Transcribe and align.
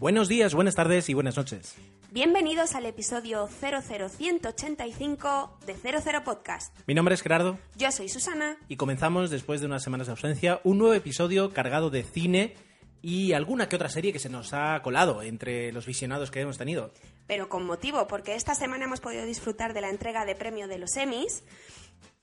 Buenos 0.00 0.28
días, 0.28 0.54
buenas 0.54 0.74
tardes 0.74 1.10
y 1.10 1.14
buenas 1.14 1.36
noches. 1.36 1.76
Bienvenidos 2.10 2.74
al 2.74 2.86
episodio 2.86 3.46
00185 3.48 5.58
de 5.66 5.74
00 5.74 6.24
Podcast. 6.24 6.74
Mi 6.86 6.94
nombre 6.94 7.14
es 7.14 7.20
Gerardo 7.20 7.58
Yo 7.76 7.92
soy 7.92 8.08
Susana. 8.08 8.56
y 8.66 8.76
comenzamos 8.76 9.28
después 9.28 9.60
de 9.60 9.66
unas 9.66 9.82
semanas 9.82 10.06
de 10.06 10.12
ausencia 10.12 10.62
un 10.64 10.78
nuevo 10.78 10.94
episodio 10.94 11.52
cargado 11.52 11.90
de 11.90 12.02
cine 12.02 12.54
y 13.02 13.34
alguna 13.34 13.68
que 13.68 13.76
otra 13.76 13.90
serie 13.90 14.14
que 14.14 14.18
se 14.18 14.30
nos 14.30 14.54
ha 14.54 14.80
colado 14.80 15.20
entre 15.20 15.70
los 15.70 15.84
visionados 15.84 16.30
que 16.30 16.40
hemos 16.40 16.56
tenido. 16.56 16.94
Pero 17.26 17.50
con 17.50 17.66
motivo, 17.66 18.06
porque 18.06 18.36
esta 18.36 18.54
semana 18.54 18.86
hemos 18.86 19.00
podido 19.00 19.26
disfrutar 19.26 19.74
de 19.74 19.82
la 19.82 19.90
entrega 19.90 20.24
de 20.24 20.34
premio 20.34 20.66
de 20.66 20.78
los 20.78 20.96
Emmys 20.96 21.44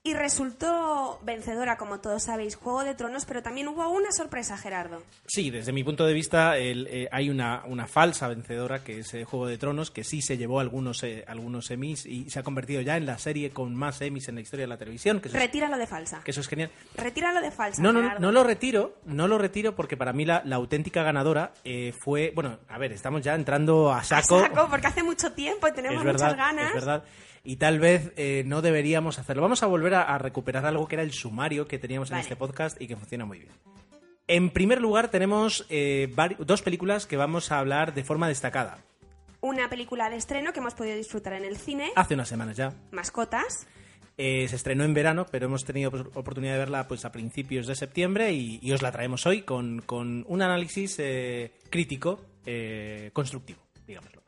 y 0.08 0.14
resultó 0.14 1.20
vencedora, 1.22 1.76
como 1.76 2.00
todos 2.00 2.22
sabéis, 2.24 2.56
Juego 2.56 2.84
de 2.84 2.94
Tronos, 2.94 3.24
pero 3.26 3.42
también 3.42 3.68
hubo 3.68 3.88
una 3.90 4.10
sorpresa, 4.12 4.56
Gerardo. 4.56 5.02
Sí, 5.26 5.50
desde 5.50 5.72
mi 5.72 5.84
punto 5.84 6.06
de 6.06 6.12
vista 6.14 6.56
el, 6.56 6.86
eh, 6.88 7.08
hay 7.12 7.30
una, 7.30 7.62
una 7.66 7.86
falsa 7.86 8.28
vencedora 8.28 8.82
que 8.82 9.00
es 9.00 9.12
eh, 9.14 9.24
Juego 9.24 9.46
de 9.46 9.58
Tronos, 9.58 9.90
que 9.90 10.04
sí 10.04 10.22
se 10.22 10.36
llevó 10.38 10.60
algunos, 10.60 11.02
eh, 11.02 11.24
algunos 11.28 11.70
Emmys 11.70 12.06
y 12.06 12.30
se 12.30 12.38
ha 12.38 12.42
convertido 12.42 12.80
ya 12.80 12.96
en 12.96 13.06
la 13.06 13.18
serie 13.18 13.50
con 13.50 13.74
más 13.74 14.00
Emmys 14.00 14.28
en 14.28 14.36
la 14.36 14.40
historia 14.40 14.64
de 14.64 14.68
la 14.68 14.78
televisión, 14.78 15.20
que 15.20 15.28
es, 15.28 15.34
Retíralo 15.34 15.76
de 15.78 15.86
falsa. 15.86 16.20
que 16.24 16.30
eso 16.30 16.40
es 16.40 16.48
genial. 16.48 16.70
Retíralo 16.96 17.40
de 17.40 17.50
falsa. 17.50 17.82
No, 17.82 17.92
no, 17.92 18.00
no, 18.00 18.08
Gerardo. 18.08 18.26
no 18.26 18.32
lo 18.32 18.44
retiro, 18.44 18.96
no 19.04 19.28
lo 19.28 19.38
retiro 19.38 19.74
porque 19.76 19.96
para 19.96 20.12
mí 20.12 20.24
la, 20.24 20.42
la 20.44 20.56
auténtica 20.56 21.02
ganadora 21.02 21.52
eh, 21.64 21.92
fue, 21.98 22.32
bueno, 22.34 22.58
a 22.68 22.78
ver, 22.78 22.92
estamos 22.92 23.22
ya 23.22 23.34
entrando 23.34 23.92
a 23.92 23.98
A 23.98 24.04
saco. 24.04 24.40
saco, 24.40 24.68
porque 24.70 24.86
hace 24.86 25.02
mucho 25.02 25.32
tiempo 25.32 25.68
y 25.68 25.72
tenemos 25.72 25.98
es 25.98 26.04
verdad, 26.04 26.26
muchas 26.30 26.36
ganas. 26.38 26.68
es 26.68 26.74
verdad. 26.74 27.04
Y 27.44 27.56
tal 27.56 27.78
vez 27.78 28.12
eh, 28.16 28.42
no 28.46 28.62
deberíamos 28.62 29.18
hacerlo. 29.18 29.42
Vamos 29.42 29.62
a 29.62 29.66
volver 29.66 29.94
a, 29.94 30.02
a 30.02 30.18
recuperar 30.18 30.66
algo 30.66 30.86
que 30.86 30.96
era 30.96 31.02
el 31.02 31.12
sumario 31.12 31.66
que 31.66 31.78
teníamos 31.78 32.10
en 32.10 32.14
Vale. 32.16 32.22
este 32.22 32.36
podcast 32.36 32.80
y 32.80 32.86
que 32.86 32.96
funciona 32.96 33.24
muy 33.24 33.38
bien. 33.38 33.52
En 34.26 34.50
primer 34.50 34.80
lugar, 34.80 35.10
tenemos 35.10 35.64
eh, 35.70 36.12
dos 36.40 36.60
películas 36.62 37.06
que 37.06 37.16
vamos 37.16 37.50
a 37.50 37.58
hablar 37.58 37.94
de 37.94 38.04
forma 38.04 38.28
destacada. 38.28 38.78
Una 39.40 39.70
película 39.70 40.10
de 40.10 40.16
estreno 40.16 40.52
que 40.52 40.58
hemos 40.60 40.74
podido 40.74 40.96
disfrutar 40.96 41.32
en 41.32 41.44
el 41.44 41.56
cine, 41.56 41.92
Hace 41.96 42.14
unas 42.14 42.28
semanas 42.28 42.56
ya. 42.56 42.74
Mascotas. 42.90 43.66
Eh, 44.18 44.46
se 44.48 44.56
estrenó 44.56 44.82
en 44.82 44.94
verano, 44.94 45.26
pero 45.30 45.46
hemos 45.46 45.64
tenido 45.64 45.92
pues, 45.92 46.02
oportunidad 46.14 46.54
de 46.54 46.58
verla 46.58 46.88
pues, 46.88 47.04
a 47.04 47.12
principios 47.12 47.68
de 47.68 47.76
septiembre 47.76 48.32
y, 48.32 48.58
y 48.60 48.72
os 48.72 48.82
la 48.82 48.90
traemos 48.90 49.24
hoy 49.26 49.42
con, 49.42 49.80
con 49.82 50.24
un 50.28 50.42
análisis 50.42 50.96
eh, 50.98 51.52
crítico, 51.70 52.20
eh, 52.44 53.10
constructivo, 53.12 53.60
digámoslo. 53.86 54.20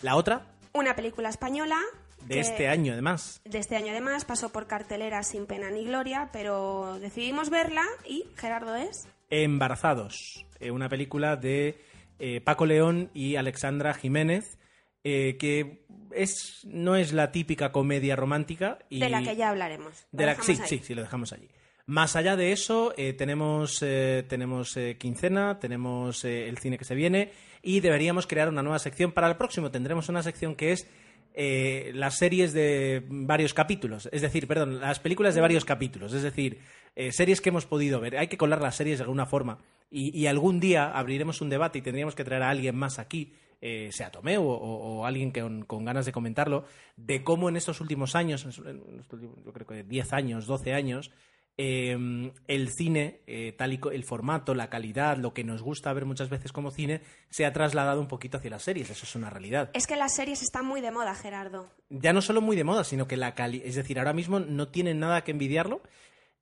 La 0.00 0.16
otra, 0.16 0.46
Una 0.72 0.96
película 0.96 1.28
española. 1.28 1.76
De 2.26 2.34
que- 2.34 2.40
este 2.40 2.68
año 2.68 2.92
además, 2.92 3.40
de 3.44 3.58
este 3.58 3.76
año 3.76 3.90
además 3.90 4.24
pasó 4.24 4.50
por 4.50 4.66
cartelera 4.66 5.22
sin 5.22 5.46
pena 5.46 5.70
ni 5.70 5.84
gloria, 5.84 6.30
pero 6.32 6.98
decidimos 7.00 7.50
verla 7.50 7.84
y 8.08 8.24
Gerardo 8.36 8.76
es 8.76 9.06
Embarazados, 9.30 10.44
eh, 10.58 10.70
una 10.70 10.88
película 10.88 11.36
de 11.36 11.80
eh, 12.18 12.40
Paco 12.40 12.66
León 12.66 13.10
y 13.14 13.36
Alexandra 13.36 13.94
Jiménez, 13.94 14.58
eh, 15.04 15.36
que 15.38 15.84
es, 16.12 16.60
no 16.64 16.96
es 16.96 17.12
la 17.12 17.32
típica 17.32 17.72
comedia 17.72 18.14
romántica. 18.16 18.78
Y 18.90 19.00
de 19.00 19.08
la 19.08 19.22
que 19.22 19.34
ya 19.36 19.48
hablaremos. 19.50 20.06
De 20.12 20.26
la- 20.26 20.34
sí, 20.42 20.52
ahí. 20.60 20.68
sí, 20.68 20.80
sí, 20.84 20.94
lo 20.94 21.02
dejamos 21.02 21.32
allí. 21.32 21.48
Más 21.86 22.14
allá 22.16 22.36
de 22.36 22.52
eso, 22.52 22.92
eh, 22.96 23.12
tenemos, 23.14 23.82
eh, 23.82 24.24
tenemos 24.28 24.76
eh, 24.76 24.96
quincena, 24.98 25.58
tenemos 25.58 26.24
el 26.24 26.58
cine 26.58 26.76
que 26.78 26.84
se 26.84 26.94
viene 26.94 27.32
y 27.62 27.80
deberíamos 27.80 28.26
crear 28.26 28.48
una 28.48 28.62
nueva 28.62 28.78
sección. 28.78 29.12
Para 29.12 29.28
el 29.28 29.36
próximo 29.36 29.70
tendremos 29.70 30.08
una 30.08 30.22
sección 30.22 30.54
que 30.54 30.72
es 30.72 30.86
eh, 31.34 31.92
las 31.94 32.18
series 32.18 32.52
de 32.52 33.04
varios 33.08 33.54
capítulos. 33.54 34.08
Es 34.12 34.22
decir, 34.22 34.46
perdón, 34.46 34.80
las 34.80 34.98
películas 34.98 35.34
de 35.34 35.40
varios 35.40 35.64
capítulos. 35.64 36.12
Es 36.12 36.22
decir, 36.22 36.58
eh, 36.96 37.12
series 37.12 37.40
que 37.40 37.50
hemos 37.50 37.66
podido 37.66 38.00
ver. 38.00 38.18
Hay 38.18 38.28
que 38.28 38.36
colar 38.36 38.60
las 38.60 38.76
series 38.76 38.98
de 38.98 39.04
alguna 39.04 39.26
forma. 39.26 39.58
Y, 39.92 40.26
algún 40.26 40.60
día 40.60 40.92
abriremos 40.92 41.40
un 41.40 41.48
debate 41.50 41.78
y 41.78 41.82
tendríamos 41.82 42.14
que 42.14 42.22
traer 42.22 42.44
a 42.44 42.50
alguien 42.50 42.76
más 42.76 43.00
aquí 43.00 43.32
eh, 43.60 43.90
sea 43.92 44.10
Tomeu 44.10 44.42
o, 44.46 45.04
alguien 45.04 45.32
que 45.32 45.42
con, 45.66 45.84
ganas 45.84 46.06
de 46.06 46.12
comentarlo, 46.12 46.64
de 46.96 47.24
cómo 47.24 47.48
en 47.48 47.56
estos 47.56 47.80
últimos 47.80 48.14
años, 48.14 48.46
en 48.64 48.80
yo 49.44 49.52
creo 49.52 49.66
que 49.66 49.82
10 49.82 50.12
años, 50.12 50.46
12 50.46 50.72
años, 50.72 51.10
eh, 51.62 52.32
el 52.48 52.68
cine, 52.72 53.20
eh, 53.26 53.52
tal 53.52 53.74
y 53.74 53.80
el 53.92 54.02
formato, 54.04 54.54
la 54.54 54.70
calidad, 54.70 55.18
lo 55.18 55.34
que 55.34 55.44
nos 55.44 55.60
gusta 55.60 55.92
ver 55.92 56.06
muchas 56.06 56.30
veces 56.30 56.52
como 56.52 56.70
cine, 56.70 57.02
se 57.28 57.44
ha 57.44 57.52
trasladado 57.52 58.00
un 58.00 58.08
poquito 58.08 58.38
hacia 58.38 58.48
las 58.50 58.62
series. 58.62 58.88
Eso 58.88 59.04
es 59.04 59.14
una 59.14 59.28
realidad. 59.28 59.68
Es 59.74 59.86
que 59.86 59.96
las 59.96 60.14
series 60.14 60.40
están 60.42 60.64
muy 60.64 60.80
de 60.80 60.90
moda, 60.90 61.14
Gerardo. 61.14 61.68
Ya 61.90 62.14
no 62.14 62.22
solo 62.22 62.40
muy 62.40 62.56
de 62.56 62.64
moda, 62.64 62.82
sino 62.84 63.06
que 63.06 63.18
la 63.18 63.34
calidad, 63.34 63.66
es 63.66 63.74
decir, 63.74 63.98
ahora 63.98 64.14
mismo 64.14 64.40
no 64.40 64.68
tiene 64.68 64.94
nada 64.94 65.22
que 65.22 65.32
envidiarlo 65.32 65.82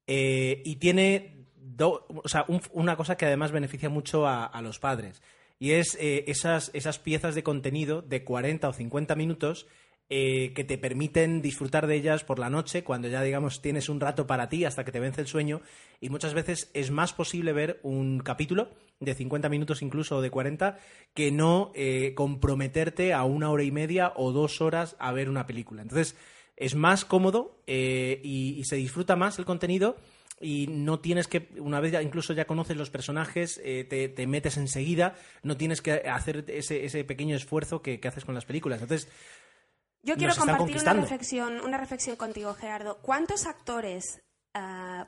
eh, 0.06 0.62
y 0.64 0.76
tiene 0.76 1.44
do- 1.56 2.06
o 2.08 2.28
sea, 2.28 2.44
un- 2.48 2.62
una 2.72 2.96
cosa 2.96 3.16
que 3.16 3.26
además 3.26 3.50
beneficia 3.52 3.88
mucho 3.88 4.26
a, 4.26 4.46
a 4.46 4.62
los 4.62 4.78
padres 4.78 5.20
y 5.58 5.72
es 5.72 5.96
eh, 6.00 6.24
esas, 6.28 6.70
esas 6.74 6.98
piezas 7.00 7.34
de 7.34 7.42
contenido 7.42 8.02
de 8.02 8.22
40 8.24 8.68
o 8.68 8.72
50 8.72 9.16
minutos 9.16 9.66
eh, 10.10 10.52
que 10.54 10.64
te 10.64 10.78
permiten 10.78 11.42
disfrutar 11.42 11.86
de 11.86 11.96
ellas 11.96 12.24
por 12.24 12.38
la 12.38 12.48
noche 12.48 12.82
cuando 12.82 13.08
ya 13.08 13.22
digamos 13.22 13.60
tienes 13.60 13.90
un 13.90 14.00
rato 14.00 14.26
para 14.26 14.48
ti 14.48 14.64
hasta 14.64 14.82
que 14.82 14.92
te 14.92 15.00
vence 15.00 15.20
el 15.20 15.26
sueño 15.26 15.60
y 16.00 16.08
muchas 16.08 16.32
veces 16.32 16.70
es 16.72 16.90
más 16.90 17.12
posible 17.12 17.52
ver 17.52 17.78
un 17.82 18.20
capítulo 18.20 18.70
de 19.00 19.14
50 19.14 19.50
minutos 19.50 19.82
incluso 19.82 20.16
o 20.16 20.22
de 20.22 20.30
40 20.30 20.78
que 21.12 21.30
no 21.30 21.72
eh, 21.74 22.14
comprometerte 22.14 23.12
a 23.12 23.24
una 23.24 23.50
hora 23.50 23.64
y 23.64 23.70
media 23.70 24.12
o 24.16 24.32
dos 24.32 24.62
horas 24.62 24.96
a 24.98 25.12
ver 25.12 25.28
una 25.28 25.46
película 25.46 25.82
entonces 25.82 26.16
es 26.58 26.74
más 26.74 27.04
cómodo 27.04 27.62
eh, 27.66 28.20
y, 28.24 28.64
se 28.64 28.76
disfruta 28.76 29.14
más 29.14 29.38
el 29.38 29.44
contenido 29.44 29.96
y 30.40 30.66
no 30.68 31.00
tienes 31.00 31.26
que, 31.26 31.48
una 31.58 31.80
vez 31.80 31.92
ya 31.92 32.02
incluso 32.02 32.32
ya 32.32 32.46
conoces 32.46 32.76
los 32.76 32.90
personajes, 32.90 33.60
eh, 33.64 33.84
te, 33.84 34.08
te 34.08 34.26
metes 34.26 34.56
enseguida, 34.56 35.14
no 35.42 35.56
tienes 35.56 35.82
que 35.82 35.92
hacer 35.92 36.44
ese, 36.48 36.84
ese 36.84 37.04
pequeño 37.04 37.34
esfuerzo 37.34 37.82
que, 37.82 37.98
que 37.98 38.08
haces 38.08 38.24
con 38.24 38.34
las 38.34 38.44
películas. 38.44 38.80
Entonces, 38.80 39.08
Yo 40.02 40.16
quiero 40.16 40.34
compartir 40.36 40.78
una 40.80 40.94
reflexión, 40.94 41.60
una 41.60 41.76
reflexión 41.78 42.16
contigo, 42.16 42.54
Gerardo. 42.54 42.98
¿Cuántos 43.02 43.46
actores 43.46 44.20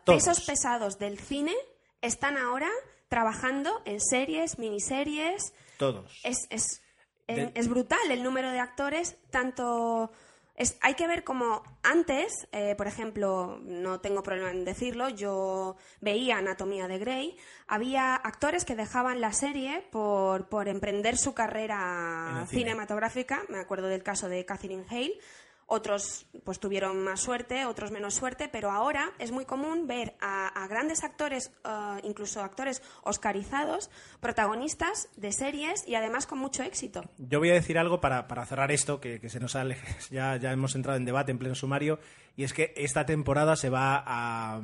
Todos. 0.05 0.25
pesos 0.25 0.45
pesados 0.47 0.99
del 0.99 1.19
cine 1.19 1.55
están 2.03 2.37
ahora 2.37 2.69
trabajando 3.09 3.83
en 3.85 4.01
series, 4.01 4.59
miniseries? 4.59 5.53
todos. 5.79 6.21
Es, 6.25 6.47
es, 6.51 6.83
De- 7.27 7.53
es 7.55 7.69
brutal 7.69 7.99
el 8.11 8.23
número 8.23 8.51
de 8.51 8.61
actores, 8.61 9.17
tanto... 9.31 10.11
Es, 10.57 10.77
hay 10.81 10.95
que 10.95 11.07
ver 11.07 11.25
como 11.25 11.63
antes, 11.83 12.49
eh, 12.53 12.75
por 12.77 12.87
ejemplo, 12.87 13.59
no 13.63 14.01
tengo 14.01 14.23
problema 14.23 14.51
en 14.51 14.65
decirlo, 14.65 15.09
yo 15.09 15.77
veía 16.01 16.39
Anatomía 16.39 16.87
de 16.87 16.99
Grey, 16.99 17.37
había 17.67 18.15
actores 18.15 18.65
que 18.65 18.77
dejaban 18.77 19.21
la 19.21 19.33
serie 19.33 19.87
por, 19.91 20.49
por 20.49 20.69
emprender 20.69 21.17
su 21.17 21.33
carrera 21.33 22.47
cinematográfica, 22.49 23.43
me 23.49 23.59
acuerdo 23.59 23.87
del 23.87 24.03
caso 24.03 24.29
de 24.29 24.45
Catherine 24.45 24.85
Hale, 24.91 25.19
otros 25.71 26.27
pues 26.45 26.59
tuvieron 26.59 27.03
más 27.05 27.21
suerte, 27.21 27.65
otros 27.65 27.93
menos 27.93 28.15
suerte, 28.15 28.49
pero 28.49 28.73
ahora 28.73 29.13
es 29.21 29.31
muy 29.31 29.45
común 29.45 29.87
ver 29.87 30.17
a, 30.21 30.67
grandes 30.69 31.05
actores, 31.05 31.53
eh, 31.65 32.01
incluso 32.03 32.43
actores 32.43 32.83
oscarizados, 33.05 33.89
protagonistas 34.19 35.09
de 35.17 35.31
series 35.33 35.87
y 35.87 35.95
además 35.95 36.27
con 36.27 36.39
mucho 36.39 36.65
éxito. 36.65 37.05
Yo 37.19 37.39
voy 37.39 37.51
a 37.51 37.55
decir 37.55 37.79
algo 37.79 38.01
para, 38.01 38.27
para 38.27 38.45
cerrar 38.47 38.73
esto, 38.73 39.01
que, 39.01 39.21
se 39.29 39.39
nos 39.39 39.53
sale, 39.53 39.77
ya, 40.11 40.37
ya 40.37 40.51
hemos 40.51 40.75
entrado 40.75 40.99
en 40.99 41.05
debate 41.05 41.31
en 41.31 41.39
pleno 41.39 41.55
sumario, 41.55 42.01
y 42.37 42.43
es 42.43 42.53
que 42.53 42.75
esta 42.77 43.07
temporada 43.07 43.55
se 43.55 43.71
va 43.71 44.03
a, 44.05 44.61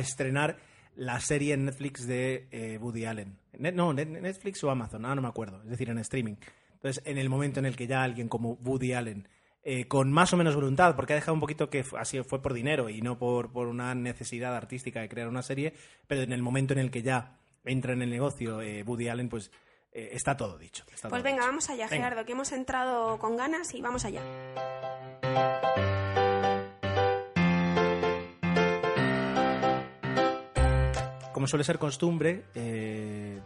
estrenar 0.00 0.56
la 0.94 1.20
serie 1.20 1.52
en 1.52 1.66
Netflix 1.66 2.06
de 2.06 2.48
eh, 2.50 2.78
Woody 2.80 3.04
Allen. 3.04 3.38
No, 3.58 3.92
Net- 3.92 4.08
Netflix 4.08 4.64
o 4.64 4.70
Amazon, 4.70 5.04
ahora 5.04 5.16
no 5.16 5.22
me 5.22 5.28
acuerdo, 5.28 5.62
es 5.64 5.68
decir, 5.68 5.90
en 5.90 5.98
streaming. 5.98 6.36
Entonces, 6.72 7.02
en 7.04 7.18
el 7.18 7.28
momento 7.28 7.60
en 7.60 7.66
el 7.66 7.76
que 7.76 7.86
ya 7.86 8.02
alguien 8.02 8.28
como 8.28 8.54
Woody 8.62 8.94
Allen, 8.94 9.28
eh, 9.68 9.88
con 9.88 10.12
más 10.12 10.32
o 10.32 10.36
menos 10.36 10.54
voluntad, 10.54 10.94
porque 10.94 11.12
ha 11.12 11.16
dejado 11.16 11.34
un 11.34 11.40
poquito 11.40 11.68
que 11.68 11.84
así 11.98 12.22
fue 12.22 12.40
por 12.40 12.54
dinero 12.54 12.88
y 12.88 13.02
no 13.02 13.18
por, 13.18 13.50
por 13.50 13.66
una 13.66 13.96
necesidad 13.96 14.54
artística 14.54 15.00
de 15.00 15.08
crear 15.08 15.26
una 15.26 15.42
serie, 15.42 15.74
pero 16.06 16.22
en 16.22 16.32
el 16.32 16.40
momento 16.40 16.72
en 16.72 16.78
el 16.78 16.92
que 16.92 17.02
ya 17.02 17.40
entra 17.64 17.92
en 17.92 18.02
el 18.02 18.10
negocio 18.10 18.62
eh, 18.62 18.84
Woody 18.84 19.08
Allen, 19.08 19.28
pues 19.28 19.50
eh, 19.90 20.10
está 20.12 20.36
todo 20.36 20.56
dicho. 20.56 20.84
está 20.94 21.08
Pues 21.08 21.20
todo 21.20 21.24
venga, 21.24 21.38
dicho. 21.38 21.48
vamos 21.48 21.68
allá, 21.68 21.88
Venga. 21.88 22.04
Gerardo, 22.04 22.24
que 22.24 22.32
hemos 22.32 22.52
entrado 22.52 23.18
con 23.18 23.36
ganas 23.36 23.74
y 23.74 23.82
vamos 23.82 24.04
allá. 24.04 24.22
como 31.32 31.46
suele 31.46 31.64
ser 31.64 31.78
costumbre, 31.78 32.44
eh, 32.54 33.42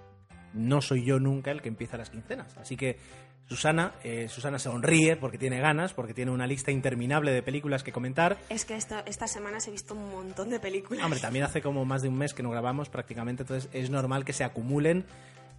no 0.55 0.81
soy 0.81 1.05
yo 1.05 1.19
nunca 1.19 1.51
el 1.51 1.61
que 1.61 1.69
empieza 1.69 1.97
las 1.97 2.09
quincenas. 2.09 2.57
Así 2.57 2.77
que 2.77 2.99
Susana, 3.51 3.95
eh, 4.05 4.29
Susana 4.29 4.61
sonríe 4.61 5.17
porque 5.17 5.37
tiene 5.37 5.59
ganas, 5.59 5.93
porque 5.93 6.15
tiene 6.15 6.31
una 6.31 6.47
lista 6.47 6.71
interminable 6.71 7.33
de 7.33 7.43
películas 7.43 7.83
que 7.83 7.91
comentar. 7.91 8.39
Es 8.49 8.65
que 8.65 8.77
esta 8.77 9.27
semana 9.27 9.59
se 9.59 9.71
he 9.71 9.73
visto 9.73 9.95
un 9.95 10.09
montón 10.09 10.51
de 10.51 10.61
películas. 10.61 11.05
Hombre, 11.05 11.19
también 11.19 11.45
hace 11.45 11.61
como 11.61 11.85
más 11.85 12.01
de 12.03 12.09
un 12.09 12.17
mes 12.17 12.33
que 12.33 12.45
no 12.45 12.51
grabamos 12.53 12.89
prácticamente, 12.91 13.43
entonces 13.43 13.69
es 13.73 13.91
normal 13.91 14.25
que 14.25 14.33
se 14.33 14.45
acumulen. 14.45 15.05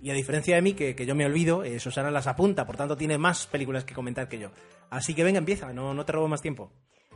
Y 0.01 0.09
a 0.09 0.13
diferencia 0.13 0.55
de 0.55 0.61
mí, 0.61 0.73
que, 0.73 0.95
que 0.95 1.05
yo 1.05 1.15
me 1.15 1.25
olvido, 1.25 1.65
eh, 1.65 1.81
Susana 1.81 2.11
las 2.11 2.27
apunta, 2.27 2.65
por 2.65 2.77
tanto 2.77 2.95
tiene 2.95 3.17
más 3.17 3.45
películas 3.45 3.83
que 3.83 3.93
comentar 3.93 4.29
que 4.29 4.39
yo. 4.39 4.51
Así 4.89 5.13
que 5.13 5.25
venga, 5.25 5.39
empieza, 5.39 5.73
no, 5.73 5.93
no 5.93 6.05
te 6.05 6.13
robo 6.13 6.29
más 6.29 6.41
tiempo. 6.41 6.71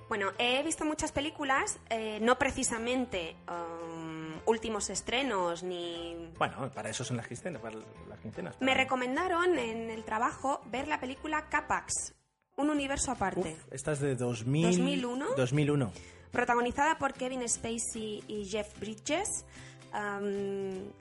Bueno, 0.10 0.34
he 0.38 0.62
visto 0.62 0.84
muchas 0.84 1.14
películas, 1.14 1.80
eh, 1.90 2.20
no 2.22 2.38
precisamente 2.38 3.38
um, 3.48 4.25
últimos 4.46 4.90
estrenos 4.90 5.64
ni... 5.64 6.32
Bueno, 6.38 6.70
para 6.74 6.90
eso 6.90 7.04
son 7.04 7.18
las 7.18 7.28
quincenas. 7.28 7.62
Para 7.62 7.78
las 8.10 8.20
quincenas 8.20 8.56
Me 8.60 8.74
recomendaron 8.74 9.58
en 9.58 9.90
el 9.90 10.04
trabajo 10.04 10.62
ver 10.66 10.88
la 10.88 11.00
película 11.00 11.50
Capax, 11.50 12.14
un 12.58 12.70
universo 12.70 13.12
aparte. 13.12 13.58
Uf, 13.58 13.74
esta 13.74 13.92
es 13.94 14.00
de 14.00 14.16
2000, 14.16 14.66
2001. 14.68 15.26
2001. 15.36 15.92
protagonizada 16.32 16.98
por 16.98 17.14
Kevin 17.14 17.48
Spacey 17.48 18.24
y 18.28 18.46
Jeff 18.46 18.80
Bridges. 18.80 19.46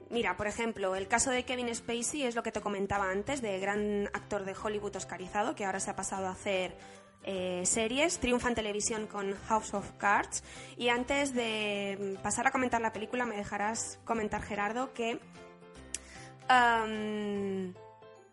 Mira, 0.09 0.37
por 0.37 0.47
ejemplo, 0.47 0.95
el 0.95 1.07
caso 1.09 1.29
de 1.29 1.43
Kevin 1.43 1.73
Spacey 1.75 2.23
es 2.23 2.35
lo 2.35 2.43
que 2.43 2.53
te 2.53 2.61
comentaba 2.61 3.11
antes, 3.11 3.41
de 3.41 3.59
gran 3.59 4.07
actor 4.13 4.45
de 4.45 4.55
Hollywood 4.55 4.95
oscarizado, 4.95 5.53
que 5.53 5.65
ahora 5.65 5.81
se 5.81 5.91
ha 5.91 5.95
pasado 5.97 6.27
a 6.27 6.31
hacer 6.31 6.77
eh, 7.27 7.63
series, 7.65 8.19
triunfa 8.19 8.49
en 8.49 8.55
televisión 8.55 9.07
con 9.07 9.33
House 9.47 9.73
of 9.73 9.91
Cards. 9.97 10.43
Y 10.77 10.89
antes 10.89 11.33
de 11.33 12.17
pasar 12.21 12.47
a 12.47 12.51
comentar 12.51 12.79
la 12.81 12.93
película, 12.93 13.25
me 13.25 13.35
dejarás 13.35 13.99
comentar, 14.05 14.41
Gerardo, 14.43 14.93
que... 14.93 15.19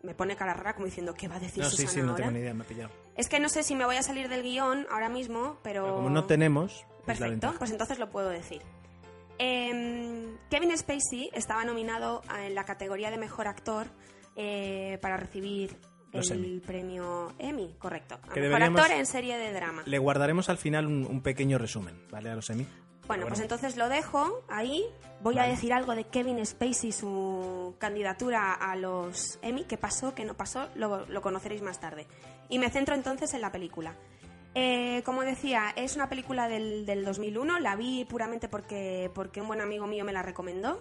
me 0.03 0.13
pone 0.15 0.35
cara 0.35 0.53
rara 0.53 0.73
como 0.73 0.85
diciendo, 0.85 1.13
¿qué 1.15 1.27
va 1.27 1.37
a 1.37 1.39
decir 1.39 1.63
No, 1.63 1.69
sí, 1.69 1.77
Susana 1.77 1.91
sí, 1.91 2.01
no 2.01 2.11
ahora? 2.11 2.23
tengo 2.25 2.31
ni 2.31 2.39
idea, 2.39 2.53
me 2.53 2.63
ha 2.63 2.67
pillado. 2.67 2.91
Es 3.17 3.29
que 3.29 3.39
no 3.39 3.49
sé 3.49 3.63
si 3.63 3.75
me 3.75 3.85
voy 3.85 3.95
a 3.95 4.03
salir 4.03 4.29
del 4.29 4.43
guion 4.43 4.85
ahora 4.91 5.09
mismo, 5.09 5.57
pero... 5.63 5.83
Pero 5.83 5.95
como 5.95 6.09
no 6.09 6.25
tenemos, 6.25 6.85
es 7.07 7.19
la 7.19 7.27
Perfecto, 7.27 7.53
pues 7.57 7.71
entonces 7.71 7.99
lo 7.99 8.09
puedo 8.09 8.29
decir. 8.29 8.61
Em, 9.39 10.37
Kevin 10.49 10.77
Spacey 10.77 11.29
estaba 11.33 11.65
nominado 11.65 12.21
en 12.39 12.53
la 12.53 12.63
categoría 12.65 13.09
de 13.09 13.17
mejor 13.17 13.47
actor 13.47 13.87
eh, 14.35 14.99
para 15.01 15.17
recibir 15.17 15.79
Los 16.13 16.31
el 16.31 16.43
Emmy. 16.45 16.59
premio 16.59 17.33
Emmy, 17.39 17.75
correcto. 17.79 18.15
A 18.15 18.17
Que 18.21 18.39
mejor 18.41 18.43
deberíamos- 18.43 18.81
actor 18.81 18.97
en 18.97 19.05
serie 19.05 19.37
de 19.37 19.51
drama. 19.53 19.83
Le 19.85 19.97
guardaremos 19.97 20.49
al 20.49 20.57
final 20.57 20.85
un, 20.87 21.05
un 21.05 21.21
pequeño 21.21 21.57
resumen, 21.57 21.95
¿vale? 22.11 22.29
A 22.29 22.35
los 22.35 22.45
semi. 22.45 22.63
Bueno, 23.07 23.23
Pero 23.23 23.27
pues 23.29 23.39
entonces 23.41 23.75
lo 23.75 23.89
dejo 23.89 24.43
ahí. 24.47 24.85
Voy 25.21 25.35
a 25.35 25.41
Vale. 25.41 25.51
decir 25.53 25.73
algo 25.73 25.93
de 25.95 26.05
Kevin 26.05 26.45
Spacey, 26.45 26.91
su 26.93 27.75
candidatura 27.77 28.53
a 28.53 28.75
los 28.77 29.39
Emmy. 29.41 29.65
¿Qué 29.65 29.77
pasó? 29.77 30.15
¿Qué 30.15 30.23
no 30.23 30.35
pasó? 30.35 30.69
Lo, 30.75 31.05
lo 31.07 31.21
conoceréis 31.21 31.61
más 31.61 31.79
tarde. 31.81 32.07
Y 32.49 32.59
me 32.59 32.69
centro 32.69 32.95
entonces 32.95 33.33
en 33.33 33.41
la 33.41 33.51
película. 33.51 33.95
Eh, 34.55 35.01
como 35.03 35.23
decía, 35.23 35.73
es 35.75 35.95
una 35.95 36.07
película 36.09 36.47
del, 36.47 36.85
del 36.85 37.03
2001. 37.03 37.59
La 37.59 37.75
vi 37.75 38.05
puramente 38.05 38.47
porque, 38.47 39.09
porque 39.13 39.41
un 39.41 39.47
buen 39.47 39.61
amigo 39.61 39.87
mío 39.87 40.05
me 40.05 40.13
la 40.13 40.21
recomendó. 40.21 40.79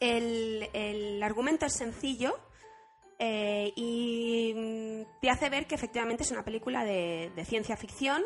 El, 0.00 0.68
el 0.72 1.22
argumento 1.22 1.66
es 1.66 1.72
sencillo 1.74 2.38
eh, 3.24 3.72
y 3.76 4.52
mm, 4.52 5.20
te 5.20 5.30
hace 5.30 5.48
ver 5.48 5.68
que 5.68 5.76
efectivamente 5.76 6.24
es 6.24 6.32
una 6.32 6.44
película 6.44 6.84
de, 6.84 7.30
de 7.36 7.44
ciencia 7.44 7.76
ficción. 7.76 8.20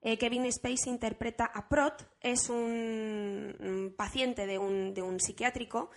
Eh, 0.00 0.16
Kevin 0.16 0.50
Spacey 0.50 0.90
interpreta 0.90 1.44
a 1.44 1.68
Prot, 1.68 2.08
es 2.22 2.48
un, 2.48 3.54
un 3.60 3.94
paciente 3.94 4.46
de 4.46 4.56
un, 4.56 4.94
de 4.94 5.02
un 5.02 5.20
psiquiátrico 5.20 5.90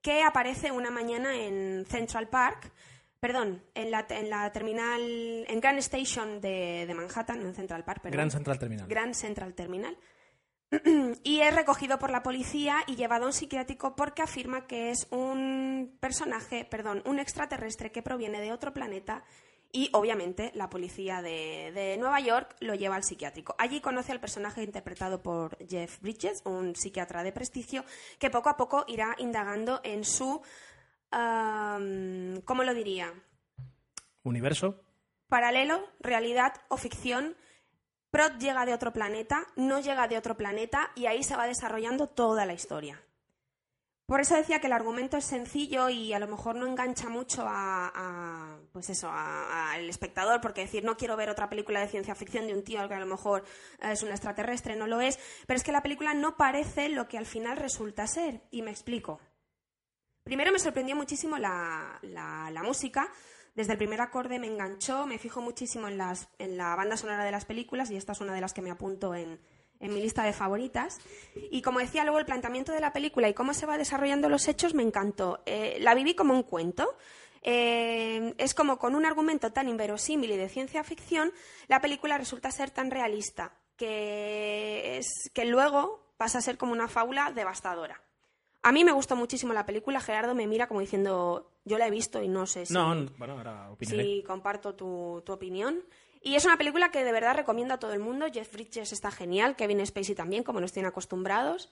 que 0.00 0.22
aparece 0.22 0.70
una 0.70 0.92
mañana 0.92 1.34
en 1.34 1.86
Central 1.86 2.28
Park, 2.28 2.72
perdón, 3.18 3.64
en 3.74 3.90
la, 3.90 4.06
en 4.10 4.30
la 4.30 4.52
terminal, 4.52 5.02
en 5.48 5.60
Grand 5.60 5.80
Station 5.80 6.40
de, 6.40 6.84
de 6.86 6.94
Manhattan, 6.94 7.40
no 7.40 7.48
en 7.48 7.54
Central 7.56 7.84
Park, 7.84 8.02
perdón. 8.02 8.16
Gran 8.16 8.30
Central 8.30 8.60
Terminal. 8.60 8.86
Grand 8.86 9.14
Central 9.14 9.54
Terminal. 9.54 9.98
y 11.22 11.40
es 11.40 11.54
recogido 11.54 11.98
por 11.98 12.10
la 12.10 12.22
policía 12.22 12.78
y 12.86 12.96
llevado 12.96 13.24
a 13.24 13.28
un 13.28 13.32
psiquiátrico 13.32 13.96
porque 13.96 14.22
afirma 14.22 14.66
que 14.66 14.90
es 14.90 15.06
un 15.10 15.96
personaje, 16.00 16.64
perdón, 16.64 17.02
un 17.06 17.18
extraterrestre 17.18 17.90
que 17.90 18.02
proviene 18.02 18.40
de 18.40 18.52
otro 18.52 18.74
planeta 18.74 19.24
y 19.72 19.90
obviamente 19.92 20.50
la 20.54 20.70
policía 20.70 21.20
de, 21.20 21.72
de 21.74 21.96
Nueva 21.98 22.20
York 22.20 22.56
lo 22.60 22.74
lleva 22.74 22.96
al 22.96 23.04
psiquiátrico. 23.04 23.54
Allí 23.58 23.80
conoce 23.80 24.12
al 24.12 24.20
personaje 24.20 24.62
interpretado 24.62 25.22
por 25.22 25.58
Jeff 25.66 26.00
Bridges, 26.00 26.42
un 26.44 26.74
psiquiatra 26.74 27.22
de 27.22 27.32
prestigio, 27.32 27.84
que 28.18 28.30
poco 28.30 28.48
a 28.48 28.56
poco 28.56 28.84
irá 28.88 29.14
indagando 29.18 29.80
en 29.84 30.04
su, 30.04 30.40
¿cómo 31.10 32.64
lo 32.64 32.74
diría? 32.74 33.12
Universo. 34.22 34.82
paralelo, 35.28 35.86
realidad 36.00 36.54
o 36.68 36.76
ficción. 36.76 37.36
Prot 38.10 38.38
llega 38.38 38.64
de 38.64 38.74
otro 38.74 38.92
planeta, 38.92 39.46
no 39.56 39.80
llega 39.80 40.08
de 40.08 40.16
otro 40.16 40.36
planeta 40.36 40.90
y 40.94 41.06
ahí 41.06 41.22
se 41.22 41.36
va 41.36 41.46
desarrollando 41.46 42.08
toda 42.08 42.46
la 42.46 42.54
historia. 42.54 43.02
Por 44.06 44.22
eso 44.22 44.34
decía 44.34 44.58
que 44.58 44.68
el 44.68 44.72
argumento 44.72 45.18
es 45.18 45.26
sencillo 45.26 45.90
y 45.90 46.14
a 46.14 46.18
lo 46.18 46.26
mejor 46.26 46.54
no 46.56 46.66
engancha 46.66 47.10
mucho 47.10 47.42
a, 47.46 47.92
a, 47.94 48.58
pues 48.72 48.88
eso, 48.88 49.08
a- 49.10 49.72
al 49.72 49.86
espectador, 49.90 50.40
porque 50.40 50.62
decir 50.62 50.82
no 50.82 50.96
quiero 50.96 51.14
ver 51.14 51.28
otra 51.28 51.50
película 51.50 51.80
de 51.80 51.88
ciencia 51.88 52.14
ficción 52.14 52.46
de 52.46 52.54
un 52.54 52.64
tío 52.64 52.88
que 52.88 52.94
a 52.94 53.00
lo 53.00 53.04
mejor 53.04 53.44
es 53.80 54.02
un 54.02 54.08
extraterrestre, 54.08 54.76
no 54.76 54.86
lo 54.86 55.02
es, 55.02 55.18
pero 55.46 55.58
es 55.58 55.62
que 55.64 55.72
la 55.72 55.82
película 55.82 56.14
no 56.14 56.38
parece 56.38 56.88
lo 56.88 57.06
que 57.06 57.18
al 57.18 57.26
final 57.26 57.58
resulta 57.58 58.06
ser, 58.06 58.40
y 58.50 58.62
me 58.62 58.70
explico. 58.70 59.20
Primero 60.24 60.52
me 60.52 60.58
sorprendió 60.58 60.96
muchísimo 60.96 61.36
la, 61.36 61.98
la- 62.00 62.50
la 62.50 62.62
música. 62.62 63.12
Desde 63.58 63.72
el 63.72 63.78
primer 63.78 64.00
acorde 64.00 64.38
me 64.38 64.46
enganchó, 64.46 65.04
me 65.04 65.18
fijo 65.18 65.40
muchísimo 65.40 65.88
en, 65.88 65.98
la 65.98 66.76
banda 66.76 66.96
sonora 66.96 67.24
de 67.24 67.32
las 67.32 67.44
películas 67.44 67.90
y 67.90 67.96
esta 67.96 68.12
es 68.12 68.20
una 68.20 68.32
de 68.32 68.40
las 68.40 68.52
que 68.54 68.62
me 68.62 68.70
apunto 68.70 69.16
en, 69.16 69.40
mi 69.80 70.00
lista 70.00 70.22
de 70.22 70.32
favoritas. 70.32 71.00
Y 71.50 71.60
como 71.60 71.80
decía 71.80 72.04
luego, 72.04 72.20
el 72.20 72.24
planteamiento 72.24 72.70
de 72.70 72.78
la 72.78 72.92
película 72.92 73.28
y 73.28 73.34
cómo 73.34 73.54
se 73.54 73.66
va 73.66 73.76
desarrollando 73.76 74.28
los 74.28 74.46
hechos 74.46 74.74
me 74.74 74.84
encantó. 74.84 75.42
Eh, 75.44 75.78
la 75.80 75.96
viví 75.96 76.14
como 76.14 76.34
un 76.34 76.44
cuento. 76.44 76.96
Eh, 77.42 78.32
es 78.38 78.54
como 78.54 78.78
con 78.78 78.94
un 78.94 79.04
argumento 79.04 79.50
tan 79.52 79.68
inverosímil 79.68 80.30
y 80.30 80.36
de 80.36 80.48
ciencia 80.48 80.84
ficción, 80.84 81.32
la 81.66 81.80
película 81.80 82.16
resulta 82.16 82.52
ser 82.52 82.70
tan 82.70 82.92
realista 82.92 83.58
que, 83.76 85.00
que 85.34 85.44
luego 85.46 86.12
pasa 86.16 86.38
a 86.38 86.42
ser 86.42 86.58
como 86.58 86.70
una 86.70 86.86
fábula 86.86 87.32
devastadora. 87.32 88.00
A 88.62 88.72
mí 88.72 88.84
me 88.84 88.92
gustó 88.92 89.16
muchísimo 89.16 89.52
la 89.52 89.66
película. 89.66 90.00
Gerardo 90.00 90.34
me 90.34 90.46
mira 90.46 90.66
como 90.66 90.80
diciendo, 90.80 91.50
yo 91.68 91.78
la 91.78 91.86
he 91.86 91.90
visto 91.90 92.22
y 92.22 92.28
no 92.28 92.46
sé 92.46 92.66
si, 92.66 92.72
No, 92.72 93.06
bueno, 93.16 93.34
ahora 93.34 93.70
si 93.80 94.24
comparto 94.26 94.74
tu, 94.74 95.22
tu 95.24 95.32
opinión. 95.32 95.84
Y 96.20 96.34
es 96.34 96.44
una 96.44 96.56
película 96.56 96.90
que 96.90 97.04
de 97.04 97.12
verdad 97.12 97.36
recomiendo 97.36 97.74
a 97.74 97.78
todo 97.78 97.92
el 97.92 98.00
mundo. 98.00 98.26
Jeff 98.32 98.52
Bridges 98.52 98.92
está 98.92 99.10
genial, 99.10 99.54
Kevin 99.54 99.86
Spacey 99.86 100.14
también, 100.14 100.42
como 100.42 100.60
nos 100.60 100.72
tienen 100.72 100.88
acostumbrados. 100.88 101.70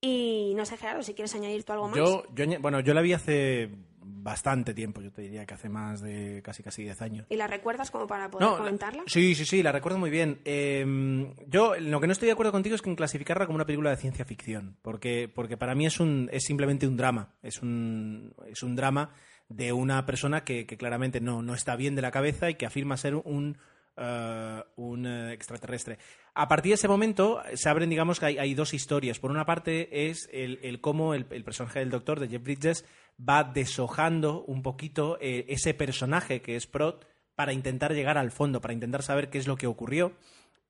Y 0.00 0.54
no 0.56 0.64
sé, 0.64 0.76
Gerardo, 0.76 1.02
si 1.02 1.14
quieres 1.14 1.34
añadir 1.34 1.64
tú 1.64 1.72
algo 1.72 1.88
más. 1.88 1.96
Yo, 1.96 2.24
bueno, 2.60 2.80
yo 2.80 2.94
la 2.94 3.02
vi 3.02 3.12
hace 3.12 3.68
bastante 4.02 4.74
tiempo, 4.74 5.00
yo 5.00 5.10
te 5.12 5.22
diría 5.22 5.46
que 5.46 5.54
hace 5.54 5.68
más 5.68 6.00
de 6.02 6.42
casi 6.42 6.62
casi 6.62 6.82
10 6.82 7.00
años. 7.02 7.26
¿Y 7.30 7.36
la 7.36 7.46
recuerdas 7.46 7.90
como 7.90 8.06
para 8.06 8.30
poder 8.30 8.48
la- 8.50 8.56
comentarla? 8.56 9.02
sí, 9.06 9.34
sí, 9.34 9.44
sí, 9.46 9.62
la 9.62 9.72
recuerdo 9.72 9.98
muy 9.98 10.10
bien. 10.10 10.40
Eh, 10.44 11.32
yo 11.46 11.74
lo 11.78 12.00
que 12.00 12.06
no 12.06 12.12
estoy 12.12 12.26
de 12.26 12.32
acuerdo 12.32 12.52
contigo 12.52 12.74
es 12.74 12.82
que 12.82 12.90
en 12.90 12.96
clasificarla 12.96 13.46
como 13.46 13.56
una 13.56 13.66
película 13.66 13.90
de 13.90 13.96
ciencia 13.96 14.24
ficción, 14.24 14.76
porque, 14.82 15.30
porque 15.34 15.56
para 15.56 15.74
mí 15.74 15.86
es, 15.86 16.00
un, 16.00 16.28
es 16.32 16.44
simplemente 16.44 16.86
un 16.86 16.96
drama, 16.96 17.34
es 17.42 17.62
un, 17.62 18.34
es 18.46 18.62
un 18.62 18.76
drama 18.76 19.10
de 19.48 19.72
una 19.72 20.04
persona 20.06 20.44
que, 20.44 20.66
que 20.66 20.76
claramente 20.76 21.20
no, 21.20 21.42
no 21.42 21.54
está 21.54 21.76
bien 21.76 21.94
de 21.94 22.02
la 22.02 22.10
cabeza 22.10 22.50
y 22.50 22.54
que 22.56 22.66
afirma 22.66 22.96
ser 22.96 23.14
un, 23.16 23.58
eh, 23.96 24.62
un 24.76 25.06
eh, 25.06 25.32
extraterrestre. 25.32 25.98
A 26.34 26.48
partir 26.48 26.70
de 26.70 26.74
ese 26.74 26.88
momento 26.88 27.42
se 27.54 27.68
abren, 27.68 27.90
digamos, 27.90 28.20
que 28.20 28.26
hay, 28.26 28.54
dos 28.54 28.74
historias. 28.74 29.18
Por 29.18 29.30
una 29.30 29.46
parte 29.46 30.08
es 30.08 30.28
el, 30.32 30.80
cómo 30.80 31.14
el, 31.14 31.26
personaje 31.26 31.80
del 31.80 31.90
doctor, 31.90 32.20
de 32.20 32.28
Jeff 32.28 32.42
Bridges, 32.42 32.84
va 33.18 33.44
deshojando 33.44 34.44
un 34.44 34.62
poquito 34.62 35.18
eh, 35.20 35.46
ese 35.48 35.74
personaje 35.74 36.40
que 36.40 36.56
es 36.56 36.66
Prot 36.66 37.06
para 37.34 37.52
intentar 37.52 37.92
llegar 37.92 38.18
al 38.18 38.30
fondo, 38.30 38.60
para 38.60 38.74
intentar 38.74 39.02
saber 39.02 39.30
qué 39.30 39.38
es 39.38 39.46
lo 39.46 39.56
que 39.56 39.66
ocurrió. 39.66 40.12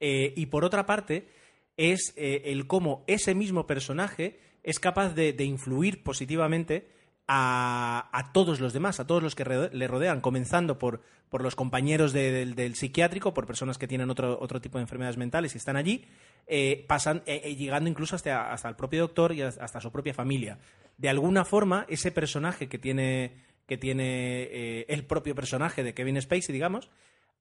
Eh, 0.01 0.33
y 0.37 0.47
por 0.47 0.65
otra 0.65 0.87
parte 0.87 1.29
es 1.77 2.15
eh, 2.17 2.43
el 2.47 2.67
cómo 2.67 3.05
ese 3.07 3.35
mismo 3.35 3.67
personaje 3.67 4.41
es 4.63 4.79
capaz 4.79 5.15
de 5.15 5.45
influir 5.45 6.03
positivamente 6.03 6.89
a, 7.33 8.31
todos 8.33 8.59
los 8.59 8.73
demás, 8.73 8.99
a 8.99 9.07
todos 9.07 9.23
los 9.23 9.37
que 9.37 9.45
le 9.45 9.87
rodean, 9.87 10.21
comenzando 10.21 10.81
por, 10.81 11.01
por 11.29 11.43
los 11.43 11.55
compañeros 11.55 12.13
de- 12.13 12.45
del, 12.45 12.75
psiquiátrico, 12.75 13.33
por 13.33 13.47
personas 13.47 13.79
que 13.79 13.87
tienen 13.87 14.11
otro, 14.11 14.37
otro 14.41 14.61
tipo 14.61 14.79
de 14.79 14.83
enfermedades 14.83 15.17
mentales 15.17 15.55
y 15.55 15.59
están 15.59 15.77
allí, 15.77 16.07
eh, 16.49 16.85
pasan, 16.89 17.23
eh, 17.27 17.43
eh, 17.45 17.55
llegando 17.55 17.89
incluso 17.89 18.17
hasta, 18.17 18.53
hasta 18.53 18.69
el 18.69 18.75
propio 18.75 19.03
doctor 19.03 19.33
y 19.33 19.43
hasta 19.43 19.81
su 19.81 19.93
propia 19.93 20.13
familia. 20.13 20.59
De 20.99 21.09
alguna 21.09 21.45
forma, 21.45 21.87
ese 21.89 22.11
personaje 22.11 22.69
que 22.69 22.79
tiene, 22.79 23.37
que 23.69 23.79
tiene 23.79 24.83
el 24.83 25.05
propio 25.05 25.37
personaje 25.37 25.85
de 25.85 25.95
Kevin 25.95 26.21
Spacey, 26.21 26.53
digamos, 26.53 26.91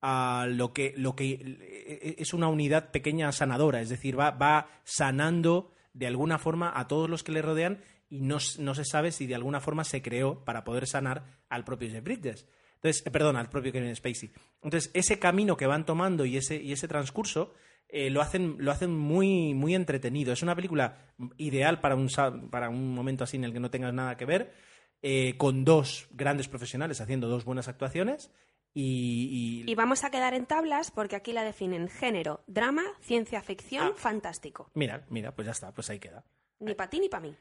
a 0.03 0.45
lo 0.47 0.71
que, 0.71 0.93
lo 0.97 1.15
que 1.15 2.15
es 2.19 2.33
una 2.35 2.47
unidad 2.47 2.91
pequeña 2.91 3.31
sanadora, 3.31 3.81
es 3.81 3.89
decir, 3.89 4.17
va, 4.17 4.29
va 4.31 4.67
sanando 4.83 5.73
de 5.93 6.05
alguna 6.05 6.37
forma 6.37 6.71
a 6.73 6.87
todos 6.87 7.09
los 7.09 7.23
que 7.23 7.31
le 7.31 7.41
rodean 7.41 7.79
y 8.09 8.21
no, 8.21 8.37
no 8.59 8.75
se 8.75 8.85
sabe 8.85 9.11
si 9.11 9.27
de 9.27 9.35
alguna 9.35 9.59
forma 9.59 9.83
se 9.83 10.01
creó 10.01 10.43
para 10.43 10.63
poder 10.63 10.87
sanar 10.87 11.41
al 11.49 11.63
propio 11.63 11.89
Jeff 11.89 12.03
Bridges. 12.03 12.47
Entonces, 12.75 13.05
eh, 13.05 13.11
perdón, 13.11 13.35
al 13.35 13.49
propio 13.49 13.71
Kevin 13.71 13.95
Spacey. 13.95 14.31
Entonces, 14.63 14.89
ese 14.93 15.19
camino 15.19 15.55
que 15.57 15.67
van 15.67 15.85
tomando 15.85 16.25
y 16.25 16.37
ese, 16.37 16.55
y 16.55 16.71
ese 16.71 16.87
transcurso 16.87 17.53
eh, 17.89 18.09
lo 18.09 18.21
hacen, 18.21 18.55
lo 18.59 18.71
hacen 18.71 18.95
muy, 18.97 19.53
muy 19.53 19.75
entretenido. 19.75 20.31
Es 20.33 20.41
una 20.43 20.55
película 20.55 21.13
ideal 21.37 21.81
para 21.81 21.95
un, 21.95 22.07
para 22.51 22.69
un 22.69 22.93
momento 22.93 23.23
así 23.23 23.37
en 23.37 23.43
el 23.43 23.53
que 23.53 23.59
no 23.59 23.69
tengas 23.69 23.93
nada 23.93 24.15
que 24.17 24.25
ver, 24.25 24.53
eh, 25.01 25.35
con 25.37 25.63
dos 25.65 26.07
grandes 26.11 26.47
profesionales 26.47 27.01
haciendo 27.01 27.27
dos 27.27 27.45
buenas 27.45 27.67
actuaciones 27.67 28.31
y, 28.73 29.63
y- 29.65 29.71
Y 29.71 29.75
vamos 29.75 30.03
a 30.03 30.11
quedar 30.11 30.33
en 30.33 30.45
tablas 30.45 30.91
porque 30.91 31.15
aquí 31.15 31.33
la 31.33 31.43
definen 31.43 31.89
género, 31.89 32.43
drama, 32.47 32.83
ciencia 33.01 33.41
ficción, 33.41 33.91
Ah. 33.93 33.97
fantástico. 33.97 34.69
Mira, 34.75 35.05
mira, 35.09 35.33
pues 35.35 35.45
ya 35.47 35.51
está, 35.51 35.73
pues 35.73 35.89
ahí 35.89 35.99
queda. 35.99 36.23
Ni 36.59 36.75
para 36.75 36.89
ti 36.89 36.99
ni 36.99 37.09
para 37.09 37.21
mí. 37.21 37.35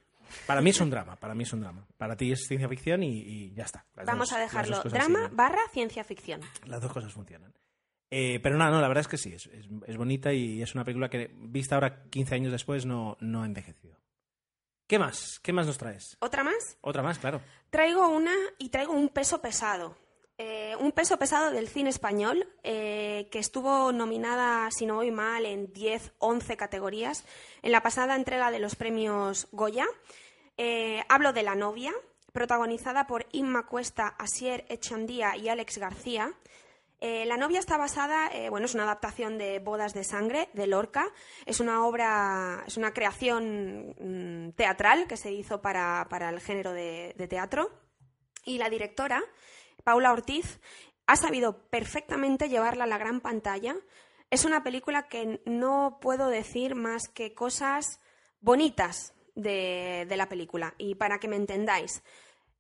Para 0.47 0.61
mí 0.61 0.71
es 0.71 0.81
un 0.81 0.91
drama, 0.91 1.17
para 1.17 1.35
mí 1.35 1.43
es 1.45 1.53
un 1.53 1.61
drama. 1.61 1.87
Para 1.97 2.17
ti 2.17 2.33
es 2.33 2.47
ciencia 2.47 2.69
ficción 2.69 3.03
y, 3.03 3.19
y 3.21 3.55
ya 3.55 3.65
está. 3.65 3.85
Las 3.95 4.07
Vamos 4.07 4.31
dos- 4.31 4.39
a 4.39 4.41
dejarlo 4.41 4.83
drama 4.85 5.19
sirven. 5.21 5.37
barra 5.37 5.61
ciencia 5.73 6.05
ficción. 6.05 6.41
Las 6.67 6.81
dos 6.81 6.93
cosas 6.93 7.13
funcionan. 7.13 7.53
Eh, 8.11 8.41
pero 8.43 8.57
nada, 8.57 8.71
no, 8.71 8.81
la 8.81 8.89
verdad 8.89 9.03
es 9.03 9.09
que 9.09 9.19
sí, 9.19 9.33
es, 9.35 9.47
es- 9.47 9.69
es 9.87 9.97
bonita 9.97 10.33
y 10.33 10.63
es 10.63 10.75
una 10.75 10.85
película 10.85 11.09
que, 11.11 11.31
vista 11.41 11.75
ahora 11.75 12.05
15 12.11 12.35
años 12.35 12.53
después, 12.53 12.87
no, 12.87 13.17
no 13.21 13.43
ha 13.43 13.47
envejecido. 13.47 13.99
¿Qué 14.87 14.99
más? 14.99 15.39
¿Qué 15.43 15.53
más 15.53 15.67
nos 15.67 15.77
traes? 15.77 16.17
¿Otra 16.21 16.43
más? 16.43 16.79
Otra 16.81 17.03
más, 17.03 17.19
claro. 17.19 17.43
Traigo 17.69 18.09
una 18.09 18.33
y 18.59 18.71
traigo 18.71 18.95
un 18.95 19.11
peso 19.11 19.43
pesado. 19.43 19.97
Eh, 20.41 20.77
un 20.79 20.93
peso 20.93 21.19
pesado 21.19 21.51
del 21.51 21.69
cine 21.69 21.91
español 21.91 22.49
eh, 22.63 23.27
que 23.33 23.41
estuvo 23.41 23.91
nominada, 23.91 24.71
si 24.71 24.87
no 24.87 24.95
voy 24.95 25.11
mal, 25.11 25.45
en 25.45 25.73
10, 25.73 26.13
11 26.19 26.57
categorías 26.57 27.25
en 27.63 27.73
la 27.73 27.83
pasada 27.83 28.15
entrega 28.15 28.53
de 28.53 28.61
los 28.61 28.77
premios 28.77 29.49
Goya. 29.51 29.87
Eh, 30.57 31.03
hablo 31.09 31.33
de 31.33 31.43
La 31.43 31.57
novia, 31.57 31.93
protagonizada 32.33 33.09
por 33.09 33.27
Inma 33.33 33.67
Cuesta, 33.67 34.15
Asier 34.17 34.65
Echandía 34.69 35.37
y 35.37 35.49
Alex 35.49 35.79
García. 35.79 36.33
Eh, 37.01 37.27
la 37.27 37.37
novia 37.37 37.59
está 37.59 37.77
basada, 37.77 38.31
bueno, 38.49 38.67
es 38.67 38.75
una 38.75 38.85
adaptación 38.85 39.39
de 39.39 39.59
Bodas 39.59 39.93
de 39.93 40.05
Sangre 40.05 40.51
de 40.53 40.69
Lorca. 40.69 41.09
Es 41.47 41.59
una 41.59 41.85
obra, 41.85 42.63
es 42.65 42.77
una 42.77 42.93
creación 42.93 43.97
mm, 43.99 44.53
teatral 44.53 45.09
que 45.09 45.17
se 45.17 45.33
hizo 45.33 45.61
para, 45.61 46.07
para 46.09 46.29
el 46.29 46.41
género 46.41 46.73
de 46.73 47.27
teatro. 47.29 47.73
Y 48.45 48.59
la 48.59 48.71
directora, 48.71 49.23
Paula 49.89 50.13
Ortiz, 50.13 50.61
ha 51.07 51.17
sabido 51.17 51.63
perfectamente 51.71 52.51
llevarla 52.51 52.85
a 52.85 52.87
la 52.87 52.99
gran 52.99 53.23
pantalla. 53.23 53.75
Es 54.29 54.45
una 54.45 54.63
película 54.63 55.09
que 55.09 55.41
no 55.47 55.97
puedo 56.03 56.29
decir 56.29 56.75
más 56.75 57.09
que 57.09 57.33
cosas 57.33 57.99
bonitas 58.43 59.15
de, 59.35 60.07
la 60.15 60.29
película. 60.29 60.75
Y 60.77 60.97
para 60.97 61.19
que 61.19 61.27
me 61.27 61.37
entendáis, 61.37 62.03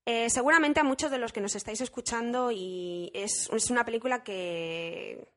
eh, 0.07 0.31
seguramente 0.31 0.81
a 0.81 0.85
muchos 0.85 1.11
de 1.11 1.19
los 1.19 1.35
que 1.35 1.43
nos 1.43 1.55
estáis 1.55 1.83
escuchando 1.83 2.51
y 2.51 3.11
es 3.13 3.51
una 3.71 3.85
película 3.85 4.25
que, 4.25 5.29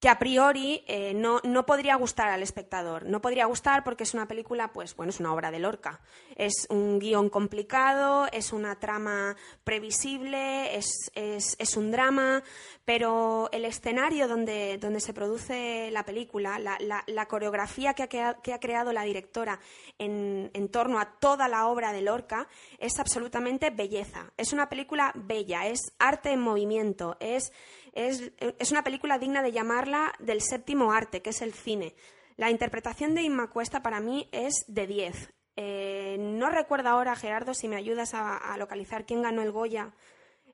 que 0.00 0.08
a 0.08 0.18
priori 0.18 0.82
eh, 0.86 1.12
no, 1.14 1.40
no 1.44 1.66
podría 1.66 1.94
gustar 1.96 2.30
al 2.30 2.42
espectador. 2.42 3.04
No 3.04 3.20
podría 3.20 3.44
gustar 3.44 3.84
porque 3.84 4.04
es 4.04 4.14
una 4.14 4.26
película, 4.26 4.72
pues 4.72 4.96
bueno, 4.96 5.10
es 5.10 5.20
una 5.20 5.32
obra 5.34 5.50
de 5.50 5.58
Lorca. 5.58 6.00
Es 6.36 6.66
un 6.70 6.98
guion 6.98 7.28
complicado, 7.28 8.26
es 8.32 8.52
una 8.54 8.80
trama 8.80 9.36
previsible, 9.84 10.76
es, 10.76 11.10
es- 11.14 11.56
es 11.58 11.76
un 11.76 11.90
drama, 11.90 12.42
pero 12.84 13.48
el 13.52 13.64
escenario 13.64 14.28
donde, 14.28 14.78
donde 14.78 15.00
se 15.00 15.12
produce 15.12 15.90
la 15.90 16.04
película, 16.04 16.58
la, 16.58 16.76
la- 16.80 17.04
la 17.06 17.26
coreografía 17.26 17.94
que 17.94 18.20
ha, 18.22 18.34
que 18.34 18.52
ha 18.54 18.60
creado 18.60 18.92
la 18.92 19.02
directora 19.02 19.58
en, 19.98 20.50
en 20.54 20.68
torno 20.68 20.98
a 20.98 21.12
toda 21.18 21.48
la 21.48 21.66
obra 21.66 21.92
de 21.92 22.02
Lorca 22.02 22.48
es 22.78 22.98
absolutamente 22.98 23.70
belleza. 23.70 24.32
Es 24.36 24.52
una 24.52 24.68
película 24.68 25.12
bella, 25.14 25.66
es 25.66 25.92
arte 25.98 26.30
en 26.32 26.40
movimiento, 26.40 27.16
es, 27.20 27.52
es, 27.92 28.32
es 28.38 28.70
una 28.70 28.82
película 28.84 29.18
digna 29.18 29.42
de 29.42 29.52
llamarla 29.52 30.12
del 30.18 30.40
séptimo 30.40 30.92
arte, 30.92 31.22
que 31.22 31.30
es 31.30 31.42
el 31.42 31.52
cine. 31.52 31.94
La 32.36 32.50
interpretación 32.50 33.14
de 33.14 33.22
Inma 33.22 33.50
Cuesta 33.50 33.82
para 33.82 34.00
mí 34.00 34.28
es 34.32 34.64
de 34.66 34.86
10. 34.86 35.34
Eh, 35.56 36.16
no 36.18 36.48
recuerdo 36.48 36.88
ahora, 36.88 37.14
Gerardo, 37.16 37.52
si 37.54 37.68
me 37.68 37.76
ayudas 37.76 38.14
a, 38.14 38.36
a 38.36 38.56
localizar 38.56 39.04
quién 39.04 39.22
ganó 39.22 39.42
el 39.42 39.52
Goya 39.52 39.94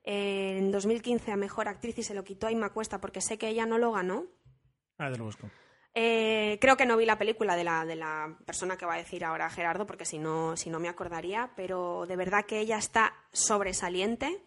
eh, 0.03 0.57
en 0.57 0.71
2015 0.71 1.31
a 1.31 1.35
Mejor 1.35 1.67
Actriz 1.67 1.97
y 1.97 2.03
se 2.03 2.13
lo 2.13 2.23
quitó 2.23 2.47
a 2.47 2.51
Inma 2.51 2.71
Cuesta, 2.71 2.99
porque 2.99 3.21
sé 3.21 3.37
que 3.37 3.49
ella 3.49 3.65
no 3.65 3.77
lo 3.77 3.91
ganó. 3.91 4.25
Ah, 4.97 5.11
te 5.11 5.17
lo 5.17 5.25
busco. 5.25 5.49
Eh, 5.93 6.57
creo 6.61 6.77
que 6.77 6.85
no 6.85 6.95
vi 6.95 7.05
la 7.05 7.17
película 7.17 7.55
de 7.55 7.63
la, 7.63 7.83
de 7.83 7.95
la 7.95 8.37
persona 8.45 8.77
que 8.77 8.85
va 8.85 8.93
a 8.93 8.99
decir 8.99 9.25
ahora 9.25 9.49
Gerardo, 9.49 9.85
porque 9.85 10.05
si 10.05 10.17
no, 10.17 10.55
si 10.55 10.69
no 10.69 10.79
me 10.79 10.89
acordaría, 10.89 11.51
pero 11.55 12.05
de 12.05 12.15
verdad 12.15 12.45
que 12.45 12.59
ella 12.59 12.77
está 12.77 13.13
sobresaliente. 13.33 14.43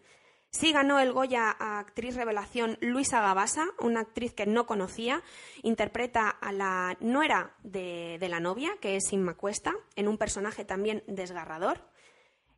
Sí 0.51 0.73
ganó 0.73 0.99
el 0.99 1.13
Goya 1.13 1.55
a 1.57 1.79
actriz 1.79 2.15
revelación 2.15 2.77
Luisa 2.81 3.21
Gabasa, 3.21 3.67
una 3.79 4.01
actriz 4.01 4.33
que 4.33 4.45
no 4.45 4.65
conocía. 4.65 5.23
Interpreta 5.63 6.27
a 6.27 6.51
la 6.51 6.97
nuera 6.99 7.55
de, 7.63 8.19
la 8.29 8.41
novia, 8.41 8.71
que 8.81 8.97
es 8.97 9.13
Inma 9.13 9.35
Cuesta, 9.35 9.73
en 9.95 10.09
un 10.09 10.17
personaje 10.17 10.65
también 10.65 11.05
desgarrador. 11.07 11.87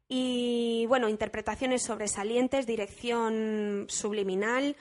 Y 0.07 0.85
bueno, 0.87 1.07
interpretaciones 1.07 1.83
sobresalientes, 1.83 2.65
dirección 2.65 3.85
subliminal, 3.89 4.75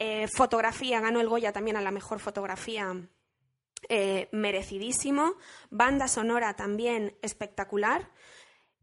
eh, 0.00 0.26
fotografía, 0.26 1.00
ganó 1.00 1.20
el 1.20 1.28
Goya 1.28 1.52
también 1.52 1.76
a 1.76 1.80
la 1.80 1.92
mejor 1.92 2.18
fotografía 2.18 2.92
eh, 3.88 4.28
merecidísimo, 4.32 5.36
banda 5.70 6.08
sonora 6.08 6.56
también 6.56 7.16
espectacular. 7.22 8.10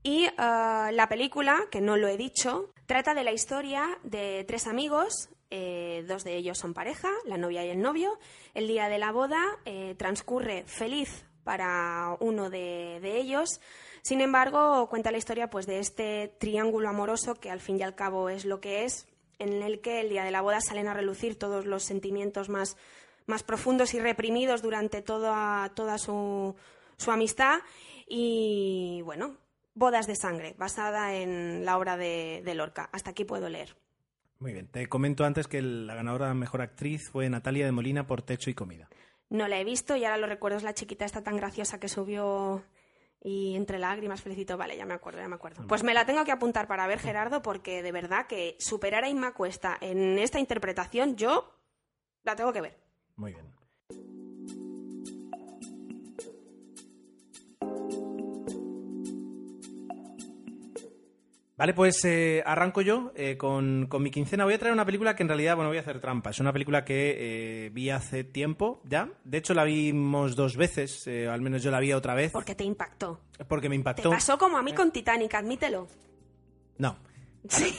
Y 0.05 0.25
eh, 0.25 0.31
la 0.37 1.09
película, 1.09 1.65
que 1.71 1.81
no 1.81 1.97
lo 1.97 2.07
he 2.07 2.15
dicho, 2.15 2.69
trata 2.85 3.15
de 3.15 3.23
la 3.23 3.31
historia 3.31 3.97
de 4.03 4.45
tres 4.47 4.67
amigos, 4.67 5.29
eh, 5.49 6.05
dos 6.07 6.23
de 6.23 6.35
ellos 6.35 6.59
son 6.59 6.75
pareja, 6.75 7.09
la 7.25 7.39
novia 7.39 7.65
y 7.65 7.69
el 7.69 7.81
novio. 7.81 8.19
El 8.53 8.67
día 8.67 8.87
de 8.87 8.99
la 8.99 9.11
boda 9.11 9.41
eh, 9.65 9.95
transcurre 9.97 10.63
feliz 10.67 11.25
para 11.43 12.17
uno 12.19 12.51
de, 12.51 12.99
de 13.01 13.17
ellos. 13.17 13.59
Sin 14.03 14.21
embargo, 14.21 14.87
cuenta 14.91 15.09
la 15.09 15.17
historia 15.17 15.49
pues, 15.49 15.65
de 15.65 15.79
este 15.79 16.27
triángulo 16.37 16.87
amoroso 16.87 17.33
que 17.33 17.49
al 17.49 17.59
fin 17.59 17.79
y 17.79 17.81
al 17.81 17.95
cabo 17.95 18.29
es 18.29 18.45
lo 18.45 18.61
que 18.61 18.85
es, 18.85 19.07
en 19.39 19.63
el 19.63 19.81
que 19.81 20.01
el 20.01 20.09
día 20.09 20.23
de 20.23 20.29
la 20.29 20.41
boda 20.41 20.61
salen 20.61 20.87
a 20.87 20.93
relucir 20.93 21.39
todos 21.39 21.65
los 21.65 21.81
sentimientos 21.81 22.47
más, 22.47 22.77
más 23.25 23.41
profundos 23.41 23.95
y 23.95 23.99
reprimidos 23.99 24.61
durante 24.61 25.01
toda, 25.01 25.71
toda 25.73 25.97
su, 25.97 26.55
su 26.95 27.09
amistad. 27.09 27.61
Y 28.07 29.01
bueno, 29.03 29.37
Bodas 29.75 30.07
de 30.07 30.15
Sangre, 30.15 30.55
basada 30.57 31.13
en 31.15 31.65
la 31.65 31.77
obra 31.77 31.97
de, 31.97 32.41
de 32.43 32.55
Lorca. 32.55 32.89
Hasta 32.91 33.11
aquí 33.11 33.25
puedo 33.25 33.49
leer. 33.49 33.75
Muy 34.39 34.53
bien. 34.53 34.67
Te 34.67 34.87
comento 34.87 35.25
antes 35.25 35.47
que 35.47 35.61
la 35.61 35.95
ganadora 35.95 36.33
mejor 36.33 36.61
actriz 36.61 37.09
fue 37.09 37.29
Natalia 37.29 37.65
de 37.65 37.71
Molina 37.71 38.07
por 38.07 38.21
Techo 38.21 38.49
y 38.49 38.53
Comida. 38.53 38.89
No 39.29 39.47
la 39.47 39.59
he 39.59 39.63
visto 39.63 39.95
y 39.95 40.05
ahora 40.05 40.17
lo 40.17 40.27
recuerdo, 40.27 40.57
es 40.57 40.63
la 40.63 40.73
chiquita 40.73 41.05
esta 41.05 41.23
tan 41.23 41.35
graciosa 41.35 41.79
que 41.79 41.89
subió 41.89 42.63
y 43.21 43.55
entre 43.55 43.79
lágrimas 43.79 44.21
felicito. 44.21 44.57
Vale, 44.57 44.77
ya 44.77 44.85
me 44.85 44.93
acuerdo, 44.93 45.19
ya 45.19 45.27
me 45.27 45.35
acuerdo. 45.35 45.65
Pues 45.67 45.83
me 45.83 45.93
la 45.93 46.05
tengo 46.05 46.23
que 46.25 46.31
apuntar 46.31 46.67
para 46.67 46.85
ver, 46.87 46.99
Gerardo, 46.99 47.41
porque 47.41 47.81
de 47.81 47.91
verdad 47.91 48.27
que 48.27 48.55
superar 48.59 49.03
a 49.03 49.09
Inma 49.09 49.33
Cuesta 49.33 49.77
en 49.81 50.19
esta 50.19 50.39
interpretación, 50.39 51.15
yo 51.15 51.51
la 52.23 52.35
tengo 52.35 52.53
que 52.53 52.61
ver. 52.61 52.77
Muy 53.15 53.33
bien. 53.33 53.45
Vale, 61.57 61.73
pues 61.73 62.03
eh, 62.03 62.43
arranco 62.45 62.81
yo 62.81 63.13
eh, 63.15 63.37
con, 63.37 63.85
con 63.87 64.03
mi 64.03 64.11
quincena. 64.11 64.43
Voy 64.43 64.55
a 64.55 64.59
traer 64.59 64.73
una 64.73 64.85
película 64.85 65.15
que 65.15 65.23
en 65.23 65.29
realidad, 65.29 65.55
bueno, 65.55 65.69
voy 65.69 65.77
a 65.77 65.81
hacer 65.81 66.01
trampa. 66.01 66.31
Es 66.31 66.39
una 66.41 66.51
película 66.51 66.83
que 66.83 67.15
eh, 67.67 67.69
vi 67.69 67.89
hace 67.91 68.25
tiempo 68.25 68.81
ya. 68.83 69.09
De 69.23 69.37
hecho, 69.37 69.53
la 69.53 69.63
vimos 69.63 70.35
dos 70.35 70.57
veces, 70.57 71.07
eh, 71.07 71.29
al 71.29 71.39
menos 71.39 71.63
yo 71.63 71.71
la 71.71 71.79
vi 71.79 71.93
otra 71.93 72.13
vez, 72.13 72.33
Porque 72.33 72.55
te 72.55 72.65
impactó. 72.65 73.21
porque 73.47 73.69
me 73.69 73.75
Te 73.75 73.79
impactó. 73.79 74.09
pasó 74.09 74.37
como 74.37 74.57
a 74.57 74.63
mí 74.63 74.73
con 74.73 74.91
Titanic, 74.91 75.33
admítelo. 75.33 75.87
No, 76.77 76.97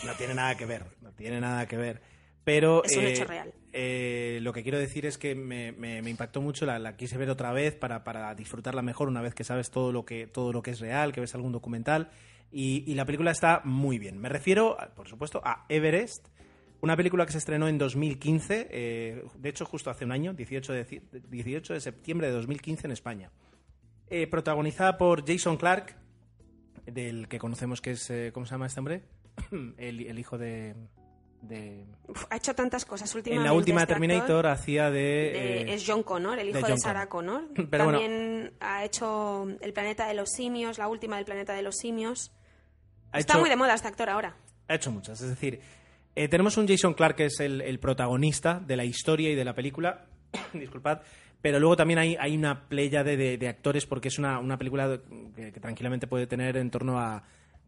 no 0.05 0.13
tiene 0.17 0.33
nada 0.35 0.57
que 0.57 0.65
ver, 0.65 0.87
no 1.03 1.13
tiene 1.13 1.39
nada 1.39 1.67
que 1.69 1.77
ver. 1.77 2.01
Pero 2.45 2.83
Es 2.83 2.97
un 2.97 3.03
eh, 3.05 3.09
hecho 3.13 3.25
real. 3.25 3.53
eh, 3.75 4.39
lo 4.41 4.55
que 4.55 4.63
quiero 4.63 4.79
decir 4.79 5.05
es 5.05 5.19
que 5.19 5.35
me, 5.35 5.73
me- 5.73 6.01
me 6.01 6.09
impactó 6.09 6.41
mucho, 6.41 6.65
la, 6.65 6.79
la 6.79 6.97
quise 6.97 7.19
ver 7.19 7.29
otra 7.29 7.53
vez 7.53 7.75
para, 7.75 8.05
para 8.05 8.35
disfrutarla 8.35 8.81
mejor 8.81 9.09
una 9.09 9.21
vez 9.21 9.35
que 9.35 9.45
sabes 9.45 9.71
todo 9.71 9.93
lo 9.93 10.07
que, 10.07 10.27
todo 10.29 10.53
lo 10.53 10.63
que 10.63 10.71
es 10.71 10.81
real, 10.81 11.13
que 11.13 11.21
ves 11.21 11.35
algún 11.35 11.53
documental. 11.53 12.09
Y, 12.51 12.85
y 12.91 12.95
la 12.95 13.05
película 13.05 13.31
está 13.33 13.61
muy 13.65 13.99
bien. 13.99 14.19
Me 14.19 14.29
refiero, 14.29 14.77
por 14.95 15.09
supuesto, 15.09 15.41
a 15.45 15.67
Everest, 15.69 16.29
una 16.81 16.97
película 16.97 17.27
que 17.27 17.33
se 17.33 17.39
estrenó 17.39 17.69
en 17.69 17.79
2015, 17.79 18.69
eh, 18.71 19.25
de 19.37 19.49
hecio 19.49 19.67
justo 19.67 19.91
hace 19.91 20.05
un 20.05 20.13
año, 20.13 20.33
18 20.33 20.73
de, 20.73 20.87
ci- 20.87 21.03
18 21.11 21.75
de 21.75 21.81
septiembre 21.81 22.29
de 22.29 22.33
2015 22.35 22.87
en 22.87 22.91
España. 22.93 23.31
Eh, 24.09 24.27
protagonizada 24.29 24.97
por 24.97 25.27
Jason 25.27 25.57
Clark, 25.57 25.97
del 26.87 27.29
que 27.29 27.39
conocemos 27.39 27.81
que 27.81 27.93
es, 27.93 28.09
eh, 28.11 28.31
¿cómo 28.33 28.47
se 28.47 28.53
llama 28.53 28.67
este 28.67 28.81
hombre? 28.81 29.03
el, 29.79 30.07
el 30.07 30.19
hijo 30.19 30.39
de... 30.39 30.75
de- 31.43 31.85
Uf, 32.07 32.25
ha 32.31 32.37
hecho 32.37 32.55
tantas 32.55 32.85
cosas 32.85 33.13
últimamente. 33.15 33.49
En 33.49 33.53
la 33.53 33.59
última 33.59 33.81
este 33.83 33.95
Terminator 33.95 34.47
hacía 34.47 34.91
de... 34.91 35.01
De- 35.01 35.61
eh, 35.63 35.75
es 35.75 35.85
John 35.87 36.03
Connor, 36.05 36.39
el 36.39 36.51
hijo 36.51 36.67
de 36.67 36.79
Sarah 36.79 37.09
Connor. 37.09 37.49
Pero. 37.69 37.85
También 37.91 38.26
ha 38.61 38.85
hecho 38.85 39.47
El 39.61 39.73
planeta 39.73 40.07
de 40.07 40.15
los 40.15 40.31
simios, 40.31 40.79
la 40.79 40.89
última 40.89 41.17
del 41.17 41.25
planeta 41.25 41.55
de 41.55 41.63
los 41.63 41.77
simios. 41.77 42.33
ha 43.13 43.19
Está 43.19 43.35
hecho- 43.35 43.41
muy 43.41 43.51
de 43.51 43.57
moda 43.57 43.75
este 43.75 43.89
actor 43.89 44.09
ahora. 44.11 44.37
Ha 44.69 44.75
hecho 44.75 44.91
muchas. 44.91 45.21
Es 45.21 45.29
decir, 45.29 45.61
eh, 46.15 46.29
tenemos 46.29 46.57
un 46.57 46.67
Jason 46.67 46.95
Clark 46.95 47.17
que 47.17 47.27
es 47.27 47.41
el, 47.41 47.61
el 47.61 47.79
protagonista 47.79 48.59
de 48.59 48.77
la 48.77 48.85
historia 48.85 49.31
y 49.31 49.35
de 49.35 49.45
la 49.45 49.55
película. 49.55 50.07
Disculpad. 50.53 51.03
Pero 51.43 51.61
luego 51.61 51.77
también 51.77 51.99
hay, 51.99 52.17
hay 52.19 52.37
una 52.37 52.67
playa 52.69 53.05
de, 53.05 53.17
de- 53.17 53.39
de 53.39 53.49
actores 53.49 53.87
porque 53.87 54.09
es 54.09 54.19
una, 54.19 54.39
una 54.39 54.57
película 54.59 55.01
que, 55.35 55.53
que 55.53 55.61
tranquilamente 55.61 56.07
puede 56.07 56.27
tener 56.27 56.57
en 56.57 56.71
torno 56.71 56.99
a 56.99 57.23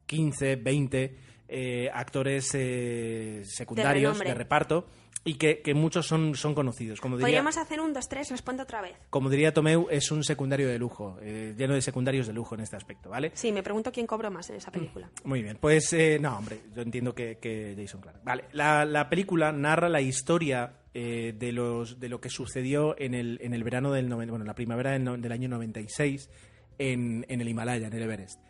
15, 0.06 0.56
20 0.56 1.16
eh, 1.48 1.90
actores 1.92 2.50
eh, 2.54 3.42
secundarios 3.44 4.18
de, 4.18 4.34
reparto 4.34 4.86
y 5.24 5.34
que, 5.34 5.60
que 5.62 5.74
muchos 5.74 6.06
son, 6.06 6.34
son 6.34 6.54
conocidos. 6.54 7.00
Como 7.00 7.16
diría, 7.16 7.26
Podríamos 7.26 7.56
hacer 7.56 7.80
un, 7.80 7.92
dos, 7.92 8.08
tres, 8.08 8.30
responde 8.30 8.62
otra 8.62 8.82
vez. 8.82 8.96
como 9.10 9.30
diría 9.30 9.52
Tomeu, 9.52 9.88
es 9.90 10.10
un 10.10 10.24
secundario 10.24 10.68
de 10.68 10.78
lujo, 10.78 11.18
eh, 11.22 11.54
lleno 11.56 11.74
de 11.74 11.82
secundarios 11.82 12.26
de 12.26 12.34
lujo 12.34 12.54
en 12.54 12.60
este 12.60 12.76
aspecto, 12.76 13.10
¿vale? 13.10 13.30
Sí, 13.34 13.50
me 13.52 13.62
pregunto 13.62 13.90
quién 13.90 14.06
cobró 14.06 14.30
más 14.30 14.50
en 14.50 14.56
esa 14.56 14.70
película. 14.70 15.10
Muy 15.24 15.42
bien, 15.42 15.56
pues 15.60 15.92
eh, 15.92 16.18
no, 16.20 16.36
hombre, 16.36 16.60
yo 16.74 16.82
entiendo 16.82 17.14
que, 17.14 17.38
que 17.38 17.74
Jason 17.76 18.00
Clarke. 18.00 18.20
Vale, 18.24 18.44
la, 18.52 18.84
la 18.84 19.08
película 19.08 19.50
narra 19.52 19.88
la 19.88 20.00
historia 20.00 20.74
de, 20.92 21.52
los, 21.52 22.00
de 22.00 22.08
lo 22.08 22.20
que 22.20 22.28
sucedió 22.28 22.98
en 22.98 23.14
el, 23.14 23.38
en 23.40 23.54
el 23.54 23.62
verano 23.62 23.92
del 23.92 24.12
bueno, 24.12 24.38
la 24.44 24.54
primavera 24.54 24.90
del, 24.90 25.22
del 25.22 25.30
año 25.32 25.48
96 25.48 26.28
en, 26.78 27.24
en 27.28 27.40
el 27.40 27.48
Himalaya, 27.48 27.86
en 27.86 27.92
el 27.92 28.02
Everest. 28.02 28.40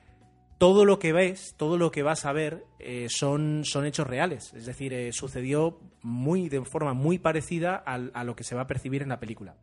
Todo 0.58 0.84
lo 0.84 0.98
que 0.98 1.12
ves, 1.12 1.54
todo 1.56 1.78
lo 1.78 1.90
que 1.92 2.02
vas 2.02 2.24
a 2.24 2.32
ver 2.32 2.64
eh, 2.80 3.06
son, 3.08 3.62
son 3.64 3.86
hechos 3.86 4.06
reales. 4.06 4.52
Es 4.54 4.66
decir, 4.66 4.92
eh, 4.92 5.12
sucedió 5.12 5.78
muy, 6.02 6.48
de 6.48 6.64
forma 6.64 6.94
muy 6.94 7.18
parecida 7.18 7.76
al- 7.76 8.10
a 8.14 8.24
lo 8.24 8.34
que 8.34 8.42
se 8.44 8.54
va 8.56 8.62
a 8.62 8.66
percibir 8.66 9.02
en 9.02 9.08
la 9.08 9.20
película. 9.20 9.54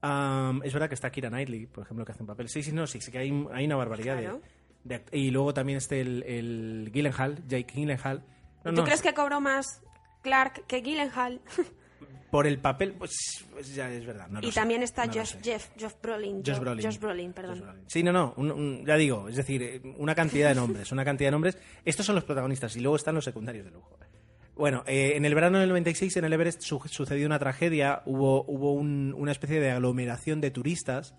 Am, 0.00 0.60
es 0.64 0.72
verdad 0.72 0.88
que 0.88 0.94
está 0.94 1.10
Kira 1.10 1.28
Knightley, 1.28 1.66
por 1.66 1.84
ejemplo, 1.84 2.04
que 2.04 2.12
hace 2.12 2.22
un 2.22 2.26
papel. 2.28 2.48
Sí, 2.48 2.62
sí, 2.62 2.72
no, 2.72 2.86
sí, 2.86 3.00
sí 3.00 3.10
que 3.10 3.18
hay, 3.18 3.46
hay 3.52 3.64
una 3.66 3.76
barbaridad 3.76 4.16
de- 4.16 4.22
Claro. 4.22 4.40
de, 4.84 5.02
Y 5.12 5.30
luego 5.30 5.54
también 5.54 5.78
este 5.78 6.00
el, 6.00 6.22
el 6.24 6.90
Gyllenhaal, 6.92 7.46
Jake 7.48 7.72
Gyllenhaal. 7.74 8.24
No, 8.64 8.70
¿Tú 8.74 8.80
no, 8.80 8.84
crees 8.84 9.02
que 9.02 9.14
cobró 9.14 9.40
más 9.40 9.82
Clark 10.22 10.66
que 10.66 10.80
Gyllenhaal? 10.82 11.40
Por 12.32 12.46
el 12.46 12.58
papel, 12.58 12.94
pues, 12.94 13.44
pues 13.52 13.74
ya 13.74 13.92
es 13.92 14.06
verdad. 14.06 14.26
no 14.28 14.40
lo 14.40 14.48
y 14.48 14.50
sé, 14.50 14.54
también 14.58 14.82
está 14.82 15.04
no 15.06 15.12
Josh. 15.12 15.36
Jeff, 15.42 15.68
Josh 15.78 15.92
Brolin. 16.02 16.42
Josh 16.44 16.58
Brolin. 16.58 16.84
Josh 16.86 16.98
Brolin, 16.98 17.32
perdón. 17.34 17.56
Josh 17.56 17.62
Brolin. 17.64 17.84
Sí, 17.86 18.02
no, 18.02 18.10
no, 18.10 18.32
un- 18.38 18.50
un- 18.50 18.86
ya 18.86 18.96
digo, 18.96 19.28
es 19.28 19.36
decir, 19.36 19.62
eh, 19.62 19.82
una 19.98 20.14
cantidad 20.14 20.48
de 20.48 20.54
nombres, 20.54 20.90
una 20.92 21.04
cantidad 21.04 21.28
de 21.28 21.32
nombres. 21.32 21.58
Estos 21.84 22.06
son 22.06 22.14
los 22.14 22.24
protagonistas 22.24 22.74
y 22.76 22.80
luego 22.80 22.96
están 22.96 23.14
los 23.14 23.24
secundarios 23.24 23.66
de 23.66 23.70
lujo. 23.72 23.98
Bueno, 24.56 24.82
eh, 24.86 25.12
en 25.16 25.24
el 25.26 25.34
verano 25.34 25.58
del 25.58 25.68
96 25.68 26.16
en 26.16 26.24
el 26.24 26.32
Everest 26.32 26.62
su- 26.62 26.80
sucedió 26.86 27.26
una 27.26 27.38
tragedia, 27.38 28.02
hubo, 28.06 28.44
hubo 28.46 28.72
un- 28.72 29.14
una 29.16 29.30
especie 29.32 29.60
de 29.60 29.70
aglomeración 29.70 30.40
de 30.40 30.50
turistas, 30.50 31.14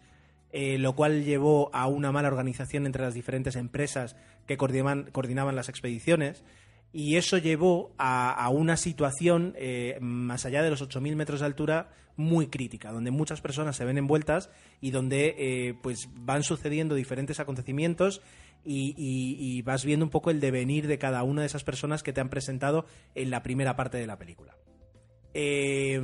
eh, 0.52 0.78
lo 0.80 0.96
cual 0.96 1.24
llevó 1.24 1.70
a 1.74 1.88
una 1.88 2.12
mala 2.12 2.28
organización 2.28 2.86
entre 2.88 3.04
las 3.04 3.14
diferentes 3.14 3.56
empresas 3.56 4.16
que 4.48 4.58
coordinaban, 4.58 5.10
coordinaban 5.12 5.56
las 5.56 5.70
expediciones. 5.70 6.44
Y 6.94 7.18
eso 7.18 7.40
llevó 7.40 7.92
a, 7.98 8.48
una 8.50 8.78
situación 8.78 9.56
eh, 9.58 9.98
más 10.00 10.46
allá 10.46 10.62
de 10.62 10.70
los 10.70 10.88
8.000 10.88 11.16
metros 11.16 11.40
de 11.40 11.48
altura 11.48 11.90
muy 12.16 12.48
crítica, 12.48 12.92
donde 12.92 13.10
muchas 13.10 13.42
personas 13.42 13.76
se 13.76 13.84
ven 13.84 13.98
envueltas 13.98 14.52
y 14.80 14.92
donde 14.92 15.36
eh, 15.40 15.74
pues 15.82 16.08
van 16.14 16.44
sucediendo 16.44 16.94
diferentes 16.94 17.40
acontecimientos 17.40 18.22
y, 18.64 19.62
vas 19.64 19.84
viendo 19.84 20.06
un 20.06 20.12
poco 20.12 20.30
el 20.30 20.40
devenir 20.40 20.86
de 20.88 21.00
cada 21.00 21.24
una 21.24 21.42
de 21.42 21.48
esas 21.48 21.64
personas 21.64 22.04
que 22.04 22.14
te 22.14 22.22
han 22.22 22.30
presentado 22.30 22.86
en 23.16 23.32
la 23.32 23.42
primera 23.42 23.76
parte 23.76 23.98
de 23.98 24.06
la 24.06 24.20
película. 24.20 24.56
Eh, 25.34 26.00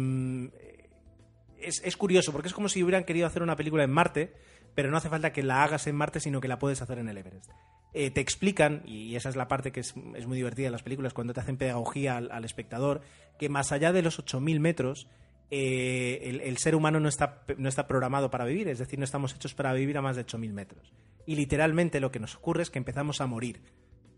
es, 1.60 1.81
es 1.84 1.98
curioso, 1.98 2.31
porque 2.31 2.48
es 2.48 2.53
como 2.53 2.67
si 2.67 2.84
hubieran 2.84 3.03
querido 3.03 3.27
hacer 3.27 3.43
una 3.43 3.55
película 3.55 3.84
en 3.84 3.91
Marte, 3.91 4.34
pero 4.74 4.89
no 4.89 4.98
hace 4.98 5.10
falta 5.10 5.31
que 5.31 5.43
la 5.43 5.63
hagas 5.63 5.86
en 5.86 5.96
Marte, 5.96 6.19
sino 6.19 6.41
que 6.41 6.48
la 6.48 6.58
puedes 6.58 6.81
hacer 6.81 6.98
en 6.98 7.10
el 7.10 7.17
Everest. 7.17 7.51
Eh, 7.93 8.12
te 8.12 8.22
explican, 8.22 8.84
y 8.86 9.15
esa 9.15 9.29
es 9.29 9.36
la 9.36 9.48
parte 9.48 9.72
que 9.72 9.79
es, 9.79 9.96
muy 9.96 10.38
divertida 10.38 10.67
en 10.67 10.72
las 10.72 10.84
películas, 10.84 11.13
cuando 11.13 11.34
te 11.34 11.39
hacen 11.39 11.58
pedagogía 11.58 12.17
al, 12.17 12.46
espectador, 12.46 13.01
que 13.39 13.50
más 13.50 13.72
allá 13.72 13.91
de 13.91 14.01
los 14.01 14.19
8.000 14.19 14.60
metros, 14.60 15.08
eh, 15.50 16.19
el, 16.24 16.41
el 16.41 16.58
ser 16.58 16.75
humano 16.75 17.00
no 17.00 17.10
está, 17.10 17.43
no 17.58 17.67
está 17.67 17.88
programado 17.88 18.29
para 18.29 18.46
vivir, 18.46 18.67
es 18.67 18.77
decir, 18.77 19.00
no 19.00 19.05
estamos 19.05 19.34
hechos 19.34 19.55
para 19.55 19.74
vivir 19.74 19.98
a 19.98 20.01
más 20.01 20.15
de 20.15 20.25
8.000 20.25 20.53
metros. 20.53 20.93
Y 21.25 21.36
literalmente 21.36 22.00
lo 22.00 22.12
que 22.12 22.19
nos 22.19 22.36
ocurre 22.36 22.63
es 22.63 22.69
que 22.69 22.79
empezamos 22.79 23.22
a 23.22 23.27
morir. 23.27 23.62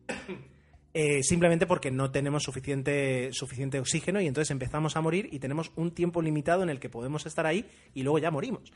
Eh, 0.93 1.23
simplemente 1.23 1.67
porque 1.67 1.89
no 1.89 2.11
tenemos 2.11 2.43
suficiente, 2.43 3.29
suficiente 3.31 3.79
oxígeno 3.79 4.19
y 4.19 4.27
entonces 4.27 4.51
empezamos 4.51 4.97
a 4.97 5.01
morir 5.01 5.29
y 5.31 5.39
tenemos 5.39 5.71
un 5.77 5.91
tiempo 5.91 6.21
limitado 6.21 6.63
en 6.63 6.69
el 6.69 6.81
que 6.81 6.89
podemos 6.89 7.25
estar 7.25 7.45
ahí 7.45 7.65
y 7.93 8.03
luego 8.03 8.19
ya 8.19 8.29
morimos. 8.29 8.73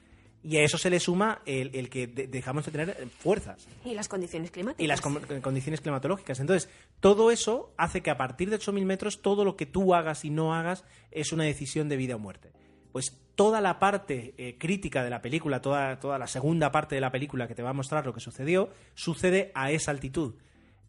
Y 0.47 0.57
a 0.57 0.61
eso 0.63 0.77
se 0.77 0.91
le 0.91 0.99
suma 0.99 1.41
el, 1.47 1.71
el 1.73 1.89
que 1.89 2.05
de- 2.05 2.27
dejamos 2.27 2.65
de 2.65 2.71
tener 2.71 3.07
fuerzas 3.19 3.67
Y 3.83 3.95
las 3.95 4.07
condiciones 4.07 4.51
climáticas. 4.51 4.83
y 4.83 4.87
las 4.87 5.01
condiciones 5.01 5.81
climatológicas. 5.81 6.39
Entonces, 6.39 6.69
todo 6.99 7.31
eso 7.31 7.73
hace 7.77 8.01
que 8.01 8.11
a 8.11 8.17
partir 8.17 8.51
de 8.51 8.57
8.000 8.59 8.85
metros 8.85 9.21
todo 9.23 9.43
lo 9.43 9.55
que 9.55 9.65
tú 9.65 9.95
hagas 9.95 10.23
y 10.23 10.29
no 10.29 10.53
hagas 10.53 10.83
es 11.09 11.31
una 11.31 11.45
decisión 11.45 11.89
de 11.89 11.97
vida 11.97 12.15
o 12.15 12.19
muerte. 12.19 12.51
Pues 12.91 13.17
toda 13.35 13.59
la 13.59 13.79
parte 13.79 14.35
eh, 14.37 14.55
crítica 14.59 15.03
de 15.03 15.09
la 15.09 15.21
película, 15.21 15.61
toda, 15.61 15.99
toda 15.99 16.17
la 16.19 16.27
segunda 16.27 16.71
parte 16.71 16.93
de 16.95 17.01
la 17.01 17.11
película 17.11 17.47
que 17.47 17.55
te 17.55 17.63
va 17.63 17.71
a 17.71 17.73
mostrar 17.73 18.05
lo 18.05 18.13
que 18.13 18.19
sucedió, 18.21 18.69
sucede 18.93 19.51
a 19.55 19.71
esa 19.71 19.89
altitud. 19.91 20.35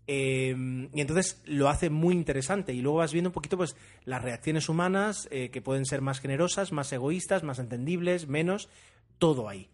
Eh, 0.09 0.55
y 0.95 1.01
entonces 1.01 1.43
lo 1.47 1.69
hace 1.69 1.91
muy 1.91 2.15
interesante 2.15 2.73
y 2.73 2.81
luego 2.81 2.99
vas 2.99 3.13
viendo 3.13 3.31
un 3.31 3.35
poquito 3.35 3.57
pues 3.57 3.75
las 4.05 4.23
reacciones 4.23 4.69
humanas 4.69 5.27
eh, 5.33 5.51
que 5.51 5.61
pueden 5.61 5.85
ser 5.85 6.01
más 6.01 6.21
generosas, 6.21 6.71
más 6.71 6.93
egoístas, 6.93 7.43
más 7.43 7.59
entendibles, 7.59 8.29
menos, 8.29 8.69
todo 9.19 9.49
ahí. 9.49 9.69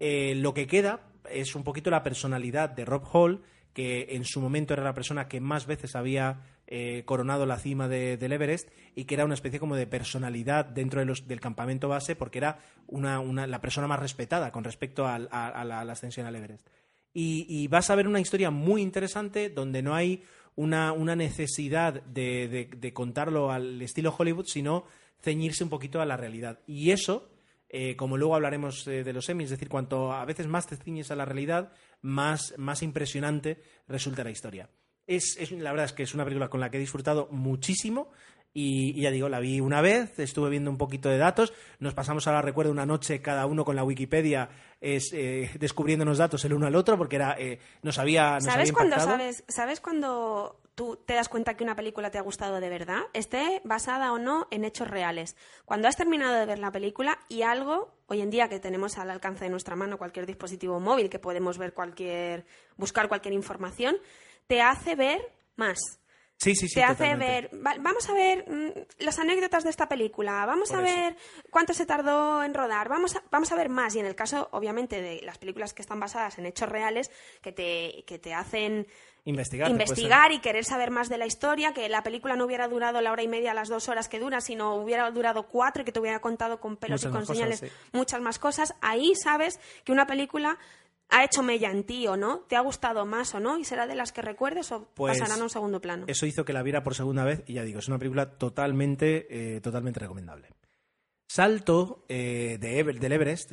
Eh, 0.00 0.34
lo 0.36 0.54
que 0.54 0.66
queda 0.66 1.08
es 1.30 1.54
un 1.54 1.64
poquito 1.64 1.90
la 1.90 2.02
personalidad 2.02 2.70
de 2.70 2.84
Rob 2.84 3.04
Hall, 3.12 3.42
que 3.72 4.08
en 4.10 4.24
su 4.24 4.40
momento 4.40 4.74
era 4.74 4.84
la 4.84 4.94
persona 4.94 5.28
que 5.28 5.40
más 5.40 5.66
veces 5.66 5.96
había 5.96 6.42
eh, 6.66 7.02
coronado 7.04 7.44
la 7.44 7.58
cima 7.58 7.88
de- 7.88 8.16
del 8.16 8.32
Everest 8.32 8.70
y 8.94 9.04
que 9.04 9.14
era 9.14 9.24
una 9.24 9.34
especie 9.34 9.60
como 9.60 9.76
de 9.76 9.86
personalidad 9.86 10.64
dentro 10.64 11.04
del 11.04 11.40
campamento 11.40 11.88
base 11.88 12.16
porque 12.16 12.38
era 12.38 12.58
una, 12.86 13.46
la 13.46 13.60
persona 13.60 13.86
más 13.86 14.00
respetada 14.00 14.50
con 14.50 14.64
respecto 14.64 15.06
a, 15.06 15.18
la, 15.18 15.80
ascensión 15.80 16.26
al 16.26 16.36
Everest. 16.36 16.66
Y, 17.12 17.68
vas 17.68 17.90
a 17.90 17.94
ver 17.94 18.08
una 18.08 18.18
historia 18.18 18.50
muy 18.50 18.82
interesante 18.82 19.48
donde 19.48 19.82
no 19.82 19.94
hay 19.94 20.24
una, 20.56 20.94
necesidad 21.14 22.02
de 22.02 22.92
contarlo 22.92 23.52
al 23.52 23.80
estilo 23.82 24.14
Hollywood, 24.16 24.46
sino 24.46 24.84
ceñirse 25.20 25.64
un 25.64 25.70
poquito 25.70 26.00
a 26.00 26.06
la 26.06 26.16
realidad. 26.16 26.60
Y 26.66 26.90
eso, 26.90 27.33
eh, 27.76 27.96
como 27.96 28.16
luego 28.16 28.36
hablaremos 28.36 28.86
eh, 28.86 29.02
de 29.02 29.12
los 29.12 29.28
Emmys, 29.28 29.46
es 29.46 29.50
decir, 29.58 29.68
cuanto 29.68 30.12
a 30.12 30.24
veces 30.24 30.46
más 30.46 30.66
te 30.68 30.76
ciñes 30.76 31.10
a 31.10 31.16
la 31.16 31.24
realidad, 31.24 31.72
más, 32.02 32.54
más 32.56 32.82
impresionante 32.82 33.60
resulta 33.88 34.22
la 34.22 34.30
historia. 34.30 34.68
Es, 35.08 35.36
es- 35.38 35.50
la 35.50 35.72
verdad 35.72 35.86
es 35.86 35.92
que 35.92 36.04
es 36.04 36.14
una 36.14 36.24
película 36.24 36.48
con 36.48 36.60
la 36.60 36.70
que 36.70 36.76
he 36.76 36.80
disfrutado 36.80 37.26
muchísimo 37.32 38.10
y, 38.56 38.96
y 38.96 39.02
ya 39.02 39.10
digo, 39.10 39.28
la 39.28 39.40
vi 39.40 39.58
una 39.60 39.80
vez, 39.80 40.16
estuve 40.20 40.48
viendo 40.50 40.70
un 40.70 40.78
poquito 40.78 41.08
de 41.08 41.18
datos, 41.18 41.52
nos 41.80 41.92
pasamos 41.94 42.28
ahora, 42.28 42.40
recuerdo, 42.40 42.70
una 42.70 42.86
noche 42.86 43.20
cada 43.20 43.46
uno 43.46 43.64
con 43.64 43.74
la 43.74 43.82
Wikipedia 43.82 44.48
es, 44.80 45.12
eh, 45.12 45.50
descubriéndonos 45.58 46.18
datos 46.18 46.44
el 46.44 46.52
uno 46.54 46.68
al 46.68 46.76
otro 46.76 46.96
porque 46.96 47.16
era, 47.16 47.34
eh, 47.36 47.58
nos 47.82 47.98
había, 47.98 48.34
nos 48.34 48.44
¿Sabes 48.44 48.70
había 48.70 48.72
cuando 48.72 48.96
sabes, 49.00 49.44
sabes 49.48 49.80
cuando 49.80 50.60
tú 50.74 50.96
te 50.96 51.14
das 51.14 51.28
cuenta 51.28 51.56
que 51.56 51.64
una 51.64 51.76
película 51.76 52.10
te 52.10 52.18
ha 52.18 52.22
gustado 52.22 52.60
de 52.60 52.68
verdad, 52.68 53.02
esté 53.12 53.60
basada 53.64 54.12
o 54.12 54.18
no 54.18 54.48
en 54.50 54.64
hechos 54.64 54.88
reales? 54.88 55.36
Cuando 55.64 55.88
has 55.88 55.96
terminado 55.96 56.34
de 56.34 56.46
ver 56.46 56.58
la 56.58 56.72
película 56.72 57.18
y 57.28 57.42
algo, 57.42 57.94
hoy 58.06 58.20
en 58.20 58.30
día 58.30 58.48
que 58.48 58.60
tenemos 58.60 58.98
al 58.98 59.10
alcance 59.10 59.44
de 59.44 59.50
nuestra 59.50 59.76
mano 59.76 59.98
cualquier 59.98 60.26
dispositivo 60.26 60.80
móvil, 60.80 61.08
que 61.10 61.18
podemos 61.18 61.58
ver 61.58 61.74
cualquier, 61.74 62.44
buscar 62.76 63.08
cualquier 63.08 63.34
información, 63.34 63.96
te 64.46 64.60
hace 64.62 64.94
ver 64.96 65.32
más. 65.56 65.78
Sí, 66.36 66.56
sí, 66.56 66.66
sí. 66.66 66.74
te 66.74 66.82
hace 66.82 67.14
ver, 67.14 67.48
va- 67.64 67.76
vamos 67.78 68.08
a 68.10 68.12
ver 68.12 68.44
mm, 68.50 69.04
las 69.04 69.20
anécdotas 69.20 69.62
de 69.62 69.70
esta 69.70 69.88
película, 69.88 70.44
vamos 70.44 70.68
Por 70.70 70.80
a 70.80 70.82
eso. 70.88 70.96
ver 71.00 71.16
cuánto 71.48 71.72
se 71.72 71.86
tardó 71.86 72.42
en 72.42 72.52
rodar, 72.54 72.88
vamos 72.88 73.14
a, 73.14 73.22
vamos 73.30 73.52
a 73.52 73.54
ver 73.56 73.68
más. 73.68 73.94
Y 73.94 74.00
en 74.00 74.06
el 74.06 74.16
caso, 74.16 74.48
obviamente, 74.50 75.00
de 75.00 75.22
las 75.22 75.38
películas 75.38 75.72
que 75.72 75.82
están 75.82 76.00
basadas 76.00 76.36
en 76.38 76.46
hechos 76.46 76.68
reales, 76.68 77.10
que 77.40 77.52
te, 77.52 78.02
que 78.06 78.18
te 78.18 78.34
hacen 78.34 78.88
Investigar. 79.26 79.70
investigar 79.70 80.32
y 80.32 80.40
querer 80.40 80.64
saber 80.64 80.90
más 80.90 81.08
de 81.08 81.16
la 81.16 81.24
historia, 81.26 81.72
que 81.72 81.88
la 81.88 82.02
película 82.02 82.36
no 82.36 82.44
hubiera 82.44 82.68
durado 82.68 83.00
la 83.00 83.10
hora 83.10 83.22
y 83.22 83.28
media, 83.28 83.54
las 83.54 83.68
dos 83.70 83.88
horas 83.88 84.08
que 84.08 84.20
dura, 84.20 84.40
sino 84.42 84.74
hubiera 84.74 85.10
durado 85.10 85.48
cuatro 85.48 85.80
y 85.82 85.84
que 85.86 85.92
te 85.92 86.00
hubiera 86.00 86.20
contado 86.20 86.60
con 86.60 86.76
pelos 86.76 87.00
Muchas 87.00 87.10
y 87.10 87.12
con 87.12 87.20
cosas, 87.22 87.36
señales 87.36 87.60
sí. 87.60 87.66
muchas 87.92 88.20
más 88.20 88.38
cosas. 88.38 88.74
Ahí 88.82 89.14
sabes 89.14 89.58
que 89.84 89.92
una 89.92 90.06
película 90.06 90.58
ha 91.08 91.24
hecho 91.24 91.42
mella 91.42 91.70
en 91.70 91.84
ti 91.84 92.06
o 92.06 92.16
no, 92.16 92.40
te 92.48 92.56
ha 92.56 92.60
gustado 92.60 93.06
más 93.06 93.34
o 93.34 93.40
no, 93.40 93.56
y 93.58 93.64
será 93.64 93.86
de 93.86 93.94
las 93.94 94.12
que 94.12 94.20
recuerdes 94.20 94.70
o 94.72 94.88
Pues, 94.94 95.18
pasarán 95.18 95.40
a 95.40 95.44
un 95.44 95.50
segundo 95.50 95.80
plano. 95.80 96.04
Eso 96.08 96.26
hizo 96.26 96.44
que 96.44 96.52
la 96.52 96.62
viera 96.62 96.82
por 96.82 96.94
segunda 96.94 97.24
vez 97.24 97.42
y 97.46 97.54
ya 97.54 97.62
digo, 97.62 97.78
es 97.78 97.88
una 97.88 97.98
película 97.98 98.30
totalmente, 98.36 99.26
eh, 99.56 99.60
totalmente 99.62 100.00
recomendable. 100.00 100.48
Salto 101.26 102.04
eh, 102.08 102.58
de 102.60 102.78
Ever- 102.78 102.98
del 103.00 103.12
Everest, 103.12 103.52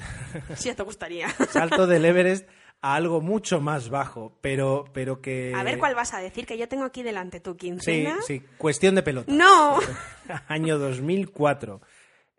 ya 0.60 0.76
te 0.76 0.84
gustaría. 0.84 1.30
salto 1.50 1.88
del 1.88 2.06
Everest 2.06 2.48
a 2.82 2.96
algo 2.96 3.22
mucho 3.22 3.62
más 3.62 3.90
bajo, 3.90 4.38
pero, 4.42 4.86
pero 4.94 5.22
que... 5.22 5.54
A 5.56 5.64
ver 5.64 5.78
cuál 5.78 5.94
vas 5.96 6.14
a 6.14 6.20
decir, 6.20 6.46
que 6.48 6.58
yo 6.58 6.68
tengo 6.68 6.84
aquí 6.84 7.04
delante 7.04 7.40
tu 7.40 7.52
Sí, 7.52 7.58
quincena. 7.58 8.18
sí, 8.26 8.42
cuestión 8.58 8.96
de 8.96 9.04
pelota. 9.04 9.32
No. 9.32 9.78
Año 10.48 10.80
2004. 10.80 11.82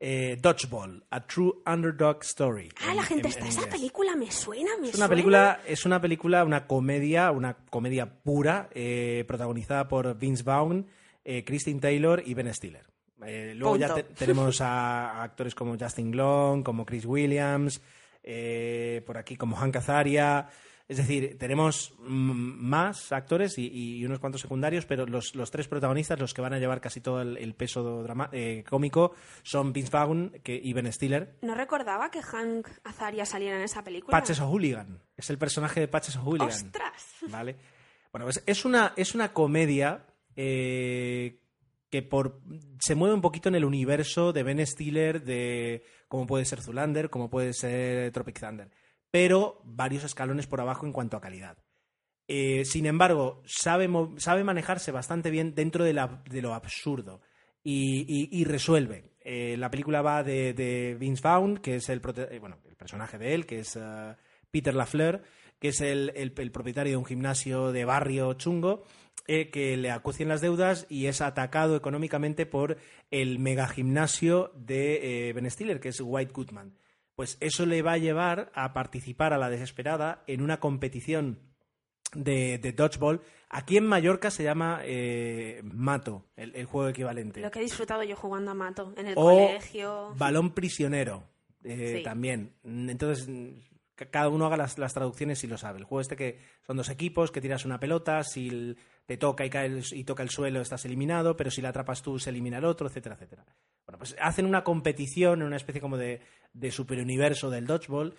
Eh, 0.04 0.36
Dodgeball, 0.42 1.04
A 1.10 1.24
True 1.24 1.52
Underdog 1.64 2.22
Story. 2.22 2.68
Ah, 2.80 2.90
en- 2.90 2.96
la 2.96 3.02
gente 3.04 3.22
en- 3.28 3.30
está. 3.34 3.42
en 3.44 3.46
Esa 3.50 3.68
película 3.68 4.16
me 4.16 4.32
suena, 4.32 4.72
me 4.80 4.88
Es 4.88 4.94
una 4.96 5.06
suena. 5.06 5.08
película, 5.08 5.60
es 5.64 5.86
una 5.86 6.00
película, 6.00 6.44
una 6.44 6.66
comedia, 6.66 7.30
una 7.30 7.54
comedia 7.70 8.12
pura, 8.24 8.68
eh, 8.74 9.24
protagonizada 9.28 9.86
por 9.86 10.18
Vince 10.18 10.42
Vaughn, 10.42 10.88
eh, 11.24 11.44
Christine 11.44 11.78
Taylor 11.78 12.20
y 12.26 12.34
Ben 12.34 12.52
Stiller. 12.52 12.84
Eh, 13.24 13.54
luego 13.56 13.76
ya 13.76 13.94
te- 13.94 14.02
tenemos 14.02 14.60
a, 14.60 15.10
a 15.20 15.22
actores 15.22 15.54
como 15.54 15.78
Justin 15.78 16.16
Long, 16.16 16.64
como 16.64 16.84
Chris 16.84 17.06
Williams, 17.06 17.80
eh, 18.22 19.02
por 19.06 19.18
aquí 19.18 19.36
como 19.36 19.56
Hank 19.56 19.76
Azaria. 19.76 20.48
Es 20.88 20.96
decir, 20.98 21.38
tenemos 21.38 21.94
más 22.00 23.12
actores 23.12 23.56
y, 23.56 23.68
y 24.00 24.04
unos 24.04 24.18
cuantos 24.18 24.42
secundarios, 24.42 24.84
pero 24.84 25.06
los, 25.06 25.34
los 25.34 25.50
tres 25.50 25.66
protagonistas, 25.66 26.18
los 26.18 26.34
que 26.34 26.42
van 26.42 26.52
a 26.52 26.58
llevar 26.58 26.80
casi 26.82 27.00
todo 27.00 27.22
el, 27.22 27.38
el 27.38 27.54
peso 27.54 28.02
drama- 28.02 28.28
eh, 28.32 28.62
cómico, 28.68 29.14
son 29.42 29.72
Vince 29.72 29.90
Vaughn 29.90 30.32
que, 30.42 30.54
y 30.62 30.72
Ben 30.74 30.92
Stiller. 30.92 31.36
No 31.40 31.54
recordaba 31.54 32.10
que 32.10 32.20
Hank 32.20 32.68
Azaria 32.84 33.24
saliera 33.24 33.56
en 33.56 33.62
esa 33.62 33.82
película. 33.82 34.10
Patches 34.18 34.40
O'Hooligan. 34.40 35.00
Es 35.16 35.30
el 35.30 35.38
personaje 35.38 35.80
de 35.80 35.88
Patches 35.88 36.16
O'Hooligan. 36.16 36.48
¡Ostras! 36.48 37.14
¿Vale? 37.30 37.56
Bueno, 38.12 38.26
pues 38.26 38.42
es 38.44 38.64
una, 38.66 38.92
es 38.96 39.14
una 39.14 39.32
comedia 39.32 40.04
eh, 40.36 41.38
que 41.92 42.00
por, 42.00 42.40
se 42.80 42.94
mueve 42.94 43.14
un 43.14 43.20
poquito 43.20 43.50
en 43.50 43.54
el 43.54 43.66
universo 43.66 44.32
de 44.32 44.42
Ben 44.42 44.66
Stiller, 44.66 45.22
de 45.22 45.84
como 46.08 46.26
puede 46.26 46.46
ser 46.46 46.62
Zulander, 46.62 47.10
como 47.10 47.28
puede 47.28 47.52
ser 47.52 48.10
Tropic 48.12 48.40
Thunder, 48.40 48.70
pero 49.10 49.60
varios 49.62 50.02
escalones 50.02 50.46
por 50.46 50.62
abajo 50.62 50.86
en 50.86 50.92
cuanto 50.92 51.18
a 51.18 51.20
calidad. 51.20 51.58
Eh, 52.28 52.64
sin 52.64 52.86
embargo, 52.86 53.42
sabe, 53.44 53.90
sabe 54.16 54.42
manejarse 54.42 54.90
bastante 54.90 55.30
bien 55.30 55.54
dentro 55.54 55.84
de, 55.84 55.92
lo 55.92 56.54
absurdo 56.54 57.20
y, 57.62 58.42
resuelve. 58.44 59.12
Eh, 59.20 59.56
la 59.58 59.70
película 59.70 60.00
va 60.00 60.22
de, 60.22 60.96
Vince 60.98 61.20
Vaughn, 61.22 61.58
que 61.58 61.74
es 61.74 61.90
el, 61.90 62.00
eh, 62.30 62.38
bueno, 62.38 62.56
el 62.70 62.76
personaje 62.76 63.18
de 63.18 63.34
él, 63.34 63.44
que 63.44 63.58
es 63.58 63.78
Peter 64.50 64.74
Lafleur, 64.74 65.22
que 65.58 65.68
es 65.68 65.82
el- 65.82 66.10
el 66.16 66.50
propietario 66.52 66.92
de 66.92 66.96
un 66.96 67.04
gimnasio 67.04 67.70
de 67.70 67.84
barrio 67.84 68.32
chungo, 68.32 68.82
eh, 69.26 69.50
que 69.50 69.76
le 69.76 69.90
acucian 69.90 70.28
las 70.28 70.40
deudas 70.40 70.86
y 70.88 71.06
es 71.06 71.20
atacado 71.20 71.76
económicamente 71.76 72.44
por 72.46 72.76
el 73.10 73.38
mega 73.38 73.68
gimnasio 73.68 74.52
de 74.56 75.28
eh, 75.28 75.32
Ben 75.32 75.50
Stiller, 75.50 75.80
que 75.80 75.90
es 75.90 76.00
White 76.02 76.32
Goodman. 76.32 76.74
Pues 77.14 77.36
eso 77.40 77.66
le 77.66 77.82
va 77.82 77.92
a 77.92 77.98
llevar 77.98 78.50
a 78.54 78.72
participar 78.72 79.32
a 79.32 79.38
la 79.38 79.50
desesperada 79.50 80.24
en 80.26 80.40
una 80.42 80.58
competición 80.60 81.38
de, 82.14 82.58
de 82.58 82.72
dodgeball. 82.72 83.20
Aquí 83.48 83.76
en 83.76 83.86
Mallorca 83.86 84.30
se 84.30 84.42
llama 84.44 84.80
eh, 84.84 85.60
Mato, 85.62 86.26
el, 86.36 86.54
el 86.56 86.64
juego 86.66 86.88
equivalente. 86.88 87.40
Lo 87.40 87.50
que 87.50 87.58
he 87.60 87.62
disfrutado 87.62 88.02
yo 88.02 88.16
jugando 88.16 88.50
a 88.50 88.54
Mato 88.54 88.94
en 88.96 89.08
el 89.08 89.14
O 89.16 89.24
colegio. 89.24 90.14
balón 90.16 90.54
prisionero, 90.54 91.24
eh, 91.62 91.96
Sí. 91.98 92.02
también. 92.02 92.54
Entonces, 92.64 93.28
ca- 93.94 94.06
cada 94.10 94.28
uno 94.30 94.46
haga 94.46 94.56
las, 94.56 94.78
las 94.78 94.94
traducciones 94.94 95.38
si 95.38 95.46
lo 95.46 95.58
sabe. 95.58 95.78
El 95.78 95.84
juego 95.84 96.00
este 96.00 96.16
que 96.16 96.38
son 96.66 96.78
dos 96.78 96.88
equipos, 96.88 97.30
que 97.30 97.42
tiras 97.42 97.64
una 97.66 97.78
pelota, 97.78 98.24
si 98.24 98.48
el- 98.48 98.78
te 99.06 99.16
toca 99.16 99.44
y, 99.44 99.50
cae 99.50 99.82
y 99.92 100.04
toca 100.04 100.22
el 100.22 100.30
suelo 100.30 100.60
estás 100.60 100.84
eliminado, 100.84 101.36
pero 101.36 101.50
si 101.50 101.60
la 101.60 101.70
atrapas 101.70 102.02
tú 102.02 102.18
se 102.18 102.30
elimina 102.30 102.58
el 102.58 102.64
otro, 102.64 102.88
etcétera, 102.88 103.16
etcétera. 103.16 103.44
Bueno, 103.86 103.98
pues 103.98 104.16
hacen 104.20 104.46
una 104.46 104.64
competición 104.64 105.40
en 105.40 105.46
una 105.46 105.56
especie 105.56 105.80
como 105.80 105.96
de, 105.96 106.20
de 106.52 106.70
superuniverso 106.70 107.50
del 107.50 107.66
dodgeball 107.66 108.14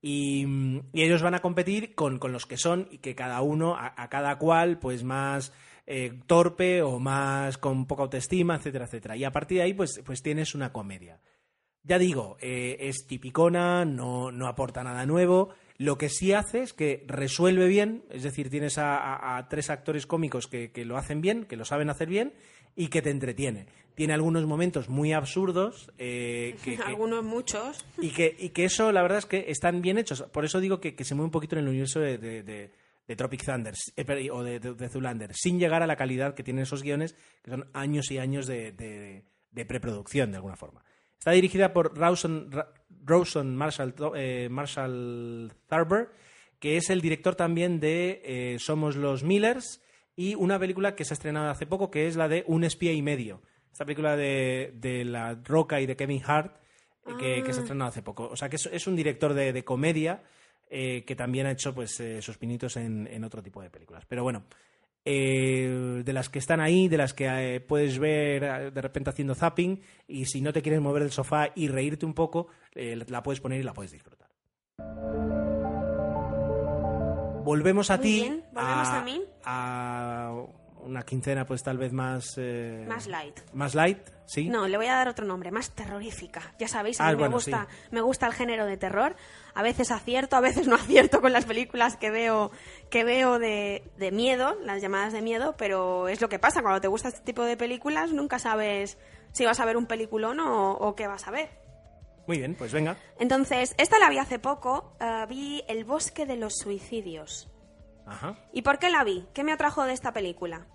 y, 0.00 0.46
ellos 0.92 1.22
van 1.22 1.34
a 1.34 1.40
competir 1.40 1.94
con, 1.94 2.18
con 2.18 2.32
los 2.32 2.46
que 2.46 2.56
son 2.56 2.88
y 2.90 2.98
que 2.98 3.14
cada 3.14 3.42
uno, 3.42 3.74
a, 3.74 3.94
a 3.96 4.08
cada 4.08 4.38
cual, 4.38 4.78
pues 4.78 5.02
más 5.02 5.52
eh, 5.90 6.20
torpe 6.26 6.82
o 6.82 6.98
más 6.98 7.56
con 7.56 7.86
poca 7.86 8.02
autoestima, 8.02 8.56
etcétera, 8.56 8.84
etcétera. 8.84 9.16
Y 9.16 9.24
a 9.24 9.32
partir 9.32 9.56
de 9.56 9.64
ahí, 9.64 9.72
pues, 9.72 10.02
pues 10.04 10.22
tienes 10.22 10.54
una 10.54 10.70
comedia. 10.70 11.18
Ya 11.82 11.98
digo, 11.98 12.36
eh, 12.42 12.76
es 12.80 13.06
tipicona, 13.06 13.86
no, 13.86 14.30
no 14.30 14.48
aporta 14.48 14.84
nada 14.84 15.06
nuevo. 15.06 15.48
Lo 15.78 15.96
que 15.96 16.08
sí 16.08 16.32
hace 16.32 16.62
es 16.62 16.72
que 16.72 17.04
resuelve 17.06 17.68
bien, 17.68 18.02
es 18.10 18.24
decir, 18.24 18.50
tienes 18.50 18.78
a, 18.78 18.98
a- 18.98 19.36
a 19.38 19.48
tres 19.48 19.70
actores 19.70 20.06
cómicos 20.06 20.48
que, 20.48 20.72
que 20.72 20.84
lo 20.84 20.96
hacen 20.96 21.20
bien, 21.20 21.44
que 21.44 21.56
lo 21.56 21.64
saben 21.64 21.88
hacer 21.88 22.08
bien 22.08 22.34
y 22.74 22.88
que 22.88 23.00
te 23.00 23.10
entretiene. 23.10 23.66
Tiene 23.94 24.12
algunos 24.14 24.44
momentos 24.46 24.88
muy 24.88 25.12
absurdos 25.12 25.90
eh, 25.98 26.56
que- 26.64 26.76
que, 26.76 26.82
Algunos 26.82 27.22
muchos. 27.24 27.84
y 27.98 28.10
que, 28.10 28.34
y 28.38 28.48
que 28.50 28.64
eso, 28.64 28.90
la 28.90 29.02
verdad 29.02 29.18
es 29.18 29.26
que 29.26 29.44
están 29.48 29.80
bien 29.80 29.98
hechos. 29.98 30.22
Por 30.32 30.44
eso 30.44 30.58
digo 30.60 30.80
que, 30.80 30.96
se 31.04 31.14
mueve 31.14 31.26
un 31.26 31.30
poquito 31.32 31.54
en 31.56 31.62
el 31.62 31.68
universo 31.68 32.00
de, 32.00 32.18
de- 32.18 32.42
de- 32.42 32.72
de 33.06 33.16
Tropic 33.16 33.42
Thunder 33.44 33.72
eh, 33.96 34.30
o 34.30 34.42
de, 34.42 34.60
de, 34.60 34.74
de 34.74 34.88
Zoolander, 34.90 35.30
sin 35.34 35.58
llegar 35.58 35.82
a 35.82 35.86
la 35.86 35.96
calidad 35.96 36.34
que 36.34 36.42
tienen 36.42 36.64
esos 36.64 36.82
guiones, 36.82 37.14
que 37.42 37.50
son 37.52 37.70
años 37.72 38.10
y 38.10 38.18
años 38.18 38.46
de, 38.46 38.72
de- 38.72 39.24
de 39.52 39.64
preproducción, 39.64 40.30
de 40.32 40.36
alguna 40.36 40.56
forma. 40.56 40.84
Está 41.18 41.30
dirigida 41.30 41.72
por 41.72 41.96
Rawson, 41.96 42.52
Ra- 42.52 42.70
Rawson 43.04 43.56
Marshall, 43.56 43.94
eh, 44.16 44.48
Marshall 44.50 45.52
Thurber, 45.68 46.08
que 46.58 46.76
es 46.76 46.90
el 46.90 47.00
director 47.00 47.34
también 47.34 47.80
de 47.80 48.22
eh, 48.24 48.56
Somos 48.58 48.96
los 48.96 49.22
Millers 49.22 49.80
y 50.16 50.34
una 50.34 50.58
película 50.58 50.94
que 50.94 51.04
se 51.04 51.14
ha 51.14 51.16
estrenado 51.16 51.50
hace 51.50 51.66
poco, 51.66 51.90
que 51.90 52.06
es 52.06 52.16
la 52.16 52.28
de 52.28 52.44
Un 52.46 52.64
espía 52.64 52.92
y 52.92 53.02
medio. 53.02 53.40
Esta 53.70 53.84
película 53.84 54.16
de, 54.16 54.72
de 54.74 55.04
La 55.04 55.34
Roca 55.44 55.80
y 55.80 55.86
de 55.86 55.94
Kevin 55.94 56.22
Hart, 56.26 56.56
eh, 57.06 57.12
que, 57.18 57.42
que 57.44 57.52
se 57.52 57.60
ha 57.60 57.62
estrenado 57.62 57.90
hace 57.90 58.02
poco. 58.02 58.28
O 58.28 58.36
sea, 58.36 58.48
que 58.48 58.56
es, 58.56 58.66
es 58.66 58.86
un 58.86 58.96
director 58.96 59.34
de, 59.34 59.52
de 59.52 59.64
comedia 59.64 60.22
eh, 60.68 61.04
que 61.06 61.14
también 61.14 61.46
ha 61.46 61.52
hecho 61.52 61.74
pues 61.74 62.00
eh, 62.00 62.20
sus 62.20 62.36
pinitos 62.36 62.76
en, 62.76 63.06
en 63.06 63.24
otro 63.24 63.42
tipo 63.42 63.62
de 63.62 63.70
películas. 63.70 64.04
Pero 64.06 64.22
bueno, 64.22 64.44
eh, 65.10 66.02
de 66.04 66.12
las 66.12 66.28
que 66.28 66.38
están 66.38 66.60
ahí, 66.60 66.86
de 66.86 66.98
las 66.98 67.14
que 67.14 67.26
eh, 67.26 67.60
puedes 67.60 67.98
ver 67.98 68.44
eh, 68.44 68.70
de 68.70 68.82
repente 68.82 69.08
haciendo 69.08 69.34
zapping, 69.34 69.80
y 70.06 70.26
si 70.26 70.42
no 70.42 70.52
te 70.52 70.60
quieres 70.60 70.82
mover 70.82 71.02
del 71.02 71.12
sofá 71.12 71.48
y 71.54 71.68
reírte 71.68 72.04
un 72.04 72.12
poco, 72.12 72.48
la 72.74 73.22
puedes 73.22 73.40
poner 73.40 73.58
y 73.60 73.62
la 73.62 73.72
puedes 73.72 73.92
disfrutar. 73.92 74.28
Volvemos 77.42 77.90
a 77.90 77.96
Muy 77.96 78.02
ti. 78.06 78.20
bien, 78.20 78.44
volvemos 78.52 78.88
a 78.88 79.02
mí. 79.02 79.22
a 79.44 80.34
una 80.84 81.02
quincena, 81.02 81.44
pues 81.46 81.62
tal 81.62 81.78
vez 81.78 81.92
más. 81.92 82.34
eh, 82.36 82.84
Más 82.88 83.06
light. 83.06 83.38
Más 83.52 83.74
light, 83.74 83.98
sí. 84.26 84.48
No, 84.48 84.66
le 84.68 84.76
voy 84.76 84.86
a 84.86 84.94
dar 84.94 85.08
otro 85.08 85.26
nombre, 85.26 85.50
más 85.50 85.70
terrorífica. 85.70 86.54
Ya 86.58 86.68
sabéis, 86.68 87.00
a 87.00 87.04
Ah, 87.06 87.10
mí 87.10 87.12
me, 87.16 87.18
bueno, 87.20 87.34
gusta, 87.36 87.66
sí. 87.70 87.76
me 87.90 88.00
gusta 88.00 88.26
el 88.26 88.32
género 88.34 88.66
de 88.66 88.76
terror. 88.76 89.16
A 89.54 89.62
veces 89.62 89.90
acierto, 89.90 90.36
a 90.36 90.40
veces 90.40 90.66
no 90.68 90.74
acierto 90.76 91.20
con 91.20 91.32
las 91.32 91.44
películas 91.44 91.96
que 91.96 92.10
veo, 92.10 92.50
que 92.90 93.04
veo 93.04 93.38
de, 93.38 93.90
de 93.96 94.10
miedo, 94.12 94.56
las 94.62 94.80
llamadas 94.82 95.12
de 95.12 95.22
miedo, 95.22 95.54
pero 95.58 96.08
es 96.08 96.20
lo 96.20 96.28
que 96.28 96.38
pasa. 96.38 96.62
Cuando 96.62 96.80
te 96.80 96.88
gusta 96.88 97.08
este 97.08 97.20
tipo 97.20 97.42
de 97.44 97.56
películas, 97.56 98.12
nunca 98.12 98.38
sabes 98.38 98.98
si 99.32 99.44
vas 99.44 99.60
a 99.60 99.64
ver 99.64 99.76
un 99.76 99.86
peliculón 99.86 100.40
o, 100.40 100.72
o 100.72 100.94
qué 100.96 101.06
vas 101.06 101.26
a 101.28 101.30
ver. 101.30 101.50
Muy 102.26 102.38
bien, 102.38 102.54
pues 102.54 102.72
venga. 102.72 102.96
Entonces, 103.18 103.74
esta 103.78 103.98
la 103.98 104.10
vi 104.10 104.18
hace 104.18 104.38
poco, 104.38 104.92
eh, 105.00 105.24
vi 105.30 105.64
El 105.66 105.84
bosque 105.84 106.26
de 106.26 106.36
los 106.36 106.56
suicidios. 106.56 107.48
Ajá. 108.08 108.36
¿Y 108.52 108.62
por 108.62 108.78
qué 108.78 108.90
la 108.90 109.04
vi? 109.04 109.26
¿Qué 109.34 109.44
me 109.44 109.52
atrajo 109.52 109.84
de 109.84 109.92
esta 109.92 110.12
película? 110.12 110.66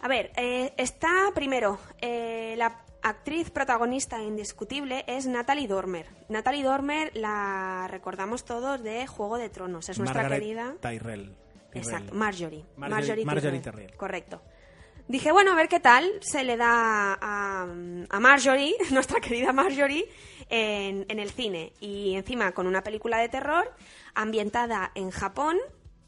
A 0.00 0.08
ver, 0.08 0.32
eh, 0.36 0.74
está 0.76 1.30
primero, 1.34 1.78
eh, 2.00 2.54
la 2.58 2.80
actriz 3.02 3.50
protagonista 3.50 4.20
indiscutible 4.20 5.04
es 5.06 5.26
Natalie 5.26 5.68
Dormer. 5.68 6.06
Natalie 6.28 6.62
Dormer 6.64 7.10
la 7.14 7.86
recordamos 7.88 8.44
todos 8.44 8.82
de 8.82 9.06
Juego 9.06 9.38
de 9.38 9.48
Tronos, 9.48 9.88
es 9.88 9.98
nuestra 9.98 10.22
Margaret 10.22 10.40
querida... 10.42 10.74
Tyrell. 10.80 11.00
Tyrell. 11.00 11.36
Exacto, 11.74 12.14
Marjorie. 12.14 12.64
Marjorie- 12.76 13.24
Marjorie 13.24 13.60
Tyrell. 13.60 13.62
Tyrell. 13.62 13.96
Correcto. 13.96 14.42
Dije, 15.08 15.32
bueno, 15.32 15.52
a 15.52 15.54
ver 15.56 15.68
qué 15.68 15.80
tal 15.80 16.08
se 16.20 16.44
le 16.44 16.56
da 16.56 17.14
a, 17.20 17.62
a 17.62 18.20
Marjorie, 18.20 18.74
nuestra 18.92 19.20
querida 19.20 19.52
Marjorie, 19.52 20.08
en, 20.48 21.04
en 21.08 21.18
el 21.18 21.30
cine. 21.30 21.72
Y 21.80 22.14
encima 22.14 22.52
con 22.52 22.66
una 22.66 22.82
película 22.82 23.18
de 23.18 23.28
terror 23.28 23.72
ambientada 24.14 24.92
en 24.94 25.10
Japón, 25.10 25.58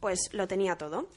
pues 0.04 0.34
lo 0.34 0.46
tenía 0.46 0.76
todo. 0.76 1.08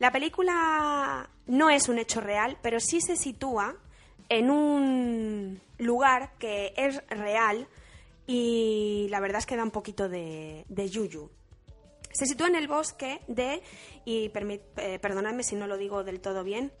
La 0.00 0.10
película 0.10 1.30
no 1.46 1.70
es 1.70 1.88
un 1.88 1.98
hecho 1.98 2.20
real, 2.20 2.58
pero 2.62 2.80
sí 2.80 3.00
se 3.00 3.14
sitúa 3.14 3.76
en 4.28 4.50
un 4.50 5.60
lugar 5.78 6.32
que 6.40 6.74
es 6.76 7.00
real 7.10 7.68
y 8.26 9.06
la 9.10 9.20
verdad 9.20 9.38
es 9.38 9.46
que 9.46 9.54
da 9.54 9.62
un 9.62 9.70
poquito 9.70 10.08
de, 10.08 10.64
yuyu. 10.68 11.30
Se 12.10 12.26
sitúa 12.26 12.48
en 12.48 12.56
el 12.56 12.66
bosque 12.66 13.20
de, 13.28 13.62
y 14.04 14.32
eh, 14.34 14.98
perdonadme 14.98 15.44
si 15.44 15.54
no 15.54 15.68
lo 15.68 15.76
digo 15.76 16.02
del 16.02 16.20
todo 16.20 16.42
bien, 16.42 16.72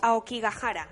Aokigahara. 0.00 0.88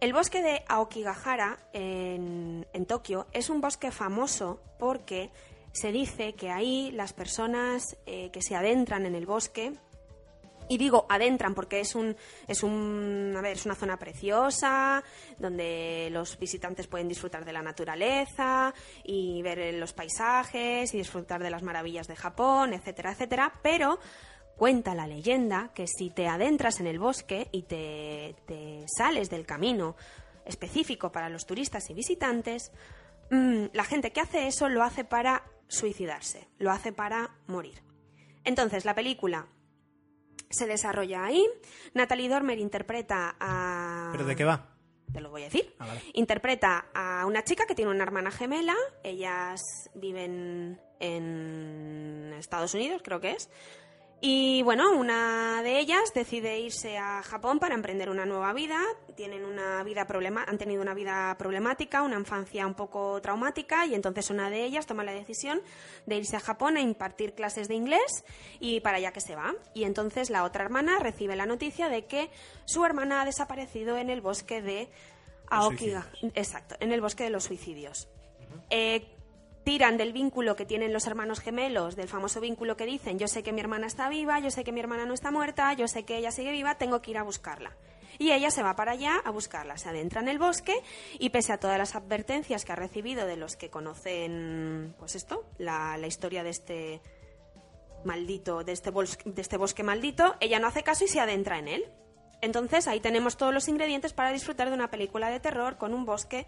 El 0.00 0.14
bosque 0.14 0.40
de 0.40 0.64
Aokigahara 0.66 1.58
en, 1.74 2.66
en 2.72 2.86
Tokio 2.86 3.26
es 3.34 3.50
un 3.50 3.60
bosque 3.60 3.90
famoso 3.90 4.62
porque 4.78 5.30
se 5.72 5.92
dice 5.92 6.34
que 6.34 6.50
ahí 6.50 6.90
las 6.92 7.12
personas 7.12 7.96
eh, 8.06 8.30
que 8.30 8.42
se 8.42 8.54
adentran 8.54 9.06
en 9.06 9.14
el 9.14 9.26
bosque 9.26 9.72
y 10.68 10.78
digo 10.78 11.06
adentran 11.08 11.54
porque 11.54 11.80
es 11.80 11.94
un 11.94 12.16
es 12.46 12.62
un 12.62 13.34
a 13.36 13.40
ver, 13.40 13.52
es 13.52 13.66
una 13.66 13.74
zona 13.74 13.98
preciosa 13.98 15.02
donde 15.38 16.08
los 16.10 16.38
visitantes 16.38 16.86
pueden 16.86 17.08
disfrutar 17.08 17.44
de 17.44 17.52
la 17.52 17.62
naturaleza 17.62 18.72
y 19.04 19.42
ver 19.42 19.58
eh, 19.58 19.72
los 19.72 19.92
paisajes 19.92 20.94
y 20.94 20.98
disfrutar 20.98 21.42
de 21.42 21.50
las 21.50 21.62
maravillas 21.62 22.06
de 22.06 22.16
Japón, 22.16 22.72
etcétera, 22.74 23.12
etcétera, 23.12 23.52
pero 23.62 23.98
cuenta 24.56 24.94
la 24.94 25.06
leyenda 25.06 25.70
que 25.74 25.86
si 25.86 26.10
te 26.10 26.28
adentras 26.28 26.80
en 26.80 26.86
el 26.86 26.98
bosque 26.98 27.48
y 27.52 27.62
te, 27.62 28.36
te 28.46 28.84
sales 28.86 29.28
del 29.28 29.44
camino 29.44 29.96
específico 30.44 31.12
para 31.12 31.28
los 31.28 31.46
turistas 31.46 31.88
y 31.90 31.94
visitantes, 31.94 32.72
mm, 33.30 33.66
la 33.72 33.84
gente 33.84 34.12
que 34.12 34.20
hace 34.20 34.46
eso 34.46 34.68
lo 34.68 34.82
hace 34.82 35.04
para 35.04 35.42
suicidarse, 35.72 36.48
lo 36.58 36.70
hace 36.70 36.92
para 36.92 37.36
morir. 37.46 37.82
Entonces, 38.44 38.84
la 38.84 38.94
película 38.94 39.48
se 40.50 40.66
desarrolla 40.66 41.24
ahí. 41.24 41.46
Natalie 41.94 42.28
Dormer 42.28 42.58
interpreta 42.58 43.36
a... 43.40 44.10
¿Pero 44.12 44.24
de 44.24 44.36
qué 44.36 44.44
va? 44.44 44.68
te 45.12 45.20
lo 45.20 45.30
voy 45.30 45.42
a 45.42 45.44
decir. 45.44 45.74
Ah, 45.78 45.86
vale. 45.86 46.00
Interpreta 46.14 46.86
a 46.94 47.26
una 47.26 47.44
chica 47.44 47.66
que 47.66 47.74
tiene 47.74 47.90
una 47.90 48.02
hermana 48.02 48.30
gemela. 48.30 48.74
Ellas 49.04 49.90
viven 49.94 50.80
en 51.00 52.32
Estados 52.38 52.74
Unidos, 52.74 53.02
creo 53.04 53.20
que 53.20 53.32
es. 53.32 53.50
Y 54.24 54.62
bueno, 54.62 54.92
una 54.92 55.62
de 55.64 55.80
ellas 55.80 56.14
decide 56.14 56.60
irse 56.60 56.96
a 56.96 57.24
Japón 57.24 57.58
para 57.58 57.74
emprender 57.74 58.08
una 58.08 58.24
nueva 58.24 58.52
vida. 58.52 58.78
Tienen 59.16 59.44
una 59.44 59.82
vida 59.82 60.06
problema 60.06 60.44
han 60.46 60.58
tenido 60.58 60.80
una 60.80 60.94
vida 60.94 61.34
problemática, 61.36 62.02
una 62.02 62.20
infancia 62.20 62.64
un 62.64 62.74
poco 62.74 63.20
traumática 63.20 63.84
y 63.84 63.96
entonces 63.96 64.30
una 64.30 64.48
de 64.48 64.64
ellas 64.64 64.86
toma 64.86 65.02
la 65.02 65.10
decisión 65.10 65.60
de 66.06 66.18
irse 66.18 66.36
a 66.36 66.40
Japón 66.40 66.76
a 66.76 66.80
impartir 66.80 67.34
clases 67.34 67.66
de 67.66 67.74
inglés 67.74 68.24
y 68.60 68.78
para 68.78 68.98
allá 68.98 69.12
que 69.12 69.20
se 69.20 69.34
va. 69.34 69.54
Y 69.74 69.82
entonces 69.82 70.30
la 70.30 70.44
otra 70.44 70.62
hermana 70.62 71.00
recibe 71.00 71.34
la 71.34 71.44
noticia 71.44 71.88
de 71.88 72.06
que 72.06 72.30
su 72.64 72.84
hermana 72.84 73.22
ha 73.22 73.24
desaparecido 73.24 73.96
en 73.96 74.08
el 74.08 74.20
bosque 74.20 74.62
de 74.62 74.88
Aokiga. 75.48 76.06
Exacto, 76.34 76.76
en 76.78 76.92
el 76.92 77.00
bosque 77.00 77.24
de 77.24 77.30
los 77.30 77.42
suicidios. 77.42 78.08
Eh, 78.70 79.04
tiran 79.64 79.96
del 79.96 80.12
vínculo 80.12 80.56
que 80.56 80.66
tienen 80.66 80.92
los 80.92 81.06
hermanos 81.06 81.40
gemelos, 81.40 81.96
del 81.96 82.08
famoso 82.08 82.40
vínculo 82.40 82.76
que 82.76 82.86
dicen, 82.86 83.18
yo 83.18 83.28
sé 83.28 83.42
que 83.42 83.52
mi 83.52 83.60
hermana 83.60 83.86
está 83.86 84.08
viva, 84.08 84.38
yo 84.40 84.50
sé 84.50 84.64
que 84.64 84.72
mi 84.72 84.80
hermana 84.80 85.06
no 85.06 85.14
está 85.14 85.30
muerta, 85.30 85.72
yo 85.74 85.88
sé 85.88 86.04
que 86.04 86.16
ella 86.16 86.30
sigue 86.30 86.50
viva, 86.50 86.76
tengo 86.76 87.00
que 87.00 87.12
ir 87.12 87.18
a 87.18 87.22
buscarla. 87.22 87.76
Y 88.18 88.32
ella 88.32 88.50
se 88.50 88.62
va 88.62 88.76
para 88.76 88.92
allá 88.92 89.16
a 89.24 89.30
buscarla, 89.30 89.78
se 89.78 89.88
adentra 89.88 90.20
en 90.20 90.28
el 90.28 90.38
bosque 90.38 90.74
y 91.18 91.30
pese 91.30 91.52
a 91.52 91.58
todas 91.58 91.78
las 91.78 91.94
advertencias 91.94 92.64
que 92.64 92.72
ha 92.72 92.76
recibido 92.76 93.26
de 93.26 93.36
los 93.36 93.56
que 93.56 93.70
conocen, 93.70 94.94
pues 94.98 95.14
esto, 95.14 95.46
la, 95.58 95.96
la 95.96 96.06
historia 96.06 96.42
de 96.42 96.50
este 96.50 97.00
maldito, 98.04 98.64
de 98.64 98.72
este, 98.72 98.90
bosque, 98.90 99.30
de 99.30 99.40
este 99.40 99.56
bosque 99.56 99.82
maldito, 99.82 100.36
ella 100.40 100.58
no 100.58 100.66
hace 100.66 100.82
caso 100.82 101.04
y 101.04 101.08
se 101.08 101.20
adentra 101.20 101.58
en 101.58 101.68
él. 101.68 101.84
Entonces 102.40 102.88
ahí 102.88 103.00
tenemos 103.00 103.36
todos 103.36 103.54
los 103.54 103.68
ingredientes 103.68 104.12
para 104.12 104.32
disfrutar 104.32 104.68
de 104.68 104.74
una 104.74 104.90
película 104.90 105.30
de 105.30 105.40
terror 105.40 105.78
con 105.78 105.94
un 105.94 106.04
bosque 106.04 106.46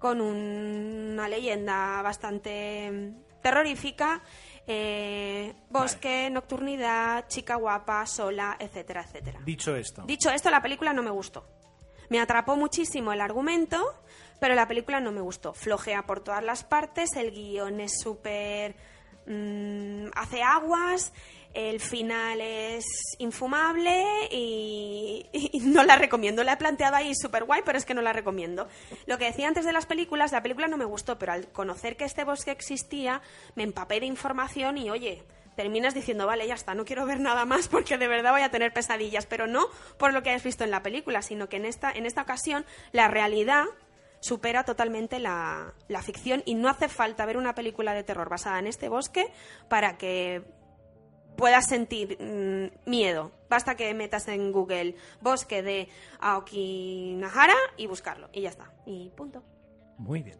con 0.00 0.20
una 0.20 1.28
leyenda 1.28 2.02
bastante 2.02 3.12
terrorífica, 3.40 4.22
eh, 4.66 5.54
bosque, 5.68 6.28
nocturnidad, 6.30 7.28
chica 7.28 7.54
guapa, 7.56 8.04
sola, 8.06 8.56
etcétera, 8.58 9.02
etcétera. 9.02 9.40
Dicho 9.44 9.76
esto, 9.76 10.02
Dicho 10.06 10.30
esto, 10.30 10.50
la 10.50 10.62
película 10.62 10.92
no 10.92 11.02
me 11.02 11.10
gustó. 11.10 11.46
Me 12.08 12.18
atrapó 12.18 12.56
muchísimo 12.56 13.12
el 13.12 13.20
argumento, 13.20 13.78
pero 14.40 14.54
la 14.54 14.66
película 14.66 14.98
no 15.00 15.12
me 15.12 15.20
gustó. 15.20 15.52
Flojea 15.52 16.06
por 16.06 16.20
todas 16.20 16.42
las 16.42 16.64
partes, 16.64 17.14
el 17.14 17.30
guion 17.30 17.78
es 17.80 18.00
súper... 18.00 18.74
mm, 19.26 20.06
hace 20.16 20.42
aguas, 20.42 21.12
el 21.54 21.80
final 21.80 22.40
es 22.40 22.84
infumable 23.18 24.04
y, 24.30 25.26
no 25.64 25.82
la 25.82 25.96
recomiendo. 25.96 26.44
La 26.44 26.54
he 26.54 26.56
planteado 26.56 26.96
ahí 26.96 27.14
súper 27.14 27.44
guay, 27.44 27.62
pero 27.64 27.78
es 27.78 27.84
que 27.84 27.94
no 27.94 28.02
la 28.02 28.12
recomiendo. 28.12 28.68
Lo 29.06 29.18
que 29.18 29.26
decía 29.26 29.48
antes 29.48 29.64
de 29.64 29.72
las 29.72 29.86
películas, 29.86 30.32
la 30.32 30.42
película 30.42 30.68
no 30.68 30.76
me 30.76 30.84
gustó, 30.84 31.18
pero 31.18 31.32
al 31.32 31.48
conocer 31.48 31.96
que 31.96 32.04
este 32.04 32.24
bosque 32.24 32.50
existía, 32.50 33.20
me 33.54 33.62
empapé 33.62 34.00
de 34.00 34.06
información 34.06 34.78
y 34.78 34.90
oye, 34.90 35.24
terminas 35.56 35.94
diciendo, 35.94 36.26
vale, 36.26 36.46
ya 36.46 36.54
está, 36.54 36.74
no 36.74 36.84
quiero 36.84 37.04
ver 37.04 37.20
nada 37.20 37.44
más 37.44 37.68
porque 37.68 37.98
de 37.98 38.08
verdad 38.08 38.32
voy 38.32 38.42
a 38.42 38.50
tener 38.50 38.72
pesadillas, 38.72 39.26
pero 39.26 39.46
no 39.46 39.66
por 39.98 40.12
lo 40.12 40.22
que 40.22 40.30
has 40.30 40.44
visto 40.44 40.64
en 40.64 40.70
la 40.70 40.82
película, 40.82 41.22
sino 41.22 41.48
que 41.48 41.56
en 41.56 41.66
esta, 41.66 41.90
en 41.90 42.06
esta 42.06 42.22
ocasión 42.22 42.64
la 42.92 43.08
realidad 43.08 43.64
supera 44.20 44.64
totalmente 44.64 45.18
la, 45.18 45.72
la 45.88 46.02
ficción 46.02 46.42
y 46.44 46.54
no 46.54 46.68
hace 46.68 46.88
falta 46.88 47.26
ver 47.26 47.36
una 47.36 47.54
película 47.54 47.94
de 47.94 48.04
terror 48.04 48.28
basada 48.28 48.58
en 48.58 48.66
este 48.66 48.88
bosque 48.88 49.32
para 49.68 49.96
que 49.96 50.42
puedas 51.36 51.66
sentir 51.68 52.16
mm, 52.20 52.88
miedo. 52.90 53.32
Basta 53.48 53.74
que 53.74 53.92
metas 53.94 54.28
en 54.28 54.52
Google 54.52 54.94
bosque 55.20 55.62
de 55.62 55.88
Aoki 56.20 57.14
Nahara 57.16 57.56
y 57.76 57.86
buscarlo. 57.86 58.28
Y 58.32 58.42
ya 58.42 58.50
está. 58.50 58.72
Y 58.86 59.10
punto. 59.10 59.42
muy 59.98 60.22
bien. 60.22 60.38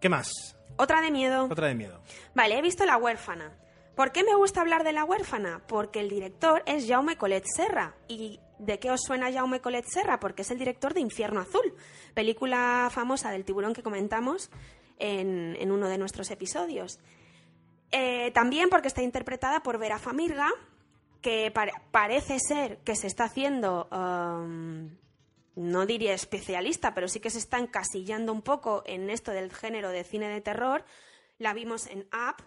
¿Qué 0.00 0.08
más? 0.08 0.30
Otra 0.76 1.00
de 1.00 1.10
miedo. 1.10 1.48
Otra 1.50 1.68
de 1.68 1.74
miedo. 1.74 2.00
Vale, 2.34 2.58
he 2.58 2.62
visto 2.62 2.84
La 2.84 2.98
huérfana. 2.98 3.56
¿Por 3.94 4.12
qué 4.12 4.22
me 4.24 4.34
gusta 4.36 4.60
hablar 4.60 4.84
de 4.84 4.92
La 4.92 5.04
huérfana? 5.04 5.62
Porque 5.66 6.00
el 6.00 6.10
director 6.10 6.62
es 6.66 6.86
Jaume 6.86 7.16
Collet 7.16 7.44
Serra. 7.46 7.94
¿Y 8.08 8.40
de 8.58 8.78
qué 8.78 8.90
os 8.90 9.00
suena 9.00 9.32
Jaume 9.32 9.60
Collet 9.60 9.86
Serra? 9.86 10.20
Porque 10.20 10.42
es 10.42 10.50
el 10.50 10.58
director 10.58 10.92
de 10.92 11.00
Infierno 11.00 11.40
Azul, 11.40 11.74
película 12.12 12.90
famosa 12.92 13.30
del 13.30 13.46
tiburón 13.46 13.72
que 13.72 13.82
comentamos 13.82 14.50
en, 14.98 15.56
en 15.58 15.72
uno 15.72 15.88
de 15.88 15.96
nuestros 15.96 16.30
episodios. 16.30 17.00
Eh, 17.92 18.30
también 18.32 18.68
porque 18.68 18.88
está 18.88 19.02
interpretada 19.02 19.62
por 19.62 19.78
Vera 19.78 19.98
Famirga, 19.98 20.50
que 21.22 21.50
pare- 21.50 21.72
parece 21.90 22.38
ser 22.38 22.78
que 22.78 22.96
se 22.96 23.06
está 23.06 23.24
haciendo, 23.24 23.88
um, 23.90 24.90
no 25.54 25.86
diría 25.86 26.12
especialista, 26.14 26.94
pero 26.94 27.08
sí 27.08 27.20
que 27.20 27.30
se 27.30 27.38
está 27.38 27.58
encasillando 27.58 28.32
un 28.32 28.42
poco 28.42 28.82
en 28.86 29.08
esto 29.10 29.30
del 29.32 29.52
género 29.52 29.90
de 29.90 30.04
cine 30.04 30.28
de 30.28 30.40
terror. 30.40 30.84
La 31.38 31.52
vimos 31.54 31.86
en 31.86 32.00
Up, 32.12 32.42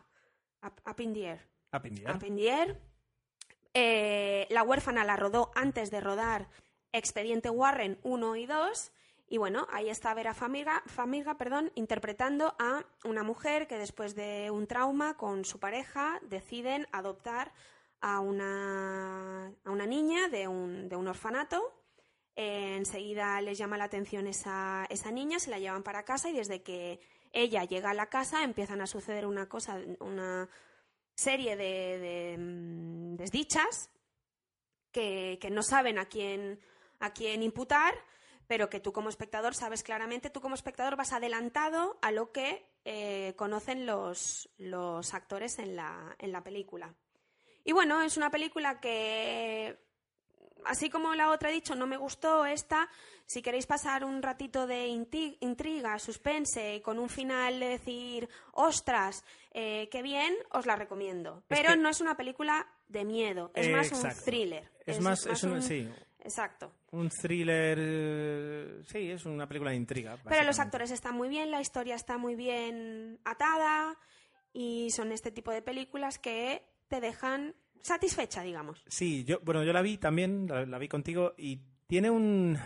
Up, 0.65 0.73
Up 0.89 0.99
in 1.01 1.13
the 1.13 1.25
Air. 1.25 1.47
Up 1.73 1.85
in 1.85 1.95
the 1.95 2.01
air. 2.03 2.15
Up 2.15 2.23
in 2.25 2.35
the 2.35 2.49
Air. 2.49 2.79
Eh, 3.73 4.47
la 4.49 4.63
huérfana 4.63 5.03
la 5.03 5.15
rodó 5.15 5.51
antes 5.55 5.91
de 5.91 6.01
rodar 6.01 6.47
Expediente 6.91 7.49
Warren 7.49 7.99
1 8.03 8.35
y 8.35 8.45
2. 8.45 8.91
Y 9.31 9.37
bueno, 9.37 9.67
ahí 9.71 9.89
está 9.89 10.11
Vera 10.15 10.33
Famiga, 10.33 10.81
Famiga 10.87 11.37
perdón, 11.37 11.71
interpretando 11.75 12.55
a 12.57 12.83
una 13.03 13.21
mujer 13.21 13.67
que 13.67 13.77
después 13.77 14.15
de 14.15 14.49
un 14.49 14.65
trauma 14.65 15.17
con 15.17 15.45
su 15.45 15.59
pareja 15.59 16.19
deciden 16.23 16.87
adoptar 16.91 17.53
a 18.01 18.21
una, 18.21 19.53
a 19.63 19.69
una 19.69 19.85
niña 19.85 20.29
de 20.29 20.47
un, 20.47 20.89
de 20.89 20.95
un 20.95 21.07
orfanato. 21.07 21.61
Eh, 22.35 22.75
enseguida 22.77 23.39
les 23.41 23.59
llama 23.59 23.77
la 23.77 23.83
atención 23.83 24.25
esa, 24.25 24.87
esa 24.89 25.11
niña, 25.11 25.37
se 25.37 25.51
la 25.51 25.59
llevan 25.59 25.83
para 25.83 26.05
casa 26.05 26.29
y 26.29 26.33
desde 26.33 26.63
que 26.63 26.99
ella 27.31 27.65
llega 27.65 27.91
a 27.91 27.93
la 27.93 28.07
casa 28.07 28.43
empiezan 28.43 28.81
a 28.81 28.87
suceder 28.87 29.27
una 29.27 29.47
cosa, 29.47 29.79
una 29.99 30.49
serie 31.13 31.55
de, 31.55 31.99
de, 31.99 32.37
mm, 32.39 33.15
desdichas 33.15 33.91
que, 34.91 35.37
que 35.39 35.51
no 35.51 35.61
saben 35.61 35.99
a 35.99 36.05
quién, 36.05 36.59
a 36.99 37.13
quién 37.13 37.43
imputar, 37.43 37.93
pero 38.49 38.67
que 38.67 38.79
tú 38.79 38.91
como 38.91 39.09
espectador 39.09 39.53
sabes 39.53 39.83
claramente, 39.83 40.31
tú 40.31 40.41
como 40.41 40.55
espectador 40.55 40.95
vas 40.95 41.13
adelantado 41.13 41.99
a 42.01 42.11
lo 42.11 42.31
que 42.31 42.65
eh, 42.83 43.35
conocen 43.37 43.85
los, 43.85 44.49
los 44.57 45.13
actores 45.13 45.59
en 45.59 45.75
la, 45.75 46.15
en 46.17 46.31
la 46.31 46.41
película. 46.43 46.95
Y 47.63 47.73
bueno, 47.73 48.01
es 48.01 48.17
una 48.17 48.31
película 48.31 48.79
que, 48.79 49.77
así 50.65 50.89
como 50.89 51.13
la 51.13 51.29
otra 51.29 51.51
he 51.51 51.53
dicho, 51.53 51.75
no 51.75 51.85
me 51.85 51.97
gustó 51.97 52.47
esta. 52.47 52.89
Si 53.27 53.43
queréis 53.43 53.67
pasar 53.67 54.03
un 54.03 54.23
ratito 54.23 54.65
de 54.65 54.87
intriga, 54.87 55.99
suspense, 55.99 56.81
con 56.83 56.97
un 56.97 57.09
final 57.09 57.59
de 57.59 57.67
decir, 57.67 58.29
ostras, 58.53 59.23
eh, 59.51 59.89
qué 59.91 60.01
bien, 60.01 60.35
os 60.53 60.65
la 60.65 60.75
recomiendo. 60.75 61.43
Es 61.49 61.57
Pero 61.59 61.73
que- 61.73 61.77
no 61.77 61.89
es 61.89 62.01
una 62.01 62.17
película 62.17 62.65
de 62.87 63.05
miedo, 63.05 63.51
es 63.53 63.69
más 63.69 63.91
un 63.91 64.09
thriller. 64.25 64.71
Es, 64.87 64.99
más, 65.01 65.27
es 65.27 65.43
un, 65.43 65.51
un- 65.51 65.61
sí, 65.61 65.87
Exacto. 66.21 66.73
un 66.91 67.09
thriller. 67.09 67.77
eh, 67.79 68.81
Sí, 68.85 69.09
es 69.11 69.25
una 69.25 69.47
película 69.47 69.71
de 69.71 69.77
intriga. 69.77 70.17
Pero 70.27 70.43
los 70.43 70.59
actores 70.59 70.91
están 70.91 71.15
muy 71.15 71.29
bien, 71.29 71.51
la 71.51 71.61
historia 71.61 71.95
está 71.95 72.17
muy 72.17 72.35
bien 72.35 73.19
atada 73.25 73.97
y 74.53 74.89
son 74.91 75.11
este 75.11 75.31
tipo 75.31 75.51
de 75.51 75.61
películas 75.61 76.19
que 76.19 76.63
te 76.87 76.99
dejan 76.99 77.55
satisfecha, 77.81 78.41
digamos. 78.43 78.83
Sí, 78.87 79.23
yo, 79.23 79.39
bueno, 79.41 79.63
yo 79.63 79.71
la 79.73 79.81
vi 79.81 79.97
también, 79.97 80.47
la, 80.47 80.65
la 80.65 80.77
vi 80.77 80.87
contigo 80.87 81.33
y 81.37 81.61
tiene 81.87 82.09
un, 82.09 82.57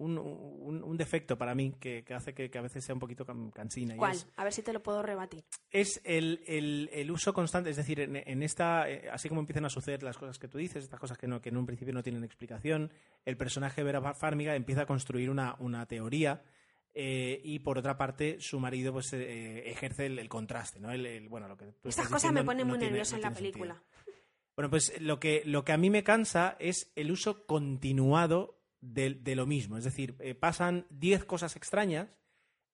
un, 0.00 0.18
un- 0.18 0.82
un 0.82 0.96
defecto 0.96 1.36
para 1.38 1.54
mí 1.54 1.74
que, 1.78 2.02
que 2.04 2.14
hace 2.14 2.34
que, 2.34 2.50
que 2.50 2.58
a 2.58 2.62
veces 2.62 2.84
sea 2.84 2.94
un 2.94 2.98
poquito 3.00 3.24
can- 3.24 3.50
cansina. 3.50 3.94
y 3.94 3.98
¿Cuál? 3.98 4.12
es- 4.12 4.26
A 4.36 4.44
ver 4.44 4.52
si 4.52 4.62
te 4.62 4.72
lo 4.72 4.82
puedo 4.82 5.02
rebatir. 5.02 5.44
es 5.70 6.00
el, 6.04 6.42
el- 6.46 6.90
el 6.92 7.10
uso 7.10 7.32
constante, 7.32 7.70
es 7.70 7.76
decir, 7.76 8.00
en, 8.00 8.16
en 8.16 8.42
esta, 8.42 8.90
eh, 8.90 9.08
así 9.12 9.28
como 9.28 9.40
empiezan 9.40 9.64
a 9.64 9.70
suceder 9.70 10.02
las 10.02 10.16
cosas 10.18 10.38
que 10.38 10.48
tú 10.48 10.58
dices, 10.58 10.82
estas 10.84 10.98
cosas 11.00 11.16
que, 11.18 11.26
no, 11.26 11.40
que 11.40 11.50
en 11.50 11.56
un 11.56 11.66
principio 11.66 11.94
no 11.94 12.02
tienen 12.02 12.24
explicación, 12.24 12.90
el 13.24 13.36
personaje 13.36 13.82
Vera 13.82 14.14
Farmiga 14.14 14.54
empieza 14.56 14.82
a 14.82 14.86
construir 14.86 15.30
una, 15.30 15.56
una 15.60 15.86
teoría 15.86 16.42
eh, 16.94 17.40
y 17.44 17.60
por 17.60 17.78
otra 17.78 17.96
parte 17.96 18.40
su 18.40 18.58
marido 18.58 18.92
pues 18.92 19.12
eh, 19.12 19.70
ejerce 19.70 20.06
el, 20.06 20.18
el 20.18 20.28
contraste, 20.28 20.80
¿no? 20.80 20.90
El, 20.90 21.06
el- 21.06 21.28
bueno, 21.28 21.46
lo 21.46 21.56
que 21.56 21.66
tú 21.66 21.88
Estas 21.88 22.06
estás 22.06 22.08
cosas 22.08 22.32
me 22.32 22.42
ponen 22.42 22.66
no 22.66 22.70
muy 22.72 22.78
tiene- 22.78 22.92
nerviosa 22.92 23.12
no 23.12 23.16
en 23.18 23.22
la 23.22 23.28
sentido. 23.28 23.52
película. 23.52 23.82
Bueno, 24.56 24.70
pues 24.70 25.00
lo 25.00 25.20
que, 25.20 25.42
lo 25.46 25.64
que 25.64 25.72
a 25.72 25.78
mí 25.78 25.88
me 25.88 26.02
cansa 26.02 26.56
es 26.58 26.90
el 26.96 27.10
uso 27.12 27.46
continuado 27.46 28.59
de, 28.80 29.14
de 29.14 29.34
lo 29.36 29.46
mismo. 29.46 29.76
Es 29.78 29.84
decir, 29.84 30.16
eh, 30.20 30.34
pasan 30.34 30.86
10 30.90 31.24
cosas 31.24 31.56
extrañas. 31.56 32.08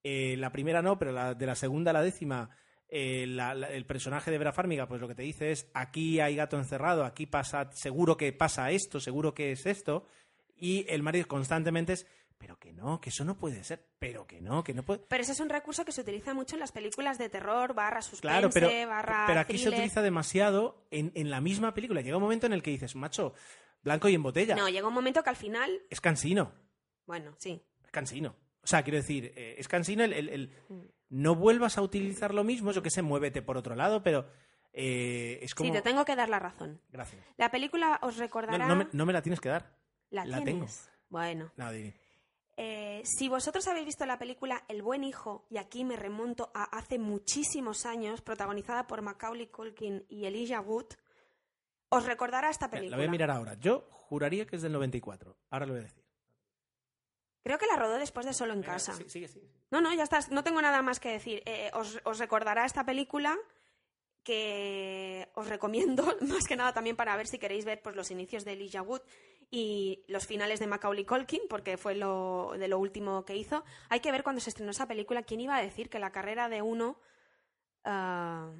eh, 0.04 0.36
la 0.38 0.52
primera 0.52 0.82
no, 0.82 0.98
pero 0.98 1.10
la, 1.12 1.34
de 1.34 1.46
la 1.46 1.54
segunda 1.56 1.90
a 1.90 1.94
la 1.94 2.02
décima, 2.02 2.50
eh, 2.88 3.26
la- 3.26 3.54
la- 3.54 3.68
el 3.70 3.86
personaje 3.86 4.30
de 4.30 4.38
Vera 4.38 4.52
Farmiga, 4.52 4.86
pues 4.86 5.00
lo 5.00 5.08
que 5.08 5.16
te 5.16 5.22
dice 5.24 5.50
es: 5.50 5.68
aquí 5.74 6.20
hay 6.20 6.36
gato 6.36 6.56
encerrado, 6.58 7.04
aquí 7.04 7.26
pasa, 7.26 7.70
seguro 7.72 8.16
que 8.16 8.32
pasa 8.32 8.70
esto, 8.70 9.00
seguro 9.00 9.34
que 9.34 9.50
es 9.52 9.66
esto. 9.66 10.06
Y 10.56 10.86
el 10.88 11.02
marido 11.02 11.26
constantemente 11.26 11.94
es: 11.94 12.06
pero 12.38 12.56
que 12.58 12.72
no, 12.72 13.00
que 13.00 13.08
eso 13.10 13.24
no 13.24 13.36
puede 13.36 13.64
ser, 13.64 13.84
pero 13.98 14.26
que 14.28 14.40
no, 14.40 14.62
que 14.62 14.74
no 14.74 14.84
puede. 14.84 15.00
Pero 15.08 15.22
ese 15.22 15.32
es 15.32 15.40
un 15.40 15.48
recurso 15.48 15.84
que 15.84 15.90
se 15.90 16.02
utiliza 16.02 16.34
mucho 16.34 16.54
en 16.54 16.60
las 16.60 16.70
películas 16.70 17.18
de 17.18 17.28
terror, 17.28 17.74
barra 17.74 18.00
suspense, 18.00 18.20
Claro, 18.22 18.50
pero, 18.54 18.68
barra 18.88 19.24
pero 19.26 19.40
aquí 19.40 19.58
se 19.58 19.70
utiliza 19.70 20.02
demasiado 20.02 20.86
en, 20.92 21.10
en 21.16 21.30
la 21.30 21.40
misma 21.40 21.74
película. 21.74 22.00
Llega 22.02 22.16
un 22.18 22.22
momento 22.22 22.46
en 22.46 22.52
el 22.52 22.62
que 22.62 22.70
dices, 22.70 22.94
macho, 22.94 23.32
blanco 23.86 24.08
y 24.10 24.14
en 24.14 24.22
botella. 24.22 24.54
No, 24.54 24.68
llega 24.68 24.86
un 24.86 24.92
momento 24.94 25.22
que 25.22 25.30
al 25.30 25.36
final... 25.36 25.80
Es 25.88 26.00
cansino, 26.02 26.52
Bueno, 27.06 27.34
sí. 27.38 27.62
es 27.84 27.90
cansino. 27.90 28.36
O 28.62 28.66
sea, 28.66 28.82
quiero 28.82 28.98
decir, 28.98 29.32
eh, 29.36 29.54
es 29.58 29.66
cansino 29.68 30.04
el, 30.04 30.12
el- 30.12 30.28
el 30.28 30.52
no 31.08 31.34
vuelvas 31.36 31.78
a 31.78 31.82
utilizar 31.82 32.34
lo 32.34 32.42
mismo, 32.44 32.72
yo 32.72 32.82
que 32.82 32.90
sé, 32.90 33.00
muévete 33.00 33.40
por 33.40 33.56
otro 33.56 33.74
lado, 33.76 34.02
pero 34.02 34.28
eh, 34.72 35.38
es 35.40 35.54
como... 35.54 35.68
Sí, 35.70 35.72
te 35.72 35.80
tengo 35.82 36.04
que 36.04 36.16
dar 36.16 36.28
la 36.28 36.38
razón. 36.40 36.80
Gracias. 36.90 37.24
La 37.38 37.50
película 37.50 37.98
os 38.02 38.16
recordará... 38.18 38.66
no 38.66 38.76
me, 38.76 38.88
no 38.92 39.06
me 39.06 39.12
la 39.12 39.22
tienes 39.22 39.40
que 39.40 39.48
dar. 39.48 39.74
¿La, 40.10 40.24
la 40.26 40.42
tienes? 40.42 40.90
Bueno, 41.08 41.52
No, 41.56 41.70
eh, 42.58 43.02
si 43.04 43.28
vosotros 43.28 43.66
habéis 43.68 43.86
visto 43.86 44.06
la 44.06 44.18
película 44.18 44.64
El 44.68 44.82
buen 44.82 45.04
hijo, 45.04 45.46
y 45.50 45.58
aquí 45.58 45.84
me 45.84 45.94
remonto 45.94 46.50
a 46.54 46.64
hace 46.76 46.98
muchísimos 46.98 47.84
años, 47.86 48.22
protagonizada 48.22 48.86
por 48.86 49.02
Macaulay 49.02 49.46
Culkin 49.48 50.04
y 50.08 50.24
Elijah 50.24 50.60
Wood, 50.60 50.86
os 51.88 52.04
recordará 52.06 52.50
esta 52.50 52.66
la 52.66 52.70
película. 52.70 52.96
voy 52.96 53.06
a 53.06 53.10
mirar 53.10 53.30
ahora. 53.30 53.54
Yo 53.54 53.86
juraría 53.90 54.46
que 54.46 54.56
es 54.56 54.62
del 54.62 54.72
94. 54.72 55.36
Ahora 55.50 55.66
lo 55.66 55.72
voy 55.72 55.80
a 55.80 55.84
decir. 55.84 56.04
Creo 57.42 57.58
que 57.58 57.66
la 57.66 57.76
rodó 57.76 57.98
después 57.98 58.26
de 58.26 58.32
Solo 58.32 58.54
en 58.54 58.62
casa. 58.62 58.92
Sí, 58.94 59.04
sigue, 59.08 59.28
sigue. 59.28 59.48
No, 59.70 59.80
no, 59.80 59.94
ya 59.94 60.02
está. 60.02 60.18
No 60.30 60.42
tengo 60.42 60.60
nada 60.60 60.82
más 60.82 60.98
que 60.98 61.12
decir. 61.12 61.42
Eh, 61.46 61.70
os, 61.74 62.00
os 62.04 62.18
recordará 62.18 62.64
esta 62.64 62.84
película 62.84 63.38
que 64.26 65.28
os 65.34 65.48
recomiendo, 65.48 66.04
más 66.22 66.48
que 66.48 66.56
nada 66.56 66.72
también 66.72 66.96
para 66.96 67.16
ver 67.16 67.28
si 67.28 67.38
queréis 67.38 67.64
ver 67.64 67.80
pues, 67.80 67.94
los 67.94 68.10
inicios 68.10 68.44
de 68.44 68.54
Elijah 68.54 68.82
Wood 68.82 69.02
y 69.52 70.04
los 70.08 70.26
finales 70.26 70.58
de 70.58 70.66
Macaulay 70.66 71.04
Culkin, 71.04 71.42
porque 71.48 71.76
fue 71.76 71.94
lo, 71.94 72.54
de 72.58 72.66
lo 72.66 72.80
último 72.80 73.24
que 73.24 73.36
hizo. 73.36 73.64
Hay 73.88 74.00
que 74.00 74.10
ver 74.10 74.24
cuando 74.24 74.40
se 74.40 74.50
estrenó 74.50 74.72
esa 74.72 74.88
película 74.88 75.22
quién 75.22 75.40
iba 75.40 75.56
a 75.56 75.62
decir 75.62 75.88
que 75.88 76.00
la 76.00 76.10
carrera 76.10 76.48
de 76.48 76.62
uno 76.62 76.98
ah, 77.84 78.50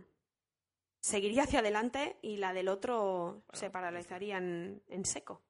seguiría 1.06 1.44
hacia 1.44 1.60
adelante 1.60 2.16
y 2.20 2.36
la 2.38 2.52
del 2.52 2.68
otro 2.68 3.44
se 3.52 3.70
paralizaría 3.70 4.38
en, 4.38 4.82
en 4.88 5.04
seco. 5.04 5.42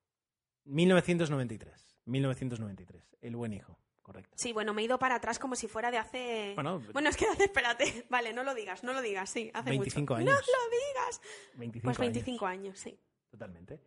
1993. 0.64 2.00
1993. 2.04 3.16
El 3.22 3.36
buen 3.36 3.52
hijo. 3.52 3.78
Correcto. 4.02 4.34
Sí, 4.36 4.52
bueno, 4.52 4.72
me 4.74 4.82
he 4.82 4.84
ido 4.84 4.98
para 4.98 5.16
atrás 5.16 5.38
como 5.38 5.56
si 5.56 5.66
fuera 5.66 5.90
de 5.90 5.98
hace... 5.98 6.52
Bueno, 6.54 6.80
Bueno, 6.92 7.08
es 7.08 7.16
que 7.16 7.26
hace, 7.32 7.44
espérate, 7.44 8.06
vale, 8.08 8.32
no 8.32 8.44
lo 8.44 8.54
digas, 8.54 8.84
no 8.84 8.92
lo 8.92 9.00
digas, 9.02 9.30
sí, 9.30 9.50
hace 9.54 9.70
25 9.70 10.14
mucho. 10.14 10.30
años. 10.30 10.46
No 10.46 10.52
lo 10.64 10.70
digas. 10.70 11.20
25 11.56 11.84
Pues 11.84 11.98
años. 12.00 12.12
25 12.14 12.46
años, 12.46 12.78
sí. 12.78 13.00
Totalmente. 13.30 13.80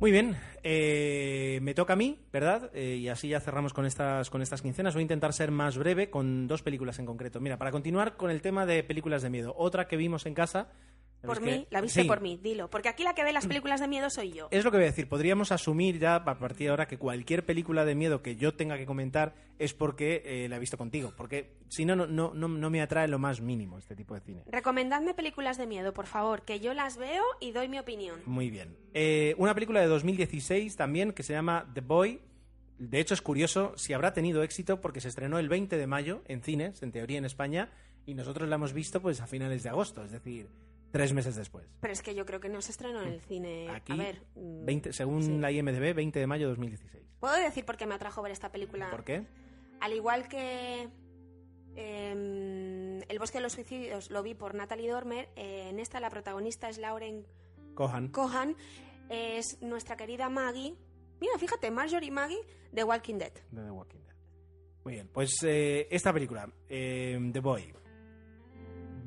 Muy 0.00 0.12
bien, 0.12 0.36
eh, 0.62 1.58
me 1.60 1.74
toca 1.74 1.94
a 1.94 1.96
mí, 1.96 2.20
¿verdad? 2.32 2.70
Eh, 2.72 2.98
y 3.00 3.08
así 3.08 3.30
ya 3.30 3.40
cerramos 3.40 3.72
con 3.72 3.84
estas, 3.84 4.30
con 4.30 4.42
estas 4.42 4.62
quincenas. 4.62 4.94
Voy 4.94 5.00
a 5.00 5.02
intentar 5.02 5.32
ser 5.32 5.50
más 5.50 5.76
breve 5.76 6.08
con 6.08 6.46
dos 6.46 6.62
películas 6.62 7.00
en 7.00 7.06
concreto. 7.06 7.40
Mira, 7.40 7.58
para 7.58 7.72
continuar 7.72 8.16
con 8.16 8.30
el 8.30 8.40
tema 8.40 8.64
de 8.64 8.84
películas 8.84 9.22
de 9.22 9.30
miedo, 9.30 9.56
otra 9.58 9.88
que 9.88 9.96
vimos 9.96 10.24
en 10.26 10.34
casa. 10.34 10.68
Por 11.22 11.36
¿sabes 11.36 11.58
mí, 11.58 11.66
la 11.70 11.80
viste 11.80 12.02
Sí, 12.02 12.08
por 12.08 12.20
mí, 12.20 12.38
dilo. 12.40 12.70
Porque 12.70 12.88
aquí 12.88 13.02
la 13.02 13.14
que 13.14 13.24
ve 13.24 13.32
las 13.32 13.46
películas 13.46 13.80
de 13.80 13.88
miedo 13.88 14.08
soy 14.08 14.32
yo. 14.32 14.48
Es 14.50 14.64
lo 14.64 14.70
que 14.70 14.76
voy 14.76 14.84
a 14.84 14.90
decir. 14.90 15.08
Podríamos 15.08 15.50
asumir 15.50 15.98
ya 15.98 16.14
a 16.14 16.24
partir 16.38 16.66
de 16.66 16.70
ahora 16.70 16.86
que 16.86 16.98
cualquier 16.98 17.44
película 17.44 17.84
de 17.84 17.94
miedo 17.94 18.22
que 18.22 18.36
yo 18.36 18.54
tenga 18.54 18.78
que 18.78 18.86
comentar 18.86 19.34
es 19.58 19.74
porque 19.74 20.22
eh, 20.24 20.48
la 20.48 20.56
he 20.56 20.58
visto 20.60 20.78
contigo. 20.78 21.12
Porque 21.16 21.56
si 21.68 21.84
no, 21.84 21.96
no, 21.96 22.06
no, 22.06 22.32
no, 22.34 22.48
no 22.48 22.70
me 22.70 22.80
atrae 22.80 23.08
lo 23.08 23.18
más 23.18 23.40
mínimo 23.40 23.78
este 23.78 23.96
tipo 23.96 24.14
de 24.14 24.20
cine. 24.20 24.44
Recomendadme 24.46 25.14
películas 25.14 25.58
de 25.58 25.66
miedo, 25.66 25.92
por 25.92 26.06
favor, 26.06 26.42
que 26.42 26.60
yo 26.60 26.72
las 26.74 26.96
veo 26.96 27.24
y 27.40 27.50
doy 27.50 27.68
mi 27.68 27.78
opinión. 27.78 28.20
Muy 28.24 28.50
bien. 28.50 28.76
Eh, 28.94 29.34
una 29.38 29.54
película 29.54 29.80
de 29.80 29.86
2016 29.86 30.76
también 30.76 31.12
que 31.12 31.22
se 31.22 31.32
llama 31.32 31.68
The 31.74 31.80
Boy. 31.80 32.20
De 32.78 33.00
hecho, 33.00 33.14
es 33.14 33.22
curioso 33.22 33.72
si 33.76 33.92
habrá 33.92 34.12
tenido 34.12 34.44
éxito 34.44 34.80
porque 34.80 35.00
se 35.00 35.08
estrenó 35.08 35.40
el 35.40 35.48
20 35.48 35.76
de 35.76 35.86
mayo 35.88 36.22
en 36.26 36.42
cines, 36.42 36.80
en 36.82 36.92
teoría 36.92 37.18
en 37.18 37.24
España, 37.24 37.72
y 38.06 38.14
nosotros 38.14 38.48
la 38.48 38.54
hemos 38.54 38.72
visto 38.72 39.02
pues 39.02 39.20
a 39.20 39.26
finales 39.26 39.64
de 39.64 39.68
agosto, 39.68 40.04
es 40.04 40.12
decir, 40.12 40.48
tres 40.90 41.12
meses 41.12 41.34
después. 41.36 41.66
Pero 41.80 41.92
es 41.92 42.02
que 42.02 42.14
yo 42.14 42.24
creo 42.26 42.40
que 42.40 42.48
no 42.48 42.60
se 42.62 42.72
estrenó 42.72 43.02
en 43.02 43.08
el 43.08 43.20
cine. 43.20 43.68
Aquí, 43.70 43.92
a 43.92 43.96
ver. 43.96 44.22
mm, 44.34 44.64
20, 44.64 44.92
según 44.92 45.22
sí. 45.22 45.38
la 45.38 45.50
IMDB, 45.52 45.94
20 45.94 46.18
de 46.18 46.26
mayo 46.26 46.46
de 46.46 46.50
2016. 46.52 47.04
¿Puedo 47.20 47.34
decir 47.36 47.64
por 47.64 47.76
qué 47.76 47.86
me 47.86 47.94
atrajo 47.94 48.22
ver 48.22 48.32
esta 48.32 48.50
película? 48.52 48.90
¿Por 48.90 49.04
qué? 49.04 49.24
Al 49.80 49.92
igual 49.92 50.28
que 50.28 50.88
em, 51.76 53.00
El 53.08 53.18
bosque 53.18 53.38
de 53.38 53.42
los 53.42 53.52
suicidios 53.52 54.10
lo 54.10 54.22
vi 54.22 54.34
por 54.34 54.54
Natalie 54.54 54.90
Dormer, 54.90 55.28
eh, 55.36 55.68
en 55.70 55.78
esta 55.78 56.00
la 56.00 56.10
protagonista 56.10 56.68
es 56.68 56.78
Lauren 56.78 57.24
Cohan. 57.74 58.08
Cohan, 58.08 58.56
es 59.08 59.58
nuestra 59.62 59.96
querida 59.96 60.28
Maggie. 60.28 60.74
Mira, 61.20 61.38
fíjate, 61.38 61.70
Marjorie 61.70 62.10
Maggie 62.10 62.40
de 62.72 62.84
Walking 62.84 63.18
Dead. 63.18 63.32
de 63.50 63.62
The 63.62 63.70
Walking 63.70 64.00
Dead. 64.00 64.14
Muy 64.84 64.94
bien, 64.94 65.08
pues 65.12 65.42
eh, 65.44 65.86
esta 65.90 66.12
película, 66.12 66.50
eh, 66.68 67.18
The 67.32 67.40
Boy. 67.40 67.72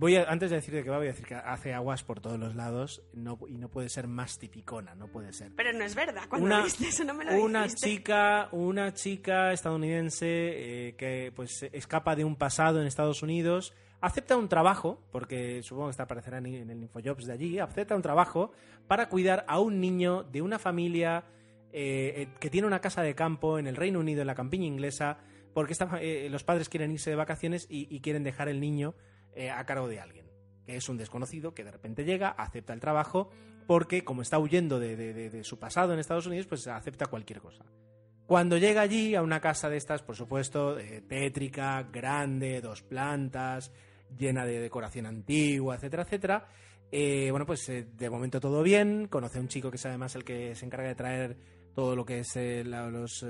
Voy 0.01 0.15
a, 0.15 0.23
antes 0.23 0.49
de 0.49 0.55
decir 0.55 0.73
de 0.73 0.83
qué 0.83 0.89
va, 0.89 0.97
voy 0.97 1.05
a 1.05 1.11
decir 1.11 1.27
que 1.27 1.35
hace 1.35 1.75
aguas 1.75 2.03
por 2.03 2.19
todos 2.21 2.39
los 2.39 2.55
lados 2.55 3.03
no, 3.13 3.37
y 3.47 3.59
no 3.59 3.69
puede 3.69 3.87
ser 3.87 4.07
más 4.07 4.39
tipicona, 4.39 4.95
no 4.95 5.07
puede 5.09 5.31
ser. 5.31 5.51
Pero 5.55 5.71
no 5.73 5.83
es 5.83 5.93
verdad, 5.93 6.23
cuando 6.27 6.47
Una- 6.47 6.63
viste 6.63 6.87
eso 6.87 7.03
no 7.03 7.13
me 7.13 7.23
lo 7.23 7.33
una 7.41 7.63
dijiste. 7.65 7.87
chica, 7.87 8.49
una 8.51 8.93
chica 8.95 9.53
estadounidense 9.53 10.25
eh, 10.87 10.95
que 10.95 11.31
pues 11.35 11.63
escapa 11.71 12.15
de 12.15 12.25
un 12.25 12.35
pasado 12.35 12.81
en 12.81 12.87
Estados 12.87 13.21
Unidos, 13.21 13.75
acepta 14.01 14.35
un 14.37 14.49
trabajo, 14.49 15.03
porque 15.11 15.61
supongo 15.61 15.89
que 15.89 15.91
esta 15.91 16.03
aparecerá 16.03 16.39
en, 16.39 16.47
en 16.47 16.69
el 16.71 16.81
Infojobs 16.81 17.27
de 17.27 17.33
allí, 17.33 17.59
acepta 17.59 17.95
un 17.95 18.01
trabajo 18.01 18.51
para 18.87 19.07
cuidar 19.07 19.45
a 19.47 19.59
un 19.59 19.79
niño 19.79 20.23
de 20.23 20.41
una 20.41 20.57
familia 20.57 21.25
eh, 21.73 22.13
eh, 22.23 22.27
que 22.39 22.49
tiene 22.49 22.65
una 22.65 22.81
casa 22.81 23.03
de 23.03 23.13
campo 23.13 23.59
en 23.59 23.67
el 23.67 23.75
Reino 23.75 23.99
Unido, 23.99 24.21
en 24.21 24.27
la 24.27 24.35
campiña 24.35 24.65
inglesa, 24.65 25.19
porque 25.53 25.73
esta- 25.73 25.99
eh, 26.01 26.27
los 26.31 26.43
padres 26.43 26.69
quieren 26.69 26.91
irse 26.91 27.11
de 27.11 27.15
vacaciones 27.15 27.67
y, 27.69 27.87
y 27.95 27.99
quieren 28.01 28.23
dejar 28.23 28.49
el 28.49 28.59
niño 28.59 28.95
eh, 29.33 29.49
a 29.49 29.65
cargo 29.65 29.87
de 29.87 29.99
alguien, 29.99 30.25
que 30.65 30.75
es 30.75 30.87
un 30.89 30.97
desconocido 30.97 31.53
que 31.53 31.63
de 31.63 31.71
repente 31.71 32.03
llega, 32.03 32.29
acepta 32.29 32.73
el 32.73 32.79
trabajo, 32.79 33.29
porque 33.67 34.03
como 34.03 34.21
está 34.21 34.39
huyendo 34.39 34.79
de, 34.79 35.41
su 35.43 35.59
pasado 35.59 35.93
en 35.93 35.99
Estados 35.99 36.25
Unidos, 36.27 36.47
pues 36.47 36.67
acepta 36.67 37.05
cualquier 37.05 37.39
cosa. 37.39 37.63
Cuando 38.25 38.57
llega 38.57 38.81
allí 38.81 39.15
a 39.15 39.21
una 39.21 39.39
casa 39.41 39.69
de 39.69 39.77
estas, 39.77 40.01
por 40.03 40.15
supuesto, 40.15 40.79
eh, 40.79 41.01
tétrica, 41.01 41.83
grande, 41.83 42.61
dos 42.61 42.81
plantas, 42.81 43.71
llena 44.17 44.45
de 44.45 44.59
decoración 44.59 45.05
antigua, 45.05 45.75
etcétera, 45.75 46.03
etcétera, 46.03 46.47
eh, 46.91 47.29
bueno, 47.31 47.45
pues 47.45 47.65
de 47.67 48.09
momento 48.09 48.39
todo 48.39 48.63
bien, 48.63 49.07
conoce 49.07 49.37
a 49.37 49.41
un 49.41 49.47
chico 49.47 49.69
que 49.69 49.77
es 49.77 49.85
además 49.85 50.15
el 50.15 50.23
que 50.23 50.55
se 50.55 50.65
encarga 50.65 50.89
de 50.89 50.95
traer 50.95 51.37
todo 51.73 51.95
lo 51.95 52.03
que 52.05 52.19
es 52.19 52.35
los... 52.65 53.25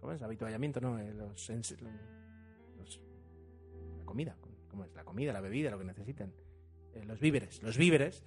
¿Cómo 0.00 0.12
es? 0.12 0.22
Habituallamiento, 0.22 0.80
¿no? 0.80 0.96
Los, 0.98 1.48
los- 1.48 3.00
la 3.98 4.04
comida, 4.04 4.36
¿cómo 4.78 4.84
es? 4.88 4.94
La 4.94 5.04
comida, 5.04 5.32
la 5.32 5.40
bebida, 5.40 5.70
lo 5.70 5.78
que 5.78 5.84
necesiten. 5.84 6.32
Eh, 6.94 7.02
los 7.04 7.18
víveres, 7.20 7.60
los 7.64 7.76
víveres. 7.76 8.24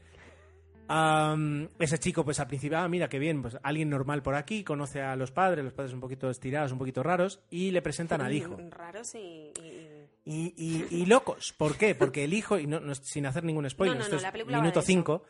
Ese 1.80 2.00
chico, 2.00 2.26
pues 2.26 2.40
al 2.42 2.48
principio, 2.48 2.78
ah, 2.78 2.88
mira 2.90 3.08
qué 3.08 3.18
bien, 3.18 3.42
pues 3.42 3.58
alguien 3.64 3.90
normal 3.90 4.22
por 4.22 4.36
aquí, 4.36 4.64
conoce 4.66 5.02
a 5.02 5.16
los 5.16 5.32
padres, 5.32 5.64
los 5.64 5.74
padres 5.74 5.94
un 5.94 6.02
poquito 6.02 6.30
estirados, 6.30 6.74
un 6.74 6.80
poquito 6.80 7.02
raros, 7.02 7.42
y 7.50 7.72
le 7.72 7.82
presentan 7.82 8.20
al 8.22 8.34
hijo. 8.34 8.58
Raros 8.70 9.16
y... 9.16 9.52
y- 9.64 10.54
Y, 10.58 10.86
y- 10.92 11.06
locos. 11.06 11.54
¿Por 11.58 11.78
qué? 11.78 11.96
Porque 11.96 12.26
el 12.26 12.34
hijo, 12.34 12.60
y 12.60 12.68
no, 12.68 12.80
no- 12.82 12.94
sin 12.94 13.26
hacer 13.26 13.44
ningún 13.46 13.70
spoiler, 13.70 13.98
No, 13.98 14.04
esto 14.04 14.18
es 14.18 14.34
minuto 14.46 14.62
de 14.62 14.70
eso. 14.70 14.82
5, 14.82 15.24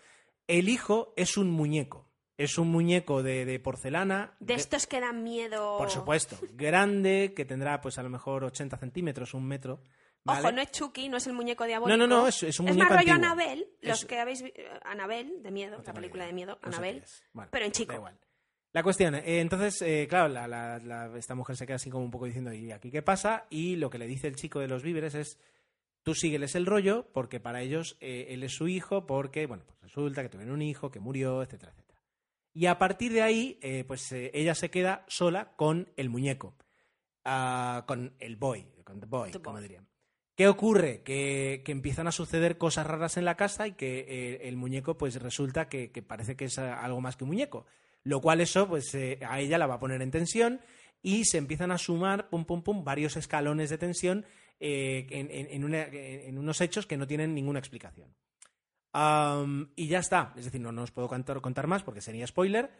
el 0.47 0.67
hijo 0.67 1.13
es 1.15 1.37
un 1.37 1.51
muñeco. 1.51 2.09
Es 2.37 2.57
un 2.57 2.69
muñeco 2.69 3.21
de, 3.21 3.45
de 3.45 3.59
porcelana. 3.59 4.35
De 4.39 4.55
de- 4.55 4.59
estos 4.59 4.87
que 4.87 4.99
dan 4.99 5.23
miedo... 5.23 5.77
por 5.77 5.91
supuesto. 5.91 6.37
Grande, 6.53 7.33
que 7.35 7.45
tendrá 7.45 7.79
pues 7.81 7.99
a 7.99 8.03
lo 8.03 8.09
mejor 8.09 8.43
80 8.45 8.77
centímetros, 8.77 9.33
un 9.35 9.45
metro. 9.47 9.81
¿Vale? 10.23 10.39
Ojo, 10.41 10.51
no 10.51 10.61
es 10.61 10.71
Chucky, 10.71 11.09
no 11.09 11.17
es 11.17 11.27
el 11.27 11.33
muñeco 11.33 11.65
diabólico. 11.65 11.97
No, 11.97 12.07
no, 12.07 12.15
no, 12.21 12.27
es- 12.27 12.43
es 12.43 12.59
un 12.59 12.67
Es 12.67 12.73
muñeco 12.75 12.93
más 12.93 13.01
rollo. 13.03 13.13
Anabel, 13.13 13.67
los 13.81 13.99
Es- 13.99 14.05
que 14.05 14.19
habéis 14.19 14.41
visto... 14.43 14.61
Anabel, 14.83 15.41
de 15.43 15.51
miedo, 15.51 15.81
la 15.85 15.93
película 15.93 16.25
de 16.25 16.33
miedo, 16.33 16.59
No 16.63 16.71
sé 16.71 16.77
Anabel. 16.77 16.97
es. 17.03 17.23
Bueno, 17.33 17.49
pero 17.51 17.65
en 17.65 17.71
da 17.71 17.77
chico. 17.77 17.93
igual. 17.95 18.17
La 18.73 18.83
cuestión, 18.83 19.15
eh, 19.15 19.41
entonces, 19.41 19.81
eh, 19.81 20.07
claro, 20.09 20.29
la- 20.29 20.47
la- 20.47 20.79
la- 20.79 21.17
esta 21.17 21.35
mujer 21.35 21.57
se 21.57 21.65
queda 21.65 21.75
así 21.75 21.89
como 21.89 22.05
un 22.05 22.11
poco 22.11 22.25
diciendo, 22.25 22.53
¿y 22.53 22.71
aquí 22.71 22.89
qué 22.89 23.01
pasa? 23.01 23.45
Y 23.49 23.75
lo 23.75 23.89
que 23.89 23.97
le 23.97 24.07
dice 24.07 24.27
el 24.27 24.35
chico 24.35 24.59
de 24.59 24.67
los 24.69 24.81
víveres 24.83 25.13
es, 25.15 25.37
tú 26.03 26.15
sígueles 26.15 26.55
el 26.55 26.65
rollo, 26.65 27.09
porque 27.13 27.39
para 27.41 27.61
ellos 27.61 27.97
eh, 27.99 28.27
él 28.29 28.43
es 28.43 28.53
su 28.53 28.67
hijo, 28.69 29.05
porque, 29.05 29.45
bueno, 29.45 29.63
pues 29.67 29.79
resulta 29.81 30.21
que 30.23 30.29
tuvieron 30.29 30.53
un 30.55 30.61
hijo, 30.61 30.89
que 30.89 30.99
murió, 31.01 31.41
etcétera, 31.43 31.73
etcétera. 31.73 31.99
Y 32.53 32.65
a 32.67 32.77
partir 32.77 33.11
de 33.13 33.21
ahí, 33.21 33.59
eh, 33.61 33.83
pues 33.85 34.09
eh, 34.13 34.31
ella 34.33 34.55
se 34.55 34.69
queda 34.69 35.03
sola 35.07 35.53
con 35.57 35.91
el 35.97 36.09
muñeco, 36.09 36.55
Ah, 37.23 37.83
con 37.87 38.15
el 38.19 38.35
boy, 38.35 38.65
con 38.83 38.99
the 38.99 39.05
boy, 39.05 39.31
The 39.31 39.39
como 39.41 39.53
boy. 39.57 39.61
dirían. 39.63 39.87
¿Qué 40.41 40.47
ocurre? 40.47 41.03
Que, 41.03 41.61
que 41.63 41.71
empiezan 41.71 42.07
a 42.07 42.11
suceder 42.11 42.57
cosas 42.57 42.87
raras 42.87 43.15
en 43.15 43.25
la 43.25 43.37
casa 43.37 43.67
y 43.67 43.73
que 43.73 43.99
eh, 44.07 44.47
el 44.47 44.57
muñeco 44.57 44.97
pues 44.97 45.21
resulta 45.21 45.69
que, 45.69 45.91
que 45.91 46.01
parece 46.01 46.35
que 46.35 46.45
es 46.45 46.57
algo 46.57 46.99
más 46.99 47.15
que 47.15 47.25
un 47.25 47.29
muñeco. 47.29 47.67
Lo 48.03 48.21
cual 48.21 48.41
eso 48.41 48.67
pues 48.67 48.91
eh, 48.95 49.19
a 49.21 49.39
ella 49.39 49.59
la 49.59 49.67
va 49.67 49.75
a 49.75 49.79
poner 49.79 50.01
en 50.01 50.09
tensión 50.09 50.59
y 51.03 51.25
se 51.25 51.37
empiezan 51.37 51.69
a 51.69 51.77
sumar, 51.77 52.27
pum, 52.31 52.45
pum, 52.45 52.63
pum, 52.63 52.83
varios 52.83 53.17
escalones 53.17 53.69
de 53.69 53.77
tensión 53.77 54.25
eh, 54.59 55.05
en, 55.11 55.29
en- 55.29 56.37
unos 56.39 56.59
hechos 56.59 56.87
que 56.87 56.97
no 56.97 57.05
tienen 57.05 57.35
ninguna 57.35 57.59
explicación. 57.59 58.11
Y 59.75 59.87
ya 59.87 59.99
está. 59.99 60.33
Es 60.35 60.45
decir, 60.45 60.59
no, 60.59 60.71
no 60.71 60.81
os 60.81 60.89
puedo 60.91 61.07
contar, 61.07 61.39
contar 61.41 61.67
más 61.67 61.83
porque 61.83 62.01
sería 62.01 62.25
spoiler. 62.25 62.71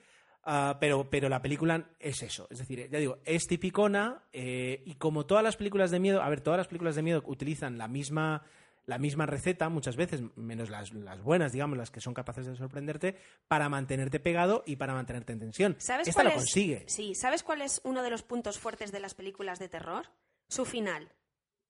Ah, 0.44 0.78
pero, 0.80 1.10
pero 1.10 1.30
la 1.30 1.42
película 1.42 1.89
es 2.00 2.22
eso. 2.24 2.48
Es 2.50 2.60
decir, 2.60 2.89
ya 2.89 3.00
digo, 3.00 3.20
es 3.26 3.48
tipicona 3.48 4.24
eh, 4.34 4.82
y 4.86 4.96
como 4.96 5.26
todas 5.26 5.44
las 5.44 5.58
películas 5.58 5.92
de 5.92 6.00
miedo, 6.00 6.22
a 6.22 6.30
ver, 6.30 6.42
todas 6.42 6.58
las 6.58 6.68
películas 6.68 6.96
de 6.96 7.02
miedo 7.04 7.24
utilizan 7.26 7.78
la 7.78 7.88
misma 7.88 8.44
la 8.88 8.98
misma 8.98 9.28
receta 9.28 9.70
muchas 9.70 9.96
veces, 9.96 10.22
menos 10.36 10.72
las, 10.72 10.92
las 10.92 11.22
buenas, 11.22 11.52
digamos, 11.54 11.78
las 11.78 11.92
que 11.92 12.02
son 12.02 12.16
capaces 12.16 12.48
de 12.48 12.56
sorprenderte, 12.56 13.16
para 13.48 13.70
mantenerte 13.70 14.20
pegado 14.20 14.64
y 14.66 14.76
para 14.78 14.94
mantenerte 14.96 15.32
en 15.34 15.39
tensión. 15.39 15.76
¿Sabes 15.78 16.08
Esta 16.08 16.18
cuál 16.24 16.26
lo 16.26 16.32
es- 16.32 16.38
consigue. 16.38 16.84
Sí, 16.88 17.14
¿sabes 17.14 17.44
cuál 17.44 17.62
es 17.62 17.80
uno 17.84 18.02
de 18.02 18.10
los 18.10 18.24
puntos 18.24 18.58
fuertes 18.58 18.92
de 18.92 19.00
las 19.00 19.14
películas 19.14 19.60
de 19.60 19.70
terror? 19.70 20.08
Su 20.50 20.66
final. 20.66 21.14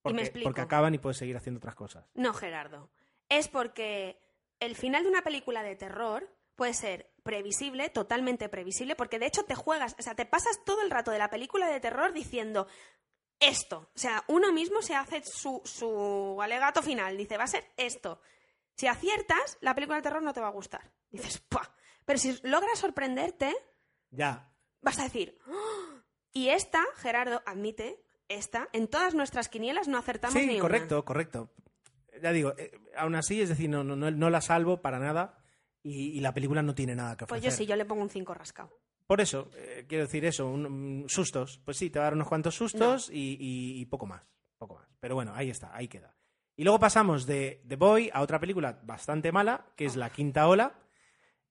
y 0.06 0.14
me 0.14 0.22
explico. 0.22 0.46
porque 0.48 0.62
acaban 0.62 0.94
y 0.94 0.98
puedes 0.98 1.18
seguir 1.18 1.36
haciendo 1.36 1.58
otras 1.58 1.74
cosas. 1.74 2.06
No, 2.14 2.32
Gerardo. 2.32 2.88
Es 3.28 3.46
porque 3.46 4.18
el 4.58 4.74
final 4.74 5.02
de 5.02 5.10
una 5.10 5.22
película 5.22 5.62
de 5.62 5.76
terror 5.76 6.28
puede 6.56 6.72
ser 6.72 7.11
previsible, 7.22 7.88
totalmente 7.90 8.48
previsible, 8.48 8.94
porque 8.96 9.18
de 9.18 9.26
hecho 9.26 9.44
te 9.44 9.54
juegas, 9.54 9.94
o 9.98 10.02
sea, 10.02 10.14
te 10.14 10.26
pasas 10.26 10.62
todo 10.64 10.82
el 10.82 10.90
rato 10.90 11.10
de 11.10 11.18
la 11.18 11.30
película 11.30 11.68
de 11.68 11.80
terror 11.80 12.12
diciendo 12.12 12.66
esto. 13.40 13.90
O 13.94 13.98
sea, 13.98 14.24
uno 14.28 14.52
mismo 14.52 14.82
se 14.82 14.94
hace 14.94 15.22
su, 15.24 15.60
su 15.64 16.40
alegato 16.42 16.82
final, 16.82 17.16
dice, 17.16 17.36
va 17.36 17.44
a 17.44 17.48
ser 17.48 17.64
esto. 17.76 18.20
Si 18.76 18.86
aciertas, 18.86 19.58
la 19.60 19.74
película 19.74 19.96
de 19.96 20.02
terror 20.02 20.22
no 20.22 20.32
te 20.32 20.40
va 20.40 20.48
a 20.48 20.52
gustar. 20.52 20.90
Dices, 21.10 21.38
¡pua! 21.40 21.70
Pero 22.04 22.18
si 22.18 22.38
logras 22.42 22.78
sorprenderte, 22.78 23.54
Ya, 24.10 24.52
vas 24.80 24.98
a 24.98 25.04
decir, 25.04 25.38
"¡Oh!". 25.48 26.00
y 26.32 26.48
esta, 26.48 26.82
Gerardo, 26.96 27.42
admite, 27.46 28.02
esta, 28.28 28.68
en 28.72 28.88
todas 28.88 29.14
nuestras 29.14 29.48
quinielas 29.48 29.88
no 29.88 29.98
acertamos 29.98 30.34
ni 30.36 30.42
Sí, 30.42 30.50
una. 30.52 30.60
correcto, 30.60 31.04
correcto. 31.04 31.50
Ya 32.22 32.32
digo, 32.32 32.54
eh, 32.58 32.72
aún 32.96 33.14
así, 33.14 33.40
es 33.42 33.48
decir, 33.48 33.68
no, 33.68 33.84
no, 33.84 33.96
no 33.96 34.30
la 34.30 34.40
salvo 34.40 34.80
para 34.80 34.98
nada 34.98 35.41
y, 35.82 36.10
y 36.16 36.20
la 36.20 36.32
película 36.34 36.62
no 36.62 36.74
tiene 36.74 36.94
nada 36.94 37.16
que 37.16 37.26
Pues 37.26 37.40
ofrecer. 37.40 37.50
yo 37.50 37.56
sí, 37.56 37.66
yo 37.66 37.76
le 37.76 37.84
pongo 37.84 38.02
un 38.02 38.10
5 38.10 38.34
rascado. 38.34 38.70
Por 39.06 39.20
eso, 39.20 39.50
eh, 39.56 39.84
quiero 39.88 40.04
decir 40.04 40.24
eso, 40.24 40.48
un- 40.48 40.66
un- 40.66 41.04
sustos. 41.08 41.60
Pues 41.64 41.76
sí, 41.76 41.90
te 41.90 41.98
va 41.98 42.04
a 42.04 42.06
dar 42.06 42.14
unos 42.14 42.28
cuantos 42.28 42.54
sustos 42.54 43.10
y, 43.10 43.36
y- 43.40 43.80
y 43.80 43.86
poco 43.86 44.06
más, 44.06 44.22
poco 44.58 44.74
más. 44.76 44.86
Pero 45.00 45.14
bueno, 45.16 45.32
ahí 45.34 45.50
está, 45.50 45.74
ahí 45.74 45.88
queda. 45.88 46.14
Y 46.56 46.64
luego 46.64 46.78
pasamos 46.78 47.26
de 47.26 47.62
The 47.66 47.76
Boy 47.76 48.10
a 48.12 48.20
otra 48.20 48.38
película 48.38 48.78
bastante 48.84 49.32
mala, 49.32 49.66
que 49.76 49.84
es 49.86 49.96
La 49.96 50.10
Quinta 50.10 50.46
Ola. 50.48 50.74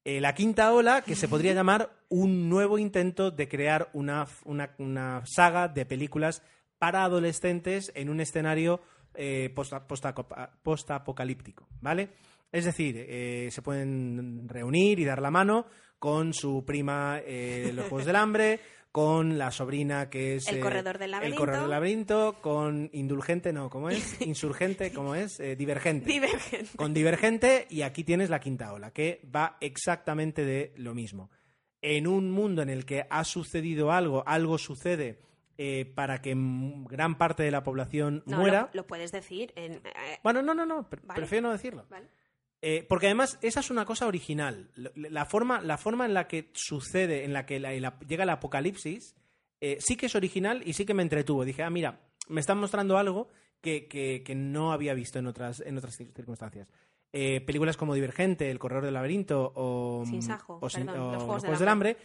Eh, 0.03 0.21
la 0.21 0.33
Quinta 0.33 0.71
Ola, 0.73 1.01
que 1.03 1.15
se 1.15 1.27
podría 1.27 1.53
llamar 1.53 1.91
un 2.09 2.49
nuevo 2.49 2.79
intento 2.79 3.29
de 3.31 3.47
crear 3.47 3.89
una, 3.93 4.25
una- 4.45 4.73
una 4.79 5.21
saga 5.25 5.67
de 5.67 5.85
películas 5.85 6.41
para 6.79 7.03
adolescentes 7.03 7.91
en 7.95 8.09
un 8.09 8.21
escenario 8.21 8.81
eh, 9.13 9.51
posta- 9.53 9.85
posta- 9.87 10.15
postapocalíptico, 10.63 11.67
¿vale? 11.81 12.09
Es 12.51 12.65
decir, 12.65 12.95
eh, 13.07 13.49
se 13.51 13.61
pueden 13.61 14.47
reunir 14.49 14.99
y 14.99 15.05
dar 15.05 15.21
la 15.21 15.31
mano 15.31 15.65
con 15.99 16.33
su 16.33 16.63
prima 16.65 17.19
eh, 17.25 17.71
Los 17.73 17.85
Juegos 17.87 18.05
del 18.05 18.15
Hambre, 18.15 18.59
con 18.91 19.37
la 19.37 19.51
sobrina 19.51 20.09
que 20.09 20.35
es... 20.35 20.47
El 20.49 20.57
eh, 20.57 20.59
Corredor 20.59 20.97
del 20.97 21.05
El 21.05 21.11
Laberinto. 21.11 21.39
Corredor 21.39 21.61
del 21.61 21.69
Laberinto, 21.69 22.35
con 22.41 22.89
Indulgente, 22.91 23.53
no, 23.53 23.69
¿cómo 23.69 23.89
es? 23.89 24.19
Insurgente, 24.27 24.91
¿cómo 24.91 25.15
es? 25.15 25.39
Eh, 25.39 25.55
divergente 25.55 26.11
Divergente. 26.11 26.75
con 26.75 26.93
Divergente 26.93 27.67
y 27.69 27.83
aquí 27.83 28.03
tienes 28.03 28.29
la 28.29 28.39
quinta 28.41 28.73
ola, 28.73 28.91
que 28.91 29.21
va 29.33 29.57
exactamente 29.61 30.43
de 30.43 30.73
lo 30.75 30.93
mismo. 30.93 31.29
En 31.81 32.05
un 32.05 32.29
mundo 32.31 32.61
en 32.61 32.69
el 32.69 32.85
que 32.85 33.05
ha 33.09 33.23
sucedido 33.23 33.91
algo, 33.91 34.23
algo 34.27 34.57
sucede 34.57 35.19
eh, 35.57 35.85
para 35.85 36.21
que 36.21 36.33
gran 36.35 37.17
parte 37.17 37.43
de 37.43 37.51
la 37.51 37.63
población 37.63 38.23
No, 38.25 38.37
muera. 38.39 38.69
Lo, 38.73 38.81
lo 38.81 38.87
puedes 38.87 39.11
decir 39.11 39.53
en... 39.55 39.73
eh, 39.75 40.19
Bueno, 40.23 40.41
no, 40.41 40.53
no, 40.53 40.65
no, 40.65 40.87
Vale. 41.03 41.17
prefiero 41.19 41.47
no 41.47 41.53
decirlo. 41.53 41.85
¿vale? 41.89 42.07
Eh, 42.61 42.85
porque 42.87 43.07
además 43.07 43.39
esa 43.41 43.59
es 43.59 43.71
una 43.71 43.85
cosa 43.85 44.05
original. 44.07 44.69
La 44.95 45.25
forma, 45.25 45.61
la 45.61 45.77
forma 45.77 46.05
en 46.05 46.13
la 46.13 46.27
que 46.27 46.51
sucede, 46.53 47.23
en 47.25 47.33
la 47.33 47.45
que 47.45 47.59
la- 47.59 47.73
la- 47.79 47.99
llega 48.07 48.23
el 48.23 48.29
apocalipsis, 48.29 49.15
eh, 49.59 49.77
sí 49.79 49.95
que 49.97 50.05
es 50.05 50.15
original 50.15 50.61
y 50.65 50.73
sí 50.73 50.85
que 50.85 50.93
me 50.93 51.01
entretuvo. 51.03 51.43
Dije, 51.43 51.63
ah, 51.63 51.69
mira, 51.69 52.01
me 52.27 52.39
están 52.39 52.59
mostrando 52.59 52.97
algo 52.97 53.29
que, 53.61 53.87
que- 53.87 54.21
que 54.23 54.35
no 54.35 54.71
había 54.73 54.93
visto 54.93 55.17
en 55.19 55.27
otras, 55.27 55.59
en 55.61 55.77
otras 55.77 55.99
cir- 55.99 56.13
circunstancias. 56.15 56.67
Eh, 57.13 57.41
películas 57.41 57.77
como 57.77 57.93
Divergente, 57.93 58.49
El 58.51 58.59
Corredor 58.59 58.85
del 58.85 58.93
Laberinto 58.93 59.51
o, 59.55 60.03
Sin 60.05 60.21
Sajo, 60.21 60.59
o 60.61 60.69
Sin- 60.69 60.85
perdón, 60.85 61.01
o 61.09 61.11
Los 61.13 61.23
Juegos 61.23 61.41
del 61.43 61.57
del 61.59 61.67
Hambre, 61.67 61.97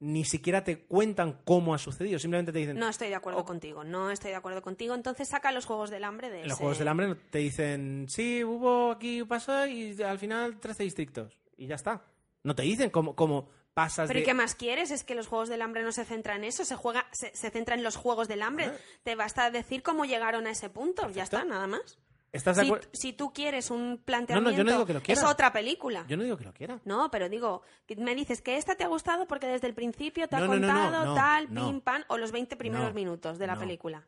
ni 0.00 0.24
siquiera 0.24 0.64
te 0.64 0.84
cuentan 0.86 1.40
cómo 1.44 1.74
ha 1.74 1.78
sucedido. 1.78 2.18
Simplemente 2.18 2.52
te 2.52 2.58
dicen, 2.58 2.78
No 2.78 2.88
estoy 2.88 3.08
de 3.08 3.14
acuerdo 3.14 3.40
O- 3.40 3.44
contigo, 3.44 3.84
no 3.84 4.10
estoy 4.10 4.30
de 4.30 4.36
acuerdo 4.36 4.62
contigo. 4.62 4.94
Entonces 4.94 5.28
saca 5.28 5.52
los 5.52 5.66
Juegos 5.66 5.90
del 5.90 6.04
Hambre 6.04 6.30
de 6.30 6.42
En 6.42 6.48
los 6.48 6.58
Juegos 6.58 6.78
del 6.78 6.88
Hambre 6.88 7.14
te 7.30 7.38
dicen, 7.38 8.06
sí, 8.08 8.42
hubo 8.42 8.90
aquí, 8.92 9.22
pasó 9.24 9.66
y 9.66 10.02
al 10.02 10.18
final 10.18 10.58
13 10.58 10.82
distritos. 10.84 11.38
Y 11.56 11.66
ya 11.66 11.74
está. 11.74 12.02
No 12.42 12.54
te 12.54 12.62
dicen 12.62 12.88
cómo, 12.90 13.14
cómo 13.14 13.50
pasas 13.74 14.08
¿Pero 14.08 14.18
de... 14.18 14.22
¿y 14.22 14.26
qué 14.26 14.32
más 14.34 14.54
quieres? 14.54 14.90
Es 14.90 15.04
que 15.04 15.14
los 15.14 15.26
Juegos 15.26 15.50
del 15.50 15.60
Hambre 15.60 15.82
no 15.82 15.92
se 15.92 16.06
centra 16.06 16.34
en 16.34 16.44
eso, 16.44 16.64
se 16.64 16.74
juega, 16.76 17.06
se, 17.12 17.36
se 17.36 17.50
centra 17.50 17.74
en 17.74 17.82
los 17.82 17.96
Juegos 17.96 18.26
del 18.26 18.40
Hambre. 18.42 18.66
Ah. 18.66 18.76
Te 19.04 19.14
basta 19.14 19.50
decir 19.50 19.82
cómo 19.82 20.06
llegaron 20.06 20.46
a 20.46 20.50
ese 20.50 20.70
punto, 20.70 21.10
ya 21.10 21.22
está, 21.24 21.44
nada 21.44 21.66
más. 21.66 21.98
¿Estás 22.32 22.56
de 22.56 22.64
Si, 22.64 22.72
si 22.92 23.12
tú 23.12 23.32
quieres 23.32 23.70
un 23.70 24.00
planteamiento, 24.04 24.50
yo 24.56 24.62
no 24.64 24.70
digo 24.70 24.86
que 24.86 24.94
lo 24.94 25.02
quiera. 25.02 25.20
es 25.20 25.26
otra 25.26 25.52
película. 25.52 26.04
Yo 26.08 26.16
no 26.16 26.22
digo 26.22 26.36
que 26.36 26.44
lo 26.44 26.52
quiera. 26.52 26.80
No, 26.84 27.10
pero 27.10 27.28
digo, 27.28 27.62
me 27.96 28.14
dices 28.14 28.40
que 28.40 28.56
esta 28.56 28.76
te 28.76 28.84
ha 28.84 28.88
gustado 28.88 29.26
porque 29.26 29.48
desde 29.48 29.66
el 29.66 29.74
principio 29.74 30.28
te 30.28 30.36
ha 30.36 30.46
contado 30.46 31.14
tal, 31.14 31.48
pim, 31.48 31.80
pam, 31.80 32.04
o 32.08 32.16
los 32.18 32.30
20 32.30 32.54
primeros 32.56 32.88
No, 32.88 32.94
minutos 32.94 33.38
de 33.38 33.46
la 33.48 33.54
no. 33.54 33.60
película. 33.60 34.06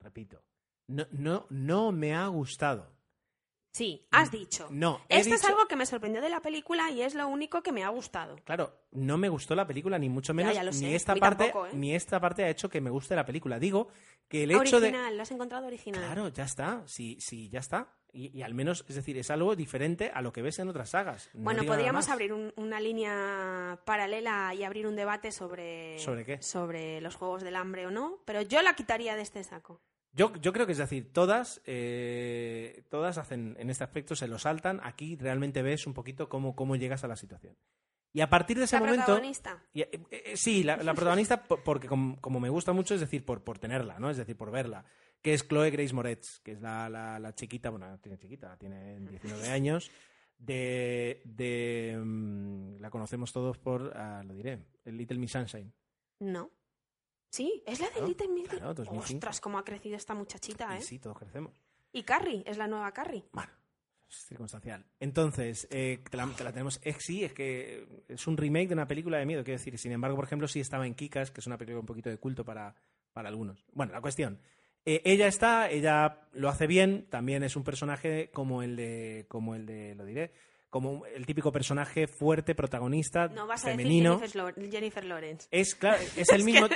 Repito. 0.00 0.42
No, 0.88 1.06
no, 1.12 1.46
no 1.48 1.92
me 1.92 2.14
ha 2.14 2.26
gustado. 2.26 2.91
Sí, 3.72 4.06
has 4.10 4.30
dicho. 4.30 4.68
No, 4.70 5.00
Esto 5.08 5.34
es 5.34 5.44
algo 5.46 5.66
que 5.66 5.76
me 5.76 5.86
sorprendió 5.86 6.20
de 6.20 6.28
la 6.28 6.40
película 6.40 6.90
y 6.90 7.00
es 7.00 7.14
lo 7.14 7.26
único 7.26 7.62
que 7.62 7.72
me 7.72 7.82
ha 7.82 7.88
gustado. 7.88 8.36
Claro, 8.44 8.74
no 8.90 9.16
me 9.16 9.30
gustó 9.30 9.54
la 9.54 9.66
película, 9.66 9.98
ni 9.98 10.10
mucho 10.10 10.34
menos. 10.34 10.54
ya. 10.54 10.62
Ni 10.62 10.94
esta 10.94 11.16
parte, 11.16 11.44
tampoco, 11.46 11.66
¿eh? 11.66 11.70
ni 11.72 11.94
esta 11.94 12.20
parte 12.20 12.44
ha 12.44 12.50
hecho 12.50 12.68
que 12.68 12.82
me 12.82 12.90
guste 12.90 13.16
la 13.16 13.24
película. 13.24 13.58
Digo 13.58 13.88
que 14.28 14.42
el 14.44 14.50
hecho 14.50 14.78
de. 14.78 14.88
original, 14.88 15.16
lo 15.16 15.22
has 15.22 15.30
encontrado 15.30 15.66
original. 15.66 16.02
Claro, 16.04 16.28
ya 16.28 16.44
está. 16.44 16.82
Sí, 16.86 17.16
sí, 17.20 17.48
ya 17.48 17.60
está. 17.60 17.94
Y, 18.12 18.36
y 18.38 18.42
al 18.42 18.52
menos, 18.52 18.84
es 18.90 18.94
decir, 18.94 19.16
es 19.16 19.30
algo 19.30 19.56
diferente 19.56 20.10
a 20.12 20.20
lo 20.20 20.34
que 20.34 20.42
ves 20.42 20.58
en 20.58 20.68
otras 20.68 20.90
sagas. 20.90 21.30
No 21.32 21.44
bueno, 21.44 21.64
podríamos 21.64 22.10
abrir 22.10 22.34
un- 22.34 22.52
una 22.56 22.78
línea 22.78 23.80
paralela 23.86 24.52
y 24.54 24.64
abrir 24.64 24.86
un 24.86 24.96
debate 24.96 25.32
sobre... 25.32 25.98
¿Sobre 25.98 26.26
qué? 26.26 26.42
Sobre 26.42 27.00
los 27.00 27.14
Juegos 27.14 27.42
del 27.42 27.56
Hambre 27.56 27.86
o 27.86 27.90
no, 27.90 28.18
pero 28.26 28.42
yo 28.42 28.60
la 28.60 28.74
quitaría 28.74 29.16
de 29.16 29.22
este 29.22 29.42
saco. 29.44 29.80
Yo, 30.14 30.34
yo 30.36 30.52
creo 30.52 30.66
que 30.66 30.72
es 30.72 30.78
decir, 30.78 31.12
todas, 31.12 31.62
eh, 31.64 32.84
todas 32.90 33.16
hacen 33.18 33.56
en 33.58 33.70
este 33.70 33.84
aspecto, 33.84 34.14
se 34.14 34.28
lo 34.28 34.38
saltan. 34.38 34.80
Aquí 34.84 35.16
realmente 35.16 35.62
ves 35.62 35.86
un 35.86 35.94
poquito 35.94 36.28
cómo, 36.28 36.54
cómo 36.54 36.76
llegas 36.76 37.02
a 37.04 37.08
la 37.08 37.16
situación. 37.16 37.56
Y 38.14 38.20
a 38.20 38.28
partir 38.28 38.58
de 38.58 38.64
ese 38.64 38.76
¿La 38.76 38.80
momento. 38.80 39.06
protagonista? 39.06 39.62
y, 39.72 39.80
eh, 39.80 39.90
eh, 40.10 40.32
sí, 40.36 40.62
la, 40.64 40.76
la 40.76 40.92
protagonista, 40.92 41.42
por- 41.44 41.62
porque 41.62 41.88
como, 41.88 42.20
como 42.20 42.40
me 42.40 42.50
gusta 42.50 42.74
mucho, 42.74 42.94
es 42.94 43.00
decir, 43.00 43.24
por, 43.24 43.42
por 43.42 43.58
tenerla, 43.58 43.98
¿no? 43.98 44.10
Es 44.10 44.18
decir, 44.18 44.36
por 44.36 44.50
verla. 44.50 44.84
Que 45.22 45.32
es 45.32 45.48
Chloe 45.48 45.70
Grace 45.70 45.94
Moretz, 45.94 46.40
que 46.40 46.52
es 46.52 46.60
la, 46.60 46.90
la, 46.90 47.18
la 47.18 47.34
chiquita, 47.34 47.70
bueno, 47.70 47.88
no 47.88 47.98
tiene 48.00 48.18
chiquita, 48.18 48.54
tiene 48.58 49.00
19 49.00 49.48
años. 49.50 49.90
De. 50.36 51.22
de 51.24 51.98
mm, 52.04 52.80
la 52.80 52.90
conocemos 52.90 53.32
todos 53.32 53.56
por. 53.58 53.92
ah, 53.96 54.22
lo 54.26 54.34
diré. 54.34 54.58
El 54.84 54.96
Little 54.98 55.16
Miss 55.18 55.30
Sunshine. 55.32 55.72
No. 56.20 56.50
Sí, 57.32 57.62
es 57.66 57.80
la 57.80 57.88
de 57.90 58.06
Little 58.06 58.28
Miss. 58.28 58.48
claro, 58.48 58.74
2005. 58.74 59.16
Ostras, 59.16 59.40
cómo 59.40 59.58
ha 59.58 59.64
crecido 59.64 59.96
esta 59.96 60.14
muchachita, 60.14 60.76
¿eh? 60.76 60.80
Y 60.80 60.82
sí, 60.82 60.98
todos 60.98 61.16
crecemos. 61.18 61.52
Y 61.92 62.02
Carrie, 62.02 62.42
es 62.46 62.58
la 62.58 62.66
nueva 62.66 62.92
Carrie. 62.92 63.24
Bueno, 63.32 63.50
es 64.06 64.26
circunstancial. 64.26 64.84
Entonces, 65.00 65.66
eh, 65.70 66.00
te, 66.10 66.16
la, 66.18 66.26
te 66.26 66.44
la 66.44 66.52
tenemos. 66.52 66.78
eh, 66.84 66.94
sí, 66.98 67.24
es 67.24 67.32
que 67.32 68.04
es 68.06 68.26
un 68.26 68.36
remake 68.36 68.68
de 68.68 68.74
una 68.74 68.86
película 68.86 69.16
de 69.16 69.24
miedo, 69.24 69.42
quiero 69.44 69.58
decir. 69.58 69.78
Sin 69.78 69.92
embargo, 69.92 70.14
por 70.16 70.26
ejemplo, 70.26 70.46
sí 70.46 70.60
estaba 70.60 70.86
en 70.86 70.94
Kikas, 70.94 71.30
que 71.30 71.40
es 71.40 71.46
una 71.46 71.56
película 71.56 71.80
un 71.80 71.86
poquito 71.86 72.10
de 72.10 72.18
culto 72.18 72.44
para, 72.44 72.74
para 73.14 73.30
algunos. 73.30 73.64
Bueno, 73.72 73.92
la 73.92 74.02
cuestión. 74.02 74.38
eh, 74.84 75.00
ella 75.06 75.26
está, 75.26 75.70
ella 75.70 76.28
lo 76.34 76.50
hace 76.50 76.66
bien, 76.66 77.06
también 77.08 77.42
es 77.44 77.56
un 77.56 77.64
personaje 77.64 78.30
como 78.30 78.62
el 78.62 78.76
de. 78.76 79.24
como 79.28 79.54
el 79.54 79.64
de. 79.64 79.94
lo 79.94 80.04
diré. 80.04 80.32
Como 80.72 81.04
el 81.04 81.26
típico 81.26 81.52
personaje 81.52 82.06
fuerte, 82.06 82.54
protagonista, 82.54 83.28
No 83.28 83.46
vas 83.46 83.62
a 83.66 83.68
femenino. 83.68 84.18
decir 84.18 84.70
Jennifer, 84.70 85.04
Lawrence. 85.04 85.46
Es 85.50 85.74
claro, 85.74 86.02
es 86.16 86.30
el 86.30 86.44
mismo 86.46 86.66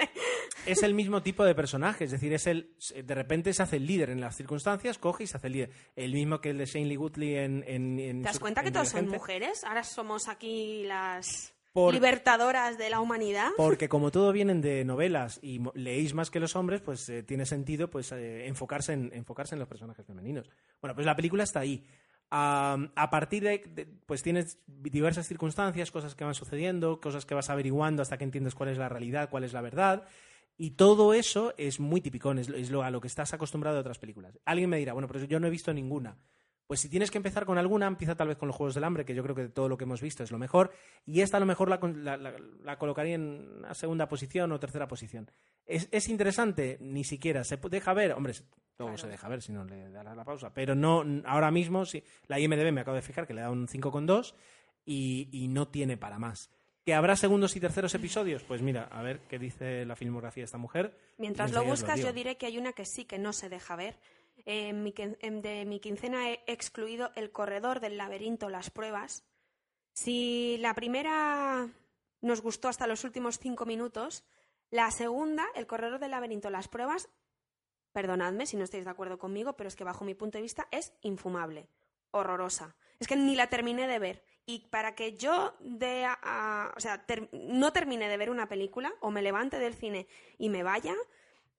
es 0.67 0.83
el 0.83 0.93
mismo 0.93 1.23
tipo 1.23 1.47
de 1.47 1.55
personaje, 1.55 2.05
es 2.05 2.11
decir, 2.11 2.31
es 2.35 2.47
el 2.47 2.75
de 3.03 3.15
repente 3.15 3.55
se 3.55 3.63
hace 3.63 3.77
el 3.77 3.87
líder 3.87 4.11
en 4.11 4.21
las 4.21 4.37
circunstancias, 4.37 4.99
coge 4.99 5.25
y 5.25 5.27
se 5.27 5.39
hace 5.39 5.47
el 5.47 5.53
líder, 5.55 5.71
el 5.97 6.13
mismo 6.13 6.43
que 6.43 6.51
el 6.51 6.59
de 6.59 6.67
Shane 6.67 6.85
Lee 6.85 6.99
Woodley 6.99 7.37
en, 7.37 7.65
en, 7.67 7.99
en 7.99 8.21
¿Te 8.21 8.29
das 8.29 8.39
cuenta 8.39 8.63
que 8.63 8.71
todas 8.71 8.91
son 8.91 9.09
mujeres? 9.09 9.65
Ahora 9.65 9.83
somos 9.83 10.29
aquí 10.29 10.85
las 10.85 11.55
Por- 11.73 11.95
libertadoras 11.95 12.77
de 12.77 12.91
la 12.91 13.01
humanidad. 13.01 13.49
Porque 13.57 13.89
como 13.89 14.11
todo 14.11 14.31
vienen 14.31 14.61
de 14.61 14.85
novelas 14.85 15.39
y 15.43 15.61
leéis 15.75 16.13
más 16.13 16.31
que 16.31 16.39
los 16.41 16.55
hombres, 16.55 16.83
pues 16.83 17.09
eh, 17.09 17.23
tiene 17.23 17.47
sentido 17.47 17.89
pues 17.89 18.13
eh, 18.13 18.47
enfocarse 18.47 18.93
en 18.93 19.11
enfocarse 19.15 19.55
en 19.55 19.61
los 19.61 19.69
personajes 19.69 20.05
femeninos. 20.05 20.51
Bueno, 20.83 20.95
pues 20.95 21.07
la 21.07 21.17
película 21.17 21.45
está 21.45 21.61
ahí. 21.61 21.83
Am, 22.31 22.91
a 22.97 23.09
partir 23.11 23.43
de, 23.45 23.59
de- 23.69 23.87
pues 23.87 24.23
tienes 24.23 24.59
diversas 24.67 25.27
circunstancias, 25.29 25.91
cosas 25.91 26.15
que 26.15 26.25
van 26.25 26.35
sucediendo, 26.35 27.01
cosas 27.01 27.25
que 27.25 27.35
vas 27.35 27.51
averiguando 27.51 28.03
hasta 28.03 28.19
que 28.19 28.25
entiendes 28.25 28.55
cuál 28.55 28.71
es 28.71 28.79
la 28.79 28.89
realidad, 28.89 29.31
cuál 29.31 29.45
es 29.45 29.53
la 29.53 29.61
verdad. 29.61 30.05
Y 30.59 30.73
todo 30.73 31.13
eso 31.15 31.55
es 31.59 31.79
muy 31.81 32.01
tipicón, 32.01 32.39
es, 32.39 32.49
lo- 32.49 32.57
es 32.57 32.71
lo, 32.71 32.83
a 32.83 32.91
lo 32.91 33.01
que 33.01 33.09
estás 33.09 33.33
acostumbrado 33.35 33.77
de 33.77 33.81
otras 33.83 33.99
películas. 33.99 34.39
Alguien 34.45 34.71
me 34.71 34.79
dirá, 34.79 34.93
bueno, 34.93 35.07
pero 35.09 35.25
yo 35.25 35.39
no 35.39 35.47
he 35.47 35.51
visto 35.51 35.73
ninguna. 35.73 36.17
Pues 36.67 36.81
si 36.81 36.89
tienes 36.89 37.11
que 37.11 37.19
empezar 37.19 37.47
con 37.47 37.59
alguna, 37.59 37.87
empieza 37.87 38.17
tal 38.17 38.29
vez 38.29 38.37
con 38.39 38.49
los 38.49 38.57
Juegos 38.57 38.75
del 38.75 38.85
Hambre, 38.85 39.05
que 39.05 39.15
yo 39.15 39.23
creo 39.23 39.35
que 39.37 39.43
de 39.43 39.49
todo 39.49 39.69
lo 39.69 39.77
que 39.77 39.85
hemos 39.85 40.01
visto 40.01 40.23
es 40.25 40.31
lo 40.33 40.39
mejor, 40.39 40.73
y 41.05 41.21
esta 41.21 41.37
a 41.37 41.41
lo 41.41 41.47
mejor 41.47 41.69
la, 41.69 41.79
la- 41.81 42.17
la- 42.17 42.35
la 42.65 42.79
colocaría 42.79 43.15
en 43.15 43.59
una 43.59 43.75
segunda 43.75 44.09
posición 44.09 44.51
o 44.53 44.59
tercera 44.59 44.89
posición. 44.89 45.31
¿Es, 45.65 45.89
es 45.93 46.09
interesante? 46.09 46.79
Ni 46.81 47.05
siquiera. 47.05 47.45
¿Se 47.45 47.57
deja 47.57 47.95
ver? 47.95 48.13
Hombre, 48.13 48.33
Luego 48.79 48.93
Claro. 48.93 48.99
se 48.99 49.09
deja 49.09 49.29
ver 49.29 49.41
si 49.43 49.53
no 49.53 49.65
le 49.65 49.89
da 49.91 50.03
la, 50.05 50.23
pausa. 50.25 50.53
Pero 50.53 50.75
no, 50.75 51.03
ahora 51.25 51.51
mismo, 51.51 51.87
sí, 51.87 52.03
la 52.27 52.39
IMDB 52.39 52.73
me 52.73 52.83
acabo 52.83 52.95
de 52.97 53.01
fijar 53.03 53.27
que 53.27 53.33
le 53.33 53.41
da 53.41 53.51
un 53.51 53.67
5,2 53.69 54.35
y, 54.85 55.29
y 55.33 55.49
no 55.49 55.69
tiene 55.69 55.97
para 55.97 56.19
más. 56.19 56.51
¿Que 56.85 56.95
habrá 56.95 57.17
segundos 57.17 57.57
y 57.57 57.61
terceros 57.61 57.95
episodios? 57.95 58.45
Pues 58.45 58.63
mira, 58.63 58.85
a 58.85 59.03
ver 59.03 59.21
qué 59.29 59.39
dice 59.39 59.85
la 59.87 59.97
filmografía 59.97 60.43
de 60.43 60.45
esta 60.45 60.59
mujer. 60.59 60.97
Mientras 61.19 61.53
lo 61.53 61.65
buscas, 61.65 62.01
yo 62.01 62.13
diré 62.13 62.37
que 62.37 62.47
hay 62.47 62.59
una 62.59 62.73
que 62.75 62.85
sí 62.85 63.05
que 63.07 63.19
no 63.19 63.33
se 63.33 63.49
deja 63.49 63.75
ver. 63.77 63.97
De 64.45 65.65
mi 65.67 65.81
quincena 65.81 66.31
he 66.31 66.45
excluido 66.47 67.11
El 67.17 67.33
corredor 67.33 67.81
del 67.81 67.97
laberinto, 67.97 68.49
las 68.49 68.71
pruebas. 68.71 69.25
Si 69.93 70.57
la 70.59 70.75
primera 70.75 71.69
nos 72.21 72.43
gustó 72.43 72.69
hasta 72.69 72.87
los 72.87 73.05
últimos 73.05 73.39
cinco 73.39 73.67
minutos, 73.67 74.25
la 74.71 74.91
segunda, 74.91 75.45
El 75.55 75.67
corredor 75.67 75.99
del 75.99 76.11
laberinto, 76.11 76.51
las 76.51 76.69
pruebas, 76.69 77.09
perdonadme 77.93 78.47
si 78.47 78.57
no 78.57 78.65
estáis 78.65 78.85
de 78.85 78.91
acuerdo 78.91 79.19
conmigo, 79.19 79.55
pero 79.57 79.69
es 79.69 79.77
que 79.77 79.85
bajo 79.85 80.05
mi 80.05 80.15
punto 80.15 80.39
de 80.39 80.43
vista 80.43 80.69
es 80.71 80.93
infumable, 81.01 81.69
horrorosa. 82.11 82.77
Es 83.01 83.09
que 83.09 83.17
ni 83.17 83.37
la 83.37 83.49
terminé 83.49 83.87
de 83.87 83.99
ver. 83.99 84.25
Y 84.45 84.69
para 84.69 84.95
que 84.95 85.15
yo 85.17 85.57
de 85.61 86.05
a- 86.07 86.73
o 86.77 86.81
sea, 86.81 87.05
no 87.33 87.73
termine 87.73 88.09
de 88.09 88.17
ver 88.17 88.31
una 88.31 88.49
película 88.49 88.93
o 89.01 89.11
me 89.11 89.23
levante 89.23 89.59
del 89.59 89.75
cine 89.75 90.07
y 90.39 90.51
me 90.51 90.63
vaya, 90.63 90.95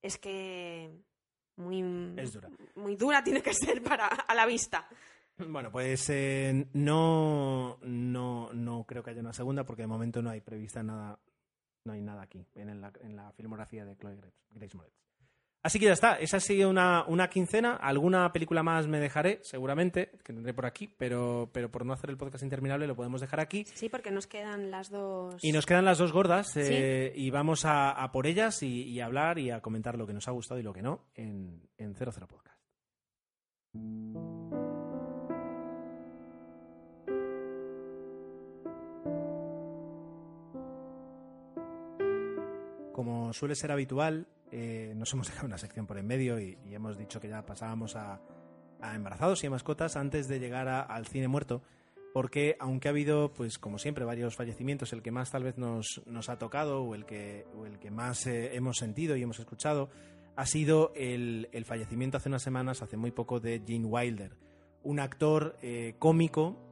es 0.01 0.17
que 0.17 0.91
muy, 1.57 2.13
Es 2.17 2.33
dura. 2.33 2.49
muy 2.75 2.95
dura 2.95 3.23
tiene 3.23 3.41
que 3.41 3.53
ser 3.53 3.81
para 3.83 4.07
a 4.07 4.33
la 4.35 4.45
vista. 4.45 4.87
Bueno, 5.37 5.71
pues 5.71 6.09
eh, 6.09 6.67
no, 6.73 7.77
no, 7.83 8.49
no 8.53 8.83
creo 8.85 9.03
que 9.03 9.11
haya 9.11 9.21
una 9.21 9.33
segunda 9.33 9.63
porque 9.65 9.83
de 9.83 9.87
momento 9.87 10.21
no 10.21 10.31
hay 10.31 10.41
prevista 10.41 10.81
nada, 10.81 11.19
no 11.83 11.93
hay 11.93 12.01
nada 12.01 12.23
aquí 12.23 12.43
en 12.55 12.81
la, 12.81 12.91
en 13.01 13.15
la 13.15 13.31
filmografía 13.33 13.85
de 13.85 13.95
Chloe 13.97 14.15
Grace, 14.15 14.37
Grace 14.49 14.75
Moretz. 14.75 15.06
Así 15.67 15.79
que 15.79 15.87
ya 15.87 15.91
está, 15.91 16.13
esa 16.13 16.39
sigue 16.39 16.65
una, 16.65 17.03
una 17.07 17.29
quincena. 17.29 17.75
Alguna 17.75 18.31
película 18.31 18.63
más 18.63 18.87
me 18.87 19.01
dejaré, 19.01 19.41
seguramente, 19.43 20.11
que 20.23 20.31
tendré 20.31 20.53
por 20.53 20.65
aquí, 20.65 20.87
pero, 20.87 21.49
pero 21.51 21.69
por 21.69 21.85
no 21.85 21.91
hacer 21.91 22.09
el 22.09 22.15
podcast 22.15 22.41
interminable 22.41 22.87
lo 22.87 22.95
podemos 22.95 23.19
dejar 23.19 23.41
aquí. 23.41 23.65
Sí, 23.73 23.89
porque 23.89 24.09
nos 24.09 24.27
quedan 24.27 24.71
las 24.71 24.89
dos. 24.89 25.43
Y 25.43 25.51
nos 25.51 25.65
quedan 25.65 25.83
las 25.83 25.97
dos 25.97 26.13
gordas 26.13 26.55
eh, 26.55 27.11
y 27.13 27.31
vamos 27.31 27.65
a, 27.65 27.91
a 27.91 28.13
por 28.13 28.27
ellas 28.27 28.63
y, 28.63 28.83
y 28.83 29.01
a 29.01 29.07
hablar 29.07 29.39
y 29.39 29.51
a 29.51 29.59
comentar 29.59 29.97
lo 29.97 30.07
que 30.07 30.13
nos 30.13 30.29
ha 30.29 30.31
gustado 30.31 30.57
y 30.57 30.63
lo 30.63 30.71
que 30.71 30.81
no 30.81 31.09
en, 31.15 31.67
en 31.77 31.93
00 31.95 32.27
Podcast. 32.29 32.63
Como 42.93 43.33
suele 43.33 43.55
ser 43.55 43.73
habitual, 43.73 44.27
eh, 44.51 44.93
nos 44.95 45.11
hemos 45.13 45.27
dejado 45.27 45.47
una 45.47 45.57
sección 45.57 45.85
por 45.87 45.97
en 45.97 46.07
medio 46.07 46.39
y, 46.39 46.57
hemos 46.71 46.97
dicho 46.97 47.19
que 47.19 47.27
ya 47.29 47.45
pasábamos 47.45 47.95
a, 47.95 48.19
embarazados 48.93 49.43
y 49.43 49.47
a 49.47 49.49
mascotas 49.49 49.95
antes 49.97 50.27
de 50.27 50.39
llegar 50.39 50.67
a- 50.67 50.81
al 50.81 51.05
cine 51.07 51.27
muerto, 51.27 51.61
porque 52.13 52.55
aunque 52.59 52.87
ha 52.87 52.91
habido, 52.91 53.33
pues 53.33 53.57
como 53.59 53.77
siempre, 53.79 54.05
varios 54.05 54.35
fallecimientos, 54.35 54.93
el 54.93 55.01
que 55.01 55.11
más 55.11 55.31
tal 55.31 55.43
vez 55.43 55.57
nos, 55.57 56.01
nos 56.05 56.29
ha 56.29 56.37
tocado 56.37 56.81
o 56.83 56.95
el 56.95 57.05
que, 57.05 57.45
el 57.65 57.79
que 57.79 57.91
más 57.91 58.25
eh, 58.27 58.55
hemos 58.55 58.77
sentido 58.77 59.15
y 59.15 59.23
hemos 59.23 59.39
escuchado, 59.39 59.89
ha 60.35 60.45
sido 60.45 60.91
el, 60.95 61.49
el 61.51 61.65
fallecimiento 61.65 62.17
hace 62.17 62.29
unas 62.29 62.43
semanas, 62.43 62.81
hace 62.81 62.95
muy 62.97 63.11
poco, 63.11 63.39
de 63.39 63.61
Gene 63.65 63.85
Wilder, 63.85 64.37
un 64.83 64.99
actor 64.99 65.57
eh, 65.61 65.95
cómico 65.99 66.63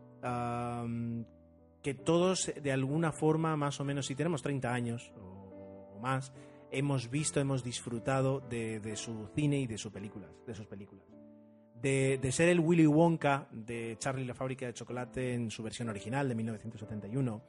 que 1.81 1.93
todos 1.93 2.51
de 2.61 2.71
alguna 2.71 3.11
forma, 3.11 3.55
más 3.55 3.79
o 3.79 3.83
menos, 3.85 4.07
si 4.07 4.15
tenemos 4.15 4.41
30 4.41 4.73
años 4.73 5.11
o 5.17 5.99
más, 6.01 6.31
hemos 6.77 7.09
visto, 7.09 7.39
hemos 7.39 7.63
disfrutado 7.63 8.39
de, 8.41 8.95
su 8.95 9.27
cine 9.35 9.59
y 9.59 9.67
de, 9.67 9.77
sus 9.77 9.91
películas, 9.91 10.29
de 10.45 10.53
sus 10.55 10.65
películas. 10.67 11.05
De, 11.81 12.19
ser 12.31 12.49
el 12.49 12.59
Willy 12.59 12.87
Wonka 12.87 13.47
de 13.51 13.95
Charlie 13.99 14.25
la 14.25 14.33
fábrica 14.33 14.65
de 14.65 14.73
chocolate 14.73 15.33
en 15.33 15.51
su 15.51 15.61
versión 15.61 15.89
original 15.89 16.27
de 16.27 16.35
1971, 16.35 17.41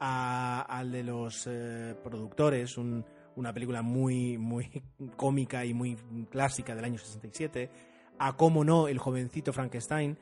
a- 0.00 0.62
al 0.62 0.90
de 0.92 1.02
los 1.02 1.46
eh, 1.50 1.94
productores, 2.02 2.78
un- 2.78 3.04
una 3.36 3.52
película 3.52 3.82
muy, 3.82 4.38
muy 4.38 4.82
cómica 5.16 5.64
y 5.64 5.74
muy 5.74 5.96
clásica 6.30 6.74
del 6.74 6.84
año 6.84 6.98
67, 6.98 7.70
a 8.18 8.36
cómo 8.36 8.64
no, 8.64 8.88
el 8.88 8.98
jovencito 8.98 9.52
Frankenstein 9.52 10.16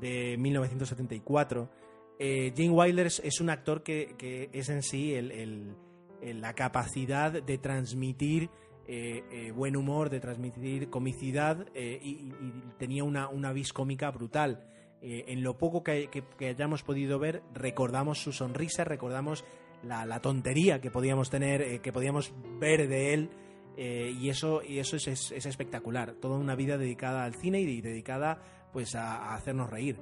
de 0.00 0.36
1974. 0.38 1.70
Eh, 2.18 2.52
Gene 2.56 2.70
Wilder 2.70 3.06
es, 3.06 3.40
un 3.40 3.50
actor 3.50 3.82
que, 3.82 4.14
que 4.18 4.48
es 4.52 4.68
en 4.68 4.82
sí 4.82 5.14
el- 5.14 5.74
la 6.22 6.54
capacidad 6.54 7.30
de 7.42 7.58
transmitir 7.58 8.50
eh, 8.86 9.22
eh, 9.30 9.50
buen 9.52 9.76
humor, 9.76 10.10
de 10.10 10.20
transmitir 10.20 10.90
comicidad 10.90 11.66
eh, 11.74 11.98
y, 12.02 12.32
tenía 12.78 13.04
una, 13.04 13.28
una 13.28 13.52
vis 13.52 13.72
cómica 13.72 14.10
brutal. 14.10 14.66
Eh, 15.00 15.24
en 15.28 15.42
lo 15.42 15.56
poco 15.58 15.82
que, 15.82 16.08
hayamos 16.40 16.82
podido 16.82 17.18
ver, 17.18 17.42
recordamos 17.52 18.22
su 18.22 18.32
sonrisa, 18.32 18.84
recordamos 18.84 19.44
la, 19.82 20.20
tontería 20.20 20.80
que 20.80 20.90
podíamos 20.90 21.28
tener, 21.30 21.60
eh, 21.62 21.80
que 21.80 21.92
podíamos 21.92 22.32
ver 22.58 22.88
de 22.88 23.14
él. 23.14 23.30
eh, 23.76 24.14
y 24.20 24.28
eso, 24.28 24.62
y 24.62 24.78
eso 24.78 24.96
es, 24.96 25.08
es- 25.08 25.32
es 25.32 25.46
espectacular. 25.46 26.12
Toda 26.14 26.38
una 26.38 26.54
vida 26.54 26.78
dedicada 26.78 27.24
al 27.24 27.34
cine 27.34 27.60
y 27.60 27.80
dedicada 27.80 28.40
pues 28.72 28.94
a 28.94 29.34
hacernos 29.34 29.68
reír. 29.70 29.98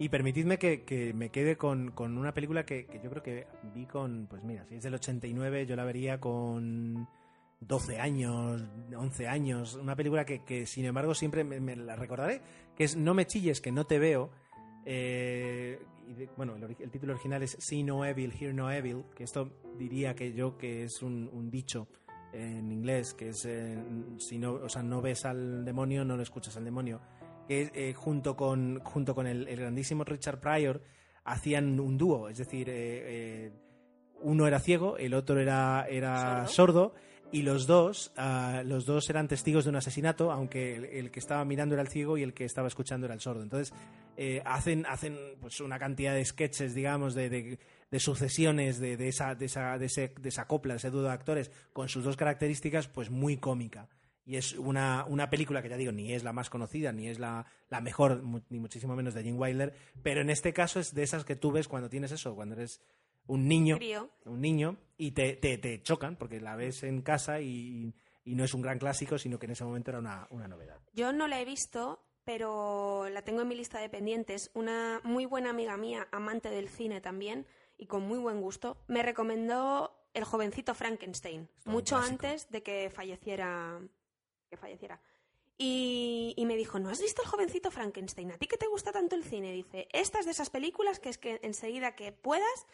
Y 0.00 0.08
permitidme 0.08 0.58
que, 0.58 0.82
que 0.84 1.12
me 1.12 1.28
quede 1.28 1.58
con, 1.58 1.90
con 1.90 2.16
una 2.16 2.32
película 2.32 2.64
que, 2.64 2.86
yo 3.04 3.10
creo 3.10 3.22
que 3.22 3.46
vi 3.74 3.84
con, 3.84 4.28
pues 4.30 4.42
mira, 4.42 4.64
si 4.64 4.76
es 4.76 4.82
del 4.82 4.94
89, 4.94 5.66
yo 5.66 5.76
la 5.76 5.84
vería 5.84 6.18
con 6.18 7.06
12 7.60 8.00
años, 8.00 8.64
11 8.96 9.28
años. 9.28 9.74
Una 9.74 9.94
película 9.94 10.24
que, 10.24 10.42
que, 10.42 10.64
sin 10.64 10.86
embargo, 10.86 11.14
siempre 11.14 11.44
me, 11.44 11.76
la 11.76 11.96
recordaré, 11.96 12.40
que 12.74 12.84
es 12.84 12.96
No 12.96 13.12
me 13.12 13.26
chilles, 13.26 13.60
que 13.60 13.72
no 13.72 13.84
te 13.84 13.98
veo. 13.98 14.30
Eh, 14.86 15.78
bueno, 16.34 16.56
el, 16.56 16.90
título 16.90 17.12
original 17.12 17.42
es 17.42 17.58
See 17.60 17.82
No 17.82 18.02
Evil, 18.02 18.32
Hear 18.32 18.54
No 18.54 18.72
Evil, 18.72 19.04
que 19.14 19.24
esto 19.24 19.52
diría 19.76 20.14
que 20.14 20.32
yo 20.32 20.56
que 20.56 20.84
es 20.84 21.02
un, 21.02 21.28
un 21.30 21.50
dicho 21.50 21.88
en 22.32 22.72
inglés, 22.72 23.12
que 23.12 23.28
es, 23.28 23.44
eh, 23.44 23.76
si 24.16 24.38
no, 24.38 24.54
o 24.54 24.68
sea, 24.70 24.82
no 24.82 25.02
ves 25.02 25.26
al 25.26 25.62
demonio, 25.62 26.06
no 26.06 26.16
lo 26.16 26.22
escuchas 26.22 26.56
al 26.56 26.64
demonio 26.64 27.02
que 27.50 27.70
eh, 27.74 27.94
junto 27.94 28.36
con, 28.36 28.78
junto 28.84 29.12
con 29.12 29.26
el, 29.26 29.48
el 29.48 29.58
grandísimo 29.58 30.04
Richard 30.04 30.38
Pryor 30.38 30.80
hacían 31.24 31.80
un 31.80 31.98
dúo, 31.98 32.28
es 32.28 32.38
decir, 32.38 32.68
eh, 32.68 32.74
eh, 32.76 33.52
uno 34.22 34.46
era 34.46 34.60
ciego, 34.60 34.96
el 34.98 35.14
otro 35.14 35.40
era, 35.40 35.84
era 35.90 36.46
sordo, 36.46 36.94
y 37.32 37.42
los 37.42 37.66
dos, 37.66 38.12
ah, 38.16 38.62
los 38.64 38.86
dos 38.86 39.10
eran 39.10 39.26
testigos 39.26 39.64
de 39.64 39.70
un 39.70 39.76
asesinato, 39.76 40.30
aunque 40.30 40.76
el, 40.76 40.84
el 40.84 41.10
que 41.10 41.18
estaba 41.18 41.44
mirando 41.44 41.74
era 41.74 41.82
el 41.82 41.88
ciego 41.88 42.16
y 42.16 42.22
el 42.22 42.34
que 42.34 42.44
estaba 42.44 42.68
escuchando 42.68 43.06
era 43.06 43.14
el 43.14 43.20
sordo. 43.20 43.42
Entonces, 43.42 43.74
eh, 44.16 44.42
hacen, 44.44 44.86
hacen 44.86 45.16
pues 45.40 45.60
una 45.60 45.78
cantidad 45.80 46.14
de 46.14 46.24
sketches, 46.24 46.72
digamos, 46.74 47.14
de, 47.14 47.30
de- 47.30 47.58
de 47.90 47.98
sucesiones 47.98 48.78
de, 48.78 48.96
de 48.96 49.08
esa, 49.08 49.34
de, 49.34 49.46
esa, 49.46 49.76
de, 49.76 49.86
ese- 49.86 50.14
de 50.20 50.28
esa 50.28 50.46
copla, 50.46 50.74
de 50.74 50.78
ese 50.78 50.90
dúo 50.90 51.02
de 51.02 51.10
actores, 51.10 51.50
con 51.72 51.88
sus 51.88 52.04
dos 52.04 52.16
características, 52.16 52.86
pues 52.86 53.10
muy 53.10 53.38
cómica. 53.38 53.88
Y 54.30 54.36
es 54.36 54.52
una, 54.52 55.04
una 55.08 55.28
película 55.28 55.60
que 55.60 55.68
ya 55.68 55.76
digo, 55.76 55.90
ni 55.90 56.12
es 56.12 56.22
la 56.22 56.32
más 56.32 56.50
conocida, 56.50 56.92
ni 56.92 57.08
es 57.08 57.18
la, 57.18 57.46
la 57.68 57.80
mejor, 57.80 58.22
mu- 58.22 58.42
ni 58.48 58.60
muchísimo 58.60 58.94
menos 58.94 59.12
de 59.14 59.24
Gene 59.24 59.36
Wilder, 59.38 59.74
pero 60.02 60.20
en 60.20 60.30
este 60.30 60.52
caso 60.52 60.78
es 60.78 60.94
de 60.94 61.02
esas 61.02 61.24
que 61.24 61.34
tú 61.34 61.50
ves 61.50 61.66
cuando 61.66 61.88
tienes 61.90 62.12
eso, 62.12 62.36
cuando 62.36 62.54
eres 62.54 62.80
un 63.26 63.48
niño, 63.48 63.76
Crío. 63.76 64.08
un 64.26 64.40
niño, 64.40 64.76
y 64.96 65.10
te, 65.10 65.34
te, 65.34 65.58
te 65.58 65.82
chocan, 65.82 66.14
porque 66.16 66.40
la 66.40 66.54
ves 66.54 66.84
en 66.84 67.02
casa 67.02 67.40
y, 67.40 67.92
y 68.24 68.34
no 68.36 68.44
es 68.44 68.54
un 68.54 68.62
gran 68.62 68.78
clásico, 68.78 69.18
sino 69.18 69.38
que 69.40 69.46
en 69.46 69.52
ese 69.52 69.64
momento 69.64 69.90
era 69.90 69.98
una, 69.98 70.28
una 70.30 70.46
novedad. 70.46 70.78
Yo 70.92 71.12
no 71.12 71.26
la 71.26 71.40
he 71.40 71.44
visto, 71.44 72.00
pero 72.24 73.08
la 73.08 73.22
tengo 73.22 73.40
en 73.42 73.48
mi 73.48 73.56
lista 73.56 73.80
de 73.80 73.88
pendientes. 73.88 74.50
Una 74.54 75.00
muy 75.02 75.26
buena 75.26 75.50
amiga 75.50 75.76
mía, 75.76 76.06
amante 76.12 76.50
del 76.50 76.68
cine 76.68 77.00
también, 77.00 77.46
y 77.76 77.86
con 77.86 78.02
muy 78.06 78.18
buen 78.18 78.40
gusto, 78.40 78.76
me 78.86 79.02
recomendó 79.02 79.96
El 80.14 80.22
jovencito 80.24 80.74
Frankenstein, 80.74 81.48
Esto 81.58 81.70
mucho 81.70 81.96
antes 81.96 82.48
de 82.50 82.62
que 82.62 82.90
falleciera. 82.90 83.80
Que 84.50 84.56
falleciera. 84.56 85.00
Y, 85.56 86.34
y 86.36 86.46
me 86.46 86.56
dijo, 86.56 86.78
¿no 86.78 86.88
has 86.90 87.00
visto 87.00 87.22
El 87.22 87.28
jovencito 87.28 87.70
Frankenstein? 87.70 88.32
¿A 88.32 88.38
ti 88.38 88.46
que 88.46 88.56
te 88.56 88.66
gusta 88.66 88.92
tanto 88.92 89.14
el 89.14 89.24
cine? 89.24 89.52
Dice, 89.52 89.88
esta 89.92 90.18
es 90.18 90.24
de 90.24 90.32
esas 90.32 90.50
películas 90.50 90.98
que 91.00 91.08
es 91.10 91.18
que 91.18 91.38
enseguida 91.42 91.94
que 91.94 92.12
puedas 92.12 92.66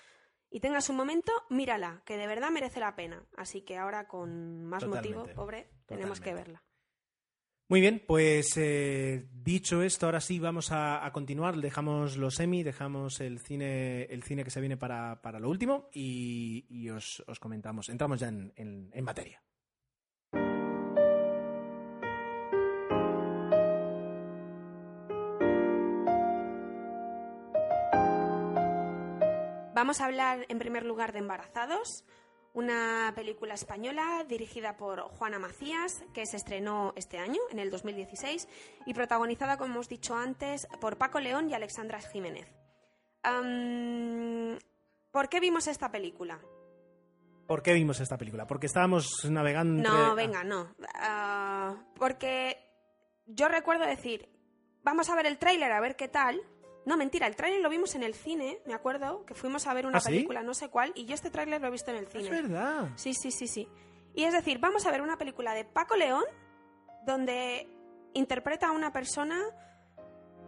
y 0.51 0.61
tengas 0.61 0.89
un 0.89 0.97
momento, 0.97 1.33
mírala, 1.51 2.03
que 2.07 2.17
de 2.17 2.27
verdad 2.29 2.51
merece 2.51 2.79
la 2.81 2.95
pena. 2.95 3.27
Así 3.37 3.63
que 3.63 3.77
ahora 3.77 4.07
con 4.07 4.65
más 4.65 4.87
motivo, 4.87 5.23
Totalmente. 5.27 5.35
pobre, 5.35 5.69
tenemos 5.87 6.21
que 6.21 6.33
verla. 6.35 6.63
Muy 7.69 7.81
bien, 7.81 8.01
pues 8.07 8.57
eh, 8.57 9.27
dicho 9.33 9.83
esto, 9.83 10.07
ahora 10.07 10.21
sí 10.21 10.39
vamos 10.39 10.71
a, 10.71 11.05
a 11.05 11.13
continuar. 11.13 11.57
Dejamos 11.57 12.17
los 12.17 12.37
semi, 12.37 12.63
dejamos 12.63 13.21
el 13.21 13.41
cine, 13.41 14.05
el 14.05 14.23
cine 14.23 14.45
que 14.45 14.51
se 14.51 14.61
viene 14.61 14.77
para, 14.77 15.21
para 15.21 15.41
lo 15.41 15.51
último 15.51 15.89
y, 15.93 16.65
y 16.71 16.89
os, 16.91 17.25
os 17.27 17.41
comentamos. 17.41 17.89
Entramos 17.89 18.21
ya 18.21 18.29
en, 18.29 18.53
en- 18.55 18.91
en 18.95 19.05
materia. 19.05 19.43
Vamos 29.87 30.01
a 30.01 30.07
hablar 30.07 30.47
en 30.49 30.59
primer 30.59 30.85
lugar 30.85 31.13
de 31.13 31.21
Embarazados, 31.21 32.05
una 32.55 33.13
película 33.15 33.55
española 33.55 34.25
dirigida 34.29 34.77
por 34.77 34.99
Juana 35.03 35.39
Macías, 35.39 36.03
que 36.13 36.27
se 36.27 36.39
estrenó 36.39 36.93
este 36.97 37.19
año, 37.19 37.39
en 37.53 37.61
el 37.61 37.71
2016, 37.71 38.49
y 38.85 38.95
protagonizada, 38.95 39.57
como 39.57 39.75
hemos 39.75 39.89
dicho 39.89 40.17
antes, 40.17 40.67
por 40.81 40.99
Paco 40.99 41.21
León 41.21 41.49
y 41.49 41.55
Alexandra 41.55 42.01
Jiménez. 42.01 42.49
¿Por 45.13 45.29
qué 45.29 45.39
vimos 45.39 45.69
esta 45.69 45.93
película? 45.93 46.41
¿Por 47.47 47.63
qué 47.63 47.73
vimos 47.73 48.01
esta 48.01 48.19
película? 48.19 48.45
Porque 48.49 48.67
estábamos 48.67 49.25
navegando 49.31 49.77
entre- 49.79 49.93
No, 49.93 50.15
venga, 50.17 50.43
no. 50.43 50.75
Ah, 50.97 51.77
porque 51.95 52.59
yo 53.27 53.47
recuerdo 53.47 53.87
decir, 53.87 54.29
vamos 54.83 55.09
a 55.11 55.15
ver 55.15 55.27
el 55.27 55.39
tráiler 55.39 55.71
a 55.71 55.79
ver 55.81 55.95
qué 55.95 56.09
tal. 56.09 56.41
No, 56.87 56.97
mentira, 56.97 57.27
el 57.27 57.37
tráiler 57.37 57.61
lo 57.61 57.69
vimos 57.69 57.95
en 57.97 58.03
el 58.05 58.15
cine, 58.15 58.61
me 58.65 58.73
acuerdo, 58.73 59.27
que 59.27 59.35
fuimos 59.35 59.67
a 59.67 59.75
ver 59.75 59.87
una 59.87 59.99
¿Ah, 59.99 60.01
sí? 60.01 60.11
película, 60.13 60.43
no 60.43 60.55
sé 60.55 60.69
cuál, 60.71 60.93
y 60.95 61.05
yo 61.05 61.15
este 61.15 61.31
tráiler 61.31 61.61
lo 61.61 61.67
he 61.67 61.71
visto 61.71 61.91
en 61.91 61.99
el 61.99 62.05
Es 62.05 62.13
cine. 62.13 62.31
verdad. 62.31 62.91
Sí, 62.97 63.13
sí, 63.13 63.31
sí, 63.33 63.47
sí. 63.49 63.69
Y 64.15 64.25
es 64.25 64.33
decir, 64.33 64.59
vamos 64.61 64.87
a 64.87 64.91
ver 64.93 65.03
una 65.03 65.19
película 65.19 65.53
de 65.53 65.65
Paco 65.67 65.97
León 65.97 66.25
donde 67.05 67.69
interpreta 68.15 68.69
a 68.69 68.73
una 68.73 68.93
persona 68.93 69.39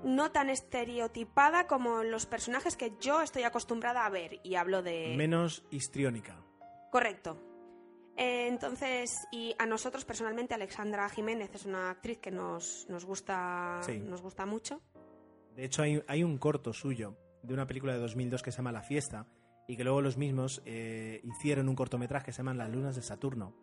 no 0.05 0.31
tan 0.31 0.49
estereotipada 0.49 1.67
como 1.67 2.05
los 2.05 2.25
personajes 2.27 2.77
que 2.77 2.93
yo 3.01 3.21
estoy 3.21 3.43
acostumbrada 3.43 4.07
a 4.07 4.11
ver. 4.11 4.41
Y 4.45 4.55
hablo 4.55 4.81
de... 4.83 5.15
Menos 5.17 5.65
histriónica. 5.71 6.41
Correcto. 6.91 7.43
Eh, 8.17 8.47
entonces, 8.49 9.11
y 9.33 9.55
a 9.59 9.67
nosotros 9.67 10.05
personalmente, 10.05 10.55
Alexandra 10.55 11.09
Jiménez 11.09 11.51
es 11.55 11.67
una 11.67 11.91
actriz 11.91 12.19
que 12.19 12.31
nos, 12.31 12.87
nos, 12.89 13.05
gusta, 13.05 13.81
Sí. 13.83 13.99
nos 13.99 14.23
gusta 14.23 14.47
mucho. 14.47 14.81
De 15.59 15.65
hecho, 15.65 15.83
hay, 15.83 16.23
un 16.23 16.39
corto 16.39 16.73
suyo 16.73 17.17
de 17.43 17.53
una 17.53 17.67
película 17.67 17.93
de 17.93 17.99
2002 17.99 18.45
que 18.45 18.53
se 18.53 18.59
llama 18.59 18.71
La 18.71 18.83
Fiesta 18.83 19.27
y 19.67 19.77
que 19.77 19.83
luego 19.83 20.01
los 20.01 20.17
mismos 20.17 20.63
eh, 20.65 21.21
hicieron 21.25 21.69
un 21.69 21.75
cortometraje 21.75 22.27
que 22.27 22.33
se 22.33 22.37
llama 22.37 22.55
Las 22.55 22.71
Lunas 22.71 22.95
de 22.95 23.03
Saturno. 23.03 23.57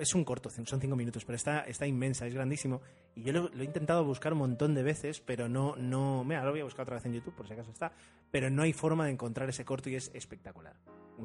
Es 0.00 0.14
un 0.14 0.24
corto, 0.24 0.48
son 0.48 0.80
cinco 0.80 0.96
minutos, 0.96 1.26
pero 1.26 1.36
está, 1.36 1.64
está 1.64 1.86
inmensa, 1.86 2.26
es 2.26 2.32
grandísimo. 2.32 2.80
Y 3.14 3.24
yo 3.24 3.34
lo, 3.34 3.52
he 3.60 3.64
intentado 3.64 4.06
buscar 4.06 4.32
un 4.32 4.38
montón 4.38 4.74
de 4.74 4.82
veces, 4.82 5.20
pero 5.20 5.50
no, 5.50 5.76
no. 5.76 6.24
Mira, 6.24 6.46
lo 6.46 6.50
voy 6.50 6.60
a 6.60 6.64
buscar 6.64 6.84
otra 6.84 6.94
vez 6.94 7.04
en 7.04 7.12
YouTube, 7.12 7.34
por 7.34 7.46
si 7.46 7.52
acaso 7.52 7.72
está. 7.72 7.92
Pero 8.30 8.48
no 8.48 8.62
hay 8.62 8.72
forma 8.72 9.04
de 9.04 9.10
encontrar 9.10 9.50
ese 9.50 9.66
corto 9.66 9.90
y 9.90 9.96
es 9.96 10.10
espectacular. 10.14 10.76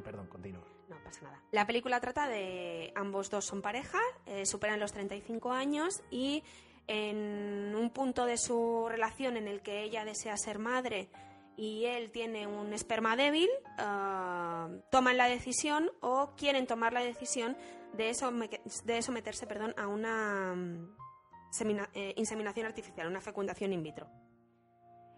Perdón, 0.03 0.27
continúo. 0.27 0.65
No 0.89 1.01
pasa 1.01 1.21
nada. 1.23 1.41
La 1.53 1.65
película 1.65 2.01
trata 2.01 2.27
de 2.27 2.91
ambos 2.93 3.29
dos 3.29 3.45
son 3.45 3.61
pareja, 3.61 3.99
eh, 4.25 4.45
superan 4.45 4.81
los 4.81 4.91
35 4.91 5.53
años 5.53 6.03
y 6.11 6.43
en 6.87 7.75
un 7.75 7.89
punto 7.89 8.25
de 8.25 8.37
su 8.37 8.87
relación 8.89 9.37
en 9.37 9.47
el 9.47 9.61
que 9.61 9.83
ella 9.83 10.05
desea 10.05 10.37
ser 10.37 10.59
madre 10.59 11.09
y 11.57 11.85
él 11.85 12.11
tiene 12.11 12.47
un 12.47 12.71
esperma 12.71 13.15
débil, 13.15 13.49
ah, 13.77 14.69
toman 14.91 15.17
la 15.17 15.27
decisión 15.27 15.91
o 16.01 16.33
quieren 16.37 16.67
tomar 16.67 16.93
la 16.93 17.01
decisión 17.01 17.57
de, 17.93 18.15
de 18.85 19.01
someterse 19.01 19.47
perdón, 19.47 19.73
a 19.77 19.87
una 19.87 20.53
mm, 20.55 20.95
eh, 21.93 22.13
inseminación 22.15 22.65
artificial, 22.67 23.07
una 23.07 23.21
fecundación 23.21 23.73
in 23.73 23.83
vitro. 23.83 24.07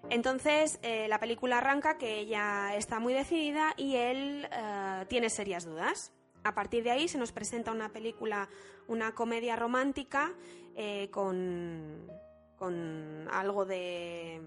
Entonces, 0.10 0.80
eh, 0.82 1.08
la 1.10 1.20
película 1.20 1.58
arranca 1.58 1.98
que 1.98 2.20
ella 2.20 2.76
está 2.76 3.00
muy 3.00 3.14
decidida 3.14 3.74
y 3.76 3.98
él 3.98 4.48
eh, 4.52 5.06
tiene 5.10 5.30
serias 5.30 5.66
dudas. 5.66 6.14
A 6.44 6.54
partir 6.54 6.84
de 6.84 6.92
ahí 6.92 7.08
se 7.08 7.18
nos 7.18 7.32
presenta 7.32 7.72
una 7.72 7.90
película, 7.90 8.50
una 8.88 9.14
comedia 9.14 9.56
romántica 9.56 10.34
eh, 10.76 11.10
con, 11.12 12.10
con 12.58 13.28
algo 13.32 13.66
de, 13.66 14.42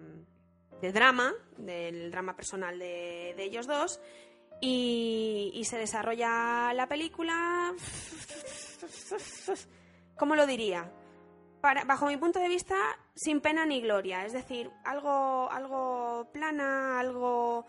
de 0.80 0.92
drama, 0.92 1.32
del 1.56 2.10
drama 2.10 2.34
personal 2.34 2.78
de, 2.78 3.34
de 3.36 3.44
ellos 3.44 3.66
dos. 3.66 4.00
Y, 4.64 5.62
se 5.64 5.76
desarrolla 5.76 6.72
la 6.72 6.86
película. 6.86 7.74
¿Cómo 10.16 10.36
lo 10.36 10.46
diría? 10.46 10.90
bajo 11.86 12.06
mi 12.06 12.16
punto 12.16 12.40
de 12.40 12.48
vista, 12.48 12.76
sin 13.14 13.40
pena 13.40 13.64
ni 13.66 13.80
gloria. 13.80 14.24
Es 14.24 14.32
decir, 14.32 14.70
algo, 14.84 15.50
algo 15.50 16.28
plana, 16.32 16.98
algo 16.98 17.66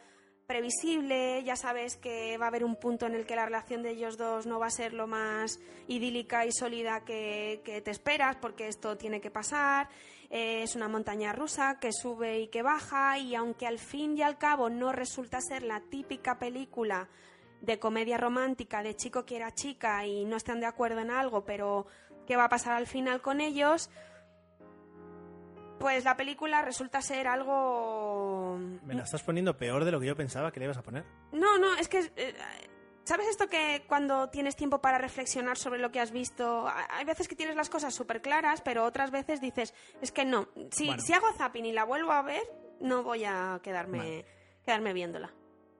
previsible. 0.54 1.43
Ya 1.43 1.56
sabes 1.56 1.97
que 1.97 2.38
va 2.38 2.45
a 2.45 2.49
haber 2.49 2.64
un 2.64 2.76
punto 2.76 3.08
en 3.08 3.16
el 3.16 3.26
que 3.26 3.36
la 3.36 3.45
relación 3.45 3.82
de 3.82 3.89
ellos 3.89 4.18
dos 4.18 4.45
no 4.45 4.60
va 4.60 4.68
a 4.68 4.70
ser 4.70 4.93
lo 4.93 5.08
más 5.08 5.60
idílica 5.88 6.45
y 6.45 6.51
sólida 6.51 7.04
que, 7.04 7.82
te 7.84 7.89
esperas, 7.89 8.36
porque 8.36 8.68
esto 8.68 8.95
tiene 8.95 9.20
que 9.20 9.32
pasar. 9.32 9.89
Eh, 10.30 10.62
es 10.62 10.76
una 10.76 10.88
montaña 10.88 11.34
rusa 11.34 11.80
que 11.80 11.91
sube 11.91 12.41
y 12.41 12.47
que 12.49 12.62
baja, 12.62 13.18
y 13.18 13.34
aunque 13.34 13.66
al 13.66 13.80
fin 13.80 14.16
y 14.16 14.22
al 14.22 14.38
cabo 14.38 14.70
no 14.70 14.91
resulta 14.91 15.41
ser 15.41 15.64
la 15.64 15.82
típica 15.82 16.38
película 16.38 17.10
de 17.62 17.80
comedia 17.80 18.20
romántica 18.20 18.84
de 18.84 18.95
chico 18.95 19.26
que 19.26 19.38
era 19.38 19.56
chica 19.56 20.06
y 20.06 20.24
no 20.24 20.38
están 20.38 20.60
de 20.60 20.68
acuerdo 20.68 20.99
en 20.99 21.10
algo, 21.10 21.45
pero 21.45 21.88
qué 22.28 22.36
va 22.36 22.45
a 22.45 22.49
pasar 22.49 22.74
al 22.74 22.86
final 22.86 23.22
con 23.22 23.41
ellos, 23.41 23.89
pues 25.80 26.03
la 26.05 26.15
película 26.15 26.61
resulta 26.61 27.01
ser 27.01 27.28
algo... 27.28 28.57
Me 28.84 28.93
la 28.93 29.03
estás 29.03 29.24
poniendo 29.24 29.57
peor 29.57 29.84
de 29.86 29.91
lo 29.91 29.99
que 29.99 30.05
yo 30.07 30.15
pensaba 30.15 30.51
que 30.51 30.59
le 30.59 30.65
ibas 30.65 30.78
a 30.78 30.82
poner. 30.84 31.03
No, 31.32 31.57
no, 31.57 31.76
es 31.76 31.88
que... 31.88 32.11
eh, 32.15 32.34
¿Sabes 33.05 33.28
esto 33.28 33.47
que 33.49 33.84
cuando 33.86 34.30
tienes 34.30 34.55
tiempo 34.55 34.80
para 34.80 34.97
reflexionar 34.97 35.57
sobre 35.57 35.80
lo 35.82 35.91
que 35.91 35.99
has 35.99 36.11
visto, 36.11 36.69
hay 36.89 37.03
veces 37.03 37.28
que 37.28 37.36
tienes 37.36 37.57
las 37.57 37.69
cosas 37.69 37.93
súper 37.93 38.21
claras, 38.21 38.61
pero 38.61 38.86
otras 38.86 39.11
veces 39.11 39.41
dices, 39.41 39.74
es 40.01 40.13
que 40.13 40.24
no, 40.24 40.47
si, 40.71 40.86
Bueno. 40.88 41.01
si 41.01 41.11
hago 41.11 41.28
zapping 41.34 41.65
y 41.65 41.74
la 41.74 41.84
vuelvo 41.84 42.13
a 42.13 42.21
ver, 42.21 42.43
no 42.80 43.03
voy 43.03 43.26
a 43.26 43.59
quedarme, 43.61 43.97
Vale. 43.97 44.26
quedarme 44.63 44.93
viéndola. 44.93 45.34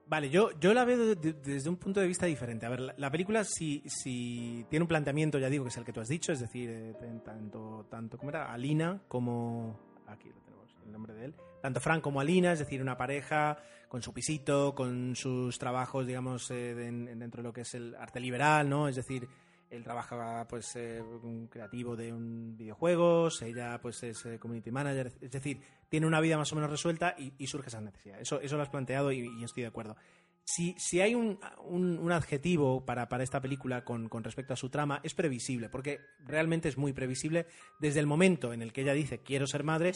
Vale, 0.06 0.28
yo, 0.28 0.50
yo 0.60 0.74
la 0.74 0.84
veo 0.84 0.98
de- 0.98 1.14
de- 1.16 1.32
desde 1.32 1.70
un 1.70 1.76
punto 1.76 1.98
de 2.00 2.06
vista 2.06 2.26
diferente. 2.26 2.66
A 2.66 2.68
ver, 2.68 2.80
la, 2.80 2.94
la 2.98 3.10
película 3.10 3.42
si, 3.44 3.82
si 3.86 4.66
tiene 4.68 4.82
un 4.82 4.88
planteamiento, 4.88 5.38
ya 5.38 5.48
digo, 5.48 5.64
que 5.64 5.70
es 5.70 5.76
el 5.78 5.84
que 5.84 5.92
tú 5.92 6.00
has 6.00 6.08
dicho, 6.08 6.30
es 6.32 6.40
decir, 6.40 6.68
eh, 6.70 6.94
tanto, 7.24 7.86
tanto 7.90 8.18
¿cómo 8.18 8.30
era? 8.30 8.52
Alina 8.52 9.00
como... 9.08 9.78
Aquí 10.06 10.28
lo 10.28 10.40
tenemos, 10.42 10.76
el 10.84 10.92
nombre 10.92 11.14
de 11.14 11.24
él. 11.26 11.34
Tanto 11.62 11.80
Frank 11.80 12.02
como 12.02 12.20
Alina, 12.20 12.52
es 12.52 12.58
decir, 12.58 12.82
una 12.82 12.98
pareja 12.98 13.56
con 13.88 14.02
su 14.02 14.12
pisito, 14.12 14.74
con 14.74 15.16
sus 15.16 15.58
trabajos, 15.58 16.06
digamos, 16.06 16.50
eh, 16.50 16.74
de- 16.74 16.88
en- 16.88 17.18
dentro 17.18 17.42
de 17.42 17.48
lo 17.48 17.52
que 17.54 17.62
es 17.62 17.74
el 17.74 17.94
arte 17.94 18.20
liberal, 18.20 18.68
¿no? 18.68 18.88
Es 18.88 18.96
decir, 18.96 19.26
él 19.70 19.82
trabaja, 19.82 20.46
pues, 20.48 20.76
eh, 20.76 21.00
un 21.22 21.46
creativo 21.48 21.96
de 21.96 22.12
un 22.12 22.54
videojuegos, 22.56 23.40
ella, 23.40 23.80
pues, 23.80 24.02
es 24.02 24.24
eh, 24.26 24.38
community 24.38 24.70
manager, 24.70 25.10
es 25.20 25.30
decir, 25.30 25.60
tiene 25.94 26.08
una 26.08 26.18
vida 26.20 26.36
más 26.36 26.50
o 26.50 26.56
menos 26.56 26.72
resuelta 26.72 27.14
y, 27.16 27.34
y 27.38 27.46
surge 27.46 27.68
esa 27.68 27.80
necesidad. 27.80 28.20
Eso, 28.20 28.40
eso 28.40 28.56
lo 28.56 28.64
has 28.64 28.68
planteado 28.68 29.12
y, 29.12 29.28
y 29.38 29.44
estoy 29.44 29.60
de 29.62 29.68
acuerdo. 29.68 29.94
Si, 30.42 30.74
si 30.76 31.00
hay 31.00 31.14
un, 31.14 31.38
un- 31.68 31.98
un 32.00 32.10
adjetivo 32.10 32.84
para, 32.84 33.08
para 33.08 33.22
esta 33.22 33.40
película 33.40 33.84
con, 33.84 34.08
con 34.08 34.24
respecto 34.24 34.52
a 34.52 34.56
su 34.56 34.70
trama, 34.70 34.98
es 35.04 35.14
previsible, 35.14 35.68
porque 35.68 36.00
realmente 36.26 36.68
es 36.68 36.76
muy 36.76 36.92
previsible 36.92 37.46
desde 37.78 38.00
el 38.00 38.08
momento 38.08 38.52
en 38.52 38.60
el 38.60 38.72
que 38.72 38.80
ella 38.80 38.92
dice 38.92 39.20
quiero 39.20 39.46
ser 39.46 39.62
madre 39.62 39.92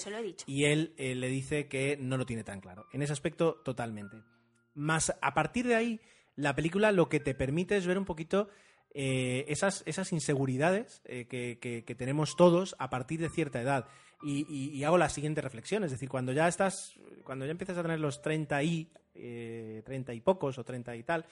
y 0.46 0.66
él 0.66 0.94
eh, 0.99 1.16
le 1.16 1.28
dice 1.30 1.66
que 1.66 1.96
no 2.01 2.16
lo 2.16 2.26
tiene 2.26 2.44
tan 2.44 2.61
claro. 2.61 2.86
En 2.92 3.03
ese 3.03 3.12
aspecto, 3.12 3.55
totalmente. 3.64 4.22
Más 4.74 5.12
a 5.20 5.34
partir 5.34 5.66
de 5.66 5.74
ahí, 5.74 6.01
la 6.36 6.55
película 6.55 6.92
lo 6.92 7.09
que 7.09 7.18
te 7.18 7.34
permite 7.34 7.76
es 7.76 7.88
ver 7.88 7.99
un 7.99 8.05
poquito 8.05 8.49
eh, 8.94 9.44
esas, 9.49 9.82
esas 9.84 10.12
inseguridades 10.12 11.03
eh, 11.07 11.26
que, 11.26 11.59
que- 11.61 11.82
que 11.84 11.94
tenemos 11.96 12.36
todos 12.36 12.76
a 12.78 12.88
partir 12.88 13.18
de 13.20 13.30
cierta 13.30 13.61
edad. 13.61 13.88
Y, 14.23 14.83
hago 14.83 14.99
la 14.99 15.09
siguiente 15.09 15.41
reflexión, 15.41 15.85
es 15.85 15.93
decir, 15.93 16.09
cuando 16.09 16.33
ya 16.33 16.49
estás, 16.49 16.99
cuando 17.23 17.45
ya 17.45 17.53
empiezas 17.53 17.79
a 17.79 17.83
tener 17.83 18.01
los 18.01 18.21
30 18.21 18.62
y, 18.64 18.91
eh, 19.14 19.83
30 19.85 20.12
y 20.12 20.21
pocos 20.21 20.59
o 20.59 20.64
30 20.64 20.97
y 20.97 21.03
tal, 21.05 21.25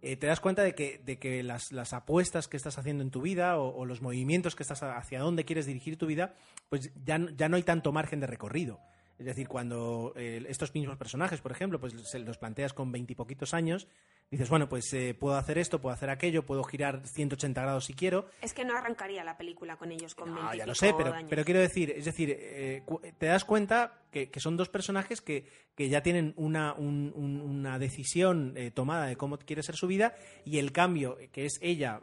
eh, 0.00 0.16
te 0.16 0.26
das 0.26 0.40
cuenta 0.40 0.62
de 0.62 0.74
que, 0.74 1.00
de 1.04 1.18
que 1.18 1.42
las, 1.42 1.70
las 1.72 1.92
apuestas 1.92 2.48
que 2.48 2.56
estás 2.56 2.78
haciendo 2.78 3.04
en 3.04 3.10
tu 3.10 3.20
vida 3.20 3.58
o, 3.58 3.84
los 3.84 4.02
movimientos 4.02 4.56
que 4.56 4.62
estás 4.62 4.82
hacia 4.82 5.20
dónde 5.20 5.44
quieres 5.44 5.66
dirigir 5.66 5.96
tu 5.96 6.06
vida, 6.06 6.34
pues 6.68 6.90
ya, 7.04 7.20
ya 7.36 7.48
no 7.48 7.56
hay 7.56 7.62
tanto 7.62 7.92
margen 7.92 8.18
de 8.18 8.26
recorrido. 8.26 8.80
Es 9.18 9.26
decir, 9.26 9.46
cuando 9.46 10.12
eh, 10.16 10.44
estos 10.48 10.74
mismos 10.74 10.96
personajes, 10.96 11.40
por 11.40 11.52
ejemplo, 11.52 11.78
pues 11.78 11.94
se 12.10 12.18
los 12.18 12.38
planteas 12.38 12.72
con 12.72 12.90
veintipoquitos 12.90 13.54
años, 13.54 13.86
dices, 14.32 14.48
bueno, 14.48 14.68
pues 14.68 14.92
eh, 14.94 15.14
puedo 15.14 15.36
hacer 15.36 15.58
esto, 15.58 15.80
puedo 15.80 15.94
hacer 15.94 16.10
aquello, 16.10 16.44
puedo 16.44 16.64
girar 16.64 17.06
180 17.06 17.60
grados 17.62 17.84
si 17.84 17.94
quiero, 17.94 18.26
Es 18.40 18.52
que 18.52 18.64
no 18.64 18.76
arrancaría 18.76 19.22
la 19.22 19.36
película 19.36 19.76
con 19.76 19.92
ellos 19.92 20.14
con 20.16 20.30
no, 20.34 20.40
20 20.40 20.56
ya 20.58 20.66
lo 20.66 20.74
sé, 20.74 20.92
pero, 20.96 21.12
años. 21.12 21.30
pero 21.30 21.44
quiero 21.44 21.60
decir, 21.60 21.90
es 21.90 22.04
decir, 22.06 22.34
eh, 22.36 22.82
te 23.18 23.26
das 23.26 23.44
cuenta 23.44 24.00
que, 24.10 24.30
que 24.30 24.40
son 24.40 24.56
dos 24.56 24.68
personajes 24.68 25.20
que, 25.20 25.46
que 25.76 25.88
ya 25.88 26.02
tienen 26.02 26.34
una, 26.36 26.72
un- 26.74 27.12
un- 27.14 27.40
una 27.40 27.78
decisión 27.78 28.54
eh, 28.56 28.70
tomada 28.72 29.06
de 29.06 29.16
cómo 29.16 29.38
quiere 29.38 29.62
ser 29.62 29.76
su 29.76 29.86
vida 29.86 30.16
y 30.44 30.58
el 30.58 30.72
cambio, 30.72 31.16
que 31.30 31.44
es 31.44 31.58
ella, 31.60 32.00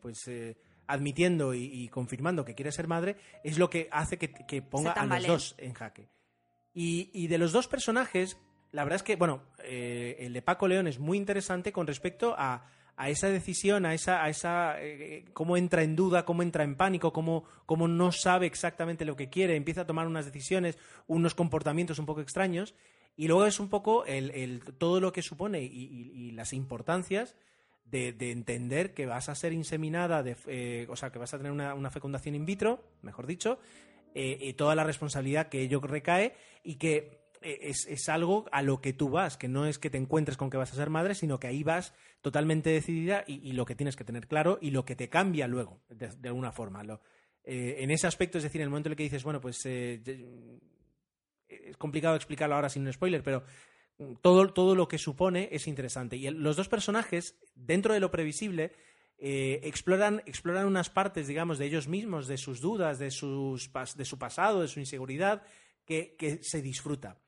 pues 0.00 0.30
admitiendo 0.86 1.54
y, 1.54 1.64
y 1.72 1.88
confirmando 1.88 2.44
que 2.44 2.54
quiere 2.54 2.70
ser 2.72 2.86
madre, 2.86 3.16
es 3.44 3.58
lo 3.58 3.70
que 3.70 3.88
hace 3.90 4.18
que, 4.18 4.30
que 4.32 4.60
ponga 4.62 4.92
a 4.92 5.06
los 5.06 5.26
dos 5.26 5.54
en 5.58 5.72
jaque. 5.72 6.08
Y, 6.74 7.10
y 7.12 7.28
de 7.28 7.38
los 7.38 7.52
dos 7.52 7.68
personajes, 7.68 8.36
la 8.72 8.84
verdad 8.84 8.96
es 8.96 9.02
que, 9.02 9.16
bueno, 9.16 9.42
eh, 9.64 10.16
el 10.20 10.32
de 10.32 10.42
Paco 10.42 10.66
León 10.68 10.86
es 10.86 10.98
muy 10.98 11.16
interesante 11.18 11.72
con 11.72 11.86
respecto 11.86 12.34
a, 12.36 12.66
a 12.96 13.08
esa 13.10 13.28
decisión, 13.28 13.86
a 13.86 13.94
esa, 13.94 14.22
a 14.24 14.28
esa 14.28 14.76
eh, 14.82 15.24
cómo 15.32 15.56
entra 15.56 15.82
en 15.82 15.94
duda, 15.96 16.24
cómo 16.24 16.42
entra 16.42 16.64
en 16.64 16.76
pánico, 16.76 17.12
cómo, 17.12 17.44
cómo 17.66 17.86
no 17.88 18.12
sabe 18.12 18.46
exactamente 18.46 19.04
lo 19.04 19.16
que 19.16 19.28
quiere, 19.30 19.56
empieza 19.56 19.82
a 19.82 19.86
tomar 19.86 20.06
unas 20.06 20.24
decisiones, 20.26 20.78
unos 21.06 21.34
comportamientos 21.34 21.98
un 21.98 22.06
poco 22.06 22.20
extraños, 22.20 22.74
y 23.16 23.28
luego 23.28 23.44
es 23.46 23.60
un 23.60 23.68
poco 23.68 24.04
el, 24.06 24.30
el- 24.30 24.62
todo 24.78 25.00
lo 25.00 25.12
que 25.12 25.22
supone 25.22 25.62
y, 25.62 25.66
y- 25.66 26.12
y 26.14 26.30
las 26.32 26.52
importancias 26.54 27.36
de, 27.84 28.12
de 28.14 28.30
entender 28.30 28.94
que 28.94 29.04
vas 29.04 29.28
a 29.28 29.34
ser 29.34 29.52
inseminada, 29.52 30.22
de, 30.22 30.34
eh, 30.46 30.86
o 30.88 30.96
sea, 30.96 31.10
que 31.12 31.18
vas 31.18 31.34
a 31.34 31.36
tener 31.36 31.52
una, 31.52 31.74
una 31.74 31.90
fecundación 31.90 32.34
in 32.34 32.46
vitro, 32.46 32.82
mejor 33.02 33.26
dicho, 33.26 33.58
eh, 34.14 34.38
y 34.40 34.52
toda 34.54 34.74
la 34.74 34.84
responsabilidad 34.84 35.48
que 35.48 35.60
ello 35.60 35.80
recae 35.80 36.34
y 36.64 36.76
que 36.76 37.21
es, 37.44 37.86
es 37.86 38.08
algo 38.08 38.46
a 38.52 38.62
lo 38.62 38.80
que 38.80 38.92
tú 38.92 39.10
vas, 39.10 39.36
que 39.36 39.48
no 39.48 39.66
es 39.66 39.78
que 39.78 39.90
te 39.90 39.98
encuentres 39.98 40.36
con 40.36 40.50
que 40.50 40.56
vas 40.56 40.72
a 40.72 40.76
ser 40.76 40.90
madre, 40.90 41.14
sino 41.14 41.38
que 41.38 41.46
ahí 41.46 41.62
vas 41.62 41.94
totalmente 42.20 42.70
decidida 42.70 43.24
y, 43.26 43.52
lo 43.52 43.64
que 43.64 43.74
tienes 43.74 43.96
que 43.96 44.04
tener 44.04 44.28
claro 44.28 44.58
y 44.60 44.70
lo 44.70 44.84
que 44.84 44.96
te 44.96 45.08
cambia 45.08 45.46
luego, 45.48 45.80
de, 45.88 46.28
alguna 46.28 46.52
forma. 46.52 46.82
Lo- 46.84 47.00
eh, 47.44 47.76
en 47.78 47.90
ese 47.90 48.06
aspecto, 48.06 48.38
es 48.38 48.44
decir, 48.44 48.60
en 48.60 48.66
el 48.66 48.70
momento 48.70 48.88
en 48.88 48.92
el 48.92 48.96
que 48.96 49.02
dices, 49.02 49.24
bueno, 49.24 49.40
pues 49.40 49.60
eh, 49.64 50.00
es 51.48 51.76
complicado 51.76 52.16
explicarlo 52.16 52.54
ahora 52.54 52.68
sin 52.68 52.86
un 52.86 52.92
spoiler, 52.92 53.22
pero 53.22 53.44
mm, 53.98 54.14
todo, 54.22 54.52
todo 54.52 54.74
lo 54.74 54.88
que 54.88 54.98
supone 54.98 55.48
es 55.52 55.66
interesante. 55.66 56.16
Y 56.16 56.30
los 56.30 56.56
dos 56.56 56.68
personajes, 56.68 57.36
dentro 57.54 57.94
de 57.94 58.00
lo 58.00 58.10
previsible, 58.10 58.72
eh, 59.18 59.60
exploran, 59.64 60.22
exploran 60.26 60.66
unas 60.66 60.90
partes, 60.90 61.26
digamos, 61.26 61.58
de 61.58 61.66
ellos 61.66 61.88
mismos, 61.88 62.26
de 62.26 62.38
sus 62.38 62.60
dudas, 62.60 62.98
de, 62.98 63.10
sus, 63.10 63.70
de 63.96 64.04
su 64.04 64.18
pasado, 64.18 64.62
de 64.62 64.68
su 64.68 64.80
inseguridad, 64.80 65.42
que, 65.84 66.16
que 66.16 66.42
se 66.42 66.62
disfruta. 66.62 67.18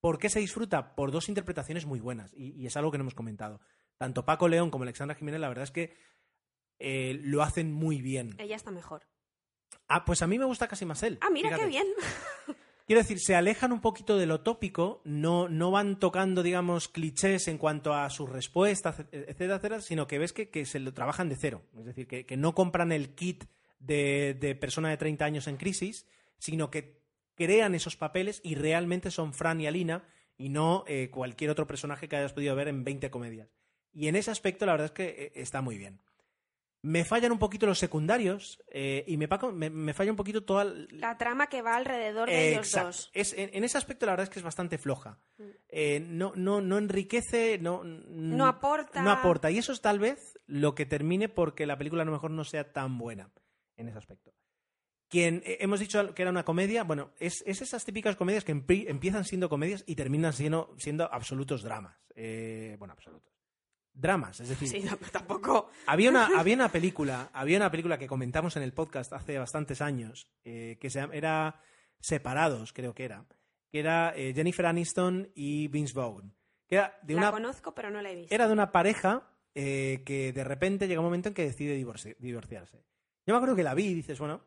¿Por 0.00 0.18
qué 0.18 0.28
se 0.28 0.40
disfruta? 0.40 0.94
Por 0.94 1.10
dos 1.10 1.28
interpretaciones 1.28 1.86
muy 1.86 2.00
buenas, 2.00 2.32
y, 2.34 2.52
y 2.52 2.66
es 2.66 2.76
algo 2.76 2.90
que 2.90 2.98
no 2.98 3.02
hemos 3.02 3.14
comentado. 3.14 3.60
Tanto 3.98 4.24
Paco 4.24 4.48
León 4.48 4.70
como 4.70 4.84
Alexandra 4.84 5.14
Jiménez, 5.14 5.40
la 5.40 5.48
verdad 5.48 5.64
es 5.64 5.70
que 5.70 5.94
eh, 6.78 7.20
lo 7.22 7.42
hacen 7.42 7.72
muy 7.72 8.00
bien. 8.00 8.34
Ella 8.38 8.56
está 8.56 8.70
mejor. 8.70 9.06
Ah, 9.86 10.04
pues 10.04 10.22
a 10.22 10.26
mí 10.26 10.38
me 10.38 10.46
gusta 10.46 10.66
casi 10.66 10.86
más 10.86 11.02
él. 11.02 11.18
Ah, 11.20 11.28
mira 11.30 11.50
fíjate. 11.50 11.64
qué 11.64 11.68
bien. 11.68 11.86
Quiero 12.86 13.02
decir, 13.02 13.20
se 13.20 13.36
alejan 13.36 13.70
un 13.70 13.80
poquito 13.80 14.16
de 14.16 14.26
lo 14.26 14.40
tópico, 14.40 15.00
no, 15.04 15.48
no 15.48 15.70
van 15.70 16.00
tocando, 16.00 16.42
digamos, 16.42 16.88
clichés 16.88 17.46
en 17.46 17.58
cuanto 17.58 17.94
a 17.94 18.10
sus 18.10 18.28
respuestas, 18.28 18.98
etcétera, 19.12 19.56
etcétera, 19.56 19.80
sino 19.80 20.08
que 20.08 20.18
ves 20.18 20.32
que, 20.32 20.48
que 20.48 20.64
se 20.64 20.80
lo 20.80 20.92
trabajan 20.92 21.28
de 21.28 21.36
cero. 21.36 21.62
Es 21.78 21.84
decir, 21.84 22.08
que, 22.08 22.26
que 22.26 22.36
no 22.36 22.54
compran 22.54 22.90
el 22.90 23.14
kit 23.14 23.44
de, 23.78 24.34
de 24.40 24.56
persona 24.56 24.88
de 24.88 24.96
30 24.96 25.24
años 25.24 25.46
en 25.46 25.56
crisis, 25.56 26.06
sino 26.38 26.70
que 26.70 26.99
crean 27.44 27.74
esos 27.74 27.96
papeles 27.96 28.42
y 28.44 28.54
realmente 28.54 29.10
son 29.10 29.32
Fran 29.32 29.62
y 29.62 29.66
Alina 29.66 30.04
y 30.36 30.50
no 30.50 30.84
eh, 30.86 31.08
cualquier 31.10 31.50
otro 31.50 31.66
personaje 31.66 32.06
que 32.06 32.16
hayas 32.16 32.34
podido 32.34 32.54
ver 32.54 32.68
en 32.68 32.84
20 32.84 33.10
comedias. 33.10 33.48
Y 33.94 34.08
en 34.08 34.16
ese 34.16 34.30
aspecto, 34.30 34.66
la 34.66 34.72
verdad 34.72 34.84
es 34.86 34.92
que 34.92 35.08
eh, 35.08 35.32
está 35.36 35.62
muy 35.62 35.78
bien. 35.78 36.02
Me 36.82 37.04
fallan 37.06 37.32
un 37.32 37.38
poquito 37.38 37.64
los 37.66 37.78
secundarios 37.78 38.62
eh, 38.68 39.04
y 39.06 39.16
me, 39.16 39.26
paco- 39.26 39.52
me, 39.52 39.70
me 39.70 39.94
falla 39.94 40.10
un 40.10 40.16
poquito 40.18 40.44
toda 40.44 40.64
La 40.90 41.16
trama 41.16 41.46
que 41.46 41.62
va 41.62 41.76
alrededor 41.76 42.28
de 42.28 42.50
ellos 42.52 42.66
Exacto. 42.68 42.86
dos. 42.88 43.10
Es, 43.14 43.32
en, 43.34 43.50
en 43.54 43.64
ese 43.64 43.78
aspecto 43.78 44.04
la 44.06 44.12
verdad 44.12 44.24
es 44.24 44.30
que 44.30 44.38
es 44.38 44.44
bastante 44.44 44.76
floja. 44.78 45.18
Mm. 45.38 45.42
Eh, 45.68 46.00
no, 46.00 46.32
no, 46.36 46.60
no 46.60 46.76
enriquece, 46.78 47.58
no, 47.58 47.82
No 47.84 48.46
aporta. 48.46 49.02
No 49.02 49.10
aporta. 49.10 49.50
Y 49.50 49.56
eso 49.58 49.72
es 49.72 49.80
tal 49.80 49.98
vez 49.98 50.38
lo 50.46 50.74
que 50.74 50.84
termine 50.86 51.28
porque 51.30 51.66
la 51.66 51.78
película 51.78 52.02
a 52.02 52.06
lo 52.06 52.12
mejor 52.12 52.30
no 52.32 52.44
sea 52.44 52.72
tan 52.72 52.98
buena 52.98 53.30
en 53.76 53.88
ese 53.88 53.98
aspecto. 53.98 54.32
Quien 55.10 55.42
eh, 55.44 55.58
hemos 55.60 55.80
dicho 55.80 56.14
que 56.14 56.22
era 56.22 56.30
una 56.30 56.44
comedia, 56.44 56.84
bueno, 56.84 57.10
es, 57.18 57.42
es 57.46 57.60
esas 57.60 57.84
típicas 57.84 58.16
comedias 58.16 58.44
que 58.44 58.52
empiezan 58.52 59.24
siendo 59.24 59.48
comedias 59.50 59.82
y 59.86 59.96
terminan 59.96 60.32
siendo, 60.32 60.74
siendo 60.78 61.12
absolutos 61.12 61.62
dramas. 61.62 61.98
Eh, 62.14 62.76
bueno, 62.78 62.92
absolutos. 62.94 63.28
Dramas, 63.92 64.38
es 64.40 64.48
decir, 64.48 64.68
Sí, 64.68 64.80
no, 64.88 64.96
tampoco. 65.10 65.68
había 65.86 66.10
una, 66.10 66.26
había 66.38 66.54
una 66.54 66.70
película, 66.70 67.28
había 67.32 67.56
una 67.58 67.70
película 67.70 67.98
que 67.98 68.06
comentamos 68.06 68.56
en 68.56 68.62
el 68.62 68.72
podcast 68.72 69.12
hace 69.12 69.36
bastantes 69.36 69.82
años, 69.82 70.30
eh, 70.44 70.78
que 70.80 70.88
se 70.90 71.00
era 71.12 71.60
Separados, 71.98 72.72
creo 72.72 72.94
que 72.94 73.04
era, 73.04 73.26
que 73.70 73.80
era 73.80 74.14
eh, 74.16 74.32
Jennifer 74.34 74.64
Aniston 74.66 75.30
y 75.34 75.66
Vince 75.68 75.92
Vaughn. 75.92 76.34
Que 76.68 76.76
era 76.76 76.96
de 77.02 77.14
La 77.14 77.20
una, 77.20 77.30
conozco, 77.32 77.74
pero 77.74 77.90
no 77.90 78.00
la 78.00 78.12
he 78.12 78.14
visto. 78.14 78.34
era 78.34 78.46
de 78.46 78.52
una 78.52 78.70
pareja 78.72 79.26
que 79.52 80.32
de 80.32 80.44
repente 80.44 80.86
llega 80.88 81.00
un 81.00 81.06
momento 81.06 81.28
en 81.28 81.34
que 81.34 81.42
decide 81.44 81.76
divorci- 81.78 82.16
divorciarse. 82.18 82.78
Yo 83.26 83.34
me 83.34 83.36
acuerdo 83.36 83.56
que 83.56 83.64
la 83.64 83.74
vi 83.74 83.86
y 83.88 83.94
dices, 83.94 84.18
bueno, 84.18 84.42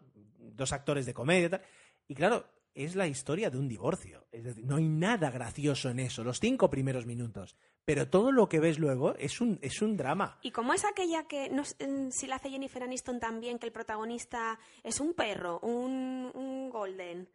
dos 0.55 0.73
actores 0.73 1.05
de 1.05 1.13
comedia 1.13 1.47
y 1.47 1.49
tal. 1.49 1.61
Y 2.07 2.15
claro, 2.15 2.45
es 2.73 2.95
la 2.95 3.07
historia 3.07 3.49
de 3.49 3.57
un 3.57 3.67
divorcio. 3.67 4.25
Es 4.31 4.43
decir, 4.43 4.65
no 4.65 4.77
hay 4.77 4.87
nada 4.87 5.29
gracioso 5.29 5.89
en 5.89 5.99
eso, 5.99 6.23
los 6.23 6.39
cinco 6.39 6.69
primeros 6.69 7.05
minutos. 7.05 7.55
Pero 7.85 8.09
todo 8.09 8.31
lo 8.31 8.47
que 8.47 8.59
ves 8.59 8.79
luego 8.79 9.13
es 9.15 9.41
un, 9.41 9.59
es 9.61 9.81
un 9.81 9.97
drama. 9.97 10.39
¿Y 10.41 10.51
cómo 10.51 10.73
es 10.73 10.85
aquella 10.85 11.27
que, 11.27 11.49
no 11.49 11.65
sé, 11.65 11.75
si 12.11 12.27
la 12.27 12.37
hace 12.37 12.49
Jennifer 12.49 12.81
Aniston 12.81 13.19
también, 13.19 13.59
que 13.59 13.65
el 13.65 13.73
protagonista 13.73 14.57
es 14.83 14.99
un 15.01 15.13
perro, 15.13 15.59
un, 15.59 16.31
un 16.33 16.69
golden? 16.69 17.29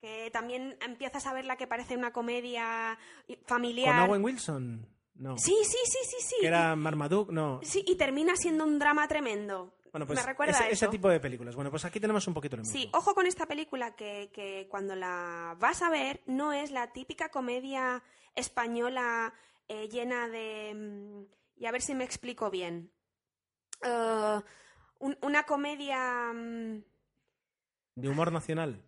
Que 0.00 0.30
también 0.30 0.76
empiezas 0.80 1.26
a 1.26 1.34
ver 1.34 1.44
la 1.44 1.56
que 1.56 1.66
parece 1.66 1.96
una 1.96 2.12
comedia 2.12 2.98
¿Con 3.26 3.36
familiar. 3.46 4.08
Owen 4.08 4.24
Wilson? 4.24 4.88
No. 5.14 5.38
Sí, 5.38 5.54
sí, 5.64 5.78
sí, 5.84 5.98
sí, 6.02 6.16
sí. 6.20 6.36
¿Que 6.40 6.46
era 6.48 6.74
Marmaduke? 6.74 7.32
No. 7.32 7.60
Sí, 7.62 7.84
y 7.86 7.96
termina 7.96 8.36
siendo 8.36 8.64
un 8.64 8.78
drama 8.78 9.06
tremendo. 9.06 9.74
Bueno, 9.94 10.06
pues 10.08 10.18
Me 10.18 10.26
recuerda 10.26 10.50
ese, 10.54 10.64
a 10.64 10.66
ese 10.66 10.84
eso. 10.86 10.90
tipo 10.90 11.08
de 11.08 11.20
películas. 11.20 11.54
Bueno, 11.54 11.70
pues 11.70 11.84
aquí 11.84 12.00
tenemos 12.00 12.26
un 12.26 12.34
poquito 12.34 12.56
lo 12.56 12.64
mismo. 12.64 12.76
Sí, 12.76 12.90
ojo 12.92 13.14
con 13.14 13.28
esta 13.28 13.46
película 13.46 13.94
que, 13.94 14.28
que 14.34 14.66
cuando 14.68 14.96
la 14.96 15.54
vas 15.60 15.82
a 15.82 15.88
ver 15.88 16.20
no 16.26 16.52
es 16.52 16.72
la 16.72 16.92
típica 16.92 17.28
comedia 17.28 18.02
española 18.34 19.32
eh, 19.68 19.88
llena 19.88 20.26
de... 20.28 20.74
mm, 20.74 21.62
Y 21.62 21.66
a 21.66 21.70
ver 21.70 21.80
si 21.80 21.94
me 21.94 22.02
explico 22.02 22.50
bien. 22.50 22.90
Un- 24.98 25.18
una 25.22 25.44
comedia... 25.44 26.32
mm, 26.32 26.82
De 27.94 28.08
humor 28.08 28.32
nacional. 28.32 28.82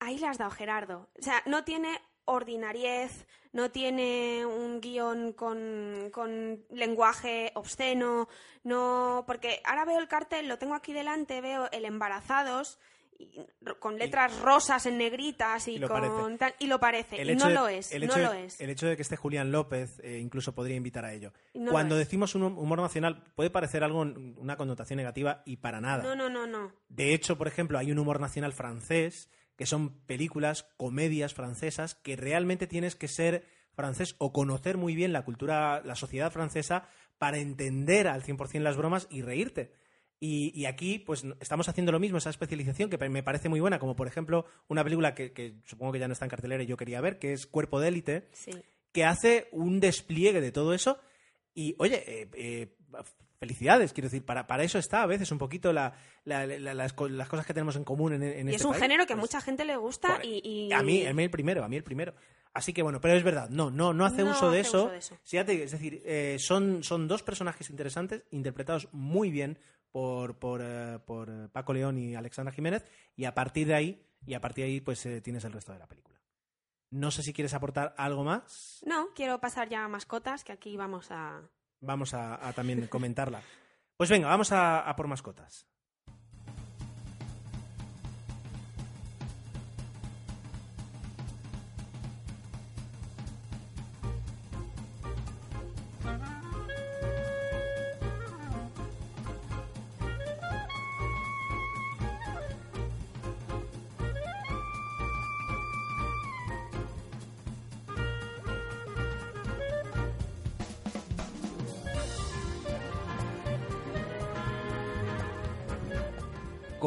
Ahí 0.00 0.18
la 0.18 0.30
has 0.30 0.38
dado, 0.38 0.50
Gerardo. 0.52 1.10
O 1.18 1.22
sea, 1.22 1.42
no 1.46 1.64
tiene 1.64 2.00
ordinariez, 2.26 3.26
no 3.52 3.70
tiene 3.70 4.44
un 4.44 4.80
guion 4.80 5.32
con, 5.32 6.10
con 6.12 6.62
lenguaje 6.70 7.52
obsceno, 7.54 8.28
no... 8.64 9.24
Porque 9.26 9.60
ahora 9.64 9.84
veo 9.86 9.98
el 9.98 10.08
cartel, 10.08 10.46
lo 10.48 10.58
tengo 10.58 10.74
aquí 10.74 10.92
delante, 10.92 11.40
veo 11.40 11.68
el 11.72 11.84
embarazados 11.86 12.78
y- 13.18 13.40
con 13.78 13.96
letras 13.98 14.38
rosas 14.40 14.84
en 14.84 14.98
negritas 14.98 15.68
y, 15.68 15.80
con 15.80 16.36
tal- 16.36 16.54
y 16.58 16.66
lo 16.66 16.78
parece, 16.78 17.18
El 17.22 17.30
y 17.30 17.36
no 17.36 17.48
de- 17.48 17.54
lo 17.54 17.66
es, 17.68 17.90
el 17.92 18.06
no 18.06 18.14
de- 18.14 18.22
lo 18.24 18.32
es. 18.34 18.60
El 18.60 18.68
hecho 18.68 18.86
de 18.86 18.94
que 18.96 19.00
esté 19.02 19.16
Julián 19.16 19.50
López 19.52 20.00
eh, 20.04 20.18
incluso 20.20 20.54
podría 20.54 20.76
invitar 20.76 21.06
a 21.06 21.14
ello. 21.14 21.32
No 21.54 21.72
Cuando 21.72 21.96
decimos 21.96 22.34
un 22.34 22.42
humor 22.42 22.78
nacional 22.80 23.24
puede 23.34 23.48
parecer 23.48 23.82
algo, 23.84 24.00
una 24.02 24.56
connotación 24.58 24.98
negativa 24.98 25.42
y 25.46 25.56
para 25.56 25.80
nada. 25.80 26.02
No, 26.02 26.14
no, 26.14 26.28
no, 26.28 26.46
no. 26.46 26.72
De 26.90 27.14
hecho, 27.14 27.38
por 27.38 27.48
ejemplo, 27.48 27.78
hay 27.78 27.90
un 27.90 27.98
humor 27.98 28.20
nacional 28.20 28.52
francés, 28.52 29.30
que 29.56 29.66
son 29.66 29.98
películas, 30.06 30.66
comedias 30.76 31.34
francesas, 31.34 31.94
que 31.94 32.16
realmente 32.16 32.66
tienes 32.66 32.94
que 32.94 33.08
ser 33.08 33.44
francés 33.72 34.14
o 34.18 34.32
conocer 34.32 34.76
muy 34.76 34.94
bien 34.94 35.12
la 35.12 35.24
cultura, 35.24 35.82
la 35.84 35.94
sociedad 35.94 36.32
francesa 36.32 36.88
para 37.18 37.38
entender 37.38 38.08
al 38.08 38.22
100% 38.22 38.60
las 38.60 38.76
bromas 38.76 39.06
y 39.10 39.22
reírte. 39.22 39.72
Y, 40.18 40.50
y 40.58 40.64
aquí, 40.64 40.98
pues, 40.98 41.24
estamos 41.40 41.68
haciendo 41.68 41.92
lo 41.92 42.00
mismo, 42.00 42.16
esa 42.18 42.30
especialización 42.30 42.88
que 42.88 42.96
me 43.08 43.22
parece 43.22 43.50
muy 43.50 43.60
buena, 43.60 43.78
como 43.78 43.96
por 43.96 44.06
ejemplo 44.06 44.46
una 44.68 44.82
película 44.82 45.14
que, 45.14 45.32
que 45.32 45.56
supongo 45.66 45.92
que 45.92 45.98
ya 45.98 46.08
no 46.08 46.12
está 46.14 46.24
en 46.24 46.30
cartelera 46.30 46.62
y 46.62 46.66
yo 46.66 46.76
quería 46.78 47.00
ver, 47.02 47.18
que 47.18 47.32
es 47.34 47.46
Cuerpo 47.46 47.80
de 47.80 47.88
élite, 47.88 48.28
Sí. 48.32 48.52
que 48.92 49.04
hace 49.04 49.48
un 49.52 49.78
despliegue 49.78 50.40
de 50.40 50.52
todo 50.52 50.72
eso. 50.72 50.98
Y, 51.54 51.74
oye, 51.78 52.02
eh, 52.06 52.28
eh, 52.34 52.76
felicidades, 53.38 53.92
quiero 53.92 54.06
decir, 54.08 54.24
para, 54.24 54.46
para 54.46 54.62
eso 54.64 54.78
está 54.78 55.02
a 55.02 55.06
veces 55.06 55.30
un 55.32 55.38
poquito 55.38 55.72
la, 55.72 55.92
la- 56.24 56.46
la- 56.46 56.74
las, 56.74 56.94
las 56.98 57.28
cosas 57.28 57.46
que 57.46 57.54
tenemos 57.54 57.76
en 57.76 57.84
común 57.84 58.12
en, 58.14 58.22
en 58.22 58.48
Y 58.48 58.50
este 58.52 58.56
es 58.56 58.64
un 58.64 58.72
país. 58.72 58.82
género 58.82 59.06
que 59.06 59.12
a 59.12 59.16
Pues, 59.16 59.30
mucha 59.30 59.40
gente 59.40 59.64
le 59.64 59.76
gusta 59.76 60.20
y, 60.22 60.40
y- 60.68 60.72
A 60.72 60.82
mí, 60.82 61.06
a 61.06 61.12
mí 61.14 61.22
el 61.24 61.30
primero, 61.30 61.64
a 61.64 61.68
mí 61.68 61.76
el 61.76 61.84
primero. 61.84 62.14
Así 62.54 62.72
que 62.72 62.82
bueno, 62.82 63.00
pero 63.02 63.14
es 63.14 63.22
verdad, 63.22 63.50
no, 63.50 63.70
no, 63.70 63.92
no 63.92 64.06
hace 64.06 64.24
No 64.24 64.30
uso 64.30 64.50
de 64.50 64.60
hace 64.60 64.68
eso. 64.68 64.84
uso 64.84 64.92
de 64.92 64.98
eso. 64.98 65.18
Sí, 65.24 65.36
es 65.36 65.70
decir, 65.72 66.02
eh, 66.06 66.36
son, 66.38 66.82
son 66.82 67.06
dos 67.06 67.22
personajes 67.22 67.68
interesantes, 67.68 68.24
interpretados 68.30 68.88
muy 68.92 69.30
bien 69.30 69.58
por, 69.92 70.38
por, 70.38 70.62
eh, 70.64 70.98
por 71.06 71.28
eh, 71.28 71.48
Paco 71.52 71.74
León 71.74 71.98
y 71.98 72.14
Alexandra 72.14 72.52
Jiménez, 72.54 72.84
y 73.14 73.26
a 73.26 73.34
partir 73.34 73.66
de 73.66 73.74
ahí, 73.74 74.02
y 74.26 74.32
a 74.34 74.40
partir 74.40 74.64
de 74.64 74.70
ahí, 74.70 74.80
pues 74.80 75.04
eh, 75.04 75.20
tienes 75.20 75.44
el 75.44 75.52
resto 75.52 75.72
de 75.74 75.78
la 75.78 75.86
película. 75.86 76.18
No 76.90 77.10
sé 77.10 77.22
si 77.22 77.32
quieres 77.34 77.52
aportar 77.52 77.94
algo 77.98 78.24
más. 78.24 78.82
No, 78.86 79.08
quiero 79.14 79.38
pasar 79.40 79.68
ya 79.68 79.84
a 79.84 79.88
mascotas, 79.88 80.42
que 80.44 80.52
aquí 80.52 80.76
vamos 80.78 81.08
a... 81.10 81.42
Vamos 81.80 82.14
a, 82.14 82.52
también 82.54 82.86
comentarla. 82.86 83.42
Pues 83.96 84.10
venga, 84.10 84.28
vamos 84.28 84.52
a 84.52 84.94
por 84.96 85.08
mascotas. 85.08 85.66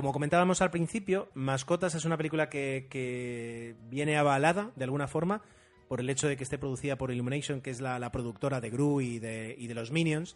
Como 0.09 0.15
comentábamos 0.15 0.63
al 0.63 0.71
principio, 0.71 1.29
Mascotas 1.35 1.93
es 1.93 2.03
una 2.03 2.17
película 2.17 2.49
que, 2.49 2.87
que 2.89 3.75
viene 3.91 4.17
avalada 4.17 4.71
de 4.75 4.83
alguna 4.83 5.07
forma 5.07 5.43
por 5.87 5.99
el 5.99 6.09
hecho 6.09 6.27
de 6.27 6.35
que 6.35 6.41
esté 6.41 6.57
producida 6.57 6.95
por 6.97 7.11
Illumination, 7.11 7.61
que 7.61 7.69
es 7.69 7.79
la, 7.79 7.99
la 7.99 8.11
productora 8.11 8.59
de 8.59 8.71
Gru 8.71 9.01
y 9.01 9.19
de, 9.19 9.53
y 9.55 9.67
de 9.67 9.75
los 9.75 9.91
Minions. 9.91 10.35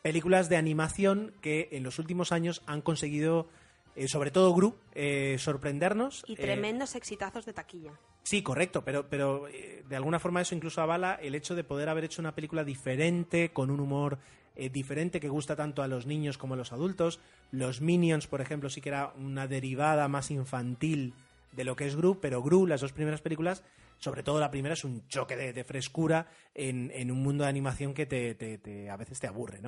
películas 0.00 0.48
de 0.48 0.56
animación 0.56 1.34
que 1.42 1.68
en 1.72 1.82
los 1.82 1.98
últimos 1.98 2.32
años 2.32 2.62
han 2.64 2.80
conseguido, 2.80 3.46
eh, 3.94 4.08
sobre 4.08 4.30
todo 4.30 4.54
Gru, 4.54 4.78
eh, 4.94 5.36
sorprendernos. 5.38 6.24
Y 6.26 6.32
Eh, 6.32 6.36
tremendos 6.36 6.94
exitazos 6.94 7.44
de 7.44 7.52
taquilla. 7.52 7.92
Sí, 8.22 8.40
correcto, 8.42 8.86
pero, 8.86 9.06
pero 9.10 9.44
de 9.86 9.96
alguna 9.96 10.18
forma 10.18 10.40
eso 10.40 10.54
incluso 10.54 10.80
avala 10.80 11.18
el 11.20 11.34
hecho 11.34 11.54
de 11.54 11.62
poder 11.62 11.90
haber 11.90 12.04
hecho 12.04 12.22
una 12.22 12.34
película 12.34 12.64
diferente, 12.64 13.50
con 13.52 13.70
un 13.70 13.80
humor 13.80 14.18
eh, 14.60 14.68
diferente 14.68 15.20
que 15.20 15.28
gusta 15.28 15.56
tanto 15.56 15.82
a 15.82 15.88
los 15.88 16.06
niños 16.06 16.38
como 16.38 16.54
a 16.54 16.56
los 16.56 16.72
adultos. 16.72 17.20
Los 17.50 17.80
Minions, 17.80 18.26
por 18.26 18.40
ejemplo, 18.40 18.68
sí 18.68 18.80
que 18.80 18.90
era 18.90 19.12
una 19.16 19.46
derivada 19.46 20.06
más 20.08 20.30
infantil 20.30 21.14
de 21.52 21.64
lo 21.64 21.74
que 21.76 21.86
es 21.86 21.96
Gru, 21.96 22.20
pero 22.20 22.42
Gru, 22.42 22.66
las 22.66 22.80
dos 22.80 22.92
primeras 22.92 23.22
películas, 23.22 23.64
sobre 23.98 24.22
todo 24.22 24.38
la 24.38 24.50
primera, 24.50 24.74
es 24.74 24.84
un 24.84 25.06
choque 25.08 25.36
de, 25.36 25.64
frescura 25.64 26.26
en, 26.54 27.10
un 27.10 27.22
mundo 27.22 27.44
de 27.44 27.50
animación 27.50 27.94
que 27.94 28.06
te, 28.06 28.90
a 28.90 28.96
veces 28.96 29.18
te 29.18 29.26
aburre, 29.26 29.60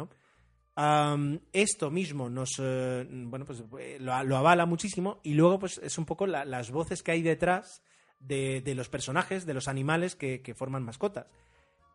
esto 1.52 1.90
mismo 1.90 2.30
nos 2.30 2.58
eh, 2.58 3.06
pues 3.46 3.62
eh, 3.78 3.98
lo, 4.00 4.12
avala 4.14 4.64
muchísimo 4.64 5.20
y 5.22 5.34
luego 5.34 5.58
pues 5.58 5.78
es 5.78 5.98
un 5.98 6.06
poco 6.06 6.26
la- 6.26 6.44
las 6.46 6.70
voces 6.70 7.02
que 7.02 7.12
hay 7.12 7.22
detrás 7.22 7.82
de, 8.20 8.62
los 8.74 8.88
personajes, 8.88 9.44
de 9.44 9.54
los 9.54 9.68
animales 9.68 10.16
que, 10.16 10.40
que 10.40 10.54
forman 10.54 10.84
mascotas. 10.84 11.26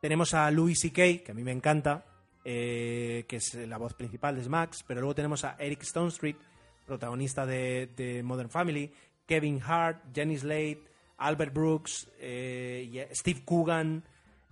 Tenemos 0.02 0.34
a 0.34 0.52
Louis 0.52 0.78
C.K., 0.80 1.24
que 1.24 1.32
a 1.32 1.34
mí 1.34 1.44
me 1.44 1.52
encanta, 1.52 2.06
eh, 2.50 3.26
que 3.28 3.36
es 3.36 3.56
la 3.56 3.78
voz 3.78 3.94
principal 3.94 4.42
de 4.42 4.48
Max, 4.48 4.82
pero 4.88 5.02
luego 5.02 5.14
tenemos 5.14 5.44
a 5.44 5.58
Eric 5.60 5.82
Stone 5.82 6.08
Street, 6.08 6.38
protagonista 6.86 7.46
de, 7.46 7.90
de 7.94 8.24
Modern 8.24 8.50
Family, 8.50 8.90
Kevin 9.26 9.60
Hart, 9.62 10.16
Jenny 10.16 10.38
Slate, 10.38 10.84
Albert 11.18 11.54
Brooks, 11.54 12.10
eh, 12.18 13.10
Steve 13.12 13.42
Coogan 13.44 14.02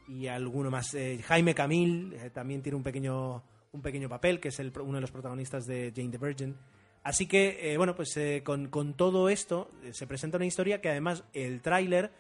y 0.10 0.28
alguno 0.28 0.70
más. 0.70 0.94
Eh, 0.94 1.22
Jaime 1.26 1.56
Camil 1.56 2.14
también 2.34 2.62
tiene 2.62 2.76
un 2.76 2.84
pequeño, 2.84 3.42
un 3.72 3.82
pequeño 3.82 4.10
papel, 4.10 4.42
que 4.42 4.50
es 4.50 4.60
el, 4.60 4.74
uno 4.82 4.96
de 4.96 5.02
los 5.02 5.12
protagonistas 5.12 5.66
de 5.66 5.94
Jane 5.96 6.10
the 6.10 6.18
Virgin. 6.18 6.54
Así 7.02 7.28
que, 7.28 7.76
bueno, 7.78 7.96
pues 7.96 8.20
con, 8.44 8.68
con 8.68 8.96
todo 8.96 9.30
esto 9.30 9.72
se 9.92 10.06
presenta 10.06 10.36
una 10.36 10.48
historia 10.48 10.82
que 10.82 10.90
además 10.90 11.24
el 11.32 11.62
tráiler 11.62 12.12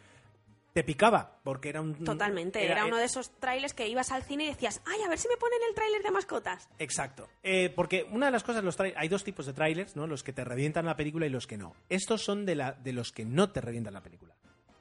te 0.75 0.83
picaba, 0.83 1.39
porque 1.41 1.69
era 1.69 1.79
un... 1.79 1.95
Totalmente. 2.03 2.65
Era, 2.65 2.85
uno 2.85 2.97
de 2.97 3.05
esos 3.05 3.31
trailers 3.39 3.73
que 3.73 3.87
ibas 3.87 4.11
al 4.11 4.23
cine 4.23 4.43
y 4.43 4.47
decías, 4.47 4.81
ay, 4.85 5.01
a 5.05 5.07
ver 5.07 5.17
si 5.17 5.29
me 5.29 5.37
ponen 5.37 5.59
el 5.69 5.73
tráiler 5.73 6.03
de 6.03 6.11
mascotas. 6.11 6.67
Exacto. 6.79 7.29
Eh, 7.43 7.71
porque 7.73 8.05
una 8.11 8.25
de 8.25 8.33
las 8.33 8.43
cosas, 8.43 8.61
los 8.61 8.77
hay 8.77 9.07
dos 9.07 9.23
tipos 9.23 9.45
de 9.45 9.53
trailers, 9.53 9.95
¿no? 9.95 10.05
Los 10.05 10.21
que 10.21 10.33
te 10.33 10.43
revientan 10.43 10.85
la 10.85 10.97
película 10.97 11.25
y 11.27 11.29
los 11.29 11.47
que 11.47 11.57
no. 11.57 11.73
Estos 11.87 12.25
son 12.25 12.45
de, 12.45 12.55
la, 12.55 12.73
de 12.73 12.91
los 12.91 13.13
que 13.13 13.23
no 13.23 13.51
te 13.51 13.61
revientan 13.61 13.93
la 13.93 14.03
película. 14.03 14.35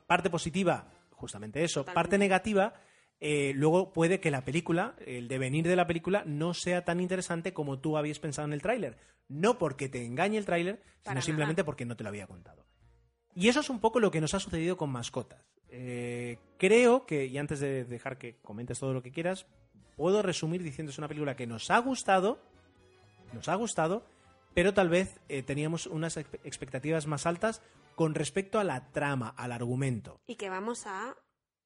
Parte 0.08 0.30
positiva, 0.30 0.90
justamente 1.12 1.62
eso. 1.62 1.82
Totalmente. 1.82 1.94
Parte 1.94 2.18
negativa, 2.18 2.74
eh, 3.20 3.52
luego 3.54 3.92
puede 3.92 4.18
que 4.18 4.32
la 4.32 4.44
película, 4.44 4.96
el 5.06 5.28
devenir 5.28 5.68
de 5.68 5.76
la 5.76 5.86
película, 5.86 6.24
no 6.26 6.54
sea 6.54 6.84
tan 6.84 7.00
interesante 7.00 7.54
como 7.54 7.78
tú 7.78 7.96
habías 7.96 8.18
pensado 8.18 8.48
en 8.48 8.52
el 8.52 8.62
tráiler. 8.62 8.98
No 9.28 9.58
porque 9.58 9.88
te 9.88 10.04
engañe 10.04 10.38
el 10.38 10.44
tráiler, 10.44 10.82
sino 11.06 11.22
simplemente 11.22 11.62
porque 11.62 11.84
no 11.84 11.96
te 11.96 12.02
lo 12.02 12.08
había 12.08 12.26
contado. 12.26 12.66
Y 13.36 13.46
eso 13.46 13.60
es 13.60 13.70
un 13.70 13.78
poco 13.78 14.00
lo 14.00 14.10
que 14.10 14.20
nos 14.20 14.34
ha 14.34 14.40
sucedido 14.40 14.76
con 14.76 14.90
mascotas. 14.90 15.53
Eh, 15.70 16.38
creo 16.58 17.04
que, 17.06 17.26
y 17.26 17.38
antes 17.38 17.60
de 17.60 17.84
dejar 17.84 18.16
que 18.18 18.36
comentes 18.42 18.78
todo 18.78 18.92
lo 18.92 19.02
que 19.02 19.10
quieras, 19.10 19.46
puedo 19.96 20.22
resumir 20.22 20.62
diciendo 20.62 20.90
es 20.90 20.98
una 20.98 21.08
película 21.08 21.36
que 21.36 21.46
nos 21.46 21.70
ha 21.70 21.78
gustado, 21.78 22.38
nos 23.32 23.48
ha 23.48 23.54
gustado, 23.56 24.04
pero 24.54 24.72
tal 24.74 24.88
vez 24.88 25.20
eh, 25.28 25.42
teníamos 25.42 25.86
unas 25.86 26.16
expe- 26.16 26.38
expectativas 26.44 27.06
más 27.06 27.26
altas 27.26 27.60
con 27.96 28.14
respecto 28.14 28.58
a 28.58 28.64
la 28.64 28.90
trama, 28.92 29.34
al 29.36 29.52
argumento. 29.52 30.20
Y 30.26 30.36
que 30.36 30.48
vamos 30.48 30.86
a 30.86 31.16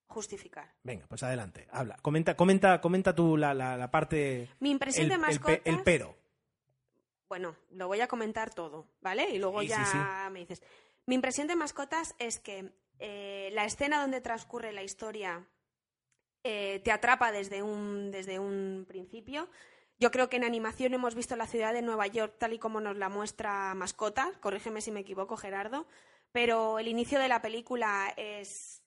justificar. 0.06 0.72
Venga, 0.82 1.06
pues 1.06 1.22
adelante, 1.22 1.66
habla. 1.70 1.96
Comenta, 2.00 2.34
comenta, 2.36 2.80
comenta 2.80 3.14
tú 3.14 3.36
la, 3.36 3.52
la- 3.52 3.76
la 3.76 3.90
parte. 3.90 4.48
Mi 4.60 4.70
impresión 4.70 5.04
el, 5.04 5.08
de 5.10 5.14
el 5.16 5.20
pe- 5.20 5.26
mascotas... 5.26 5.60
el 5.64 5.82
pero. 5.82 6.16
Bueno, 7.28 7.56
lo 7.72 7.88
voy 7.88 8.00
a 8.00 8.08
comentar 8.08 8.54
todo, 8.54 8.86
¿vale? 9.02 9.28
Y 9.34 9.38
luego 9.38 9.60
Sí, 9.60 9.68
ya 9.68 9.84
sí, 9.84 9.92
sí. 9.92 10.30
me 10.32 10.40
dices. 10.40 10.62
Mi 11.08 11.14
impresión 11.14 11.46
de 11.46 11.56
mascotas 11.56 12.14
es 12.18 12.38
que 12.38 12.70
eh, 12.98 13.48
la 13.54 13.64
escena 13.64 14.02
donde 14.02 14.20
transcurre 14.20 14.72
la 14.72 14.82
historia 14.82 15.48
eh, 16.44 16.82
te 16.84 16.92
atrapa 16.92 17.32
desde 17.32 17.62
un, 17.62 18.10
desde 18.10 18.38
un 18.38 18.84
principio. 18.86 19.48
Yo 19.98 20.10
creo 20.10 20.28
que 20.28 20.36
en 20.36 20.44
animación 20.44 20.92
hemos 20.92 21.14
visto 21.14 21.34
la 21.34 21.46
ciudad 21.46 21.72
de 21.72 21.80
Nueva 21.80 22.06
York 22.08 22.34
tal 22.36 22.52
y 22.52 22.58
como 22.58 22.82
nos 22.82 22.98
la 22.98 23.08
muestra 23.08 23.74
Mascota, 23.74 24.32
corrígeme 24.40 24.82
si 24.82 24.90
me 24.90 25.00
equivoco, 25.00 25.38
Gerardo, 25.38 25.86
pero 26.30 26.78
el 26.78 26.88
inicio 26.88 27.18
de 27.18 27.28
la 27.28 27.40
película 27.40 28.12
es, 28.18 28.77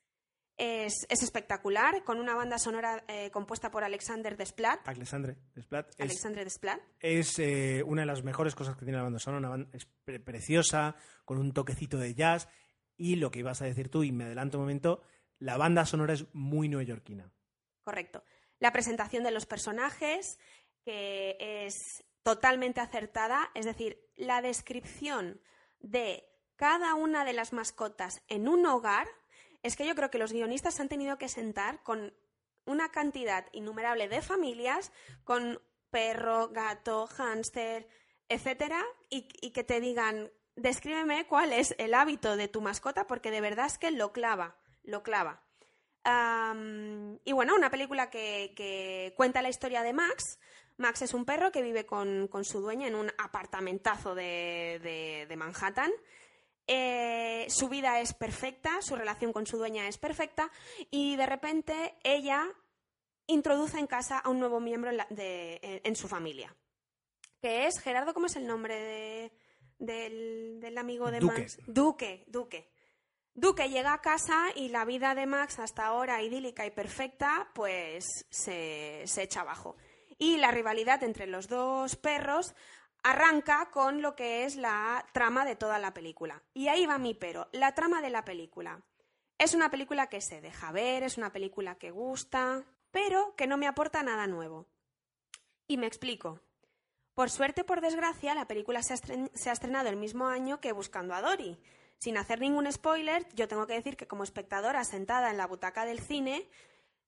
es, 0.63 1.07
es 1.09 1.23
espectacular, 1.23 2.03
con 2.03 2.19
una 2.19 2.35
banda 2.35 2.59
sonora 2.59 3.03
eh, 3.07 3.31
compuesta 3.31 3.71
por 3.71 3.83
Alexander 3.83 4.37
Desplat. 4.37 4.87
Alexandre 4.87 5.37
Desplat 5.55 5.89
es, 5.89 5.99
Alexander 5.99 6.43
Desplat. 6.43 6.79
es, 6.99 7.39
eh, 7.39 7.81
una 7.83 8.03
de 8.03 8.05
las 8.05 8.23
mejores 8.23 8.53
cosas 8.53 8.75
que 8.75 8.85
tiene 8.85 8.97
la 8.97 9.03
banda 9.03 9.17
sonora. 9.17 9.39
Una 9.39 9.49
banda, 9.49 9.69
es 9.73 9.85
pre- 10.05 10.19
preciosa, 10.19 10.95
con 11.25 11.39
un 11.39 11.51
toquecito 11.51 11.97
de 11.97 12.13
jazz. 12.13 12.47
Y 12.95 13.15
lo 13.15 13.31
que 13.31 13.39
ibas 13.39 13.61
a 13.63 13.65
decir 13.65 13.89
tú, 13.89 14.03
y 14.03 14.11
me 14.11 14.25
adelanto 14.25 14.59
un 14.59 14.65
momento, 14.65 15.01
la 15.39 15.57
banda 15.57 15.85
sonora 15.87 16.13
es 16.13 16.25
muy 16.33 16.69
neoyorquina. 16.69 17.31
Correcto. 17.83 18.23
La 18.59 18.71
presentación 18.71 19.23
de 19.23 19.31
los 19.31 19.47
personajes, 19.47 20.37
que 20.85 21.37
es 21.65 22.03
totalmente 22.21 22.81
acertada, 22.81 23.49
es 23.55 23.65
decir, 23.65 23.99
la 24.15 24.43
descripción 24.43 25.41
de 25.79 26.23
cada 26.55 26.93
una 26.93 27.25
de 27.25 27.33
las 27.33 27.51
mascotas 27.53 28.21
en 28.27 28.47
un 28.47 28.63
hogar, 28.67 29.07
es 29.63 29.75
que 29.75 29.85
yo 29.85 29.95
creo 29.95 30.09
que 30.09 30.17
los 30.17 30.31
guionistas 30.33 30.79
han 30.79 30.89
tenido 30.89 31.17
que 31.17 31.29
sentar 31.29 31.83
con 31.83 32.13
una 32.65 32.91
cantidad 32.91 33.45
innumerable 33.51 34.07
de 34.07 34.21
familias, 34.21 34.91
con 35.23 35.61
perro, 35.89 36.49
gato, 36.49 37.07
hámster, 37.07 37.87
etcétera, 38.29 38.83
y, 39.09 39.23
que 39.51 39.63
te 39.63 39.81
digan, 39.81 40.31
descríbeme 40.55 41.27
cuál 41.27 41.53
es 41.53 41.75
el 41.77 41.93
hábito 41.93 42.37
de 42.37 42.47
tu 42.47 42.61
mascota, 42.61 43.07
porque 43.07 43.31
de 43.31 43.41
verdad 43.41 43.65
es 43.65 43.77
que 43.77 43.91
lo 43.91 44.13
clava, 44.13 44.55
lo 44.83 45.03
clava. 45.03 45.43
Am, 46.03 47.19
y 47.25 47.31
bueno, 47.33 47.55
una 47.55 47.69
película 47.69 48.09
que, 48.09 49.13
cuenta 49.17 49.41
la 49.41 49.49
historia 49.49 49.83
de 49.83 49.93
Max. 49.93 50.39
Max 50.77 51.01
es 51.01 51.13
un 51.13 51.25
perro 51.25 51.51
que 51.51 51.61
vive 51.61 51.85
con, 51.85 52.27
con 52.27 52.45
su 52.45 52.61
dueña 52.61 52.87
en 52.87 52.95
un 52.95 53.11
apartamentazo 53.17 54.15
de- 54.15 55.25
de 55.27 55.35
Manhattan. 55.35 55.91
Eh, 56.73 57.47
su 57.49 57.67
vida 57.67 57.99
es 57.99 58.13
perfecta, 58.13 58.81
su 58.81 58.95
relación 58.95 59.33
con 59.33 59.45
su 59.45 59.57
dueña 59.57 59.89
es 59.89 59.97
perfecta 59.97 60.49
y 60.89 61.17
de 61.17 61.25
repente 61.25 61.95
ella 62.03 62.47
introduce 63.27 63.77
en 63.77 63.87
casa 63.87 64.19
a 64.19 64.29
un 64.29 64.39
nuevo 64.39 64.61
miembro 64.61 64.89
en, 64.89 64.97
la- 64.97 65.07
de- 65.09 65.59
en- 65.61 65.81
en 65.83 65.95
su 65.97 66.07
familia. 66.07 66.55
Que 67.41 67.65
es, 67.67 67.79
Gerardo, 67.81 68.13
¿cómo 68.13 68.27
es 68.27 68.35
el 68.37 68.47
nombre 68.47 68.79
de- 68.79 69.31
del, 69.79 70.59
del 70.61 70.77
amigo 70.77 71.11
de 71.11 71.19
Duque. 71.19 71.41
Max? 71.41 71.57
Duque, 71.67 72.23
Duque. 72.27 72.69
Duque 73.33 73.69
llega 73.69 73.93
a 73.93 74.01
casa 74.01 74.45
y 74.55 74.69
la 74.69 74.85
vida 74.85 75.13
de 75.15 75.25
Max, 75.25 75.59
hasta 75.59 75.85
ahora 75.85 76.21
idílica 76.21 76.65
y 76.65 76.71
perfecta, 76.71 77.49
pues 77.53 78.05
se, 78.29 79.03
se 79.05 79.23
echa 79.23 79.41
abajo. 79.41 79.75
Y 80.17 80.37
la 80.37 80.51
rivalidad 80.51 81.03
entre 81.03 81.27
los 81.27 81.47
dos 81.47 81.95
perros 81.97 82.53
arranca 83.03 83.69
con 83.71 84.01
lo 84.01 84.15
que 84.15 84.45
es 84.45 84.55
la 84.55 85.05
trama 85.13 85.45
de 85.45 85.55
toda 85.55 85.79
la 85.79 85.93
película. 85.93 86.43
Y 86.53 86.67
ahí 86.67 86.85
va 86.85 86.97
mi 86.97 87.13
pero. 87.13 87.47
La 87.51 87.73
trama 87.73 88.01
de 88.01 88.09
la 88.09 88.25
película. 88.25 88.81
Es 89.37 89.53
una 89.53 89.71
película 89.71 90.07
que 90.07 90.21
se 90.21 90.41
deja 90.41 90.71
ver, 90.71 91.03
es 91.03 91.17
una 91.17 91.31
película 91.31 91.75
que 91.75 91.91
gusta, 91.91 92.63
pero 92.91 93.35
que 93.35 93.47
no 93.47 93.57
me 93.57 93.67
aporta 93.67 94.03
nada 94.03 94.27
nuevo. 94.27 94.67
Y 95.67 95.77
me 95.77 95.87
explico. 95.87 96.41
Por 97.15 97.29
suerte 97.29 97.63
por 97.63 97.81
desgracia, 97.81 98.35
la 98.35 98.47
película 98.47 98.83
se 98.83 98.93
ha, 98.93 98.97
se 98.97 99.49
ha 99.49 99.53
estrenado 99.53 99.89
el 99.89 99.97
mismo 99.97 100.27
año 100.27 100.59
que 100.59 100.71
Buscando 100.71 101.13
a 101.13 101.21
Dory. 101.21 101.59
Sin 101.97 102.17
hacer 102.17 102.39
ningún 102.39 102.71
spoiler, 102.71 103.27
yo 103.35 103.47
tengo 103.47 103.67
que 103.67 103.73
decir 103.73 103.97
que 103.97 104.07
como 104.07 104.23
espectadora 104.23 104.83
sentada 104.83 105.29
en 105.29 105.37
la 105.37 105.47
butaca 105.47 105.85
del 105.85 105.99
cine, 105.99 106.49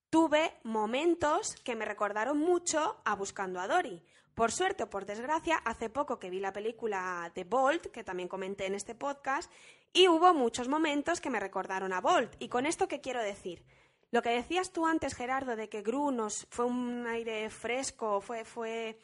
tuve 0.09 0.53
momentos 0.63 1.55
que 1.63 1.75
me 1.75 1.85
recordaron 1.85 2.37
mucho 2.37 3.01
a 3.05 3.15
Buscando 3.15 3.59
a 3.59 3.67
Dory. 3.67 4.03
Por 4.33 4.51
suerte 4.51 4.83
o 4.83 4.89
por 4.89 5.05
desgracia, 5.05 5.57
hace 5.57 5.89
poco 5.89 6.17
que 6.17 6.29
vi 6.29 6.39
la 6.39 6.53
película 6.53 7.31
de 7.35 7.43
Bolt, 7.43 7.87
que 7.91 8.03
también 8.03 8.27
comenté 8.27 8.65
en 8.65 8.73
este 8.73 8.95
podcast, 8.95 9.51
y 9.93 10.07
hubo 10.07 10.33
muchos 10.33 10.67
momentos 10.67 11.21
que 11.21 11.29
me 11.29 11.39
recordaron 11.39 11.93
a 11.93 12.01
Bolt. 12.01 12.33
¿Y 12.39 12.49
con 12.49 12.65
esto 12.65 12.87
qué 12.87 12.99
quiero 12.99 13.21
decir? 13.21 13.63
Lo 14.09 14.23
que 14.23 14.31
decías 14.31 14.71
tú 14.71 14.87
antes, 14.87 15.13
Gerardo, 15.13 15.55
de 15.55 15.69
que 15.69 15.83
Gru 15.83 16.11
nos 16.11 16.47
fue 16.49 16.65
un 16.65 17.05
aire 17.07 17.49
fresco, 17.51 18.21
fue, 18.21 18.43
fue 18.43 18.97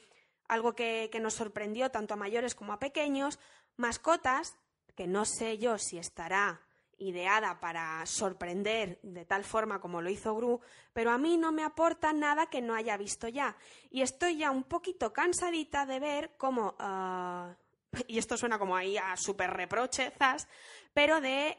algo 0.48 0.74
que, 0.74 1.10
que 1.12 1.20
nos 1.20 1.36
sorprendió 1.36 1.92
tanto 1.92 2.16
a 2.16 2.18
mayores 2.18 2.56
como 2.56 2.74
a 2.74 2.80
pequeños, 2.80 3.40
mascotas, 3.78 4.58
que 4.96 5.06
no 5.08 5.26
sé 5.26 5.60
yo 5.60 5.78
si 5.78 6.00
estará 6.00 6.62
ideada 7.00 7.60
para 7.60 8.06
sorprender 8.06 9.00
de 9.02 9.26
tal 9.26 9.44
forma 9.44 9.80
como 9.80 10.02
lo 10.02 10.10
hizo 10.10 10.36
Gru, 10.36 10.62
pero 10.94 11.12
a 11.12 11.18
mí 11.18 11.38
no 11.38 11.52
me 11.52 11.64
aporta 11.64 12.14
nada 12.14 12.48
que 12.48 12.62
no 12.62 12.76
haya 12.76 12.98
visto 12.98 13.28
ya. 13.28 13.56
Y 13.90 14.02
estoy 14.02 14.38
ya 14.38 14.52
un 14.52 14.64
poquito 14.64 15.12
cansadita 15.14 15.86
de 15.86 16.00
ver 16.00 16.36
cómo, 16.38 16.76
ah, 16.80 17.56
y 18.08 18.18
esto 18.18 18.38
suena 18.38 18.60
como 18.60 18.76
ahí 18.76 18.98
a 18.98 19.16
super 19.18 19.50
reproche, 19.52 20.12
zas, 20.12 20.48
pero 20.94 21.22
de 21.22 21.58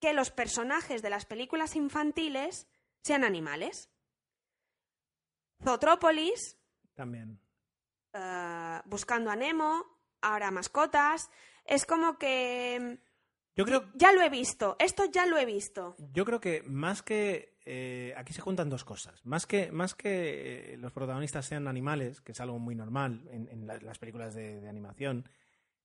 que 0.00 0.12
los 0.12 0.30
personajes 0.30 1.02
de 1.02 1.10
las 1.10 1.26
películas 1.26 1.74
infantiles 1.76 2.68
sean 3.02 3.24
animales. 3.24 3.90
Zotrópolis 5.62 6.56
También. 6.94 7.40
eh, 8.12 8.80
Buscando 8.84 9.30
a 9.30 9.36
Nemo, 9.36 9.84
ahora 10.20 10.50
mascotas. 10.50 11.30
Es 11.64 11.84
como 11.84 12.16
que... 12.18 13.00
Yo 13.58 13.64
creo, 13.64 13.84
Ya 13.94 14.12
lo 14.12 14.22
he 14.22 14.30
visto, 14.30 14.76
esto 14.78 15.04
ya 15.12 15.26
lo 15.26 15.36
he 15.36 15.44
visto. 15.44 15.96
yo 16.14 16.24
creo 16.24 16.40
que 16.40 16.62
más 16.62 17.02
que. 17.02 17.58
eh, 17.66 18.14
aquí 18.16 18.32
se 18.32 18.40
juntan 18.40 18.70
dos 18.70 18.84
cosas. 18.84 19.20
Más 19.26 19.44
que, 19.46 19.70
más 19.72 19.94
que 19.94 20.74
eh, 20.74 20.76
los 20.78 20.92
protagonistas 20.92 21.44
sean 21.44 21.66
animales, 21.68 22.20
que 22.22 22.32
es 22.32 22.40
algo 22.40 22.58
muy 22.58 22.74
normal 22.76 23.26
en, 23.30 23.48
en 23.48 23.66
la- 23.66 23.78
las 23.80 23.98
películas 23.98 24.34
de, 24.34 24.60
de 24.60 24.68
animación, 24.68 25.28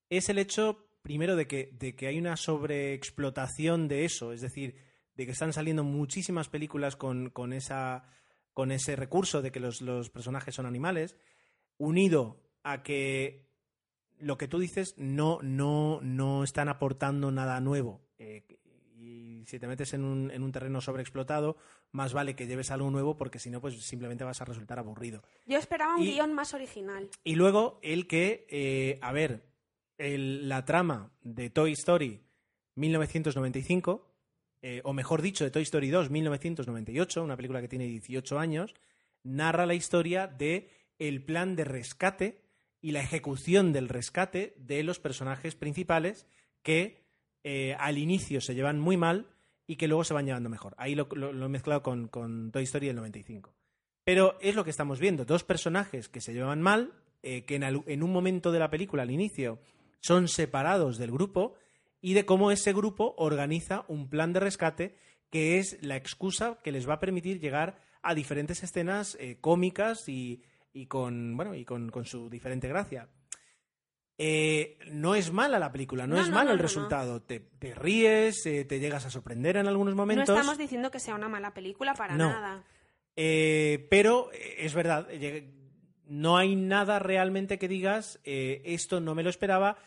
es 0.10 0.30
el 0.30 0.38
hecho, 0.38 0.88
primero, 1.02 1.36
de 1.36 1.48
que, 1.48 1.72
de 1.74 1.96
que 1.96 2.08
hay 2.08 2.20
una 2.20 2.38
sobreexplotación 2.38 3.88
de 3.88 4.06
eso. 4.06 4.32
Es 4.34 4.42
decir, 4.42 4.76
de 5.16 5.26
que 5.26 5.32
están 5.32 5.52
saliendo 5.54 5.84
muchísimas 5.84 6.50
películas 6.50 6.96
con, 6.96 7.30
con, 7.32 7.54
esa, 7.54 8.04
con 8.54 8.72
ese 8.72 8.96
recurso 8.96 9.42
de 9.42 9.52
que 9.52 9.60
los, 9.60 9.82
los 9.82 10.10
personajes 10.10 10.56
son 10.56 10.66
animales, 10.66 11.18
unido 11.78 12.40
a 12.64 12.84
que 12.84 13.52
lo 14.24 14.38
que 14.38 14.48
tú 14.48 14.60
dices 14.60 14.96
no, 14.98 15.40
no, 15.42 16.00
no 16.02 16.44
están 16.44 16.70
aportando 16.70 17.32
nada 17.32 17.60
nuevo. 17.60 18.02
Eh, 18.18 18.44
y 18.96 19.44
si 19.48 19.60
te 19.60 19.68
metes 19.68 19.94
en 19.94 20.04
un, 20.06 20.32
en 20.32 20.44
un 20.44 20.52
terreno 20.52 20.80
sobreexplotado, 20.82 21.58
más 21.92 22.14
vale 22.14 22.36
que 22.36 22.48
lleves 22.48 22.72
algo 22.72 22.90
nuevo 22.90 23.18
porque 23.18 23.40
si 23.40 23.50
no, 23.50 23.60
pues 23.62 23.80
simplemente 23.86 24.24
vas 24.24 24.42
a 24.42 24.46
resultar 24.46 24.80
aburrido. 24.80 25.22
Yo 25.46 25.58
esperaba 25.58 25.96
un 25.96 26.04
Y- 26.04 26.14
guion 26.14 26.34
más 26.34 26.54
original. 26.54 27.10
Y 27.24 27.36
luego 27.36 27.80
el 27.84 28.08
que, 28.08 28.46
eh, 28.50 29.00
a 29.02 29.12
ver, 29.12 29.44
el- 29.98 30.48
la 30.50 30.64
trama 30.66 31.12
de 31.22 31.50
Toy 31.50 31.74
Story 31.74 32.22
1995, 32.76 34.10
eh, 34.62 34.82
o 34.84 34.94
mejor 34.94 35.22
dicho, 35.22 35.44
de 35.44 35.52
Toy 35.52 35.64
Story 35.64 35.90
2 35.90 36.10
1998, 36.10 37.24
una 37.24 37.36
película 37.36 37.62
que 37.62 37.68
tiene 37.68 37.86
18 37.86 38.40
años, 38.40 38.74
narra 39.24 39.66
la 39.66 39.74
historia 39.74 40.28
de 40.28 40.70
el 41.00 41.24
plan 41.24 41.56
de 41.56 41.66
rescate 41.66 42.43
y 42.84 42.92
la 42.92 43.00
ejecución 43.00 43.72
del 43.72 43.88
rescate 43.88 44.54
de 44.58 44.84
los 44.84 45.00
personajes 45.00 45.56
principales 45.56 46.28
que 46.64 47.02
eh, 47.46 47.76
al 47.80 47.98
inicio 47.98 48.42
se 48.42 48.56
llevan 48.56 48.78
muy 48.78 48.98
mal 48.98 49.30
y 49.66 49.78
que 49.78 49.88
luego 49.88 50.04
se 50.04 50.14
van 50.14 50.26
llevando 50.26 50.50
mejor. 50.50 50.76
Ahí 50.78 50.94
lo, 50.94 51.08
he 51.10 51.50
mezclado 51.50 51.82
con, 51.82 52.52
Toy 52.52 52.64
Story 52.64 52.88
del 52.88 52.98
95. 52.98 53.56
Pero 54.04 54.38
es 54.42 54.56
lo 54.56 54.66
que 54.66 54.70
estamos 54.70 55.00
viendo, 55.00 55.24
dos 55.24 55.46
personajes 55.46 56.10
que 56.10 56.20
se 56.20 56.34
llevan 56.34 56.62
mal, 56.62 56.92
eh, 57.24 57.46
que 57.46 57.56
en 57.56 58.04
un 58.04 58.12
momento 58.12 58.52
de 58.52 58.60
la 58.60 58.70
película, 58.70 59.04
al 59.04 59.12
inicio, 59.12 59.60
son 60.02 60.28
separados 60.28 60.98
del 60.98 61.12
grupo 61.12 61.56
y 62.02 62.16
de 62.16 62.26
cómo 62.26 62.52
ese 62.52 62.74
grupo 62.74 63.16
organiza 63.18 63.86
un 63.88 64.10
plan 64.10 64.34
de 64.34 64.42
rescate 64.42 64.98
que 65.30 65.58
es 65.58 65.82
la 65.82 65.96
excusa 65.96 66.60
que 66.62 66.74
les 66.74 66.88
va 66.88 66.96
a 66.96 67.00
permitir 67.00 67.40
llegar 67.40 67.80
a 68.02 68.14
diferentes 68.14 68.62
escenas 68.62 69.16
eh, 69.22 69.38
cómicas 69.40 70.10
y, 70.10 70.44
y 70.74 70.88
con 70.88 71.38
bueno 71.38 71.56
y 71.56 71.64
con, 71.64 71.90
con 71.90 72.06
su 72.06 72.30
diferente 72.30 72.68
gracia. 72.68 73.08
Eh, 74.18 74.78
no 74.92 75.16
es 75.16 75.32
mala 75.32 75.58
la 75.58 75.72
película, 75.72 76.06
no, 76.06 76.16
No, 76.16 76.22
es 76.22 76.30
no, 76.30 76.36
malo 76.36 76.50
no, 76.50 76.54
el 76.54 76.60
resultado. 76.60 77.22
Te, 77.22 77.40
te 77.40 77.74
ríes, 77.74 78.46
eh, 78.46 78.64
te 78.66 78.80
llegas 78.80 79.06
a 79.06 79.10
sorprender 79.10 79.58
en 79.58 79.68
algunos 79.68 79.96
momentos. 79.96 80.30
No 80.30 80.36
estamos 80.36 80.58
diciendo 80.58 80.92
que 80.92 81.00
sea 81.00 81.16
una 81.16 81.30
mala 81.30 81.54
película 81.54 81.94
para 81.94 82.16
nada. 82.16 82.64
Eh, 83.16 83.88
pero 83.90 84.32
eh, 84.32 84.56
es 84.60 84.74
verdad, 84.74 85.08
no 86.08 86.38
hay 86.38 86.56
nada 86.56 87.00
realmente 87.00 87.58
que 87.58 87.68
digas, 87.68 88.20
esto 88.24 89.00
no 89.00 89.16
me 89.16 89.24
lo 89.24 89.30
esperaba. 89.30 89.78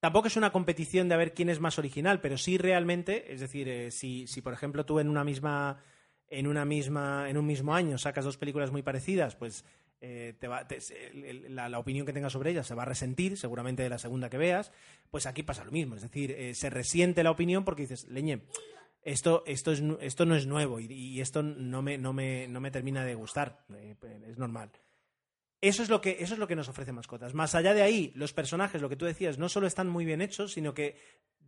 Tampoco 0.00 0.28
es 0.28 0.36
una 0.36 0.52
competición 0.52 1.08
de 1.08 1.14
a 1.14 1.18
ver 1.18 1.32
quién 1.32 1.48
es 1.48 1.60
más 1.60 1.78
original, 1.78 2.20
pero 2.20 2.36
sí 2.36 2.58
realmente, 2.58 3.32
es 3.32 3.40
decir, 3.40 3.90
si, 3.90 4.26
si 4.26 4.42
por 4.42 4.52
ejemplo 4.52 4.84
tú 4.84 5.00
en 5.00 5.08
una 5.08 5.24
misma 5.24 5.78
en 6.28 6.46
una 6.46 6.64
misma 6.64 7.30
en 7.30 7.38
un 7.38 7.46
mismo 7.46 7.74
año 7.74 7.96
sacas 7.96 8.24
dos 8.24 8.36
películas 8.36 8.70
muy 8.70 8.82
parecidas, 8.82 9.36
pues 9.36 9.64
eh, 10.04 11.46
la, 11.48 11.78
opinión 11.78 12.04
que 12.04 12.12
tengas 12.12 12.32
sobre 12.32 12.50
ellas 12.50 12.66
se 12.66 12.74
va 12.74 12.82
a 12.82 12.86
resentir, 12.86 13.38
seguramente 13.38 13.82
de 13.82 13.88
la 13.88 13.98
segunda 13.98 14.28
que 14.28 14.36
veas. 14.36 14.70
Pues 15.10 15.26
aquí 15.26 15.42
pasa 15.42 15.64
lo 15.64 15.70
mismo, 15.70 15.96
es 15.96 16.02
decir, 16.02 16.30
eh, 16.32 16.54
se 16.54 16.68
resiente 16.68 17.22
la 17.22 17.30
opinión 17.30 17.64
porque 17.64 17.82
dices, 17.82 18.06
leñe, 18.08 18.42
esto, 19.02 19.42
esto, 19.46 19.72
es, 19.72 19.82
esto 20.00 20.26
no 20.26 20.36
es 20.36 20.46
nuevo 20.46 20.80
y, 20.80 20.86
y 20.92 21.20
esto 21.20 21.42
no 21.42 21.80
me, 21.82 21.96
no, 21.96 22.12
me, 22.12 22.48
no 22.48 22.60
me 22.60 22.70
termina 22.70 23.04
de 23.04 23.14
gustar. 23.14 23.64
eh, 23.74 23.96
es 24.28 24.38
normal. 24.38 24.70
Eso 25.60 25.82
es, 25.82 25.88
lo 25.88 26.02
que, 26.02 26.18
eso 26.20 26.34
es 26.34 26.38
lo 26.38 26.46
que 26.46 26.56
nos 26.56 26.68
ofrece 26.68 26.92
mascotas. 26.92 27.32
Más 27.32 27.54
allá 27.54 27.72
de 27.72 27.80
ahí, 27.80 28.12
los 28.14 28.34
personajes, 28.34 28.82
lo 28.82 28.90
que 28.90 28.96
tú 28.96 29.06
decías, 29.06 29.38
no 29.38 29.48
solo 29.48 29.66
están 29.66 29.88
muy 29.88 30.04
bien 30.04 30.20
hechos, 30.20 30.52
sino 30.52 30.74
que 30.74 30.96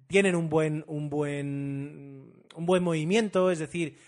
tienen 0.07 0.35
un 0.35 0.49
buen, 0.49 0.85
un 0.87 1.11
buen, 1.11 2.33
un 2.55 2.67
buen 2.67 2.83
movimiento, 2.83 3.51
es 3.51 3.59
decir, 3.59 3.99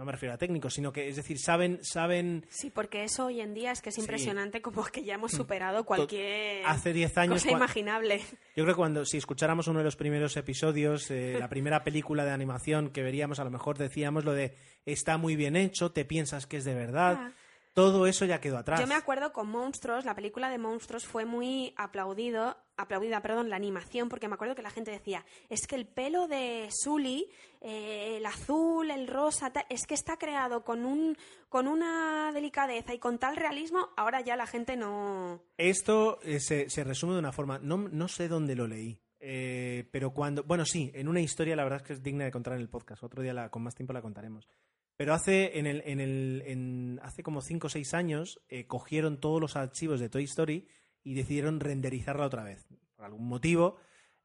no 0.00 0.06
me 0.06 0.12
refiero 0.12 0.34
a 0.34 0.38
técnicos, 0.38 0.72
sino 0.72 0.92
que, 0.92 1.08
es 1.08 1.16
decir, 1.16 1.38
saben, 1.38 1.78
saben 1.82 2.46
Sí, 2.48 2.70
porque 2.70 3.04
eso 3.04 3.26
hoy 3.26 3.40
en 3.42 3.52
día 3.52 3.70
es 3.70 3.82
que 3.82 3.90
es 3.90 3.94
Sí. 3.96 4.00
impresionante 4.00 4.62
como 4.62 4.82
que 4.84 5.04
ya 5.04 5.14
hemos 5.14 5.32
superado 5.32 5.84
cualquier 5.84 6.64
hace 6.66 6.92
10 6.94 7.18
años 7.18 7.42
cosa 7.42 7.54
imaginable. 7.54 8.20
Yo 8.56 8.64
creo 8.64 8.68
que 8.68 8.74
cuando 8.74 9.04
si 9.04 9.18
escucháramos 9.18 9.68
uno 9.68 9.80
de 9.80 9.84
los 9.84 9.96
primeros 9.96 10.36
episodios, 10.38 11.10
eh, 11.10 11.36
la 11.38 11.48
primera 11.50 11.84
película 11.84 12.24
de 12.24 12.30
animación 12.30 12.88
que 12.90 13.02
veríamos, 13.02 13.40
a 13.40 13.44
lo 13.44 13.50
mejor 13.50 13.76
decíamos 13.76 14.24
lo 14.24 14.32
de 14.32 14.54
está 14.86 15.18
muy 15.18 15.36
bien 15.36 15.54
hecho, 15.54 15.92
te 15.92 16.04
piensas 16.06 16.46
que 16.46 16.56
es 16.56 16.64
de 16.64 16.74
verdad. 16.74 17.16
Ah. 17.20 17.32
Todo 17.72 18.06
eso 18.06 18.24
ya 18.24 18.40
quedó 18.40 18.58
atrás. 18.58 18.80
Yo 18.80 18.86
me 18.86 18.94
acuerdo 18.94 19.32
con 19.32 19.48
Monstruos, 19.48 20.04
la 20.04 20.14
película 20.14 20.50
de 20.50 20.58
Monstruos 20.58 21.06
fue 21.06 21.24
muy 21.24 21.72
aplaudido, 21.76 22.56
aplaudida, 22.76 23.22
perdón, 23.22 23.48
la 23.48 23.56
animación, 23.56 24.08
porque 24.08 24.26
me 24.26 24.34
acuerdo 24.34 24.54
que 24.54 24.62
la 24.62 24.70
gente 24.70 24.90
decía, 24.90 25.24
es 25.48 25.66
que 25.66 25.76
el 25.76 25.86
pelo 25.86 26.26
de 26.26 26.68
Sully, 26.72 27.28
eh, 27.60 28.16
el 28.16 28.26
azul, 28.26 28.90
el 28.90 29.06
rosa, 29.06 29.52
es 29.68 29.86
que 29.86 29.94
está 29.94 30.16
creado 30.16 30.64
con 30.64 30.84
un 30.84 31.16
con 31.48 31.68
una 31.68 32.32
delicadeza 32.32 32.94
y 32.94 32.98
con 32.98 33.18
tal 33.18 33.36
realismo, 33.36 33.90
ahora 33.96 34.20
ya 34.20 34.36
la 34.36 34.46
gente 34.46 34.76
no 34.76 35.42
Esto 35.56 36.20
eh, 36.22 36.40
se, 36.40 36.70
se 36.70 36.84
resume 36.84 37.14
de 37.14 37.18
una 37.20 37.32
forma, 37.32 37.58
no, 37.60 37.76
no 37.76 38.08
sé 38.08 38.28
dónde 38.28 38.56
lo 38.56 38.66
leí, 38.66 38.98
eh, 39.20 39.88
pero 39.92 40.12
cuando, 40.12 40.42
bueno, 40.44 40.64
sí, 40.64 40.90
en 40.94 41.08
una 41.08 41.20
historia 41.20 41.54
la 41.56 41.62
verdad 41.64 41.80
es 41.82 41.86
que 41.86 41.92
es 41.92 42.02
digna 42.02 42.24
de 42.24 42.30
contar 42.30 42.54
en 42.54 42.60
el 42.60 42.68
podcast, 42.68 43.02
otro 43.04 43.22
día 43.22 43.34
la- 43.34 43.50
con 43.50 43.62
más 43.62 43.74
tiempo 43.74 43.92
la 43.92 44.02
contaremos. 44.02 44.48
Pero 44.96 45.14
hace, 45.14 45.58
en 45.58 45.66
el, 45.66 45.82
en 45.86 46.00
el, 46.00 46.42
en- 46.46 47.00
hace 47.02 47.22
como 47.22 47.40
5 47.40 47.66
o 47.68 47.70
6 47.70 47.94
años 47.94 48.40
eh, 48.48 48.66
cogieron 48.66 49.18
todos 49.20 49.40
los 49.40 49.56
archivos 49.56 50.00
de 50.00 50.08
Toy 50.10 50.24
Story 50.24 50.68
y 51.02 51.14
decidieron 51.14 51.60
renderizarla 51.60 52.26
otra 52.26 52.44
vez. 52.44 52.66
Por 52.96 53.06
algún 53.06 53.26
motivo 53.26 53.76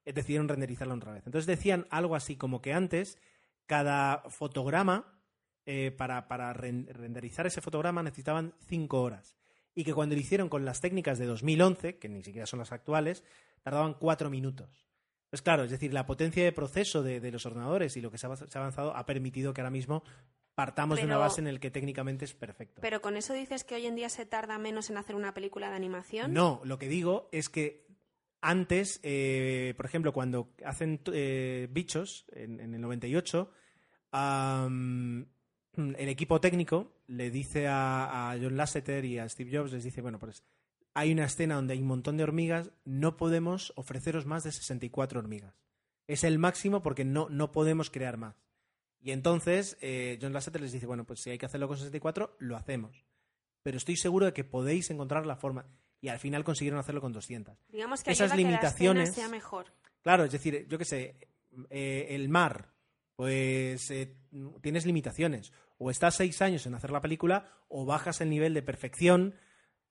eh, 0.03 0.11
decidieron 0.13 0.47
renderizarla 0.49 0.93
otra 0.95 1.13
vez. 1.13 1.25
Entonces 1.25 1.47
decían 1.47 1.87
algo 1.91 2.15
así 2.15 2.35
como 2.35 2.61
que 2.61 2.73
antes 2.73 3.17
cada 3.65 4.23
fotograma, 4.29 5.21
eh, 5.65 5.91
para, 5.91 6.27
para 6.27 6.53
ren- 6.53 6.87
renderizar 6.87 7.47
ese 7.47 7.61
fotograma 7.61 8.03
necesitaban 8.03 8.53
5 8.67 9.01
horas. 9.01 9.35
Y 9.75 9.83
que 9.83 9.93
cuando 9.93 10.15
lo 10.15 10.21
hicieron 10.21 10.49
con 10.49 10.65
las 10.65 10.81
técnicas 10.81 11.19
de 11.19 11.25
2011, 11.25 11.97
que 11.97 12.09
ni 12.09 12.23
siquiera 12.23 12.47
son 12.47 12.59
las 12.59 12.71
actuales, 12.71 13.23
tardaban 13.61 13.93
4 13.93 14.29
minutos. 14.29 14.87
Pues 15.29 15.41
claro, 15.41 15.65
es 15.65 15.71
decir, 15.71 15.93
la 15.93 16.05
potencia 16.05 16.43
de 16.43 16.51
proceso 16.53 17.03
de, 17.03 17.19
de 17.19 17.31
los 17.31 17.45
ordenadores 17.45 17.97
y 17.97 18.01
lo 18.01 18.09
que 18.09 18.17
se 18.17 18.25
ha, 18.27 18.35
se 18.35 18.57
ha 18.57 18.61
avanzado 18.61 18.95
ha 18.95 19.05
permitido 19.05 19.53
que 19.53 19.61
ahora 19.61 19.71
mismo 19.71 20.03
partamos 20.55 20.99
de 20.99 21.05
una 21.05 21.17
base 21.17 21.41
en 21.41 21.47
el 21.47 21.59
que 21.59 21.69
técnicamente 21.69 22.25
es 22.25 22.33
perfecto. 22.33 22.81
Pero 22.81 23.01
con 23.01 23.17
eso 23.17 23.33
dices 23.33 23.63
que 23.63 23.75
hoy 23.75 23.85
en 23.85 23.95
día 23.95 24.09
se 24.09 24.25
tarda 24.25 24.57
menos 24.57 24.89
en 24.89 24.97
hacer 24.97 25.15
una 25.15 25.33
película 25.33 25.69
de 25.69 25.75
animación. 25.75 26.33
No, 26.33 26.61
lo 26.63 26.79
que 26.79 26.87
digo 26.87 27.27
es 27.31 27.49
que 27.49 27.85
antes, 28.41 28.99
eh, 29.03 29.73
por 29.75 29.85
ejemplo, 29.85 30.13
cuando 30.13 30.53
hacen 30.63 31.01
eh, 31.11 31.67
bichos 31.69 32.25
en, 32.31 32.59
en 32.59 32.73
el 32.73 32.81
98, 32.81 33.51
am, 34.11 35.27
el 35.77 36.09
equipo 36.09 36.39
técnico 36.41 36.91
le 37.07 37.29
dice 37.31 37.67
a, 37.67 38.31
a 38.31 38.37
John 38.39 38.57
Lasseter 38.57 39.05
y 39.05 39.19
a 39.19 39.27
Steve 39.29 39.55
Jobs, 39.57 39.71
les 39.73 39.83
dice, 39.83 40.01
bueno, 40.01 40.19
pues 40.19 40.43
hay 40.93 41.11
una 41.11 41.25
escena 41.25 41.55
donde 41.55 41.73
hay 41.73 41.81
un 41.81 41.87
montón 41.87 42.17
de 42.17 42.23
hormigas, 42.23 42.71
no 42.85 43.17
podemos 43.17 43.73
ofreceros 43.75 44.25
más 44.25 44.43
de 44.43 44.51
64 44.51 45.19
hormigas. 45.19 45.53
Es 46.07 46.23
el 46.23 46.37
máximo 46.39 46.81
porque 46.83 47.03
no, 47.05 47.27
no 47.29 47.51
podemos 47.51 47.89
crear 47.89 48.17
más. 48.17 48.35
Y 49.01 49.11
entonces 49.11 49.77
eh, 49.81 50.17
John 50.21 50.33
Lasseter 50.33 50.61
les 50.61 50.71
dice, 50.71 50.85
bueno, 50.87 51.03
pues 51.05 51.19
si 51.21 51.29
hay 51.31 51.37
que 51.37 51.45
hacerlo 51.45 51.67
con 51.67 51.77
64, 51.77 52.37
lo 52.39 52.55
hacemos. 52.55 53.05
Pero 53.63 53.77
estoy 53.77 53.97
seguro 53.97 54.25
de 54.25 54.33
que 54.33 54.43
podéis 54.43 54.89
encontrar 54.89 55.25
la 55.25 55.35
forma. 55.35 55.65
Y 56.01 56.07
al 56.09 56.19
final 56.19 56.43
consiguieron 56.43 56.79
hacerlo 56.79 57.01
con 57.01 57.11
200. 57.13 57.57
Digamos 57.69 58.03
que 58.03 58.11
Esas 58.11 58.35
limitaciones- 58.35 59.05
que 59.05 59.09
la 59.09 59.15
sea 59.15 59.29
mejor. 59.29 59.73
Claro, 60.01 60.23
es 60.23 60.31
decir, 60.31 60.67
yo 60.69 60.77
qué 60.77 60.85
sé, 60.85 61.15
eh, 61.71 62.07
el 62.11 62.29
mar, 62.29 62.71
pues 63.15 63.89
eh, 63.91 64.15
tienes 64.61 64.85
limitaciones. 64.85 65.51
O 65.77 65.89
estás 65.91 66.15
seis 66.15 66.41
años 66.41 66.65
en 66.65 66.75
hacer 66.75 66.91
la 66.91 67.01
película 67.01 67.49
o 67.67 67.85
bajas 67.85 68.21
el 68.21 68.29
nivel 68.29 68.53
de 68.53 68.61
perfección 68.61 69.35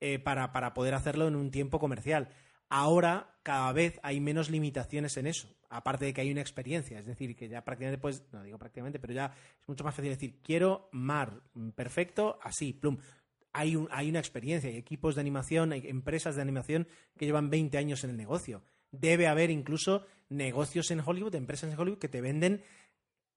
eh, 0.01 0.19
para, 0.19 0.51
para 0.51 0.73
poder 0.73 0.93
hacerlo 0.93 1.27
en 1.27 1.35
un 1.35 1.51
tiempo 1.51 1.79
comercial. 1.79 2.29
Ahora 2.69 3.37
cada 3.43 3.71
vez 3.73 3.99
hay 4.03 4.19
menos 4.19 4.49
limitaciones 4.49 5.17
en 5.17 5.27
eso, 5.27 5.47
aparte 5.69 6.05
de 6.05 6.13
que 6.13 6.21
hay 6.21 6.31
una 6.31 6.41
experiencia, 6.41 6.97
es 6.97 7.05
decir, 7.05 7.35
que 7.35 7.47
ya 7.47 7.63
prácticamente 7.63 8.01
pues, 8.01 8.23
no 8.33 8.41
digo 8.41 8.57
prácticamente, 8.57 8.97
pero 8.99 9.13
ya 9.13 9.35
es 9.61 9.67
mucho 9.69 9.83
más 9.83 9.93
fácil 9.95 10.09
decir, 10.11 10.39
quiero 10.41 10.89
mar 10.91 11.41
perfecto, 11.75 12.39
así, 12.41 12.73
plum. 12.73 12.97
Hay, 13.53 13.75
un- 13.75 13.87
hay 13.91 14.09
una 14.09 14.19
experiencia, 14.19 14.69
hay 14.69 14.77
equipos 14.77 15.13
de 15.15 15.21
animación, 15.21 15.71
hay 15.73 15.87
empresas 15.87 16.35
de 16.35 16.41
animación 16.41 16.87
que 17.17 17.25
llevan 17.25 17.49
20 17.51 17.77
años 17.77 18.03
en 18.03 18.09
el 18.09 18.17
negocio. 18.17 18.63
Debe 18.91 19.27
haber 19.27 19.51
incluso 19.51 20.05
negocios 20.29 20.89
en 20.91 21.01
Hollywood, 21.05 21.35
empresas 21.35 21.71
en 21.71 21.79
Hollywood 21.79 21.99
que 21.99 22.09
te 22.09 22.19
venden 22.19 22.63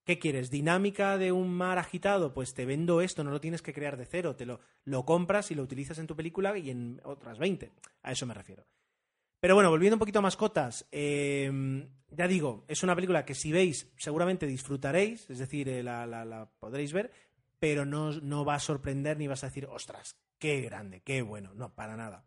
¿Qué 0.08 0.18
quieres? 0.18 0.50
¿Dinámica 0.50 1.18
de 1.18 1.32
un 1.32 1.52
mar 1.52 1.76
agitado? 1.76 2.32
Pues 2.32 2.54
te 2.54 2.64
vendo 2.64 3.02
esto, 3.02 3.22
no 3.24 3.30
lo 3.30 3.42
tienes 3.42 3.60
que 3.60 3.74
crear 3.74 3.98
de 3.98 4.06
cero, 4.06 4.34
te 4.36 4.46
lo, 4.46 4.58
lo 4.84 5.04
compras 5.04 5.50
y 5.50 5.54
lo 5.54 5.62
utilizas 5.62 5.98
en 5.98 6.06
tu 6.06 6.16
película 6.16 6.56
y 6.56 6.70
en 6.70 6.98
otras 7.04 7.38
20. 7.38 7.70
A 8.04 8.12
eso 8.12 8.24
me 8.24 8.32
refiero. 8.32 8.64
Pero 9.38 9.54
bueno, 9.54 9.68
volviendo 9.68 9.96
un 9.96 9.98
poquito 9.98 10.20
a 10.20 10.22
mascotas, 10.22 10.88
eh, 10.92 11.86
ya 12.10 12.26
digo, 12.26 12.64
es 12.68 12.82
una 12.82 12.94
película 12.94 13.26
que 13.26 13.34
si 13.34 13.52
veis 13.52 13.92
seguramente 13.98 14.46
disfrutaréis, 14.46 15.28
es 15.28 15.40
decir, 15.40 15.68
eh, 15.68 15.82
la, 15.82 16.06
la- 16.06 16.50
podréis 16.58 16.94
ver, 16.94 17.12
pero 17.58 17.84
no, 17.84 18.10
no 18.12 18.46
va 18.46 18.54
a 18.54 18.60
sorprender 18.60 19.18
ni 19.18 19.26
vas 19.26 19.44
a 19.44 19.48
decir, 19.48 19.66
ostras, 19.70 20.16
qué 20.38 20.62
grande, 20.62 21.02
qué 21.02 21.20
bueno, 21.20 21.52
no, 21.52 21.74
para 21.74 21.98
nada. 21.98 22.24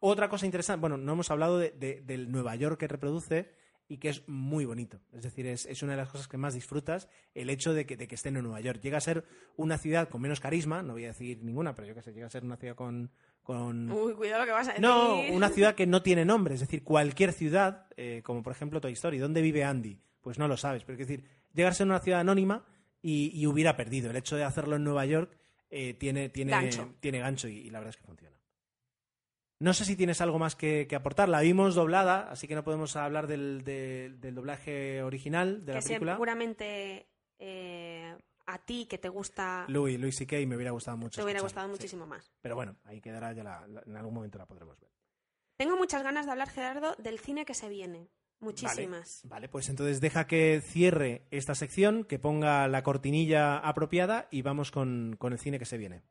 Otra 0.00 0.28
cosa 0.28 0.44
interesante, 0.44 0.80
bueno, 0.82 0.98
no 0.98 1.12
hemos 1.14 1.30
hablado 1.30 1.58
de- 1.58 1.70
de- 1.70 2.02
del 2.02 2.30
Nueva 2.30 2.56
York 2.56 2.78
que 2.78 2.88
reproduce 2.88 3.63
y 3.88 3.98
que 3.98 4.08
es 4.08 4.26
muy 4.28 4.64
bonito. 4.64 5.00
Es 5.12 5.22
decir, 5.22 5.46
es, 5.46 5.66
es 5.66 5.82
una 5.82 5.92
de 5.92 5.98
las 5.98 6.08
cosas 6.08 6.26
que 6.28 6.36
más 6.38 6.54
disfrutas, 6.54 7.08
el 7.34 7.50
hecho 7.50 7.74
de 7.74 7.84
que, 7.86 7.96
de 7.96 8.08
que 8.08 8.14
estén 8.14 8.36
en 8.36 8.44
Nueva 8.44 8.60
York. 8.60 8.80
Llega 8.80 8.98
a 8.98 9.00
ser 9.00 9.24
una 9.56 9.76
ciudad 9.78 10.08
con 10.08 10.22
menos 10.22 10.40
carisma, 10.40 10.82
no 10.82 10.94
voy 10.94 11.04
a 11.04 11.08
decir 11.08 11.42
ninguna, 11.42 11.74
pero 11.74 11.88
yo 11.88 11.94
qué 11.94 12.02
sé, 12.02 12.12
llega 12.12 12.26
a 12.26 12.30
ser 12.30 12.44
una 12.44 12.56
ciudad 12.56 12.74
con... 12.74 13.10
con 13.42 13.90
Uy, 13.92 14.14
cuidado 14.14 14.40
lo 14.40 14.46
que 14.46 14.52
vas 14.52 14.68
a 14.68 14.70
decir. 14.72 14.82
no, 14.82 15.20
una 15.32 15.50
ciudad 15.50 15.74
que 15.74 15.86
no 15.86 16.02
tiene 16.02 16.24
nombre, 16.24 16.54
es 16.54 16.60
decir, 16.60 16.82
cualquier 16.82 17.32
ciudad, 17.32 17.86
eh, 17.96 18.22
como 18.24 18.42
por 18.42 18.52
ejemplo 18.52 18.80
Toy 18.80 18.92
Story, 18.92 19.18
¿dónde 19.18 19.42
vive 19.42 19.64
Andy? 19.64 20.00
Pues 20.22 20.38
no 20.38 20.48
lo 20.48 20.56
sabes, 20.56 20.82
pero 20.84 20.98
es 20.98 21.06
decir, 21.06 21.24
llegar 21.52 21.72
a 21.72 21.74
ser 21.74 21.86
una 21.86 22.00
ciudad 22.00 22.20
anónima 22.20 22.64
y, 23.02 23.30
y 23.38 23.46
hubiera 23.46 23.76
perdido. 23.76 24.10
El 24.10 24.16
hecho 24.16 24.36
de 24.36 24.44
hacerlo 24.44 24.76
en 24.76 24.84
Nueva 24.84 25.04
York 25.04 25.36
eh, 25.70 25.92
tiene, 25.92 26.30
tiene, 26.30 26.52
Gancho. 26.52 26.94
tiene 27.00 27.18
gancho 27.18 27.48
y, 27.48 27.58
y 27.58 27.70
la 27.70 27.80
verdad 27.80 27.90
es 27.94 27.96
que 28.00 28.06
funciona. 28.06 28.34
No 29.60 29.72
sé 29.72 29.84
si 29.84 29.96
tienes 29.96 30.20
algo 30.20 30.38
más 30.38 30.56
que, 30.56 30.86
que 30.88 30.96
aportar. 30.96 31.28
La 31.28 31.40
vimos 31.40 31.74
doblada, 31.74 32.28
así 32.30 32.46
que 32.48 32.54
no 32.54 32.64
podemos 32.64 32.96
hablar 32.96 33.26
del, 33.26 33.62
del- 33.64 34.20
del 34.20 34.34
doblaje 34.34 35.02
original 35.02 35.64
de 35.64 35.74
la 35.74 35.80
película. 35.80 36.12
seguramente 36.14 37.06
eh, 37.38 38.16
a 38.46 38.58
ti 38.58 38.86
que 38.86 38.98
te 38.98 39.08
gusta 39.08 39.64
Louis, 39.68 39.98
Louis 39.98 40.14
C.K. 40.16 40.36
me 40.46 40.56
hubiera 40.56 40.72
gustado 40.72 40.96
mucho. 40.96 41.16
te 41.20 41.24
hubiera 41.24 41.40
gustado 41.40 41.66
sí. 41.68 41.70
muchísimo 41.72 42.06
más. 42.06 42.32
Pero 42.42 42.56
bueno, 42.56 42.76
ahí 42.84 43.00
quedará, 43.00 43.32
ya 43.32 43.42
la- 43.44 43.66
la- 43.68 43.82
en 43.86 43.96
algún 43.96 44.14
momento 44.14 44.38
la 44.38 44.46
podremos 44.46 44.78
ver. 44.80 44.90
Tengo 45.56 45.76
muchas 45.76 46.02
ganas 46.02 46.26
de 46.26 46.32
hablar, 46.32 46.48
Gerardo, 46.50 46.96
del 46.98 47.18
cine 47.20 47.44
que 47.44 47.54
se 47.54 47.68
viene. 47.68 48.08
Muchísimas. 48.40 49.20
Vale, 49.22 49.30
vale, 49.30 49.48
pues 49.48 49.68
entonces 49.68 50.00
deja 50.00 50.26
que 50.26 50.60
cierre 50.60 51.26
esta 51.30 51.54
sección, 51.54 52.04
que 52.04 52.18
ponga 52.18 52.66
la 52.68 52.82
cortinilla 52.82 53.58
apropiada 53.58 54.26
y 54.30 54.42
vamos 54.42 54.70
con, 54.72 55.14
con 55.18 55.32
el 55.32 55.38
cine 55.38 55.58
que 55.60 55.64
se 55.64 55.78
viene. 55.78 56.02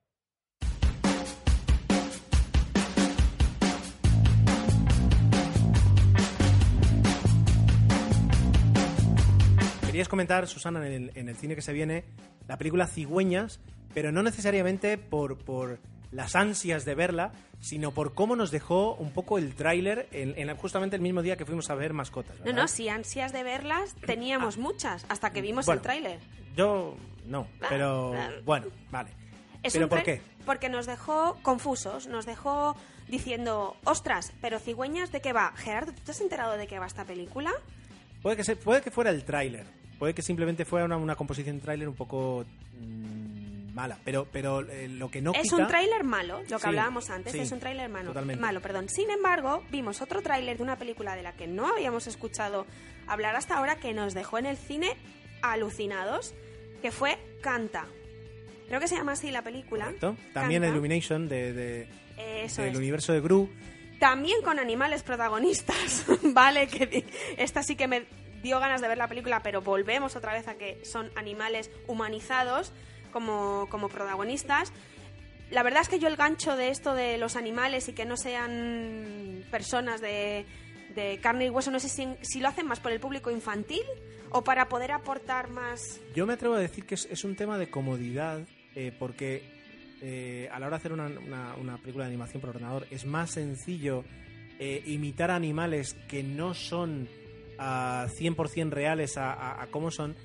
Querías 9.93 10.09
comentar, 10.09 10.47
Susana, 10.47 10.87
en 10.87 10.91
el, 10.91 11.11
en 11.13 11.29
el 11.29 11.35
cine 11.35 11.53
que 11.53 11.61
se 11.61 11.71
viene, 11.71 12.03
la 12.47 12.57
película 12.57 12.87
Cigüeñas, 12.87 13.59
pero 13.93 14.11
no 14.11 14.23
necesariamente 14.23 14.97
por, 14.97 15.37
por 15.37 15.77
las 16.11 16.35
ansias 16.35 16.83
de 16.83 16.95
verla, 16.95 17.31
sino 17.59 17.91
por 17.91 18.15
cómo 18.15 18.35
nos 18.35 18.49
dejó 18.49 18.95
un 18.95 19.11
poco 19.11 19.37
el 19.37 19.53
tráiler 19.53 20.07
en, 20.11 20.33
en 20.35 20.57
justamente 20.57 20.95
el 20.95 21.03
mismo 21.03 21.21
día 21.21 21.37
que 21.37 21.45
fuimos 21.45 21.69
a 21.69 21.75
ver 21.75 21.93
mascotas. 21.93 22.39
No, 22.39 22.45
¿verdad? 22.45 22.61
no, 22.63 22.67
si 22.67 22.89
ansias 22.89 23.33
de 23.33 23.43
verlas 23.43 23.93
teníamos 24.03 24.57
muchas, 24.57 25.05
hasta 25.09 25.29
que 25.31 25.41
vimos 25.41 25.67
Bueno, 25.67 25.77
el 25.77 25.83
tráiler. 25.83 26.19
Yo 26.55 26.95
no, 27.27 27.47
Ah, 27.61 27.67
pero 27.69 28.13
ah. 28.15 28.31
bueno, 28.43 28.65
vale. 28.89 29.11
Es 29.61 29.73
¿Pero 29.73 29.89
por 29.89 30.01
qué? 30.01 30.21
Porque 30.43 30.69
nos 30.69 30.87
dejó 30.87 31.37
confusos, 31.43 32.07
nos 32.07 32.25
dejó 32.25 32.75
diciendo, 33.09 33.77
ostras, 33.83 34.33
pero 34.41 34.57
cigüeñas, 34.57 35.11
¿de 35.11 35.21
qué 35.21 35.33
va? 35.33 35.53
Gerardo, 35.55 35.91
¿tú 35.93 36.01
te 36.03 36.11
has 36.13 36.21
enterado 36.21 36.57
de 36.57 36.65
qué 36.65 36.79
va 36.79 36.87
esta 36.87 37.05
película? 37.05 37.51
Puede 38.23 38.37
que, 38.37 38.43
se- 38.43 38.55
puede 38.55 38.81
que 38.81 38.89
fuera 38.89 39.11
el 39.11 39.23
tráiler, 39.23 39.67
puede 40.03 40.13
que 40.13 40.21
simplemente 40.21 40.65
fuera 40.65 40.83
una, 40.85 40.97
una 40.97 41.15
composición 41.15 41.61
tráiler 41.61 41.87
un 41.87 41.95
poco 41.95 42.43
mm, 42.77 43.73
mala, 43.73 43.97
pero, 44.03 44.27
pero 44.29 44.59
eh, 44.69 44.89
lo 44.89 45.09
que 45.09 45.21
no 45.21 45.31
es 45.33 45.43
quita... 45.43 45.55
un 45.55 45.67
tráiler 45.67 46.03
malo, 46.03 46.39
lo 46.41 46.43
que 46.43 46.59
Sí, 46.59 46.67
hablábamos 46.67 47.09
antes, 47.09 47.31
sí, 47.31 47.39
es 47.39 47.53
un 47.53 47.61
tráiler 47.61 47.89
malo, 47.89 48.07
totalmente. 48.09 48.41
malo, 48.41 48.59
perdón. 48.59 48.89
Sin 48.89 49.09
embargo, 49.09 49.63
vimos 49.71 50.01
otro 50.01 50.21
tráiler 50.21 50.57
de 50.57 50.63
una 50.63 50.77
película 50.77 51.15
de 51.15 51.23
la 51.23 51.31
que 51.37 51.47
no 51.47 51.67
habíamos 51.67 52.05
escuchado 52.07 52.65
hablar 53.07 53.37
hasta 53.37 53.55
ahora 53.57 53.77
que 53.77 53.93
nos 53.93 54.13
dejó 54.13 54.37
en 54.39 54.45
el 54.47 54.57
cine 54.57 54.89
alucinados, 55.41 56.33
que 56.81 56.91
fue 56.91 57.17
Canta. 57.41 57.85
Creo 58.67 58.81
que 58.81 58.89
se 58.89 58.95
llama 58.97 59.13
así 59.13 59.31
la 59.31 59.41
película. 59.41 59.85
Correcto. 59.85 60.17
También 60.33 60.63
Canta. 60.63 60.73
Illumination 60.75 61.29
de, 61.29 61.53
de- 61.53 61.87
Eso 62.43 62.61
del 62.61 62.71
es. 62.73 62.77
universo 62.77 63.13
de 63.13 63.21
Gru. 63.21 63.49
También 63.99 64.41
con 64.41 64.59
animales 64.59 65.01
protagonistas, 65.01 66.05
¿vale? 66.33 66.67
Que 66.67 67.05
esta 67.37 67.63
sí 67.63 67.77
que 67.77 67.87
me 67.87 68.03
dio 68.43 68.59
ganas 68.59 68.81
de 68.81 68.87
ver 68.87 68.97
la 68.99 69.07
película, 69.07 69.41
pero 69.41 69.61
volvemos 69.61 70.15
otra 70.15 70.33
vez 70.33 70.47
a 70.47 70.55
que 70.55 70.83
son 70.85 71.09
animales 71.15 71.71
humanizados 71.87 72.71
como, 73.11 73.67
como 73.71 73.89
protagonistas. 73.89 74.71
La 75.49 75.63
verdad 75.63 75.81
es 75.81 75.89
que 75.89 75.97
yo 75.99 76.07
el 76.07 76.15
gancho 76.15 76.55
de 76.55 76.69
esto 76.69 76.93
de 76.93 77.17
los 77.17 77.35
animales 77.35 77.87
y 77.89 77.93
que 77.93 78.05
no 78.05 78.17
sean 78.17 79.43
personas 79.51 80.01
de, 80.01 80.45
de 80.95 81.19
carne 81.21 81.45
y 81.45 81.49
hueso, 81.49 81.71
no 81.71 81.79
sé 81.79 81.89
si, 81.89 82.07
si 82.21 82.39
lo 82.39 82.47
hacen 82.49 82.67
más 82.67 82.79
por 82.79 82.91
el 82.91 82.99
público 82.99 83.31
infantil 83.31 83.81
o 84.31 84.43
para 84.43 84.67
poder 84.67 84.91
aportar 84.91 85.49
más... 85.49 85.99
Yo 86.15 86.25
me 86.25 86.33
atrevo 86.33 86.55
a 86.55 86.59
decir 86.59 86.85
que 86.85 86.95
es, 86.95 87.23
un 87.23 87.35
tema 87.35 87.57
de 87.57 87.69
comodidad, 87.69 88.41
eh, 88.75 88.91
porque 88.97 89.43
eh, 90.01 90.49
a 90.51 90.59
la 90.59 90.67
hora 90.67 90.77
de 90.77 90.81
hacer 90.81 90.91
una, 90.93 91.05
una- 91.05 91.55
una 91.55 91.77
película 91.77 92.05
de 92.05 92.09
animación 92.09 92.41
por 92.41 92.49
ordenador 92.49 92.87
es 92.89 93.05
más 93.05 93.31
sencillo 93.31 94.03
eh, 94.59 94.81
imitar 94.87 95.29
animales 95.29 95.95
que 96.07 96.23
no 96.23 96.53
son 96.55 97.07
ah, 97.57 98.07
100% 98.09 98.69
reales 98.71 99.17
a, 99.17 99.33
a- 99.33 99.63
a 99.63 99.67
cómo 99.67 99.91
son, 99.91 100.15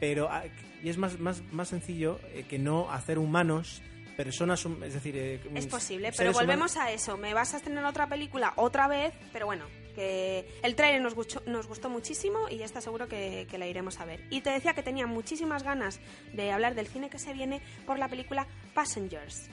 pero 0.00 0.28
ah, 0.30 0.44
y 0.82 0.88
es 0.88 0.98
más, 0.98 1.18
más, 1.18 1.42
más 1.52 1.68
sencillo 1.68 2.18
eh, 2.32 2.44
que 2.48 2.58
no 2.58 2.90
hacer 2.90 3.18
humanos 3.18 3.82
personas, 4.16 4.64
es 4.84 4.94
decir... 4.94 5.16
eh, 5.16 5.40
Es 5.56 5.66
posible, 5.66 6.12
pero 6.16 6.30
humanos- 6.30 6.46
volvemos 6.46 6.76
a 6.76 6.92
eso. 6.92 7.16
Me 7.16 7.34
vas 7.34 7.52
a 7.54 7.56
estrenar 7.56 7.84
otra 7.84 8.08
película 8.08 8.52
otra 8.56 8.86
vez, 8.86 9.12
pero 9.32 9.46
bueno, 9.46 9.64
que 9.96 10.46
el 10.62 10.76
trailer 10.76 11.00
nos 11.02 11.14
gustó, 11.14 11.42
nos 11.46 11.66
gustó 11.66 11.88
muchísimo 11.90 12.48
y 12.48 12.58
ya 12.58 12.64
está 12.64 12.80
seguro 12.80 13.08
que, 13.08 13.46
que 13.50 13.58
la 13.58 13.66
iremos 13.66 13.98
a 14.00 14.04
ver. 14.04 14.20
Y 14.30 14.40
te 14.42 14.50
decía 14.50 14.72
que 14.74 14.82
tenía 14.84 15.06
muchísimas 15.08 15.62
ganas 15.64 15.98
de 16.32 16.52
hablar 16.52 16.74
del 16.76 16.86
cine 16.86 17.10
que 17.10 17.18
se 17.18 17.32
viene 17.32 17.60
por 17.86 17.98
la 17.98 18.08
película 18.08 18.46
Passengers. 18.74 19.48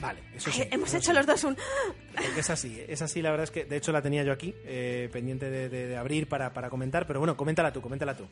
Vale, 0.00 0.20
eso 0.34 0.50
sí. 0.50 0.62
Ay, 0.62 0.68
Hemos 0.72 0.88
eso 0.88 0.96
hecho 0.98 1.10
sí. 1.12 1.16
los 1.16 1.26
dos 1.26 1.44
un... 1.44 1.56
Porque 2.14 2.40
es 2.40 2.50
así, 2.50 2.82
es 2.88 3.02
así, 3.02 3.22
la 3.22 3.30
verdad 3.30 3.44
es 3.44 3.50
que 3.50 3.64
de 3.64 3.76
hecho 3.76 3.92
la 3.92 4.02
tenía 4.02 4.22
yo 4.24 4.32
aquí, 4.32 4.54
eh, 4.64 5.08
pendiente 5.12 5.48
de, 5.50 5.68
de- 5.68 5.86
de 5.86 5.96
abrir 5.96 6.28
para, 6.28 6.52
para 6.52 6.68
comentar, 6.70 7.06
pero 7.06 7.20
bueno, 7.20 7.36
coméntala 7.36 7.72
tú, 7.72 7.80
coméntala 7.80 8.16
tú. 8.16 8.26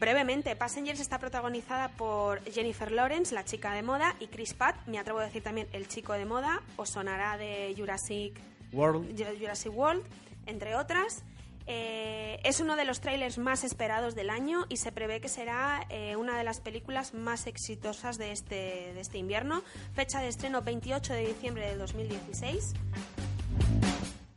Brevemente, 0.00 0.56
Passengers 0.56 0.98
está 1.00 1.18
protagonizada 1.18 1.90
por 1.90 2.42
Jennifer 2.50 2.90
Lawrence, 2.90 3.34
la 3.34 3.44
chica 3.44 3.72
de 3.74 3.82
moda, 3.82 4.16
y 4.18 4.28
Chris 4.28 4.54
Pratt, 4.54 4.76
me 4.86 4.98
atrevo 4.98 5.18
a 5.18 5.24
decir 5.26 5.42
también 5.42 5.68
el 5.72 5.88
chico 5.88 6.14
de 6.14 6.24
moda, 6.24 6.62
os 6.76 6.88
sonará 6.88 7.36
de 7.36 7.74
Jurassic 7.76 8.38
World, 8.72 9.14
Jurassic 9.38 9.72
World, 9.76 10.02
entre 10.46 10.74
otras. 10.74 11.22
Eh, 11.70 12.40
es 12.44 12.60
uno 12.60 12.76
de 12.76 12.86
los 12.86 13.00
trailers 13.02 13.36
más 13.36 13.62
esperados 13.62 14.14
del 14.14 14.30
año 14.30 14.64
y 14.70 14.78
se 14.78 14.90
prevé 14.90 15.20
que 15.20 15.28
será 15.28 15.86
eh, 15.90 16.16
una 16.16 16.38
de 16.38 16.42
las 16.42 16.60
películas 16.62 17.12
más 17.12 17.46
exitosas 17.46 18.16
de 18.16 18.32
este, 18.32 18.54
de 18.94 19.00
este 19.00 19.18
invierno. 19.18 19.62
Fecha 19.92 20.20
de 20.22 20.28
estreno 20.28 20.62
28 20.62 21.12
de 21.12 21.26
diciembre 21.26 21.66
de 21.68 21.76
2016. 21.76 22.72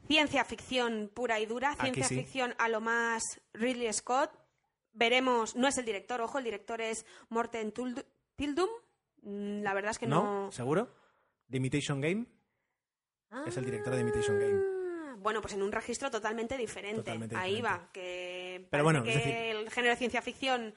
Ciencia 0.08 0.44
ficción 0.44 1.10
pura 1.14 1.40
y 1.40 1.46
dura, 1.46 1.72
Aquí 1.72 1.84
ciencia 1.84 2.04
sí. 2.06 2.16
ficción 2.18 2.54
a 2.58 2.68
lo 2.68 2.82
más 2.82 3.24
Ridley 3.54 3.92
Scott. 3.94 4.30
Veremos, 4.92 5.56
no 5.56 5.70
es 5.70 5.78
el 5.78 5.86
director, 5.86 6.20
ojo, 6.20 6.38
el 6.38 6.44
director 6.44 6.82
es 6.82 7.06
Morten 7.30 7.72
Tildum. 8.36 8.68
Mm, 9.22 9.62
La 9.62 9.74
verdad 9.74 9.92
es 9.92 10.00
que 10.00 10.08
¿no? 10.08 10.46
no. 10.48 10.52
¿Seguro? 10.52 10.90
¿The 11.50 11.58
Imitation 11.58 12.02
Game? 12.02 12.26
Es 13.48 13.56
el 13.56 13.64
director 13.64 13.96
de 13.96 14.02
Imitation 14.02 14.38
Game. 14.38 14.81
Bueno, 15.22 15.40
pues 15.42 15.54
en 15.54 15.62
un 15.62 15.72
registro 15.72 16.10
totalmente 16.10 16.58
diferente. 16.58 16.98
Totalmente 16.98 17.36
Ahí 17.36 17.56
diferente. 17.58 17.84
va, 17.86 17.92
que 17.94 18.68
Pero 18.72 18.84
bueno, 18.84 19.04
que 19.04 19.10
es 19.12 19.16
decir- 19.18 19.34
el 19.36 19.70
género 19.70 19.92
de 19.94 19.98
ciencia 19.98 20.22
ficción 20.22 20.74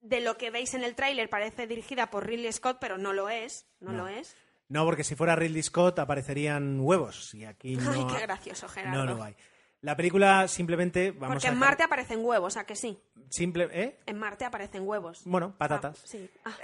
de 0.00 0.20
lo 0.20 0.36
que 0.36 0.50
veis 0.50 0.74
en 0.74 0.82
el 0.82 0.94
tráiler 0.96 1.30
parece 1.30 1.66
dirigida 1.66 2.10
por 2.10 2.26
Ridley 2.26 2.52
Scott, 2.52 2.78
pero 2.80 2.98
no 2.98 3.12
lo 3.12 3.28
es, 3.28 3.66
no, 3.80 3.92
No. 3.92 3.98
lo 3.98 4.08
es. 4.08 4.34
No, 4.68 4.84
porque 4.84 5.04
si 5.04 5.14
fuera 5.14 5.36
Ridley 5.36 5.62
Scott 5.62 5.98
aparecerían 5.98 6.80
huevos 6.80 7.34
y 7.34 7.44
aquí 7.44 7.76
no, 7.76 7.92
Ay, 7.92 8.06
qué 8.16 8.22
gracioso, 8.22 8.68
Gerardo. 8.68 9.04
no 9.04 9.14
lo 9.14 9.22
hay. 9.22 9.36
La 9.82 9.96
película 9.96 10.46
simplemente 10.48 11.10
vamos 11.10 11.34
Porque 11.34 11.48
a 11.48 11.50
en 11.50 11.56
dejar- 11.56 11.68
Marte 11.70 11.82
aparecen 11.84 12.24
huevos, 12.24 12.56
¿a 12.56 12.64
que 12.66 12.76
sí? 12.76 12.98
simple, 13.30 13.68
¿eh? 13.72 13.98
En 14.06 14.18
Marte 14.18 14.44
aparecen 14.44 14.86
huevos. 14.86 15.22
Bueno, 15.24 15.56
patatas. 15.58 16.00
Ah, 16.02 16.06
sí. 16.06 16.30
Ah. 16.44 16.56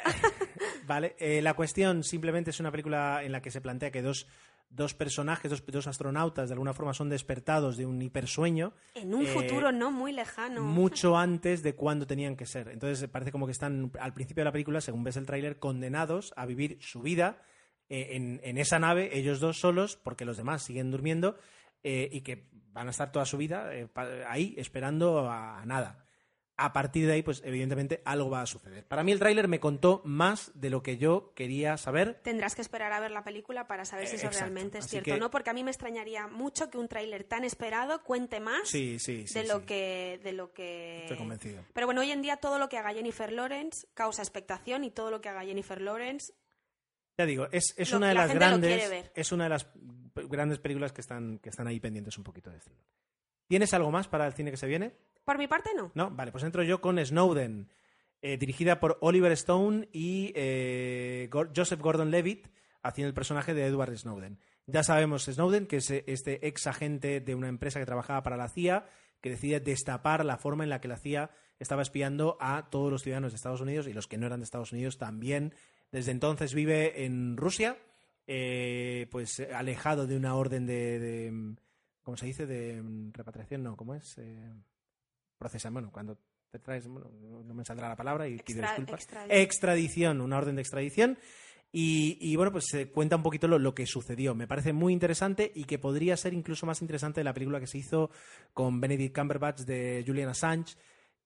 Vale, 0.87 1.15
eh, 1.19 1.43
la 1.43 1.55
cuestión 1.55 2.03
simplemente 2.05 2.51
es 2.51 2.61
una 2.61 2.71
película 2.71 3.23
en 3.23 3.33
la 3.33 3.43
que 3.43 3.51
se 3.51 3.61
plantea 3.61 3.91
que 3.91 4.03
dos, 4.03 4.27
dos 4.71 4.95
personajes, 4.95 5.51
dos, 5.51 5.65
dos 5.67 5.87
astronautas, 5.87 6.49
de 6.49 6.53
alguna 6.53 6.75
forma 6.75 6.95
son 6.95 7.09
despertados 7.09 7.77
de 7.77 7.87
un 7.87 8.01
hipersueño. 8.01 8.73
En 8.95 9.15
un 9.15 9.25
eh, 9.25 9.29
futuro 9.29 9.73
no 9.73 9.91
muy 9.91 10.13
lejano. 10.13 10.63
Mucho 10.63 11.17
antes 11.17 11.63
de 11.63 11.75
cuando 11.75 12.07
tenían 12.07 12.37
que 12.37 12.47
ser. 12.47 12.69
Entonces 12.69 13.09
parece 13.09 13.33
como 13.33 13.47
que 13.47 13.53
están 13.53 13.91
al 14.01 14.15
principio 14.15 14.43
de 14.43 14.47
la 14.47 14.53
película, 14.53 14.81
según 14.81 15.05
ves 15.05 15.17
el 15.17 15.27
tráiler, 15.27 15.59
condenados 15.59 16.33
a 16.37 16.47
vivir 16.47 16.79
su 16.81 17.01
vida 17.01 17.43
eh, 17.89 18.09
en, 18.13 18.41
en 18.45 18.59
esa 18.59 18.79
nave, 18.79 19.19
ellos 19.19 19.41
dos 19.41 19.59
solos, 19.59 19.97
porque 19.97 20.25
los 20.25 20.37
demás 20.37 20.63
siguen 20.63 20.91
durmiendo 20.91 21.39
eh, 21.83 22.09
y 22.13 22.21
que 22.21 22.49
van 22.73 22.89
a 22.89 22.91
estar 22.91 23.11
toda 23.11 23.25
su 23.25 23.39
vida 23.39 23.71
ahí 24.29 24.55
esperando 24.59 25.29
a, 25.29 25.61
a 25.61 25.67
nada. 25.67 26.05
A 26.61 26.73
partir 26.73 27.07
de 27.07 27.13
ahí, 27.15 27.23
pues 27.23 27.41
evidentemente 27.45 28.03
algo 28.05 28.29
va 28.31 28.43
a 28.43 28.47
suceder. 28.47 28.85
Para 28.87 29.05
mí 29.05 29.13
el 29.13 29.19
tráiler 29.19 29.49
me 29.49 29.61
contó 29.61 30.03
más 30.05 30.51
de 30.55 30.71
lo 30.71 30.83
que 30.83 30.99
yo 30.99 31.33
quería 31.35 31.77
saber. 31.79 32.21
Tendrás 32.23 32.55
que 32.55 32.63
esperar 32.63 32.93
a 32.93 33.01
ver 33.01 33.13
la 33.13 33.23
película 33.25 33.67
para 33.69 33.85
saber 33.85 34.09
si 34.09 34.17
eso 34.17 34.27
Exacto. 34.27 34.41
realmente 34.45 34.79
es 34.79 34.85
Así 34.85 34.91
cierto 34.91 35.05
que- 35.07 35.13
o 35.15 35.19
no, 35.19 35.31
porque 35.31 35.51
a 35.51 35.55
mí 35.55 35.63
me 35.65 35.71
extrañaría 35.71 36.27
mucho 36.27 36.69
que 36.69 36.77
un 36.79 36.89
tráiler 36.89 37.25
tan 37.25 37.45
esperado 37.45 38.03
cuente 38.03 38.41
más 38.41 38.69
Sí, 38.69 38.99
sí, 38.99 39.27
sí. 39.27 39.35
de 39.39 39.47
lo 39.47 39.65
que 39.65 40.21
de 40.23 40.33
lo 40.33 40.53
que 40.53 41.03
Estoy 41.05 41.17
convencido. 41.19 41.63
Pero 41.73 41.87
bueno, 41.87 42.01
hoy 42.01 42.11
en 42.11 42.23
día 42.23 42.37
todo 42.39 42.59
lo 42.59 42.69
que 42.69 42.77
haga 42.77 42.93
Jennifer 42.93 43.33
Lawrence 43.33 43.87
causa 43.95 44.23
expectación 44.23 44.83
y 44.85 44.91
todo 44.91 45.11
lo 45.11 45.21
que 45.21 45.29
haga 45.29 45.45
Jennifer 45.45 45.81
Lawrence 45.81 46.33
Ya 47.19 47.27
digo, 47.27 47.49
es, 47.53 47.75
es 47.77 47.91
Lo- 47.91 47.97
una 47.99 48.09
de 48.09 48.15
la 48.15 48.27
las 48.27 48.35
grandes. 48.35 49.11
Es 49.15 49.33
una 49.33 49.45
de 49.45 49.51
las 49.51 49.67
grandes 50.15 50.59
películas 50.59 50.93
que 50.93 51.01
están, 51.01 51.39
que 51.39 51.49
están 51.51 51.67
ahí 51.67 51.81
pendientes 51.81 52.17
un 52.19 52.25
poquito 52.25 52.51
de. 52.51 52.59
¿Tienes 53.49 53.73
algo 53.75 53.91
más 53.91 54.09
para 54.09 54.27
el 54.27 54.35
cine 54.35 54.51
que 54.51 54.57
se 54.57 54.67
viene? 54.67 54.93
Por 55.29 55.37
mi 55.37 55.47
parte 55.47 55.73
no. 55.77 55.93
No, 55.95 56.11
vale, 56.11 56.33
pues 56.33 56.43
entro 56.43 56.63
yo 56.63 56.81
con 56.81 56.99
Snowden, 57.05 57.69
eh, 58.23 58.39
dirigida 58.39 58.81
por 58.81 58.97
Oliver 59.03 59.31
Stone 59.33 59.87
y 59.93 60.33
eh, 60.35 61.29
Joseph 61.55 61.83
Gordon-Levitt, 61.83 62.49
haciendo 62.83 63.09
el 63.09 63.15
personaje 63.15 63.53
de 63.53 63.67
Edward 63.67 63.95
Snowden. 63.95 64.39
Ya 64.65 64.83
sabemos 64.83 65.27
Snowden, 65.27 65.67
que 65.67 65.77
es 65.77 65.91
eh, 65.91 66.03
este 66.07 66.49
ex 66.49 66.67
agente 66.67 67.21
de 67.21 67.35
una 67.35 67.49
empresa 67.49 67.79
que 67.79 67.85
trabajaba 67.85 68.23
para 68.23 68.39
la 68.39 68.49
CIA, 68.49 68.87
que 69.21 69.29
decide 69.29 69.61
destapar 69.61 70.25
la 70.25 70.39
forma 70.39 70.65
en 70.65 70.71
la 70.71 70.81
que 70.81 70.89
la 70.89 70.97
CIA 70.97 71.31
estaba 71.59 71.83
espiando 71.83 72.39
a 72.41 72.71
todos 72.71 72.91
los 72.91 73.03
ciudadanos 73.03 73.33
de 73.33 73.37
Estados 73.37 73.61
Unidos 73.61 73.87
y 73.87 73.93
los 73.93 74.07
que 74.07 74.17
no 74.17 74.25
eran 74.25 74.41
de 74.41 74.45
Estados 74.45 74.73
Unidos 74.73 74.97
también. 74.97 75.53
Desde 75.93 76.11
entonces 76.11 76.55
vive 76.55 77.05
en 77.05 77.37
Rusia, 77.37 77.77
pues 78.25 79.41
alejado 79.55 80.07
de 80.07 80.17
una 80.17 80.37
orden 80.37 80.65
de, 80.65 81.55
¿cómo 82.03 82.17
se 82.17 82.25
dice? 82.25 82.47
De 82.47 82.81
mm, 82.81 83.13
repatriación, 83.13 83.63
no, 83.63 83.77
¿cómo 83.77 83.95
es? 83.95 84.19
Procesa, 85.39 85.71
bueno, 85.71 85.91
cuando 85.91 86.19
te 86.51 86.59
traes, 86.59 86.87
bueno, 86.89 87.11
no 87.45 87.55
me 87.55 87.65
saldrá 87.65 87.89
la 87.89 87.97
palabra 87.97 88.29
y 88.29 88.39
pido 88.39 88.63
disculpas. 88.63 89.03
extradición. 89.03 89.41
Extradición, 89.41 90.21
una 90.21 90.39
orden 90.39 90.57
de 90.57 90.63
extradición. 90.63 91.19
Y, 91.71 92.17
y, 92.21 92.35
bueno, 92.37 92.51
pues 92.51 92.65
se 92.67 92.91
cuenta 92.91 93.17
un 93.17 93.23
poquito 93.23 93.47
lo, 93.47 93.59
lo 93.59 93.75
que 93.75 93.87
sucedió. 93.87 94.35
Me 94.35 94.47
parece 94.47 94.73
muy 94.73 94.95
interesante 94.95 95.53
y 95.55 95.65
que 95.65 95.79
podría 95.79 96.17
ser 96.17 96.33
incluso 96.33 96.65
más 96.65 96.81
interesante 96.81 97.21
de 97.21 97.25
la 97.25 97.35
película 97.35 97.61
que 97.61 97.67
se 97.67 97.79
hizo 97.79 98.11
con 98.55 98.81
Benedict 98.81 99.15
Cumberbatch 99.15 99.61
de 99.61 100.03
Julian 100.07 100.31
Assange, 100.31 100.77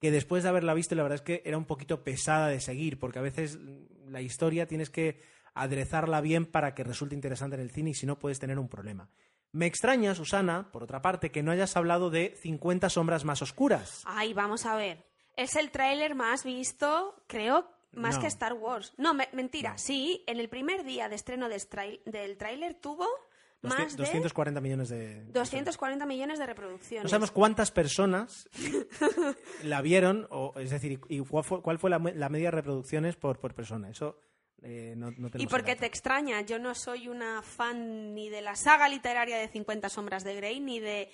que 0.00 0.10
después 0.10 0.42
de 0.42 0.48
haberla 0.48 0.74
visto, 0.74 0.96
la 0.96 1.04
verdad 1.04 1.16
es 1.16 1.22
que 1.22 1.42
era 1.44 1.56
un 1.56 1.64
poquito 1.64 2.02
pesada 2.02 2.48
de 2.48 2.58
seguir, 2.58 2.98
porque 2.98 3.20
a 3.20 3.22
veces 3.22 3.60
la 4.08 4.20
historia 4.20 4.66
tienes 4.66 4.90
que 4.90 5.20
aderezarla 5.54 6.20
bien 6.20 6.46
para 6.46 6.74
que 6.74 6.82
resulte 6.82 7.14
interesante 7.14 7.54
en 7.54 7.62
el 7.62 7.70
cine 7.70 7.90
y 7.90 7.94
si 7.94 8.06
no 8.06 8.18
puedes 8.18 8.40
tener 8.40 8.58
un 8.58 8.68
problema. 8.68 9.08
Me 9.52 9.66
extraña, 9.66 10.14
Susana, 10.14 10.70
por 10.72 10.82
otra 10.82 11.02
parte, 11.02 11.30
que 11.30 11.42
no 11.42 11.50
hayas 11.52 11.76
hablado 11.76 12.08
de 12.10 12.34
50 12.40 12.88
sombras 12.88 13.24
más 13.24 13.42
oscuras. 13.42 14.02
Ay, 14.06 14.32
vamos 14.32 14.64
a 14.66 14.74
ver. 14.76 15.04
Es 15.36 15.56
el 15.56 15.70
tráiler 15.70 16.14
más 16.14 16.42
visto, 16.44 17.14
creo, 17.26 17.66
más 17.92 18.14
No. 18.16 18.22
que 18.22 18.26
Star 18.28 18.54
Wars. 18.54 18.94
No, 18.96 19.12
me- 19.12 19.28
mentira. 19.32 19.72
No. 19.72 19.78
Sí, 19.78 20.24
en 20.26 20.40
el 20.40 20.48
primer 20.48 20.84
día 20.84 21.08
de 21.10 21.16
estreno 21.16 21.48
del, 21.50 22.36
tráiler 22.38 22.74
tuvo 22.74 23.06
más 23.60 23.94
de 23.94 24.02
240 24.02 24.60
millones 24.62 24.88
de... 24.88 25.22
240 25.26 26.06
millones 26.06 26.38
de 26.38 26.46
reproducciones. 26.46 27.04
No 27.04 27.08
sabemos 27.10 27.30
cuántas 27.30 27.70
personas 27.70 28.48
la 29.62 29.82
vieron, 29.82 30.26
o, 30.30 30.54
es 30.56 30.70
decir, 30.70 30.98
y 31.08 31.18
cuál 31.20 31.44
fue, 31.44 31.62
cuál 31.62 31.78
fue 31.78 31.90
la 31.90 31.98
media 31.98 32.46
de 32.46 32.50
reproducciones 32.52 33.16
por, 33.16 33.38
por 33.38 33.54
persona. 33.54 33.90
Eso 33.90 34.18
eh, 34.62 34.94
no, 34.96 35.10
no 35.10 35.28
¿Y 35.34 35.42
el 35.42 35.48
por 35.48 35.62
qué 35.64 35.72
dato. 35.72 35.80
te 35.80 35.86
extraña? 35.86 36.40
Yo 36.42 36.58
no 36.58 36.74
soy 36.74 37.08
una 37.08 37.42
fan 37.42 38.14
ni 38.14 38.28
de 38.28 38.42
la 38.42 38.54
saga 38.56 38.88
literaria 38.88 39.36
de 39.38 39.48
50 39.48 39.88
sombras 39.88 40.24
de 40.24 40.34
Grey, 40.36 40.60
ni 40.60 40.80
de 40.80 41.10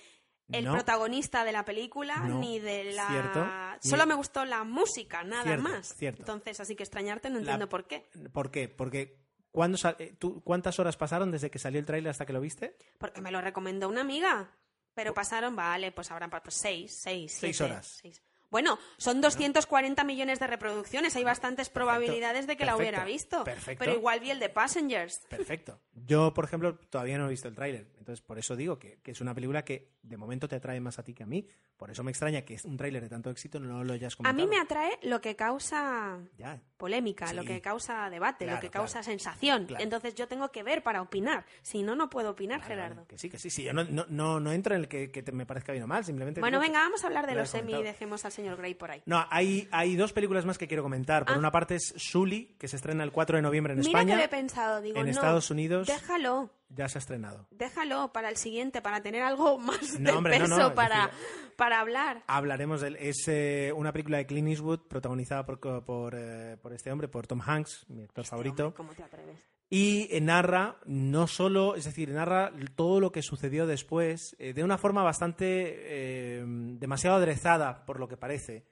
el 0.50 0.64
No. 0.64 0.72
protagonista 0.72 1.44
de 1.44 1.52
la 1.52 1.64
película, 1.64 2.16
ni 2.20 2.58
de 2.58 2.92
la... 2.92 3.06
Cierto. 3.08 3.44
Ni- 3.84 3.90
Solo 3.90 4.06
me 4.06 4.14
gustó 4.14 4.44
la 4.46 4.64
música, 4.64 5.22
nada 5.22 5.42
Cierto, 5.44 5.62
más. 5.62 5.94
cierto. 5.94 6.22
Entonces, 6.22 6.58
así 6.60 6.74
que 6.74 6.82
extrañarte 6.84 7.28
no 7.28 7.34
La- 7.36 7.40
entiendo 7.40 7.68
por 7.68 7.86
qué. 7.86 8.08
¿Por 8.32 8.50
qué? 8.50 8.68
Porque 8.68 9.18
¿cuándo 9.50 9.76
sal- 9.76 9.96
eh, 9.98 10.14
tú- 10.18 10.42
¿cuántas 10.42 10.78
horas 10.78 10.96
pasaron 10.96 11.30
desde 11.30 11.50
que 11.50 11.58
salió 11.58 11.78
el 11.80 11.86
tráiler 11.86 12.10
hasta 12.10 12.24
que 12.24 12.32
lo 12.32 12.40
viste? 12.40 12.76
Porque 12.98 13.20
me 13.20 13.30
lo 13.30 13.40
recomendó 13.42 13.88
una 13.88 14.00
amiga. 14.00 14.50
Pero 14.94 15.14
pasaron, 15.14 15.54
vale, 15.54 15.92
pues 15.92 16.10
habrán 16.10 16.28
pues, 16.30 16.42
seis, 16.54 16.98
seis, 17.00 17.32
Seis 17.38 17.56
siete, 17.56 17.72
horas. 17.72 17.98
seis. 18.02 18.22
Bueno, 18.50 18.78
son 18.96 19.20
240 19.20 20.04
millones 20.04 20.40
de 20.40 20.46
reproducciones. 20.46 21.14
Hay 21.16 21.24
bastantes 21.24 21.68
probabilidades 21.68 22.46
de 22.46 22.56
que 22.56 22.64
la 22.64 22.76
hubiera 22.76 23.04
visto. 23.04 23.44
perfecto. 23.44 23.84
Pero 23.84 23.96
igual 23.96 24.20
vi 24.20 24.30
el 24.30 24.40
de 24.40 24.48
Passengers. 24.48 25.20
Perfecto. 25.28 25.78
Yo, 25.94 26.32
por 26.32 26.44
ejemplo, 26.44 26.76
todavía 26.90 27.18
no 27.18 27.26
he 27.26 27.30
visto 27.30 27.48
el 27.48 27.54
tráiler. 27.54 27.86
Entonces, 28.08 28.24
por 28.24 28.38
eso 28.38 28.56
digo 28.56 28.78
que, 28.78 29.00
que 29.02 29.10
es 29.10 29.20
una 29.20 29.34
película 29.34 29.66
que 29.66 29.90
de 30.00 30.16
momento 30.16 30.48
te 30.48 30.56
atrae 30.56 30.80
más 30.80 30.98
a 30.98 31.02
ti 31.02 31.12
que 31.12 31.24
a 31.24 31.26
mí. 31.26 31.46
Por 31.76 31.90
eso 31.90 32.02
me 32.02 32.10
extraña 32.10 32.40
que 32.40 32.56
un 32.64 32.78
tráiler 32.78 33.02
de 33.02 33.10
tanto 33.10 33.28
éxito 33.28 33.60
no 33.60 33.84
lo 33.84 33.92
hayas 33.92 34.14
A 34.14 34.16
comentado. 34.16 34.46
mí 34.46 34.50
me 34.50 34.58
atrae 34.58 34.98
lo 35.02 35.20
que 35.20 35.36
causa 35.36 36.18
Ya. 36.38 36.58
polémica, 36.78 37.26
Sí. 37.26 37.36
lo 37.36 37.44
que 37.44 37.60
causa 37.60 38.08
debate, 38.08 38.46
lo 38.46 38.58
que 38.60 38.70
causa 38.70 39.00
claro. 39.00 39.04
sensación. 39.04 39.66
Claro. 39.66 39.84
Entonces 39.84 40.14
yo 40.14 40.26
tengo 40.26 40.50
que 40.50 40.62
ver 40.62 40.82
para 40.82 41.02
opinar. 41.02 41.44
Si 41.60 41.82
no, 41.82 41.94
no 41.94 42.08
puedo 42.08 42.30
opinar, 42.30 42.62
Gerardo. 42.62 43.06
Que 43.06 43.18
sí, 43.18 43.28
que 43.28 43.38
sí, 43.38 43.50
sí. 43.50 43.64
Yo 43.64 43.74
no, 43.74 43.84
no, 43.84 44.06
no, 44.08 44.40
no 44.40 44.52
entro 44.52 44.74
en 44.74 44.80
el 44.80 44.88
que, 44.88 45.10
que 45.10 45.22
te- 45.22 45.32
me 45.32 45.44
parezca 45.44 45.72
bien 45.72 45.84
o 45.84 45.86
mal, 45.86 46.02
simplemente. 46.02 46.40
Bueno, 46.40 46.60
venga, 46.60 46.78
vamos 46.80 47.04
a 47.04 47.08
hablar 47.08 47.26
de 47.26 47.34
lo 47.34 47.40
los 47.40 47.54
Emmy 47.54 47.74
y 47.74 47.82
dejemos 47.82 48.24
al 48.24 48.32
señor 48.32 48.56
Grey 48.56 48.74
por 48.74 48.90
ahí. 48.90 49.02
No, 49.04 49.26
hay, 49.28 49.68
hay 49.70 49.96
dos 49.96 50.14
películas 50.14 50.46
más 50.46 50.56
que 50.56 50.66
quiero 50.66 50.82
comentar. 50.82 51.26
Por 51.26 51.34
Ah. 51.36 51.38
una 51.38 51.50
parte 51.52 51.74
es 51.74 51.92
Sully, 51.98 52.56
que 52.58 52.68
se 52.68 52.76
estrena 52.76 53.04
el 53.04 53.12
4 53.12 53.36
de 53.36 53.42
noviembre 53.42 53.74
en 53.74 53.80
Mira 53.80 53.90
España. 53.90 54.14
que 54.14 54.18
lo 54.20 54.24
he 54.24 54.28
pensado, 54.28 54.80
digo, 54.80 54.96
en 54.98 55.04
no, 55.04 55.10
Estados 55.10 55.50
Unidos 55.50 55.86
déjalo, 55.86 56.50
ya 56.70 56.88
se 56.88 56.98
ha 56.98 57.00
estrenado. 57.00 57.46
déjalo 57.50 58.12
para 58.12 58.28
el 58.28 58.36
siguiente, 58.36 58.82
para 58.82 59.02
tener 59.02 59.22
algo 59.22 59.58
más 59.58 59.98
No, 59.98 60.10
de 60.12 60.16
hombre, 60.16 60.38
peso 60.38 60.58
no, 60.58 60.74
para, 60.74 61.06
decir- 61.08 61.54
para 61.56 61.80
hablar. 61.80 62.22
Hablaremos 62.26 62.80
de 62.80 62.88
él. 62.88 62.96
Es 63.00 63.26
eh, 63.28 63.72
una 63.74 63.92
película 63.92 64.18
de 64.18 64.26
Clint 64.26 64.48
Eastwood 64.48 64.80
protagonizada 64.88 65.44
por, 65.46 65.58
por, 65.84 66.14
eh, 66.16 66.56
por 66.60 66.72
este 66.72 66.92
hombre, 66.92 67.08
por 67.08 67.26
Tom 67.26 67.40
Hanks, 67.44 67.86
mi 67.88 68.02
actor 68.02 68.22
Este 68.22 68.30
favorito. 68.30 68.64
hombre, 68.66 68.76
¿Cómo 68.76 68.92
te 68.92 69.02
atreves? 69.02 69.38
Y 69.70 70.08
eh, 70.10 70.20
narra 70.22 70.76
no 70.86 71.26
solo, 71.26 71.74
es 71.74 71.84
decir, 71.84 72.08
narra 72.10 72.52
todo 72.74 73.00
lo 73.00 73.12
que 73.12 73.20
sucedió 73.22 73.66
después 73.66 74.34
eh, 74.38 74.54
de 74.54 74.64
una 74.64 74.78
forma 74.78 75.02
bastante 75.02 76.42
demasiado 76.78 77.16
aderezada, 77.16 77.84
por 77.84 78.00
lo 78.00 78.08
que 78.08 78.16
parece, 78.16 78.64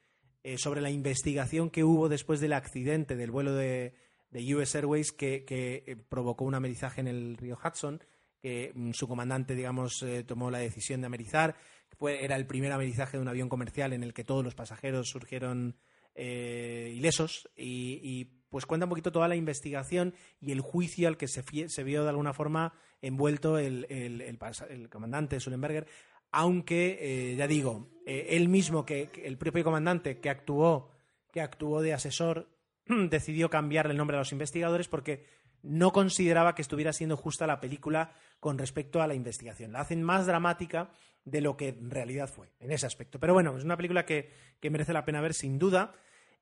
sobre 0.59 0.81
la 0.81 0.91
investigación 0.91 1.71
que 1.71 1.83
hubo 1.85 2.09
después 2.09 2.41
del 2.41 2.53
accidente 2.53 3.17
del 3.17 3.31
vuelo 3.33 3.53
de, 3.55 3.95
de 4.31 4.55
US 4.55 4.75
Airways 4.75 5.13
que, 5.13 5.45
que, 5.45 5.85
eh, 5.87 5.97
provocó 5.97 6.45
un 6.45 6.55
amerizaje 6.55 7.01
en 7.01 7.09
el 7.09 7.37
río 7.37 7.59
Hudson, 7.63 8.03
que 8.41 8.73
mm, 8.75 8.93
su 8.93 9.09
comandante, 9.09 9.55
digamos, 9.55 10.03
eh, 10.03 10.25
tomó 10.25 10.51
la 10.51 10.59
decisión 10.59 11.01
de 11.01 11.07
amerizar. 11.07 11.57
Fue, 11.99 12.25
era 12.25 12.37
el 12.37 12.47
primer 12.47 12.73
amerizaje 12.73 13.17
de 13.17 13.23
un 13.23 13.29
avión 13.29 13.49
comercial 13.49 13.93
en 13.93 14.03
el 14.03 14.13
que 14.13 14.25
todos 14.25 14.45
los 14.45 14.55
pasajeros 14.55 15.09
surgieron 15.09 15.77
eh, 16.15 16.93
ilesos 16.95 17.49
y, 17.57 18.25
pues 18.51 18.65
cuenta 18.67 18.87
un 18.87 18.91
poquito 18.91 19.13
toda 19.13 19.29
la 19.29 19.37
investigación 19.37 20.15
y 20.41 20.53
el 20.53 20.61
juicio 20.61 21.09
al 21.09 21.17
que 21.17 21.29
se, 21.29 21.43
vio 21.85 22.03
de 22.05 22.09
alguna 22.09 22.33
forma 22.33 22.73
envuelto 23.03 23.59
el, 23.59 23.87
el- 23.91 24.21
el 24.23 24.89
comandante 24.89 25.41
Sullenberger, 25.41 25.87
aunque, 26.33 26.99
eh, 27.01 27.37
ya 27.37 27.47
digo, 27.47 27.89
él 28.07 28.49
mismo, 28.49 28.85
que 28.87 29.09
el 29.25 29.37
propio 29.39 29.65
comandante 29.65 30.19
que 30.21 30.31
actuó, 30.31 30.91
que 31.33 31.41
actuó 31.41 31.83
de 31.83 31.93
asesor, 31.93 32.49
decidió 33.11 33.51
cambiarle 33.51 33.93
el 33.93 33.99
nombre 33.99 34.17
a 34.17 34.21
los 34.21 34.33
investigadores 34.33 34.89
porque 34.89 35.25
no 35.63 35.93
consideraba 35.93 36.55
que 36.55 36.63
estuviera 36.63 36.93
siendo 36.93 37.17
justa 37.17 37.47
la 37.47 37.61
película 37.61 38.13
con 38.41 38.59
respecto 38.59 39.03
a 39.03 39.07
la 39.07 39.15
investigación. 39.15 39.73
La 39.73 39.81
hacen 39.81 40.03
más 40.03 40.27
dramática 40.27 40.91
de 41.25 41.41
lo 41.41 41.57
que 41.57 41.71
en 41.71 41.91
realidad 41.91 42.29
fue, 42.29 42.53
en 42.61 42.71
ese 42.71 42.87
aspecto. 42.87 43.19
Pero 43.19 43.35
bueno, 43.35 43.57
es 43.57 43.65
una 43.65 43.77
película 43.77 44.07
que, 44.07 44.31
que 44.61 44.71
merece 44.71 44.93
la 44.93 45.05
pena 45.05 45.21
ver 45.21 45.35
sin 45.35 45.59
duda. 45.59 45.93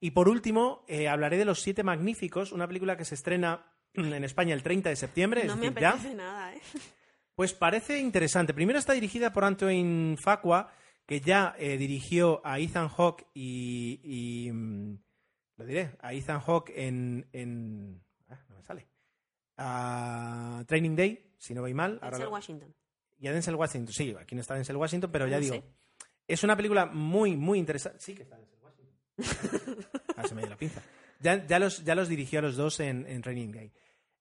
Y 0.00 0.10
por 0.10 0.28
último, 0.28 0.84
eh, 0.88 1.08
hablaré 1.08 1.38
de 1.38 1.46
Los 1.46 1.62
Siete 1.62 1.82
Magníficos, 1.82 2.52
una 2.52 2.66
película 2.66 2.96
que 2.96 3.06
se 3.06 3.14
estrena 3.14 3.64
en 3.94 4.24
España 4.24 4.54
el 4.54 4.62
30 4.62 4.90
de 4.90 4.96
septiembre, 4.96 5.44
No 5.44 5.54
es 5.54 5.58
me 5.58 5.66
decir, 5.68 5.80
ya. 5.80 5.90
apetece 5.90 6.14
nada, 6.14 6.54
¿eh? 6.54 6.60
Pues 7.34 7.52
parece 7.52 7.98
interesante. 7.98 8.54
Primero 8.54 8.78
está 8.78 8.92
dirigida 8.92 9.32
por 9.32 9.42
Antoine 9.44 10.16
Facua, 10.16 10.70
que 11.04 11.20
ya 11.20 11.56
eh, 11.58 11.76
dirigió 11.78 12.40
a 12.44 12.60
Ethan 12.60 12.88
Hawke 12.88 13.26
y, 13.34 14.00
y, 14.04 14.52
mm, 14.52 14.98
lo 15.56 15.64
diré, 15.64 15.96
a 16.00 16.12
Ethan 16.12 16.40
Hawke 16.40 16.72
en, 16.76 17.26
en 17.32 18.02
ah, 18.28 18.44
no 18.48 18.56
me 18.56 18.62
sale. 18.62 18.88
A 19.56 20.64
Training 20.66 20.96
Day, 20.96 21.34
si 21.38 21.54
no 21.54 21.60
voy 21.60 21.74
mal. 21.74 21.94
Ahora 22.02 22.10
Denzel 22.16 22.24
lo- 22.26 22.32
Washington. 22.32 22.74
y 23.18 23.26
a 23.28 23.32
Denzel 23.32 23.54
Washington. 23.54 23.92
Sí, 23.92 24.14
aquí 24.18 24.34
no 24.34 24.40
está 24.40 24.54
Denzel 24.54 24.76
Washington, 24.76 25.10
pero 25.12 25.26
ya 25.28 25.38
digo. 25.38 25.54
sé. 25.54 25.64
Es 26.26 26.42
una 26.42 26.56
película 26.56 26.86
muy, 26.86 27.36
muy 27.36 27.58
interesante. 27.58 28.00
Sí 28.00 28.14
que 28.14 28.22
está 28.24 28.36
Denzel 28.36 28.58
Washington. 28.60 28.96
ah, 30.16 30.26
se 30.26 30.34
me 30.34 30.40
dio 30.42 30.50
la 30.50 30.56
pinza. 30.56 30.82
Ya, 31.20 31.46
ya 31.46 31.58
los, 31.58 31.84
ya 31.84 31.94
los 31.94 32.08
dirigió 32.08 32.40
a 32.40 32.42
los 32.42 32.56
dos 32.56 32.80
en, 32.80 33.06
en 33.06 33.22
Training 33.22 33.52
Day. 33.52 33.72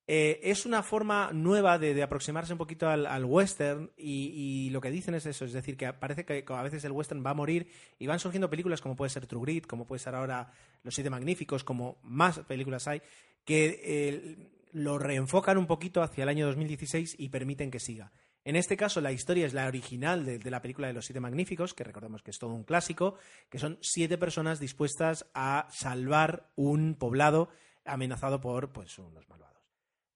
Eh, 0.06 0.42
es 0.44 0.66
una 0.66 0.84
forma 0.84 1.32
nueva 1.32 1.80
de, 1.80 2.04
aproximarse 2.04 2.52
un 2.52 2.58
poquito 2.58 2.90
al, 2.90 3.26
western 3.26 3.90
y, 3.96 4.70
lo 4.72 4.82
que 4.82 4.92
dicen 4.92 5.16
es 5.16 5.26
eso, 5.26 5.46
es 5.46 5.54
decir, 5.54 5.78
que 5.78 5.92
parece 5.94 6.26
que 6.26 6.44
a 6.46 6.62
veces 6.62 6.84
el 6.84 6.92
western 6.92 7.26
va 7.26 7.32
a 7.32 7.36
morir 7.36 7.68
y 8.00 8.08
van 8.08 8.20
surgiendo 8.20 8.50
películas 8.50 8.82
como 8.82 8.96
puede 8.96 9.10
ser 9.10 9.28
True 9.28 9.42
Grit, 9.44 9.66
como 9.66 9.88
puede 9.88 10.00
ser 10.00 10.16
ahora 10.16 10.52
Los 10.84 10.96
Siete 10.96 11.10
Magníficos, 11.10 11.64
como 11.64 12.00
más 12.04 12.40
películas 12.40 12.88
hay, 12.88 13.02
que 13.46 14.52
lo 14.74 14.98
reenfocan 14.98 15.58
un 15.58 15.68
poquito 15.68 16.02
hacia 16.02 16.24
el 16.24 16.30
año 16.30 16.48
2016 16.48 17.16
y 17.18 17.30
permiten 17.30 17.72
que 17.72 17.80
siga. 17.80 18.12
En 18.46 18.58
este 18.58 18.76
caso, 18.76 19.00
la 19.00 19.14
historia 19.14 19.46
es 19.46 19.54
la 19.54 19.68
original 19.68 20.26
de, 20.26 20.38
de 20.38 20.52
la 20.52 20.62
película 20.62 20.88
de 20.88 20.94
los 20.94 21.06
Siete 21.06 21.22
Magníficos, 21.22 21.74
que 21.74 21.86
recordemos 21.86 22.22
que 22.22 22.32
es 22.32 22.40
todo 22.40 22.54
un 22.54 22.66
clásico, 22.66 23.16
que 23.50 23.58
son 23.58 23.78
siete 23.80 24.18
personas 24.18 24.60
dispuestas 24.60 25.28
a 25.34 25.70
salvar 25.72 26.50
un 26.58 26.96
poblado 26.96 27.48
amenazado 27.86 28.42
por 28.42 28.74
pues, 28.74 29.00
unos 29.00 29.30
malvados. 29.30 29.53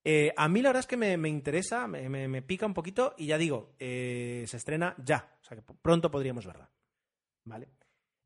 Eh, 0.10 0.32
a 0.38 0.48
mí 0.48 0.62
la 0.62 0.70
verdad 0.70 0.80
es 0.80 0.88
que 0.88 0.96
me, 0.96 1.18
me 1.18 1.28
interesa, 1.28 1.86
me, 1.86 2.08
me- 2.30 2.42
pica 2.42 2.66
un 2.66 2.74
poquito 2.74 3.14
y 3.18 3.26
ya 3.26 3.38
digo, 3.38 3.74
eh, 3.78 4.46
se 4.48 4.56
estrena 4.56 4.96
ya, 5.04 5.36
o 5.42 5.44
sea 5.44 5.58
que 5.58 5.64
pronto 5.82 6.10
podríamos 6.10 6.46
verla. 6.46 6.70
¿Vale? 7.44 7.68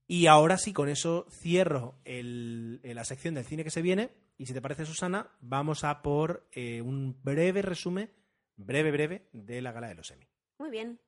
Y 0.05 0.27
ahora 0.27 0.59
sí, 0.59 0.73
con 0.73 0.89
eso 0.89 1.25
cierro 1.31 1.95
el- 2.05 2.81
eh, 2.83 2.93
la 2.93 3.03
sección 3.03 3.33
del 3.33 3.45
cine 3.45 3.63
que 3.63 3.71
se 3.71 3.81
viene. 3.81 4.11
Y 4.37 4.45
si 4.45 4.53
te 4.53 4.61
parece, 4.61 4.85
Susana, 4.85 5.31
vamos 5.39 5.83
a 5.83 6.03
por 6.03 6.47
un 6.55 7.17
breve 7.23 7.63
resumen, 7.63 8.11
breve, 8.57 8.91
breve, 8.91 9.27
de 9.33 9.59
la 9.63 9.71
gala 9.71 9.87
de 9.87 9.95
los 9.95 10.11
Emmy. 10.11 10.27
Muy 10.59 10.69
bien. 10.69 10.99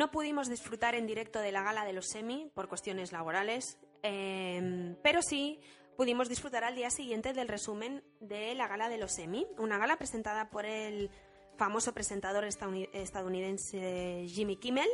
No 0.00 0.10
pudimos 0.10 0.48
disfrutar 0.48 0.94
en 0.94 1.06
directo 1.06 1.40
de 1.40 1.52
la 1.52 1.62
gala 1.62 1.84
de 1.84 1.92
los 1.92 2.14
Emmy 2.14 2.50
por 2.54 2.68
cuestiones 2.68 3.12
laborales, 3.12 3.78
eh, 4.02 4.96
pero 5.02 5.20
sí 5.20 5.60
pudimos 5.98 6.30
disfrutar 6.30 6.64
al 6.64 6.74
día 6.74 6.88
siguiente 6.88 7.34
del 7.34 7.48
resumen 7.48 8.02
de 8.18 8.54
la 8.54 8.66
gala 8.66 8.88
de 8.88 8.96
los 8.96 9.18
Emmy, 9.18 9.46
una 9.58 9.76
gala 9.76 9.98
presentada 9.98 10.48
por 10.48 10.64
el 10.64 11.10
famoso 11.58 11.92
presentador 11.92 12.44
estadouni- 12.46 12.88
estadounidense 12.94 14.24
Jimmy 14.26 14.56
Kimmel. 14.56 14.88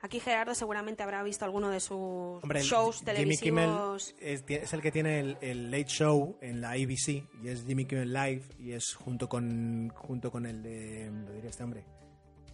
Aquí 0.00 0.20
Gerardo 0.20 0.54
seguramente 0.54 1.02
habrá 1.02 1.24
visto 1.24 1.44
alguno 1.44 1.68
de 1.68 1.80
sus 1.80 1.98
Hombre, 2.44 2.62
shows 2.62 2.98
Jimmy 3.04 3.36
Kimmel 3.36 3.64
televisivos. 3.64 4.14
es, 4.20 4.72
el 4.72 4.80
que 4.80 4.92
tiene 4.92 5.18
el, 5.18 5.38
el 5.40 5.72
Late 5.72 5.86
Show 5.88 6.38
en 6.40 6.60
la 6.60 6.70
ABC 6.70 7.24
y 7.42 7.48
es 7.48 7.64
Jimmy 7.66 7.84
Kimmel 7.86 8.12
Live 8.12 8.44
y 8.60 8.70
es 8.74 8.94
junto 8.94 9.28
con 9.28 9.88
junto 9.96 10.30
con 10.30 10.46
el 10.46 10.62
de 10.62 11.10
lo 11.10 11.32
diría 11.32 11.50
este 11.50 11.64
hombre 11.64 11.84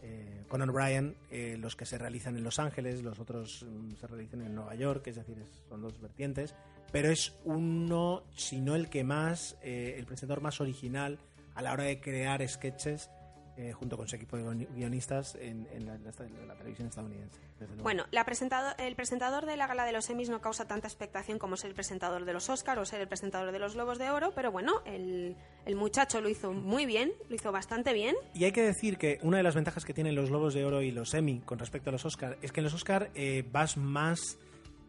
eh, 0.00 0.37
Conan 0.48 0.70
O'Brien 0.70 1.14
eh, 1.30 1.56
los 1.58 1.76
que 1.76 1.86
se 1.86 1.98
realizan 1.98 2.36
en 2.36 2.44
Los 2.44 2.58
Ángeles 2.58 3.02
los 3.02 3.18
otros 3.18 3.64
mm, 3.68 3.96
se 4.00 4.06
realizan 4.06 4.42
en 4.42 4.54
Nueva 4.54 4.74
York 4.74 5.06
es 5.06 5.16
decir 5.16 5.36
son 5.68 5.82
dos 5.82 6.00
vertientes 6.00 6.54
pero 6.90 7.10
es 7.10 7.34
uno 7.44 8.24
si 8.34 8.60
no 8.60 8.74
el 8.74 8.88
que 8.88 9.04
más 9.04 9.56
eh, 9.62 9.94
el 9.98 10.06
presentador 10.06 10.42
más 10.42 10.60
original 10.60 11.18
a 11.54 11.62
la 11.62 11.72
hora 11.72 11.84
de 11.84 12.00
crear 12.00 12.46
sketches 12.48 13.10
eh, 13.60 13.72
junto 13.72 13.96
con 13.96 14.06
su 14.06 14.14
equipo 14.14 14.36
de 14.36 14.44
guion- 14.44 14.68
guionistas 14.74 15.34
en, 15.34 15.66
en 15.72 15.84
la, 15.86 15.96
en 15.96 16.04
la- 16.04 16.12
en 16.24 16.48
la 16.48 16.54
televisión 16.54 16.86
estadounidense. 16.88 17.40
Bueno, 17.82 18.04
la 18.12 18.24
presentado- 18.24 18.72
el 18.78 18.94
presentador 18.94 19.46
de 19.46 19.56
la 19.56 19.66
gala 19.66 19.84
de 19.84 19.90
los 19.92 20.08
Emmys 20.08 20.30
no 20.30 20.40
causa 20.40 20.66
tanta 20.68 20.86
expectación 20.86 21.40
como 21.40 21.56
ser 21.56 21.70
el 21.70 21.74
presentador 21.74 22.24
de 22.24 22.32
los 22.32 22.48
Oscars 22.48 22.80
o 22.80 22.84
ser 22.86 23.00
el 23.00 23.08
presentador 23.08 23.50
de 23.50 23.58
los 23.58 23.74
Globos 23.74 23.98
de 23.98 24.10
Oro, 24.10 24.30
pero 24.32 24.52
bueno, 24.52 24.80
el, 24.86 25.36
el 25.66 25.74
muchacho 25.74 26.20
lo 26.20 26.28
hizo 26.28 26.52
muy 26.52 26.86
bien, 26.86 27.12
lo 27.28 27.34
hizo 27.34 27.50
bastante 27.50 27.92
bien. 27.92 28.14
Y 28.32 28.44
hay 28.44 28.52
que 28.52 28.62
decir 28.62 28.96
que 28.96 29.18
una 29.22 29.38
de 29.38 29.42
las 29.42 29.56
ventajas 29.56 29.84
que 29.84 29.92
tienen 29.92 30.14
los 30.14 30.28
Globos 30.30 30.54
de 30.54 30.64
Oro 30.64 30.80
y 30.80 30.92
los 30.92 31.12
Emmy 31.14 31.40
con 31.40 31.58
respecto 31.58 31.90
a 31.90 31.92
los 31.92 32.04
Oscar 32.04 32.38
es 32.42 32.52
que 32.52 32.60
en 32.60 32.64
los 32.64 32.74
Oscar 32.74 33.10
eh, 33.16 33.44
vas 33.50 33.76
más 33.76 34.38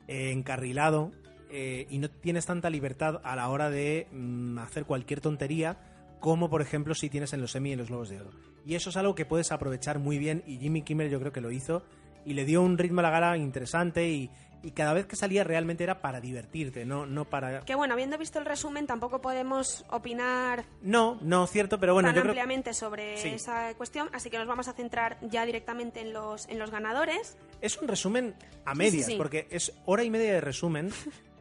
eh, 0.07 0.31
encarrilado 0.31 1.11
eh, 1.49 1.87
y 1.89 1.97
no 1.97 2.11
tienes 2.11 2.45
tanta 2.45 2.69
libertad 2.69 3.19
a 3.23 3.35
la 3.35 3.49
hora 3.49 3.71
de 3.71 4.07
mm, 4.11 4.59
hacer 4.59 4.85
cualquier 4.85 5.21
tontería 5.21 5.77
como 6.19 6.49
por 6.49 6.61
ejemplo 6.61 6.93
si 6.95 7.09
tienes 7.09 7.33
en 7.33 7.41
los 7.41 7.55
Emmy 7.55 7.69
y 7.69 7.73
en 7.73 7.79
los 7.79 7.89
Globos 7.89 8.09
de 8.09 8.19
Oro. 8.21 8.31
Y 8.65 8.75
eso 8.75 8.89
es 8.89 8.97
algo 8.97 9.15
que 9.15 9.25
puedes 9.25 9.51
aprovechar 9.51 9.99
muy 9.99 10.17
bien 10.17 10.43
y 10.45 10.57
Jimmy 10.57 10.81
Kimmel 10.81 11.09
yo 11.09 11.19
creo 11.19 11.31
que 11.31 11.41
lo 11.41 11.51
hizo 11.51 11.83
y 12.25 12.33
le 12.33 12.45
dio 12.45 12.61
un 12.61 12.77
ritmo 12.77 12.99
a 12.99 13.03
la 13.03 13.09
gala 13.09 13.37
interesante 13.37 14.09
y, 14.09 14.29
y 14.61 14.71
cada 14.71 14.93
vez 14.93 15.05
que 15.05 15.15
salía 15.15 15.45
realmente 15.45 15.83
era 15.85 16.01
para 16.01 16.19
divertirte, 16.19 16.85
no, 16.85 17.05
no 17.05 17.23
para... 17.25 17.61
Que 17.61 17.75
bueno, 17.75 17.93
habiendo 17.93 18.17
visto 18.17 18.37
el 18.39 18.45
resumen, 18.45 18.85
tampoco 18.85 19.21
podemos 19.21 19.85
opinar 19.89 20.65
No, 20.81 21.17
no, 21.21 21.47
cierto, 21.47 21.79
pero 21.79 21.93
bueno, 21.93 22.09
tan 22.09 22.15
yo 22.15 22.21
creo... 22.21 22.31
ampliamente 22.31 22.73
sobre 22.73 23.17
Sí. 23.17 23.29
esa 23.29 23.73
cuestión, 23.75 24.09
así 24.11 24.29
que 24.29 24.37
nos 24.37 24.47
vamos 24.47 24.67
a 24.67 24.73
centrar 24.73 25.17
ya 25.21 25.45
directamente 25.45 26.01
en 26.01 26.11
los, 26.11 26.47
en 26.49 26.59
los 26.59 26.69
ganadores. 26.71 27.37
Es 27.61 27.77
un 27.81 27.87
resumen 27.87 28.35
a 28.65 28.75
medias, 28.75 29.05
sí, 29.05 29.13
sí. 29.13 29.17
porque 29.17 29.47
es 29.49 29.73
hora 29.85 30.03
y 30.03 30.09
media 30.09 30.33
de 30.33 30.41
resumen, 30.41 30.89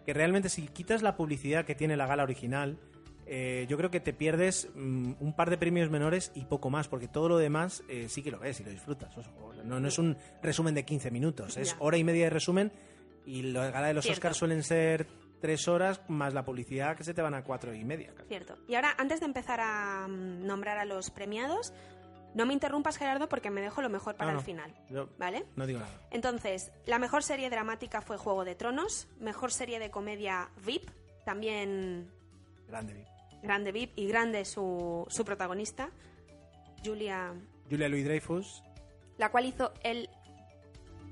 que 0.06 0.14
realmente 0.14 0.48
si 0.48 0.68
quitas 0.68 1.02
la 1.02 1.16
publicidad 1.16 1.64
que 1.66 1.74
tiene 1.74 1.96
la 1.96 2.06
gala 2.06 2.22
original, 2.22 2.78
eh, 3.28 3.66
yo 3.68 3.76
creo 3.76 3.90
que 3.90 4.00
te 4.00 4.12
pierdes 4.12 4.68
mm, 4.74 5.12
un 5.20 5.32
par 5.36 5.50
de 5.50 5.58
premios 5.58 5.90
menores 5.90 6.32
y 6.34 6.44
poco 6.46 6.70
más, 6.70 6.88
porque 6.88 7.08
todo 7.08 7.28
lo 7.28 7.36
demás 7.38 7.82
eh, 7.88 8.08
sí 8.08 8.22
que 8.22 8.30
lo 8.30 8.38
ves 8.38 8.58
y 8.60 8.64
lo 8.64 8.70
disfrutas. 8.70 9.14
No, 9.64 9.78
no 9.80 9.88
es 9.88 9.98
un 9.98 10.16
resumen 10.42 10.74
de 10.74 10.84
15 10.84 11.10
minutos, 11.10 11.56
es 11.56 11.70
Ya. 11.72 11.76
hora 11.80 11.96
y 11.98 12.04
media 12.04 12.24
de 12.24 12.30
resumen 12.30 12.72
y 13.26 13.42
la 13.42 13.70
gala 13.70 13.88
de 13.88 13.94
los 13.94 14.04
Cierto. 14.04 14.18
Oscars 14.20 14.36
suelen 14.38 14.62
ser 14.62 15.06
tres 15.40 15.68
horas 15.68 16.00
más 16.08 16.32
la 16.34 16.44
publicidad 16.44 16.96
que 16.96 17.04
se 17.04 17.12
te 17.14 17.20
van 17.22 17.34
a 17.34 17.44
cuatro 17.44 17.74
y 17.74 17.84
media. 17.84 18.12
casi. 18.14 18.28
Cierto. 18.28 18.56
Y 18.66 18.74
ahora, 18.74 18.94
antes 18.98 19.20
de 19.20 19.26
empezar 19.26 19.60
a 19.60 20.08
mm, 20.08 20.46
nombrar 20.46 20.78
a 20.78 20.84
los 20.86 21.10
premiados, 21.10 21.72
no 22.34 22.46
me 22.46 22.54
interrumpas, 22.54 22.96
Gerardo, 22.96 23.28
porque 23.28 23.50
me 23.50 23.60
dejo 23.60 23.82
lo 23.82 23.88
mejor 23.88 24.16
para 24.16 24.32
No, 24.32 24.38
el 24.38 24.44
final. 24.44 24.74
Yo 24.90 25.08
¿Vale? 25.18 25.44
no 25.56 25.66
digo 25.66 25.80
nada. 25.80 26.00
Entonces, 26.10 26.72
la 26.86 26.98
mejor 26.98 27.22
serie 27.22 27.50
dramática 27.50 28.00
fue 28.00 28.16
Juego 28.16 28.44
de 28.44 28.54
Tronos, 28.54 29.06
mejor 29.20 29.52
serie 29.52 29.78
de 29.78 29.90
comedia 29.90 30.48
VIP, 30.64 30.88
también 31.24 32.10
Grande. 32.68 32.92
Vi. 32.94 33.04
Grande 33.42 33.72
VIP 33.72 33.98
y 33.98 34.06
grande 34.06 34.44
su, 34.44 35.06
su 35.08 35.24
protagonista, 35.24 35.90
Julia, 36.84 37.34
Julia 37.68 37.88
Louis 37.88 38.04
Dreyfus, 38.04 38.62
la 39.16 39.30
cual 39.30 39.46
hizo 39.46 39.72
el... 39.82 40.08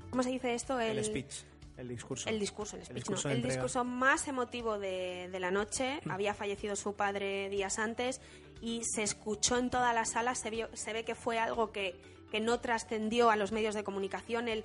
¿Cómo 0.09 0.23
se 0.23 0.29
dice 0.29 0.53
esto? 0.53 0.79
el, 0.79 1.03
speech, 1.03 1.43
el 1.75 1.89
discurso. 1.89 2.29
El 2.29 2.39
discurso, 2.39 2.77
el, 2.77 2.95
discurso 2.95 3.27
no, 3.27 3.35
el 3.35 3.43
discurso 3.43 3.83
más 3.83 4.27
emotivo 4.27 4.79
de, 4.79 5.29
de 5.31 5.39
la 5.39 5.51
noche. 5.51 5.99
Había 6.09 6.33
fallecido 6.33 6.75
su 6.75 6.95
padre 6.95 7.49
días 7.49 7.77
antes 7.77 8.21
y 8.61 8.81
se 8.83 9.03
escuchó 9.03 9.57
en 9.57 9.69
toda 9.69 9.93
la 9.93 10.05
sala. 10.05 10.33
Se, 10.35 10.49
vio, 10.49 10.69
se 10.73 10.93
ve 10.93 11.03
que 11.03 11.13
fue 11.13 11.39
algo 11.39 11.71
que, 11.71 11.99
que 12.31 12.39
no 12.39 12.59
trascendió 12.59 13.29
a 13.29 13.35
los 13.35 13.51
medios 13.51 13.75
de 13.75 13.83
comunicación. 13.83 14.47
El, 14.47 14.63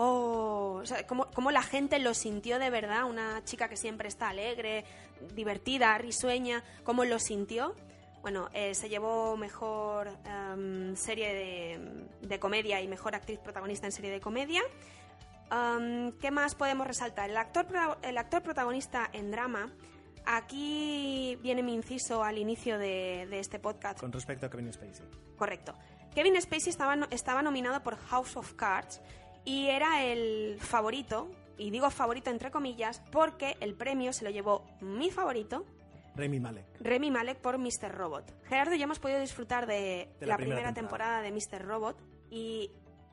oh, 0.00 0.80
o 0.82 0.86
sea, 0.86 1.06
cómo, 1.06 1.26
cómo 1.30 1.50
la 1.50 1.62
gente 1.62 1.98
lo 1.98 2.14
sintió 2.14 2.58
de 2.58 2.70
verdad. 2.70 3.04
Una 3.04 3.44
chica 3.44 3.68
que 3.68 3.76
siempre 3.76 4.08
está 4.08 4.30
alegre, 4.30 4.84
divertida, 5.34 5.96
risueña, 5.98 6.64
cómo 6.84 7.04
lo 7.04 7.18
sintió. 7.18 7.74
Bueno, 8.22 8.48
eh, 8.52 8.74
se 8.74 8.88
llevó 8.88 9.36
mejor 9.36 10.08
em, 10.24 10.94
serie 10.96 11.34
de, 11.34 12.06
de 12.20 12.38
comedia 12.38 12.80
y 12.80 12.88
mejor 12.88 13.14
actriz 13.14 13.38
protagonista 13.38 13.86
en 13.86 13.92
serie 13.92 14.10
de 14.10 14.20
comedia. 14.20 14.62
Um, 15.50 16.12
¿Qué 16.12 16.30
más 16.30 16.54
podemos 16.54 16.86
resaltar? 16.86 17.30
El 17.30 17.36
actor, 17.36 17.66
el 18.02 18.18
actor 18.18 18.42
protagonista 18.42 19.08
en 19.12 19.30
drama. 19.30 19.72
Aquí 20.26 21.38
viene 21.42 21.62
mi 21.62 21.74
inciso 21.74 22.22
al 22.22 22.38
inicio 22.38 22.78
de, 22.78 23.26
de 23.28 23.38
este 23.40 23.58
podcast. 23.58 23.98
Con 23.98 24.12
respecto 24.12 24.46
a 24.46 24.50
Kevin 24.50 24.72
Spacey. 24.72 25.06
Correcto. 25.36 25.74
Kevin 26.14 26.40
Spacey 26.40 26.70
estaba, 26.70 27.08
estaba 27.10 27.42
nominado 27.42 27.82
por 27.82 27.96
House 27.96 28.36
of 28.36 28.52
Cards 28.54 29.00
y 29.44 29.68
era 29.68 30.04
el 30.04 30.58
favorito, 30.60 31.30
y 31.56 31.70
digo 31.70 31.90
favorito 31.90 32.30
entre 32.30 32.50
comillas, 32.50 33.02
porque 33.10 33.56
el 33.60 33.74
premio 33.74 34.12
se 34.12 34.24
lo 34.24 34.30
llevó 34.30 34.66
mi 34.80 35.10
favorito, 35.10 35.64
Remy 36.16 36.40
Malek. 36.40 36.66
Remy 36.80 37.10
Malek 37.10 37.38
por 37.38 37.56
Mr. 37.58 37.92
Robot. 37.92 38.34
Gerardo, 38.46 38.74
ya 38.74 38.84
hemos 38.84 38.98
podido 38.98 39.20
disfrutar 39.20 39.66
de, 39.66 40.08
De 40.18 40.26
la, 40.26 40.32
la 40.32 40.36
primera, 40.36 40.56
primera 40.56 40.74
temporada. 40.74 41.22
de 41.22 41.30
Mr. 41.30 41.64
Robot 41.64 41.96
y 42.30 42.72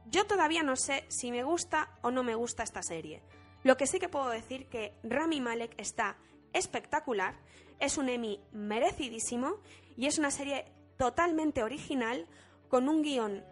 yo 0.09 0.25
todavía 0.25 0.63
no 0.63 0.75
sé 0.75 1.05
si 1.07 1.31
me 1.31 1.43
gusta 1.43 1.89
o 2.01 2.09
no 2.11 2.23
me 2.23 2.33
gusta 2.35 2.63
esta 2.63 2.81
serie. 2.81 3.21
Lo 3.63 3.77
que 3.77 3.85
sí 3.85 3.99
que 3.99 4.09
puedo 4.09 4.29
decir 4.29 4.67
que 4.67 4.93
Rami 5.03 5.41
Malek 5.41 5.75
está 5.79 6.17
espectacular, 6.53 7.35
es 7.79 7.97
un 7.97 8.09
Emmy 8.09 8.39
merecidísimo 8.51 9.57
y 9.95 10.07
es 10.07 10.17
una 10.17 10.31
serie 10.31 10.65
totalmente 10.97 11.63
original 11.63 12.25
con 12.67 12.89
un 12.89 13.03
guion 13.03 13.43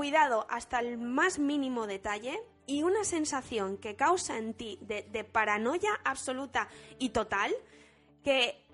cuidado 0.00 0.46
hasta 0.48 0.78
el 0.78 0.96
más 0.96 1.38
mínimo 1.38 1.86
detalle 1.86 2.42
y 2.66 2.84
una 2.84 3.04
sensación 3.04 3.76
que 3.76 3.96
causa 3.96 4.38
en 4.38 4.54
ti 4.54 4.78
de, 4.80 5.24
paranoia 5.24 5.90
absoluta 6.06 6.68
y 6.98 7.10
total 7.10 7.52
que 8.24 8.64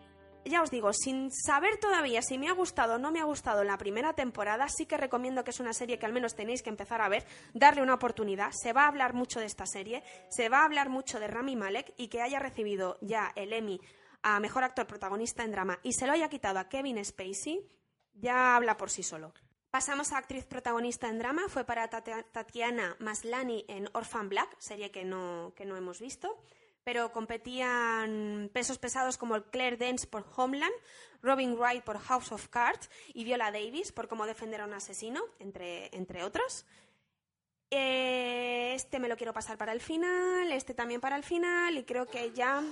ya 0.44 0.62
os 0.62 0.70
digo, 0.70 0.92
sin 0.92 1.32
saber 1.32 1.78
todavía 1.78 2.22
si 2.22 2.38
me 2.38 2.48
ha 2.48 2.52
gustado 2.52 2.94
o 2.94 2.98
no 2.98 3.10
me 3.10 3.18
ha 3.18 3.24
gustado 3.24 3.64
la 3.64 3.76
primera 3.76 4.12
temporada, 4.12 4.68
sí 4.68 4.86
que 4.86 4.96
recomiendo 4.96 5.42
que 5.42 5.50
es 5.50 5.58
una 5.58 5.72
serie 5.72 5.98
que 5.98 6.06
al 6.06 6.12
menos 6.12 6.36
tenéis 6.36 6.62
que 6.62 6.70
empezar 6.70 7.00
a 7.00 7.08
ver, 7.08 7.26
darle 7.54 7.82
una 7.82 7.94
oportunidad. 7.94 8.52
Se 8.52 8.72
va 8.72 8.84
a 8.84 8.86
hablar 8.86 9.12
mucho 9.12 9.40
de 9.40 9.46
esta 9.46 9.66
serie, 9.66 10.04
se 10.28 10.48
va 10.48 10.60
a 10.60 10.64
hablar 10.64 10.90
mucho 10.90 11.18
de 11.18 11.26
Rami 11.26 11.56
Malek 11.56 11.92
y 11.96 12.06
que 12.06 12.22
haya 12.22 12.38
recibido 12.38 12.98
ya 13.00 13.32
el 13.34 13.52
Emmy 13.52 13.80
a 14.22 14.38
Mejor 14.38 14.62
Actor 14.62 14.86
Protagonista 14.86 15.42
en 15.42 15.50
Drama 15.50 15.80
y 15.82 15.94
se 15.94 16.06
lo 16.06 16.12
haya 16.12 16.28
quitado 16.28 16.60
a 16.60 16.68
Kevin 16.68 17.04
Spacey, 17.04 17.68
ya 18.14 18.54
habla 18.54 18.76
por 18.76 18.90
sí 18.90 19.02
solo. 19.02 19.32
Pasamos 19.76 20.10
a 20.12 20.16
actriz 20.16 20.46
protagonista 20.46 21.06
en 21.10 21.18
drama, 21.18 21.50
fue 21.50 21.64
para 21.64 21.90
Tati- 21.90 22.24
Tatiana 22.32 22.96
Maslany 22.98 23.62
en 23.68 23.90
Orphan 23.92 24.30
Black, 24.30 24.48
serie 24.58 24.90
que 24.90 25.04
no, 25.04 25.52
que 25.54 25.66
no 25.66 25.76
hemos 25.76 26.00
visto, 26.00 26.34
pero 26.82 27.12
competían 27.12 28.48
pesos 28.54 28.78
pesados 28.78 29.18
como 29.18 29.42
Claire 29.50 29.76
Dance 29.76 30.06
por 30.06 30.24
Homeland, 30.34 30.72
Robin 31.20 31.58
Wright 31.58 31.84
por 31.84 31.98
House 31.98 32.32
of 32.32 32.48
Cards 32.48 32.88
y 33.12 33.24
Viola 33.24 33.52
Davis 33.52 33.92
por 33.92 34.08
Cómo 34.08 34.24
defender 34.24 34.62
a 34.62 34.64
un 34.64 34.72
asesino, 34.72 35.22
entre, 35.40 35.94
entre 35.94 36.24
otros. 36.24 36.64
Eh, 37.70 38.72
este 38.74 38.98
me 38.98 39.08
lo 39.10 39.18
quiero 39.18 39.34
pasar 39.34 39.58
para 39.58 39.72
el 39.72 39.82
final, 39.82 40.52
este 40.52 40.72
también 40.72 41.02
para 41.02 41.16
el 41.16 41.22
final 41.22 41.76
y 41.76 41.84
creo 41.84 42.06
que 42.06 42.32
ya 42.32 42.64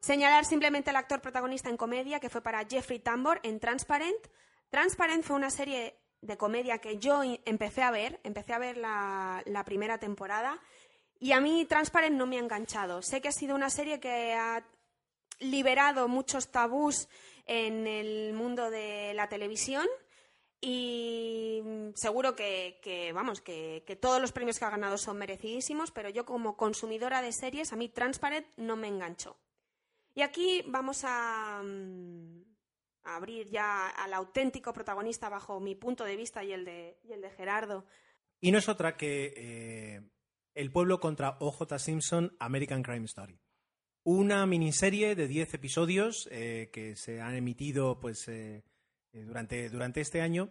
Señalar 0.00 0.44
simplemente 0.44 0.90
al 0.90 0.96
actor 0.96 1.22
protagonista 1.22 1.70
en 1.70 1.78
comedia, 1.78 2.20
que 2.20 2.28
fue 2.28 2.42
para 2.42 2.66
Jeffrey 2.66 2.98
Tambor 2.98 3.40
en 3.42 3.58
Transparent. 3.58 4.28
Transparent 4.70 5.24
fue 5.24 5.36
una 5.36 5.50
serie 5.50 5.98
de 6.20 6.36
comedia 6.36 6.78
que 6.78 6.98
yo 6.98 7.22
empecé 7.44 7.82
a 7.82 7.90
ver, 7.90 8.20
empecé 8.24 8.52
a 8.52 8.58
ver 8.58 8.76
la, 8.76 9.62
primera 9.64 9.98
temporada, 9.98 10.60
y 11.20 11.32
a 11.32 11.40
mí 11.40 11.64
Transparent 11.64 12.16
no 12.16 12.26
me 12.26 12.36
ha 12.36 12.40
enganchado. 12.40 13.02
Sé 13.02 13.20
que 13.20 13.28
ha 13.28 13.32
sido 13.32 13.54
una 13.54 13.70
serie 13.70 13.98
que 13.98 14.34
ha 14.34 14.64
liberado 15.40 16.08
muchos 16.08 16.50
tabús 16.50 17.08
en 17.46 17.86
el 17.86 18.34
mundo 18.34 18.70
de 18.70 19.14
la 19.14 19.28
televisión 19.28 19.86
y 20.60 21.62
seguro 21.94 22.34
que, 22.34 23.10
vamos, 23.14 23.40
que, 23.40 23.84
que, 23.86 23.96
todos 23.96 24.20
los 24.20 24.32
premios 24.32 24.58
que 24.58 24.64
ha 24.64 24.70
ganado 24.70 24.98
son 24.98 25.18
merecidísimos, 25.18 25.92
pero 25.92 26.08
yo 26.08 26.24
como 26.24 26.56
consumidora 26.56 27.22
de 27.22 27.32
series, 27.32 27.72
a 27.72 27.76
mí 27.76 27.88
Transparent 27.88 28.46
no 28.56 28.76
me 28.76 28.88
enganchó. 28.88 29.36
Y 30.14 30.22
aquí 30.22 30.64
vamos 30.66 31.02
a, 31.04 31.62
abrir 33.16 33.48
ya 33.48 33.88
al 33.88 34.12
auténtico 34.14 34.72
protagonista 34.72 35.28
bajo 35.28 35.60
mi 35.60 35.74
punto 35.74 36.04
de 36.04 36.16
vista 36.16 36.44
y 36.44 36.52
el 36.52 36.64
de, 36.64 36.98
el 37.08 37.20
de 37.20 37.30
Gerardo. 37.30 37.84
Y 38.40 38.52
no 38.52 38.58
es 38.58 38.68
otra 38.68 38.96
que 38.96 39.32
eh, 39.36 40.00
El 40.54 40.70
pueblo 40.70 41.00
contra 41.00 41.36
OJ 41.40 41.78
Simpson, 41.78 42.36
American 42.38 42.82
Crime 42.82 43.06
Story. 43.06 43.38
Una 44.04 44.46
miniserie 44.46 45.14
de 45.14 45.28
10 45.28 45.54
episodios 45.54 46.28
eh, 46.30 46.70
que 46.72 46.96
se 46.96 47.20
han 47.20 47.34
emitido 47.34 48.00
pues, 48.00 48.26
eh, 48.28 48.64
durante, 49.12 49.68
durante 49.68 50.00
este 50.00 50.20
año 50.20 50.50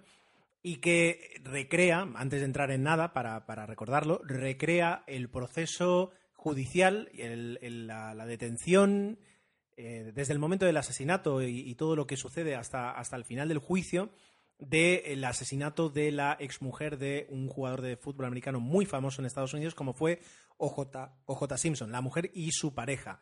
y 0.61 0.77
que 0.77 1.39
recrea, 1.43 2.01
antes 2.15 2.41
de 2.41 2.45
entrar 2.45 2.71
en 2.71 2.83
nada, 2.83 3.13
para, 3.13 3.65
recordarlo, 3.65 4.21
recrea 4.23 5.03
el 5.07 5.29
proceso 5.29 6.11
judicial, 6.33 7.09
la, 7.13 8.13
la, 8.13 8.25
detención 8.25 9.17
eh, 9.77 10.11
desde 10.13 10.33
el 10.33 10.39
momento 10.39 10.65
del 10.65 10.77
asesinato 10.77 11.41
y, 11.41 11.73
todo 11.75 11.95
lo 11.95 12.07
que 12.07 12.17
sucede 12.17 12.55
hasta, 12.55 12.91
hasta 12.91 13.15
el 13.15 13.25
final 13.25 13.47
del 13.47 13.59
juicio 13.59 14.11
del 14.59 15.23
asesinato 15.23 15.89
de 15.89 16.11
la 16.11 16.35
exmujer 16.39 16.97
de 16.97 17.27
un 17.29 17.47
jugador 17.47 17.81
de 17.81 17.95
fútbol 17.95 18.25
americano 18.25 18.59
muy 18.59 18.85
famoso 18.85 19.21
en 19.21 19.27
Estados 19.27 19.53
Unidos, 19.53 19.75
como 19.75 19.93
fue 19.93 20.19
OJ, 20.57 21.57
Simpson, 21.57 21.91
la 21.91 22.01
mujer 22.01 22.31
y 22.33 22.51
su 22.51 22.73
pareja. 22.73 23.21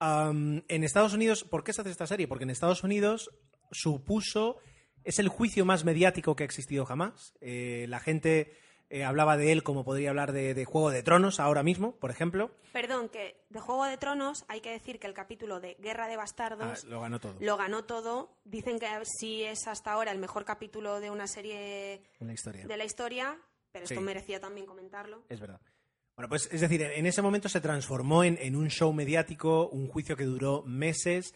en 0.00 0.84
Estados 0.84 1.14
Unidos, 1.14 1.44
¿por 1.44 1.64
qué 1.64 1.72
se 1.72 1.80
hace 1.80 1.90
esta 1.90 2.06
serie? 2.06 2.28
Porque 2.28 2.44
en 2.44 2.50
Estados 2.50 2.84
Unidos 2.84 3.30
supuso, 3.72 4.58
es 5.04 5.18
el 5.18 5.28
juicio 5.28 5.64
más 5.64 5.84
mediático 5.84 6.36
que 6.36 6.44
ha 6.44 6.46
existido 6.46 6.84
jamás. 6.84 7.34
Eh, 7.40 7.86
la 7.88 8.00
gente 8.00 8.52
eh, 8.88 9.04
hablaba 9.04 9.36
de 9.36 9.50
él 9.50 9.62
como 9.62 9.84
podría 9.84 10.10
hablar 10.10 10.32
de, 10.32 10.64
Juego 10.64 10.90
de 10.90 11.02
Tronos 11.02 11.40
ahora 11.40 11.62
mismo, 11.62 11.96
por 11.96 12.10
ejemplo. 12.10 12.52
Perdón, 12.72 13.08
que 13.08 13.36
de 13.50 13.60
Juego 13.60 13.84
de 13.84 13.96
Tronos 13.96 14.44
hay 14.48 14.60
que 14.60 14.70
decir 14.70 15.00
que 15.00 15.06
el 15.06 15.14
capítulo 15.14 15.58
de 15.60 15.76
Guerra 15.80 16.06
de 16.06 16.16
Bastardos 16.16 16.84
ah, 16.84 16.88
lo 16.88 17.00
ganó 17.00 17.18
todo. 17.18 17.36
Lo 17.40 17.56
ganó 17.56 17.84
todo. 17.84 18.36
Dicen 18.44 18.78
que 18.78 18.86
sí 19.04 19.42
es 19.42 19.66
hasta 19.66 19.92
ahora 19.92 20.12
el 20.12 20.18
mejor 20.18 20.44
capítulo 20.44 21.00
de 21.00 21.10
una 21.10 21.26
serie 21.26 22.02
de 22.20 22.76
la 22.76 22.84
historia, 22.84 23.36
pero 23.72 23.84
esto 23.84 24.00
merecía 24.00 24.40
también 24.40 24.66
comentarlo. 24.66 25.24
Es 25.28 25.40
verdad. 25.40 25.60
Bueno, 26.14 26.28
pues 26.28 26.48
es 26.50 26.60
decir, 26.60 26.80
en 26.80 27.06
ese 27.06 27.20
momento 27.22 27.48
se 27.48 27.60
transformó 27.60 28.24
en, 28.24 28.56
un 28.56 28.68
show 28.68 28.92
mediático, 28.92 29.68
un 29.68 29.88
juicio 29.88 30.16
que 30.16 30.24
duró 30.24 30.62
meses 30.62 31.34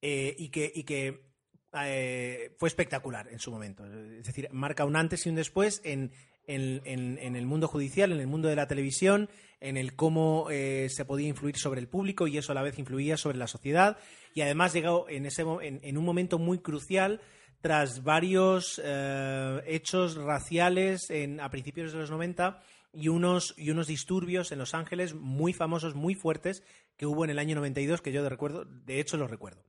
eh, 0.00 0.34
y 0.38 0.48
que, 0.48 0.72
y 0.74 0.84
que 0.84 1.32
eh, 1.74 2.54
fue 2.58 2.68
espectacular 2.68 3.28
en 3.28 3.38
su 3.38 3.50
momento. 3.50 3.84
Es 3.84 4.26
decir, 4.26 4.48
marca 4.52 4.84
un 4.84 4.96
antes 4.96 5.26
y 5.26 5.28
un 5.28 5.34
después 5.34 5.82
en, 5.84 6.12
en, 6.46 7.36
el 7.36 7.46
mundo 7.46 7.68
judicial, 7.68 8.12
en 8.12 8.20
el 8.20 8.26
mundo 8.26 8.48
de 8.48 8.56
la 8.56 8.66
televisión, 8.66 9.28
en 9.60 9.76
el 9.76 9.94
cómo 9.94 10.48
eh, 10.50 10.88
se 10.90 11.04
podía 11.04 11.28
influir 11.28 11.56
sobre 11.56 11.80
el 11.80 11.88
público 11.88 12.26
y 12.26 12.38
eso 12.38 12.52
a 12.52 12.54
la 12.54 12.62
vez 12.62 12.78
influía 12.78 13.16
sobre 13.16 13.38
la 13.38 13.46
sociedad. 13.46 13.96
Y 14.34 14.40
además 14.40 14.72
llegó 14.72 15.08
en, 15.08 15.26
ese, 15.26 15.42
en, 15.42 15.96
un 15.96 16.04
momento 16.04 16.38
muy 16.38 16.58
crucial 16.58 17.20
tras 17.60 18.02
varios 18.02 18.80
eh, 18.84 19.62
hechos 19.66 20.16
raciales 20.16 21.12
a 21.40 21.50
principios 21.50 21.92
de 21.92 21.98
los 21.98 22.10
90 22.10 22.60
y 22.92 23.08
unos, 23.08 23.54
y 23.56 23.70
unos 23.70 23.86
disturbios 23.86 24.52
en 24.52 24.58
Los 24.58 24.74
Ángeles 24.74 25.14
muy 25.14 25.52
famosos, 25.52 25.94
muy 25.94 26.14
fuertes, 26.14 26.62
que 26.96 27.06
hubo 27.06 27.24
en 27.24 27.30
el 27.30 27.38
año 27.38 27.56
92, 27.56 28.02
que 28.02 28.12
yo 28.12 28.22
de, 28.22 28.28
recuerdo, 28.28 28.64
de 28.64 29.00
hecho 29.00 29.16
los 29.16 29.30
recuerdo. 29.30 29.64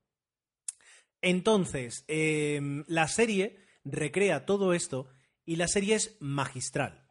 Entonces, 1.22 2.04
em, 2.08 2.84
la 2.88 3.08
serie 3.08 3.58
recrea 3.86 4.46
todo 4.46 4.74
esto 4.74 5.08
y 5.46 5.56
la 5.56 5.68
serie 5.68 5.96
es 5.96 6.18
magistral. 6.20 7.04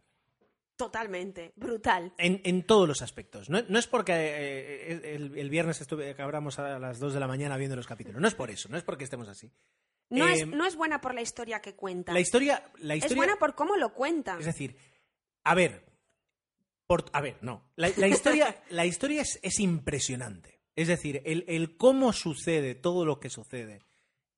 Totalmente, 0.77 1.53
brutal. 1.55 2.13
En, 2.19 2.63
todos 2.65 2.89
los 2.89 3.03
aspectos. 3.03 3.49
No, 3.51 3.59
es 3.59 3.87
porque 3.87 4.13
eh, 4.13 4.93
eh, 4.93 5.15
el, 5.15 5.51
viernes 5.51 5.81
estuve, 5.81 6.17
a 6.19 6.79
las 6.79 6.99
2 6.99 7.15
de 7.15 7.21
la 7.21 7.29
mañana 7.29 7.57
viendo 7.57 7.77
los 7.77 7.87
capítulos. 7.87 8.21
No 8.21 8.27
es 8.27 8.35
por 8.35 8.51
eso, 8.51 8.69
no 8.69 8.77
es 8.77 8.83
porque 8.83 9.05
estemos 9.05 9.29
así. 9.29 9.53
No, 10.09 10.27
es, 10.27 10.43
eh, 10.43 10.47
no 10.47 10.67
es 10.67 10.75
buena 10.75 11.01
por 11.01 11.15
la 11.15 11.23
historia 11.23 11.61
que 11.61 11.77
cuenta. 11.77 12.13
La 12.13 12.21
historia, 12.21 12.65
la 12.79 12.97
historia. 12.97 13.13
Es 13.13 13.17
buena 13.17 13.37
por 13.37 13.55
cómo 13.55 13.77
lo 13.77 13.95
cuenta. 13.95 14.37
Es 14.39 14.47
decir, 14.47 14.77
a 15.45 15.55
ver. 15.55 15.85
Por, 16.87 17.05
a 17.13 17.21
ver, 17.21 17.39
no. 17.43 17.71
La, 17.77 17.89
historia, 18.09 18.63
la 18.71 18.85
historia 18.85 19.23
es, 19.43 19.61
impresionante. 19.61 20.61
Es 20.75 20.89
decir, 20.89 21.23
el, 21.25 21.77
cómo 21.77 22.13
sucede 22.13 22.75
todo 22.75 23.05
lo 23.05 23.21
que 23.21 23.31
sucede. 23.31 23.83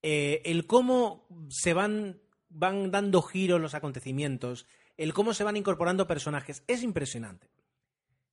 el 0.03 0.67
cómo 0.67 1.27
se 1.49 1.73
van 1.73 2.21
van 2.55 2.91
dando 2.91 3.21
giros 3.21 3.61
los 3.61 3.75
acontecimientos, 3.75 4.67
el 4.97 5.13
cómo 5.13 5.35
se 5.35 5.45
van 5.45 5.57
incorporando 5.57 6.07
personajes, 6.07 6.63
es 6.67 6.83
impresionante. 6.83 7.49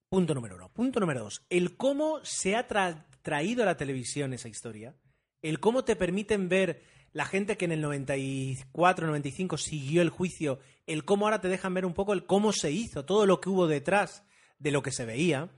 Punto 0.10 0.36
número 0.36 0.56
uno. 0.56 0.70
Punto 0.70 1.00
número 1.00 1.24
dos. 1.24 1.44
El 1.50 1.76
cómo 1.76 2.20
se 2.24 2.56
ha 2.56 2.68
traído 2.68 3.64
a 3.64 3.66
la 3.66 3.78
televisión 3.78 4.34
esa 4.34 4.50
historia, 4.50 4.96
el 5.42 5.60
cómo 5.60 5.84
te 5.84 5.96
permiten 5.96 6.50
ver 6.50 6.84
la 7.14 7.26
gente 7.26 7.58
que 7.58 7.66
en 7.66 7.72
el 7.72 7.82
94, 7.82 9.08
95 9.08 9.58
siguió 9.58 10.02
el 10.02 10.10
juicio, 10.10 10.60
el 10.86 11.04
cómo 11.04 11.26
ahora 11.26 11.42
te 11.42 11.50
dejan 11.50 11.74
ver 11.74 11.86
un 11.86 11.94
poco 11.94 12.14
el 12.14 12.26
cómo 12.26 12.54
se 12.54 12.72
hizo, 12.72 13.06
todo 13.06 13.26
lo 13.26 13.42
que 13.42 13.50
hubo 13.50 13.68
detrás 13.68 14.24
de 14.60 14.72
lo 14.72 14.82
que 14.82 14.92
se 14.92 15.06
veía, 15.06 15.50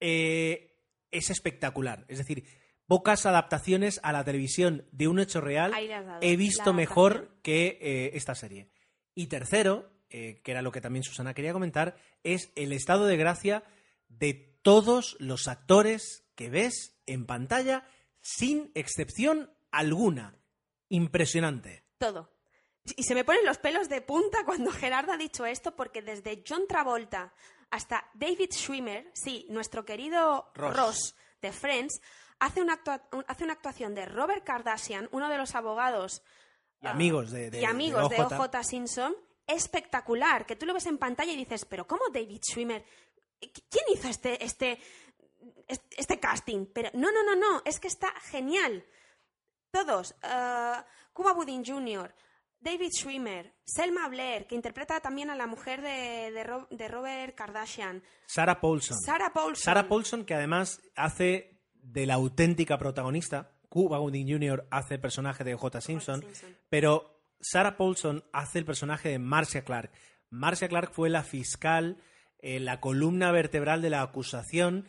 eh, 0.00 0.76
es 1.10 1.30
espectacular. 1.30 2.04
Es 2.08 2.18
decir, 2.18 2.44
pocas 2.92 3.24
adaptaciones 3.24 4.00
a 4.02 4.12
la 4.12 4.22
televisión 4.22 4.86
de 4.92 5.08
un 5.08 5.18
hecho 5.18 5.40
real 5.40 5.72
he 6.20 6.36
visto 6.36 6.74
mejor 6.74 7.30
que 7.40 7.78
eh, 7.80 8.10
esta 8.12 8.34
serie. 8.34 8.68
Y 9.14 9.28
tercero, 9.28 9.90
eh, 10.10 10.42
que 10.44 10.50
era 10.50 10.60
lo 10.60 10.72
que 10.72 10.82
también 10.82 11.02
Susana 11.02 11.32
quería 11.32 11.54
comentar, 11.54 11.96
es 12.22 12.52
el 12.54 12.70
estado 12.74 13.06
de 13.06 13.16
gracia 13.16 13.64
de 14.10 14.34
todos 14.60 15.16
los 15.20 15.48
actores 15.48 16.26
que 16.34 16.50
ves 16.50 16.94
en 17.06 17.24
pantalla 17.24 17.86
sin 18.20 18.70
excepción 18.74 19.50
alguna. 19.70 20.36
Impresionante. 20.90 21.84
Todo. 21.96 22.30
Y 22.84 23.04
se 23.04 23.14
me 23.14 23.24
ponen 23.24 23.46
los 23.46 23.56
pelos 23.56 23.88
de 23.88 24.02
punta 24.02 24.44
cuando 24.44 24.70
Gerardo 24.70 25.12
ha 25.12 25.16
dicho 25.16 25.46
esto, 25.46 25.74
porque 25.74 26.02
desde 26.02 26.44
John 26.46 26.66
Travolta 26.68 27.32
hasta 27.70 28.06
David 28.12 28.50
Schwimmer, 28.52 29.10
sí, 29.14 29.46
nuestro 29.48 29.86
querido 29.86 30.52
Ross 30.54 31.14
de 31.40 31.52
Friends, 31.52 32.02
hace 32.42 32.60
una, 32.60 32.82
hace 33.28 33.44
una 33.44 33.52
actuación 33.52 33.94
de 33.94 34.04
Robert 34.04 34.44
Kardashian, 34.44 35.08
uno 35.12 35.28
de 35.28 35.38
los 35.38 35.54
abogados 35.54 36.22
y 36.80 36.86
amigos 36.88 37.30
de, 37.30 37.60
y 37.60 37.64
amigos 37.64 38.10
de 38.10 38.20
OJ. 38.20 38.64
Simpson, 38.64 39.14
espectacular, 39.46 40.44
que 40.44 40.56
tú 40.56 40.66
lo 40.66 40.74
ves 40.74 40.86
en 40.86 40.98
pantalla 40.98 41.32
y 41.32 41.36
dices, 41.36 41.64
pero 41.64 41.86
¿cómo 41.86 42.02
David 42.12 42.40
Schwimmer? 42.42 42.84
¿Quién 43.38 43.84
hizo 43.92 44.08
este, 44.08 44.44
este, 44.44 44.80
este 45.68 46.18
casting? 46.18 46.66
Pero 46.66 46.90
no, 46.94 47.12
no, 47.12 47.22
no, 47.22 47.36
no, 47.36 47.62
es 47.64 47.78
que 47.78 47.88
está 47.88 48.12
genial. 48.22 48.84
Todos, 49.70 50.16
uh, 50.24 50.82
Cuba 51.12 51.32
Gooding 51.34 51.64
Jr., 51.64 52.12
David 52.58 52.90
Schwimmer, 52.92 53.54
Selma 53.64 54.08
Blair, 54.08 54.46
que 54.46 54.56
interpreta 54.56 55.00
también 55.00 55.30
a 55.30 55.36
la 55.36 55.46
mujer 55.46 55.80
de, 55.80 56.30
de, 56.70 56.88
Robert 56.88 57.34
Kardashian. 57.36 58.02
Sarah 58.26 58.60
Paulson. 58.60 58.96
Sarah 59.00 59.32
Paulson. 59.32 59.62
Sarah 59.62 59.88
Paulson, 59.88 60.24
que 60.24 60.34
además 60.34 60.80
hace 60.94 61.52
de 61.82 62.06
la 62.06 62.14
auténtica 62.14 62.78
protagonista. 62.78 63.50
Cuba 63.68 63.98
Gooding 63.98 64.28
Jr. 64.28 64.66
hace 64.70 64.94
el 64.94 65.00
personaje 65.00 65.44
de 65.44 65.54
J. 65.54 65.80
Simpson, 65.80 66.24
pero 66.68 67.22
Sarah 67.40 67.76
Paulson 67.76 68.24
hace 68.32 68.58
el 68.58 68.64
personaje 68.64 69.08
de 69.08 69.18
Marcia 69.18 69.64
Clark. 69.64 69.90
Marcia 70.30 70.68
Clark 70.68 70.92
fue 70.92 71.10
la 71.10 71.24
fiscal, 71.24 71.98
eh, 72.38 72.60
la 72.60 72.80
columna 72.80 73.32
vertebral 73.32 73.82
de 73.82 73.90
la 73.90 74.02
acusación, 74.02 74.86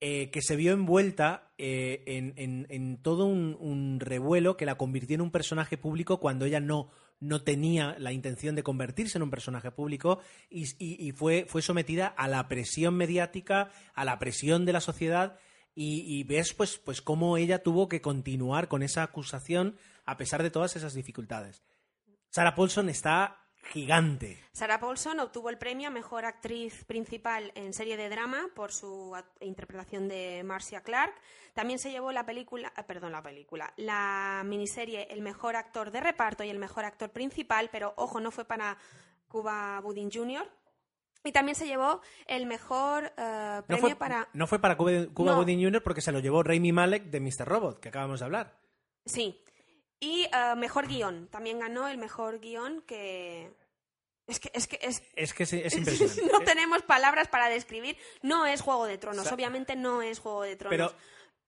eh, 0.00 0.30
que 0.30 0.42
se 0.42 0.56
vio 0.56 0.72
envuelta 0.72 1.52
eh, 1.58 2.04
en, 2.06 3.02
todo 3.02 3.26
un, 3.26 3.98
revuelo 3.98 4.56
que 4.56 4.66
la 4.66 4.76
convirtió 4.76 5.14
en 5.14 5.22
un 5.22 5.32
personaje 5.32 5.76
público 5.76 6.20
cuando 6.20 6.44
ella 6.44 6.60
no, 6.60 6.90
no 7.18 7.42
tenía 7.42 7.96
la 7.98 8.12
intención 8.12 8.54
de 8.54 8.62
convertirse 8.62 9.18
en 9.18 9.22
un 9.22 9.30
personaje 9.30 9.72
público 9.72 10.20
y, 10.48 10.66
y 10.78 11.10
fue, 11.12 11.46
fue 11.48 11.62
sometida 11.62 12.06
a 12.06 12.28
la 12.28 12.46
presión 12.46 12.94
mediática, 12.94 13.70
a 13.94 14.04
la 14.04 14.20
presión 14.20 14.66
de 14.66 14.72
la 14.72 14.80
sociedad 14.80 15.38
y, 15.80 16.24
ves 16.24 16.54
pues, 16.54 16.76
pues 16.76 17.00
cómo 17.00 17.36
ella 17.36 17.62
tuvo 17.62 17.88
que 17.88 18.00
continuar 18.00 18.66
con 18.66 18.82
esa 18.82 19.04
acusación 19.04 19.78
a 20.04 20.16
pesar 20.16 20.42
de 20.42 20.50
todas 20.50 20.74
esas 20.74 20.92
dificultades. 20.92 21.62
Sarah 22.30 22.56
Paulson 22.56 22.88
está 22.88 23.44
gigante. 23.72 24.42
Sarah 24.52 24.80
Paulson 24.80 25.20
obtuvo 25.20 25.50
el 25.50 25.58
premio 25.58 25.86
a 25.86 25.92
Mejor 25.92 26.24
Actriz 26.24 26.84
Principal 26.84 27.52
en 27.54 27.72
serie 27.72 27.96
de 27.96 28.08
drama 28.08 28.48
por 28.56 28.72
su 28.72 29.16
interpretación 29.40 30.08
de 30.08 30.42
Marcia 30.44 30.82
Clark. 30.82 31.14
También 31.54 31.78
se 31.78 31.92
llevó 31.92 32.10
la 32.10 32.26
película, 32.26 32.72
ah, 32.74 32.84
perdón, 32.84 33.12
la 33.12 33.22
película, 33.22 33.72
la 33.76 34.42
miniserie 34.44 35.06
El 35.10 35.22
Mejor 35.22 35.54
Actor 35.54 35.92
de 35.92 36.00
Reparto 36.00 36.42
y 36.42 36.50
el 36.50 36.58
Mejor 36.58 36.86
Actor 36.86 37.10
Principal, 37.10 37.68
pero 37.70 37.94
ojo, 37.96 38.18
no 38.18 38.32
fue 38.32 38.44
para 38.44 38.78
Cuba 39.28 39.78
Gooding 39.80 40.10
Jr. 40.12 40.50
Y 41.24 41.32
también 41.32 41.56
se 41.56 41.66
llevó 41.66 42.00
el 42.26 42.46
mejor 42.46 43.12
eh, 43.16 43.56
No 43.60 43.64
premio 43.66 43.80
fue, 43.88 43.96
para... 43.96 44.28
no 44.32 44.46
fue 44.46 44.60
para 44.60 44.76
Cuba, 44.76 44.90
Cuba 45.12 45.32
No. 45.32 45.38
Gooding 45.38 45.62
Jr. 45.62 45.82
porque 45.82 46.00
se 46.00 46.12
lo 46.12 46.20
llevó 46.20 46.42
Rami 46.42 46.72
Malek 46.72 47.04
de 47.04 47.20
Mr. 47.20 47.46
Robot, 47.46 47.80
que 47.80 47.88
acabamos 47.88 48.20
de 48.20 48.26
hablar. 48.26 48.58
Sí. 49.04 49.42
Y 50.00 50.24
eh, 50.32 50.54
mejor 50.56 50.86
guion. 50.86 51.28
También 51.28 51.58
ganó 51.58 51.88
el 51.88 51.98
mejor 51.98 52.38
guion 52.40 52.82
que... 52.82 53.52
Es 54.26 54.40
que, 54.40 54.50
es 54.52 54.68
que, 54.68 54.78
es, 54.82 55.02
Es 55.14 55.32
que 55.34 55.42
es, 55.44 55.52
es 55.54 55.74
impresionante. 55.76 56.32
no 56.32 56.40
tenemos 56.40 56.82
palabras 56.82 57.28
para 57.28 57.48
describir. 57.48 57.96
No 58.22 58.46
es 58.46 58.60
Juego 58.60 58.86
de 58.86 58.98
Tronos, 58.98 59.30
obviamente 59.32 59.74
no 59.74 60.02
es 60.02 60.18
Juego 60.20 60.42
de 60.42 60.56
Tronos. 60.56 60.92
Pero 60.92 61.02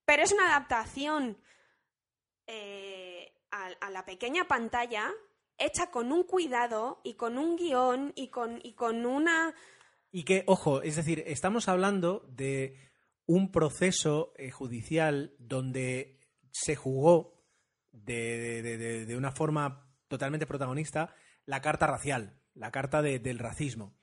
Pero 0.06 0.22
es 0.22 0.32
una 0.32 0.48
adaptación 0.48 1.36
eh, 2.46 3.32
a, 3.50 3.66
a 3.80 3.90
la 3.90 4.04
pequeña 4.04 4.48
pantalla 4.48 5.12
hecha 5.60 5.90
con 5.90 6.10
un 6.12 6.24
cuidado 6.24 7.00
y 7.04 7.14
con 7.14 7.38
un 7.38 7.56
guion 7.56 8.12
y 8.16 8.28
con, 8.28 8.60
y 8.62 8.72
con 8.74 9.06
una... 9.06 9.54
Y 10.10 10.24
que, 10.24 10.42
ojo, 10.46 10.82
es 10.82 10.96
decir, 10.96 11.22
estamos 11.26 11.68
hablando 11.68 12.26
de 12.28 12.76
un 13.26 13.52
proceso 13.52 14.32
eh, 14.36 14.50
judicial 14.50 15.34
donde 15.38 16.18
se 16.50 16.74
jugó 16.74 17.44
de, 17.92 18.62
de- 18.62 19.06
de- 19.06 19.16
una 19.16 19.30
forma 19.30 19.86
totalmente 20.08 20.46
protagonista 20.46 21.14
la 21.46 21.60
carta 21.60 21.86
racial, 21.86 22.40
la 22.54 22.72
carta 22.72 23.02
de- 23.02 23.20
del 23.20 23.38
racismo. 23.38 23.94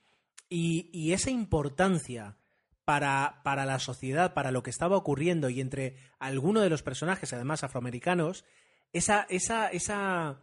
Y, 0.48 0.88
y 0.94 1.12
esa 1.12 1.30
importancia 1.30 2.38
para, 2.86 3.42
para 3.44 3.66
la 3.66 3.78
sociedad, 3.78 4.32
para 4.32 4.50
lo 4.50 4.62
que 4.62 4.70
estaba 4.70 4.96
ocurriendo 4.96 5.50
y 5.50 5.60
entre 5.60 5.96
algunos 6.18 6.62
de 6.62 6.70
los 6.70 6.82
personajes, 6.82 7.34
además 7.34 7.64
afroamericanos, 7.64 8.46
esa, 8.94 9.26
esa 9.28 10.42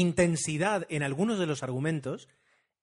intensidad 0.00 0.86
en 0.88 1.02
algunos 1.02 1.38
de 1.38 1.46
los 1.46 1.62
argumentos 1.62 2.28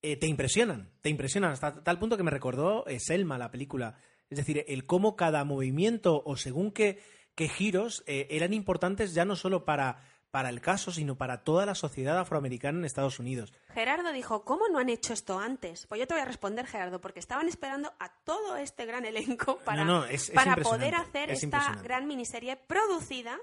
eh, 0.02 0.18
te 0.18 0.28
impresionan, 0.28 0.92
te 1.02 1.10
impresionan 1.10 1.52
hasta 1.52 1.84
tal 1.84 1.98
punto 2.00 2.18
que 2.18 2.24
me 2.24 2.32
recordó 2.32 2.86
eh, 2.88 3.00
Selma, 3.00 3.38
la 3.38 3.50
película. 3.52 3.98
Es 4.30 4.38
decir, 4.38 4.64
el 4.68 4.86
cómo 4.86 5.16
cada 5.16 5.44
movimiento 5.46 6.22
o 6.26 6.36
según 6.38 6.72
qué, 6.72 7.02
qué 7.36 7.48
giros 7.50 8.04
eh, 8.08 8.28
eran 8.30 8.54
importantes 8.54 9.14
ya 9.14 9.26
no 9.26 9.36
solo 9.36 9.66
para, 9.66 10.04
para 10.32 10.50
el 10.50 10.62
caso, 10.62 10.92
sino 10.92 11.16
para 11.16 11.44
toda 11.44 11.66
la 11.66 11.74
sociedad 11.76 12.18
afroamericana 12.20 12.80
en 12.80 12.86
Estados 12.86 13.20
Unidos. 13.20 13.54
Gerardo 13.74 14.12
dijo, 14.12 14.44
¿cómo 14.44 14.68
no 14.68 14.80
han 14.80 14.90
hecho 14.90 15.14
esto 15.14 15.40
antes? 15.40 15.88
Pues 15.88 16.00
yo 16.00 16.08
te 16.08 16.14
voy 16.14 16.22
a 16.22 16.26
responder, 16.26 16.68
Gerardo, 16.68 17.02
porque 17.02 17.20
estaban 17.20 17.48
esperando 17.48 17.94
a 18.00 18.10
todo 18.24 18.58
este 18.58 18.86
gran 18.86 19.06
elenco 19.06 19.58
para, 19.66 19.84
No, 19.86 20.02
no, 20.02 20.06
es- 20.06 20.30
es 20.30 20.36
para 20.36 20.56
poder 20.58 20.96
hacer 20.96 21.30
es 21.32 21.44
esta 21.44 21.80
gran 21.84 22.06
miniserie 22.08 22.58
producida 22.58 23.40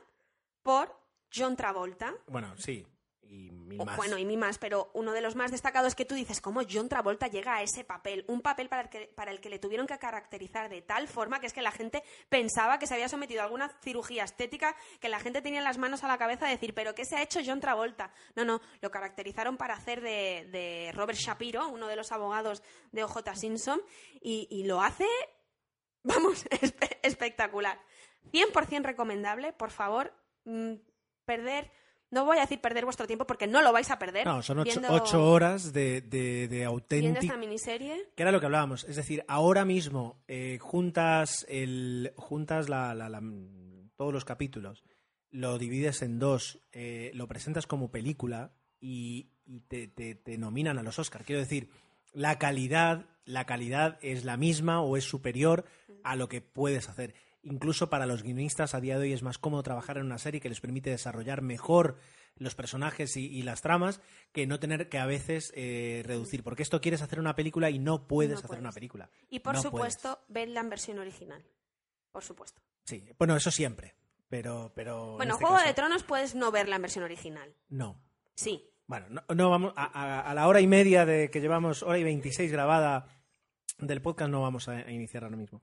por 0.63 0.95
John 1.35 1.57
Travolta. 1.57 2.13
Bueno, 2.29 2.55
sí, 2.59 2.87
y 3.33 3.51
mil 3.51 3.85
más. 3.85 3.97
bueno, 3.97 4.19
y 4.19 4.25
mi 4.27 4.37
más, 4.37 4.59
pero 4.59 4.91
uno 4.93 5.13
de 5.13 5.23
los 5.23 5.35
más 5.35 5.51
destacados 5.51 5.95
que 5.95 6.05
tú 6.05 6.15
dices, 6.15 6.41
cómo 6.43 6.61
John 6.71 6.89
Travolta 6.91 7.29
llega 7.29 7.55
a 7.57 7.63
ese 7.63 7.85
papel, 7.85 8.25
un 8.29 8.43
papel 8.43 8.69
para 8.69 8.83
el, 8.83 8.89
que, 8.91 9.07
para 9.15 9.31
el 9.31 9.41
que 9.41 9.49
le 9.49 9.59
tuvieron 9.59 9.87
que 9.87 9.99
caracterizar 9.99 10.69
de 10.69 10.83
tal 10.83 11.09
forma 11.09 11.41
que 11.41 11.47
es 11.47 11.53
que 11.55 11.63
la 11.63 11.71
gente 11.73 12.03
pensaba 12.29 12.79
que 12.79 12.87
se 12.87 12.95
había 12.95 13.09
sometido 13.09 13.41
a 13.41 13.45
alguna 13.45 13.71
cirugía 13.83 14.25
estética, 14.25 14.77
que 15.01 15.09
la 15.09 15.21
gente 15.21 15.41
tenía 15.41 15.63
las 15.63 15.79
manos 15.79 16.05
a 16.05 16.09
la 16.09 16.19
cabeza 16.19 16.45
de 16.45 16.53
decir, 16.53 16.75
pero 16.75 16.95
¿qué 16.95 17.05
se 17.07 17.17
ha 17.17 17.23
hecho 17.23 17.41
John 17.45 17.61
Travolta? 17.61 18.13
No, 18.37 18.45
no, 18.45 18.61
lo 18.83 18.91
caracterizaron 18.91 19.57
para 19.57 19.75
hacer 19.75 20.03
de, 20.03 20.47
de 20.53 20.93
Robert 20.95 21.19
Shapiro, 21.19 21.69
uno 21.69 21.87
de 21.89 21.97
los 21.97 22.13
abogados 22.13 22.63
de 22.93 23.05
OJ 23.05 23.35
Simpson, 23.35 23.81
y, 24.21 24.47
y 24.51 24.65
lo 24.65 24.83
hace, 24.83 25.07
vamos, 26.03 26.45
espe- 26.51 26.99
espectacular. 27.03 27.81
100% 28.33 28.83
recomendable, 28.85 29.53
por 29.55 29.71
favor, 29.71 30.13
mm, 30.45 30.75
perder... 31.25 31.71
No 32.13 32.25
voy 32.25 32.37
a 32.39 32.43
decir 32.43 32.61
perder 32.61 32.85
vuestro 32.85 33.07
tiempo 33.09 33.27
porque 33.27 33.47
no 33.49 33.61
lo 33.63 33.73
vais 33.73 33.91
a 33.91 33.99
perder. 33.99 34.25
No, 34.27 34.41
son 34.43 34.61
ocho, 34.61 34.71
viendo- 34.81 34.93
ocho 34.95 35.25
horas 35.29 35.73
de, 35.73 36.01
de, 36.03 36.47
de 36.47 36.67
esta 37.27 37.37
miniserie. 37.37 38.11
que 38.15 38.23
era 38.23 38.31
lo 38.31 38.39
que 38.39 38.47
hablábamos. 38.47 38.85
Es 38.85 38.95
decir, 38.97 39.25
ahora 39.27 39.65
mismo 39.65 40.23
eh, 40.29 40.59
juntas, 40.61 41.45
el, 41.49 42.13
juntas 42.17 42.69
la- 42.69 42.95
la- 42.95 43.09
la- 43.09 43.23
todos 43.97 44.13
los 44.13 44.25
capítulos, 44.25 44.85
lo 45.31 45.59
divides 45.59 46.03
en 46.03 46.19
dos, 46.19 46.61
eh, 46.73 47.11
lo 47.15 47.27
presentas 47.27 47.67
como 47.67 47.91
película 47.91 48.53
y, 48.79 49.31
y 49.47 49.61
te, 49.61 49.89
te- 49.89 50.15
te 50.15 50.37
nominan 50.39 50.79
a 50.79 50.83
los 50.83 50.99
Oscars. 50.99 51.25
Quiero 51.25 51.41
decir, 51.41 51.71
la 52.13 52.39
calidad, 52.39 53.07
la 53.25 53.47
calidad 53.47 53.99
es 54.03 54.25
la 54.25 54.37
misma 54.37 54.83
o 54.83 54.97
es 54.99 55.05
superior 55.05 55.65
a 56.05 56.15
lo 56.17 56.29
que 56.29 56.43
puedes 56.43 56.89
hacer. 56.91 57.15
Incluso 57.45 57.91
para 57.91 58.07
los 58.07 58.23
guionistas 58.23 58.75
a 58.75 58.81
día 58.81 58.97
de 58.99 59.03
hoy 59.05 59.13
es 59.13 59.23
más 59.23 59.39
cómodo 59.39 59.63
trabajar 59.65 59.97
en 59.99 60.07
una 60.07 60.19
serie 60.19 60.41
que 60.41 60.49
les 60.49 60.61
permite 60.61 60.91
desarrollar 60.91 61.43
mejor 61.43 61.97
los 62.37 62.55
personajes 62.55 63.17
y, 63.17 63.27
y 63.27 63.43
las 63.43 63.63
tramas 63.63 64.01
que 64.33 64.47
no 64.47 64.61
tener 64.61 64.89
que 64.89 64.99
a 64.99 65.07
veces 65.07 65.53
eh, 65.57 66.03
reducir. 66.07 66.45
Porque 66.45 66.63
esto 66.63 66.81
quieres 66.81 67.03
hacer 67.03 67.19
una 67.19 67.35
película 67.35 67.69
y 67.71 67.79
no 67.81 68.07
puedes 68.07 68.33
No 68.35 68.39
hacer 68.39 68.49
puedes. 68.49 68.61
una 68.61 68.73
película. 68.73 69.11
Y 69.29 69.41
por 69.41 69.57
No 69.57 69.63
supuesto, 69.63 70.21
vedla 70.29 70.61
en 70.61 70.71
versión 70.71 70.99
original. 70.99 71.45
Por 72.13 72.23
supuesto. 72.23 72.63
Sí, 72.85 73.05
bueno, 73.19 73.37
eso 73.37 73.51
siempre. 73.51 73.95
Pero, 74.29 74.73
pero 74.75 75.11
en 75.13 75.17
Bueno, 75.19 75.33
este 75.35 75.45
Juego 75.45 75.57
caso, 75.57 75.69
de 75.69 75.75
Tronos 75.75 76.03
puedes 76.05 76.35
no 76.35 76.51
verla 76.53 76.77
en 76.77 76.83
versión 76.83 77.05
original. 77.05 77.55
No. 77.69 78.01
Sí. 78.35 78.71
Bueno, 78.87 79.07
no, 79.11 79.23
no 79.35 79.51
vamos 79.51 79.73
a, 79.77 79.85
a- 79.85 80.21
a 80.31 80.35
la 80.35 80.47
hora 80.49 80.61
y 80.61 80.67
media 80.67 81.05
de 81.05 81.31
que 81.31 81.41
llevamos, 81.41 81.83
hora 81.83 81.99
y 81.99 82.05
26 82.05 82.51
grabada 82.53 83.09
del 83.79 84.01
podcast, 84.01 84.31
no 84.31 84.41
vamos 84.43 84.69
a, 84.69 84.73
a 84.77 84.91
iniciar 84.93 85.25
ahora 85.25 85.37
mismo. 85.37 85.63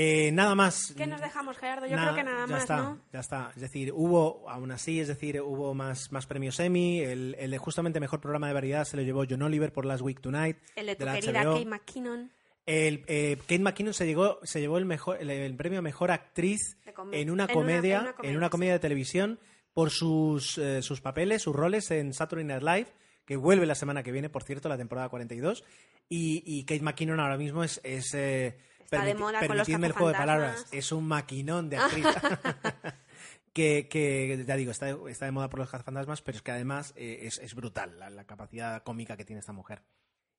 Eh, 0.00 0.30
nada 0.32 0.54
más. 0.54 0.94
¿Qué 0.96 1.08
nos 1.08 1.20
dejamos, 1.20 1.58
Gerardo? 1.58 1.86
Yo 1.86 1.96
Nada, 1.96 2.12
creo 2.12 2.24
que 2.24 2.30
nada 2.30 2.46
ya 2.46 2.52
más, 2.52 2.62
está, 2.62 2.76
¿no? 2.76 3.00
Ya 3.12 3.18
está. 3.18 3.50
Es 3.56 3.60
decir, 3.62 3.92
hubo, 3.92 4.48
aún 4.48 4.70
así, 4.70 5.00
es 5.00 5.08
decir, 5.08 5.40
hubo 5.40 5.74
más, 5.74 6.12
más 6.12 6.24
premios 6.26 6.60
Emmy. 6.60 7.00
El, 7.00 7.34
el 7.38 7.50
de 7.50 7.58
justamente 7.58 7.98
mejor 7.98 8.20
programa 8.20 8.46
de 8.46 8.54
variedad 8.54 8.84
se 8.84 8.96
lo 8.96 9.02
llevó 9.02 9.24
John 9.28 9.42
Oliver 9.42 9.72
por 9.72 9.84
Last 9.84 10.02
Week 10.02 10.20
Tonight. 10.20 10.56
El 10.76 10.86
de 10.86 10.94
tu 10.96 11.04
la 11.04 11.14
querida 11.18 11.42
HBO. 11.42 11.54
Kate 11.54 11.66
McKinnon. 11.66 12.30
El, 12.64 13.02
eh, 13.08 13.38
Kate 13.40 13.58
McKinnon 13.58 13.92
se, 13.94 14.06
llegó, 14.06 14.38
se 14.44 14.60
llevó 14.60 14.78
el, 14.78 14.84
mejor, 14.84 15.16
el, 15.20 15.30
el 15.30 15.56
premio 15.56 15.80
a 15.80 15.82
mejor 15.82 16.10
actriz 16.12 16.76
De 16.84 16.92
en 16.92 17.00
una 17.00 17.14
en 17.16 17.30
una- 17.30 17.46
comedia, 17.48 17.96
en 17.96 18.02
una 18.02 18.12
comedia, 18.12 18.30
en 18.30 18.36
una 18.36 18.50
comedia 18.50 18.72
de 18.74 18.78
televisión 18.78 19.40
por 19.74 19.90
sus, 19.90 20.58
eh, 20.58 20.80
sus 20.82 21.00
papeles, 21.00 21.42
sus 21.42 21.56
roles 21.56 21.90
en 21.90 22.12
Saturday 22.12 22.44
Night 22.44 22.62
Live, 22.62 22.86
que 23.24 23.36
vuelve 23.36 23.66
la 23.66 23.74
semana 23.74 24.02
que 24.04 24.12
viene, 24.12 24.28
por 24.28 24.44
cierto, 24.44 24.68
la 24.68 24.76
temporada 24.76 25.08
42. 25.08 25.64
Y, 26.08 26.42
y 26.46 26.64
Kate 26.64 26.82
McKinnon 26.82 27.18
ahora 27.20 27.36
mismo 27.36 27.64
es. 27.64 27.80
es 27.82 28.14
eh, 28.14 28.56
Está 28.90 29.04
de 29.04 29.14
moda 29.14 29.46
con 29.46 29.58
los 29.58 29.68
el 29.68 29.92
juego 29.92 30.08
de 30.08 30.14
palabras. 30.14 30.66
Es 30.72 30.92
un 30.92 31.06
maquinón 31.06 31.68
de 31.68 31.76
actriz. 31.78 32.06
que, 33.52 33.86
que, 33.88 34.44
ya 34.46 34.56
digo, 34.56 34.70
está, 34.70 34.96
está 35.08 35.26
de 35.26 35.32
moda 35.32 35.50
por 35.50 35.60
los 35.60 35.68
cazafantasmas, 35.68 36.22
pero 36.22 36.36
es 36.36 36.42
que 36.42 36.52
además 36.52 36.94
eh, 36.96 37.20
es, 37.22 37.38
es 37.38 37.54
brutal 37.54 37.98
la, 37.98 38.08
la 38.08 38.24
capacidad 38.24 38.82
cómica 38.82 39.16
que 39.16 39.26
tiene 39.26 39.40
esta 39.40 39.52
mujer. 39.52 39.82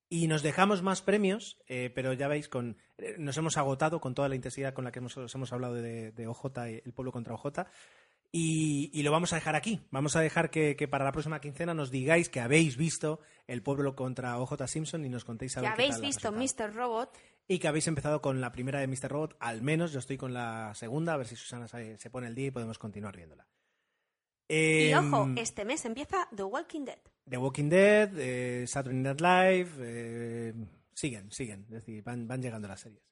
Y 0.09 0.25
nos 0.27 0.41
dejamos 0.41 0.81
más 0.81 1.03
premios, 1.03 1.59
eh, 1.67 1.91
pero 1.93 2.13
ya 2.13 2.27
veis, 2.27 2.49
con, 2.49 2.77
eh, 2.97 3.15
nos 3.19 3.37
hemos 3.37 3.57
agotado 3.57 4.01
con 4.01 4.15
toda 4.15 4.29
la 4.29 4.35
intensidad 4.35 4.73
con 4.73 4.83
la 4.83 4.91
que 4.91 4.97
hemos, 4.97 5.15
os 5.15 5.35
hemos 5.35 5.53
hablado 5.53 5.75
de, 5.75 6.11
de 6.11 6.27
OJ, 6.27 6.45
y 6.69 6.81
el 6.83 6.93
pueblo 6.93 7.11
contra 7.11 7.35
OJ. 7.35 7.67
Y, 8.31 8.89
y 8.93 9.03
lo 9.03 9.11
vamos 9.11 9.33
a 9.33 9.35
dejar 9.35 9.55
aquí. 9.55 9.81
Vamos 9.91 10.15
a 10.15 10.21
dejar 10.21 10.49
que, 10.49 10.75
que 10.75 10.87
para 10.87 11.05
la 11.05 11.11
próxima 11.11 11.39
quincena 11.41 11.75
nos 11.75 11.91
digáis 11.91 12.29
que 12.29 12.39
habéis 12.39 12.77
visto 12.77 13.19
El 13.47 13.63
pueblo 13.63 13.95
contra 13.95 14.37
OJ 14.39 14.67
Simpson 14.67 15.03
y 15.05 15.09
nos 15.09 15.25
contéis 15.25 15.57
a 15.57 15.61
Que 15.61 15.67
ver 15.67 15.75
qué 15.75 15.83
habéis 15.93 16.17
tal 16.17 16.33
visto. 16.35 16.63
Mr. 16.63 16.73
Robot. 16.75 17.17
Y 17.49 17.59
que 17.59 17.67
habéis 17.67 17.87
empezado 17.87 18.21
con 18.21 18.39
la 18.39 18.51
primera 18.51 18.79
de 18.79 18.87
Mr. 18.87 19.09
Robot, 19.09 19.35
al 19.39 19.63
menos 19.63 19.91
yo 19.91 19.99
estoy 19.99 20.17
con 20.17 20.33
la 20.33 20.71
segunda, 20.75 21.15
a 21.15 21.17
ver 21.17 21.27
si 21.27 21.35
Susana 21.35 21.67
se, 21.67 21.97
se 21.97 22.09
pone 22.11 22.27
el 22.27 22.35
día 22.35 22.47
y 22.47 22.51
podemos 22.51 22.77
continuar 22.77 23.17
viéndola. 23.17 23.47
Y 24.47 24.89
Em, 24.91 25.13
ojo, 25.13 25.29
este 25.35 25.65
mes 25.65 25.83
empieza 25.85 26.27
The 26.35 26.43
Walking 26.43 26.85
Dead. 26.85 26.99
The 27.27 27.37
Walking 27.37 27.69
Dead, 27.69 28.11
eh, 28.17 28.65
Saturday 28.67 28.99
Night 28.99 29.19
Live, 29.19 29.69
eh, 29.79 30.53
siguen, 30.93 31.31
siguen, 31.31 31.61
es 31.69 31.85
decir, 31.85 32.03
van, 32.03 32.27
van 32.27 32.41
llegando 32.41 32.67
las 32.67 32.81
series. 32.81 33.03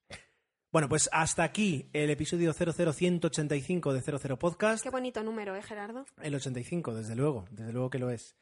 Bueno, 0.72 0.90
pues 0.90 1.10
hasta 1.12 1.44
aquí 1.44 1.90
el 1.94 2.10
episodio 2.10 2.54
00185 2.54 3.94
de 3.94 4.02
00 4.02 4.38
Podcast. 4.38 4.84
Qué 4.84 4.90
bonito 4.90 5.24
número, 5.24 5.56
¿eh, 5.56 5.64
Gerardo? 5.64 6.06
El 6.22 6.36
85, 6.36 6.94
desde 6.94 7.16
luego, 7.16 7.46
desde 7.52 7.72
luego 7.72 7.90
que 7.90 8.00
lo 8.00 8.12
es. 8.12 8.36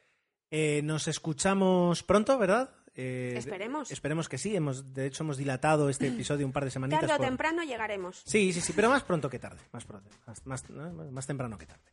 Eh, 0.49 0.81
nos 0.83 1.07
escuchamos 1.07 2.03
pronto, 2.03 2.37
¿verdad? 2.37 2.71
Eh, 2.95 3.33
Esperemos. 3.37 3.91
Esperemos 3.91 4.29
que 4.29 4.37
sí. 4.37 4.55
Hemos, 4.55 4.93
de 4.93 5.05
hecho, 5.07 5.23
hemos 5.23 5.37
dilatado 5.37 5.89
este 5.89 6.07
episodio 6.07 6.45
un 6.45 6.53
par 6.53 6.63
de 6.65 6.71
semanitas. 6.71 7.01
Tarde 7.01 7.13
o 7.13 7.17
por- 7.17 7.25
temprano 7.27 7.63
llegaremos. 7.63 8.21
Sí, 8.25 8.53
sí, 8.53 8.61
sí, 8.61 8.73
pero 8.73 8.89
más 8.89 9.03
pronto 9.03 9.29
que 9.29 9.39
tarde. 9.39 9.59
Más 9.73 9.83
pronto. 9.85 10.09
Más, 10.25 10.45
más- 10.45 10.69
¿no? 10.69 10.91
más 11.11 11.27
temprano 11.27 11.57
que 11.57 11.65
tarde. 11.65 11.83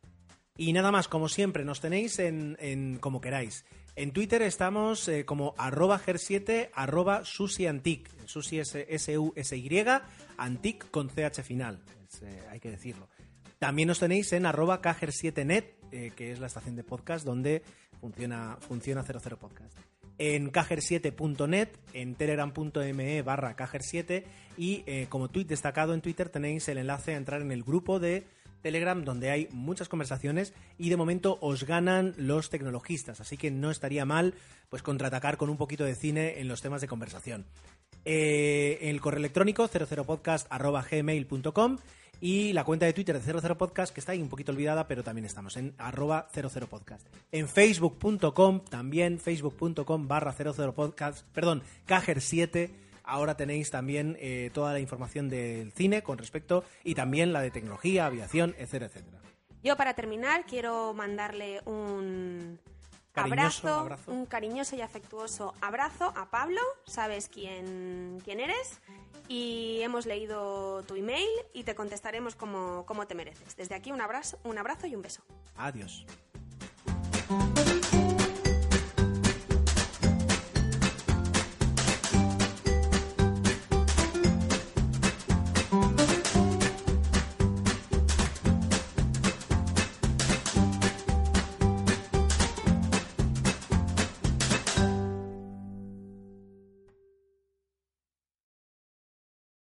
Y 0.55 0.71
nada 0.71 0.91
más, 0.91 1.07
como 1.07 1.27
siempre, 1.29 1.65
nos 1.65 1.81
tenéis 1.81 2.19
en, 2.19 2.57
en 2.59 2.97
como 2.99 3.19
queráis. 3.21 3.65
En 3.95 4.11
Twitter 4.11 4.41
estamos 4.43 5.07
eh, 5.07 5.25
como 5.25 5.55
arroba 5.57 5.99
ger7, 5.99 6.69
arroba 6.73 7.25
susiantic. 7.25 8.09
Susi 8.25 8.59
es 8.59 8.73
S-U-S-Y, 8.75 9.85
antic 10.37 10.89
con 10.91 11.09
CH 11.09 11.41
final. 11.43 11.83
Es, 12.07 12.21
eh, 12.21 12.43
hay 12.51 12.59
que 12.59 12.69
decirlo. 12.69 13.09
También 13.59 13.87
nos 13.87 13.99
tenéis 13.99 14.31
en 14.33 14.45
arroba 14.45 14.81
kger7net, 14.81 15.65
eh, 15.91 16.11
que 16.15 16.31
es 16.31 16.39
la 16.39 16.47
estación 16.47 16.75
de 16.75 16.83
podcast 16.83 17.25
donde 17.25 17.63
funciona, 17.99 18.57
funciona 18.61 19.03
00 19.03 19.37
Podcast. 19.37 19.77
En 20.17 20.51
cajer7.net, 20.51 21.69
en 21.93 22.15
telegram.me 22.15 23.21
barra 23.21 23.55
cajer7 23.55 24.23
y 24.57 24.83
eh, 24.85 25.07
como 25.09 25.29
tweet 25.29 25.45
destacado 25.45 25.93
en 25.93 26.01
Twitter 26.01 26.27
tenéis 26.29 26.67
el 26.69 26.77
enlace 26.77 27.13
a 27.13 27.17
entrar 27.17 27.41
en 27.41 27.51
el 27.51 27.63
grupo 27.63 27.99
de 27.99 28.23
Telegram 28.61 29.03
donde 29.03 29.29
hay 29.29 29.49
muchas 29.51 29.89
conversaciones 29.89 30.53
y 30.77 30.89
de 30.89 30.97
momento 30.97 31.37
os 31.41 31.65
ganan 31.65 32.13
los 32.17 32.49
tecnologistas, 32.49 33.21
así 33.21 33.37
que 33.37 33.51
no 33.51 33.69
estaría 33.69 34.05
mal 34.05 34.33
pues 34.69 34.81
contraatacar 34.81 35.37
con 35.37 35.49
un 35.49 35.57
poquito 35.57 35.83
de 35.83 35.95
cine 35.95 36.39
en 36.39 36.47
los 36.47 36.61
temas 36.61 36.81
de 36.81 36.87
conversación. 36.87 37.45
Eh, 38.05 38.79
el 38.81 38.99
correo 39.01 39.19
electrónico 39.19 39.67
00podcast.gmail.com 39.67 41.77
y 42.19 42.53
la 42.53 42.63
cuenta 42.63 42.85
de 42.85 42.93
Twitter 42.93 43.19
de 43.19 43.55
00podcast, 43.55 43.93
que 43.93 43.99
está 43.99 44.13
ahí 44.13 44.21
un 44.21 44.29
poquito 44.29 44.51
olvidada, 44.51 44.87
pero 44.87 45.03
también 45.03 45.25
estamos 45.25 45.57
en 45.57 45.73
arroba 45.77 46.27
00podcast. 46.33 47.07
En 47.31 47.47
facebook.com, 47.47 48.61
también 48.65 49.19
facebook.com 49.19 50.07
barra 50.07 50.33
00podcast, 50.33 51.27
perdón, 51.33 51.63
Cajer7, 51.87 52.71
ahora 53.03 53.35
tenéis 53.35 53.71
también 53.71 54.17
eh, 54.19 54.49
toda 54.53 54.73
la 54.73 54.79
información 54.79 55.29
del 55.29 55.71
cine 55.73 56.01
con 56.01 56.17
respecto 56.17 56.63
y 56.83 56.95
también 56.95 57.33
la 57.33 57.41
de 57.41 57.51
tecnología, 57.51 58.05
aviación, 58.05 58.55
etcétera, 58.57 58.87
etcétera. 58.87 59.19
Yo 59.63 59.77
para 59.77 59.93
terminar 59.93 60.45
quiero 60.45 60.93
mandarle 60.93 61.61
un 61.65 62.59
abrazo, 63.15 63.87
un 64.07 64.25
cariñoso 64.25 64.75
y 64.75 64.81
afectuoso 64.81 65.53
abrazo 65.61 66.13
a 66.15 66.29
Pablo, 66.29 66.61
sabes 66.85 67.29
quién, 67.29 68.21
quién 68.23 68.39
eres, 68.39 68.79
y 69.27 69.79
hemos 69.81 70.05
leído 70.05 70.83
tu 70.83 70.95
email 70.95 71.29
y 71.53 71.63
te 71.63 71.75
contestaremos 71.75 72.35
como, 72.35 72.85
como 72.85 73.07
te 73.07 73.15
mereces. 73.15 73.55
Desde 73.55 73.75
aquí 73.75 73.91
un 73.91 74.01
abrazo, 74.01 74.39
un 74.43 74.57
abrazo 74.57 74.87
y 74.87 74.95
un 74.95 75.01
beso. 75.01 75.23
Adiós. 75.55 76.05